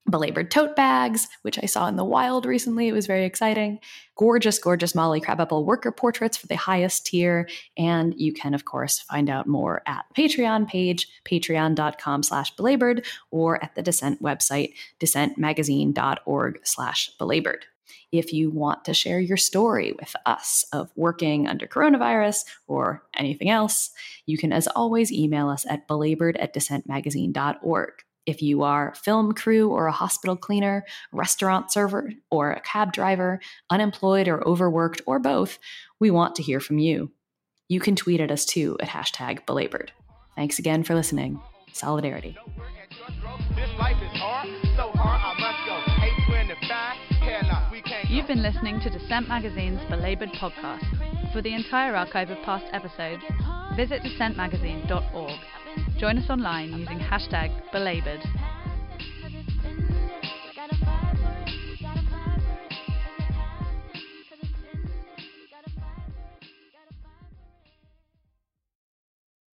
belabored 0.09 0.51
tote 0.51 0.75
bags, 0.75 1.27
which 1.41 1.59
I 1.61 1.65
saw 1.65 1.88
in 1.88 1.95
the 1.95 2.05
wild 2.05 2.45
recently. 2.45 2.88
It 2.88 2.93
was 2.93 3.07
very 3.07 3.25
exciting. 3.25 3.79
Gorgeous, 4.15 4.57
gorgeous 4.59 4.95
Molly 4.95 5.21
Crabapple 5.21 5.65
worker 5.65 5.91
portraits 5.91 6.38
for 6.38 6.47
the 6.47 6.55
highest 6.55 7.05
tier. 7.05 7.47
And 7.77 8.13
you 8.17 8.34
can, 8.34 8.53
of 8.53 8.65
course, 8.65 8.99
find 8.99 9.29
out 9.29 9.47
more 9.47 9.81
at 9.85 10.05
Patreon 10.17 10.67
page, 10.67 11.07
patreon.com 11.25 12.23
slash 12.23 12.55
belabored, 12.55 13.05
or 13.31 13.63
at 13.63 13.75
the 13.75 13.84
Dissent 13.84 14.21
website, 14.21 14.73
dissentmagazine.org 14.99 16.59
slash 16.63 17.11
belabored. 17.17 17.65
If 18.11 18.31
you 18.31 18.49
want 18.49 18.85
to 18.85 18.93
share 18.93 19.19
your 19.19 19.38
story 19.38 19.93
with 19.99 20.15
us 20.25 20.65
of 20.71 20.89
working 20.95 21.47
under 21.47 21.67
coronavirus 21.67 22.45
or 22.67 23.03
anything 23.13 23.49
else, 23.49 23.91
you 24.25 24.38
can, 24.38 24.53
as 24.53 24.67
always, 24.67 25.11
email 25.11 25.49
us 25.49 25.65
at 25.69 25.88
belabored 25.88 26.38
at 26.38 26.53
dissentmagazine.org. 26.53 28.03
If 28.28 28.41
you 28.41 28.64
are 28.64 28.94
film 28.94 29.32
crew 29.32 29.70
or 29.72 29.88
a 29.88 29.91
hospital 29.94 30.36
cleaner, 30.36 30.84
restaurant 31.14 31.72
server 31.72 32.12
or 32.30 32.52
a 32.52 32.60
cab 32.60 32.91
driver, 32.91 33.40
unemployed 33.70 34.28
or 34.28 34.45
overworked 34.45 35.02
or 35.08 35.18
both, 35.18 35.58
we 36.02 36.12
want 36.12 36.36
to 36.36 36.44
hear 36.44 36.60
from 36.60 36.78
you. 36.78 37.14
You 37.70 37.80
can 37.80 37.95
tweet 37.95 38.20
at 38.20 38.30
us 38.30 38.44
too 38.45 38.76
at 38.82 38.90
hashtag 38.90 39.45
belabored. 39.45 39.94
Thanks 40.36 40.60
again 40.60 40.84
for 40.84 40.94
listening. 40.94 41.40
Solidarity. 41.72 42.38
You've 48.10 48.28
been 48.28 48.41
listening 48.41 48.82
to 48.82 48.90
Dissent 48.90 49.30
Magazine's 49.30 49.82
Belabored 49.90 50.34
podcast. 50.34 51.32
For 51.32 51.41
the 51.41 51.54
entire 51.54 51.95
archive 51.95 52.30
of 52.30 52.41
past 52.44 52.66
episodes, 52.74 53.24
visit 53.78 54.02
dissentmagazine.org. 54.04 55.40
Join 55.98 56.19
us 56.19 56.30
online 56.30 56.78
using 56.78 56.99
hashtag 56.99 57.49
belabored 57.72 58.22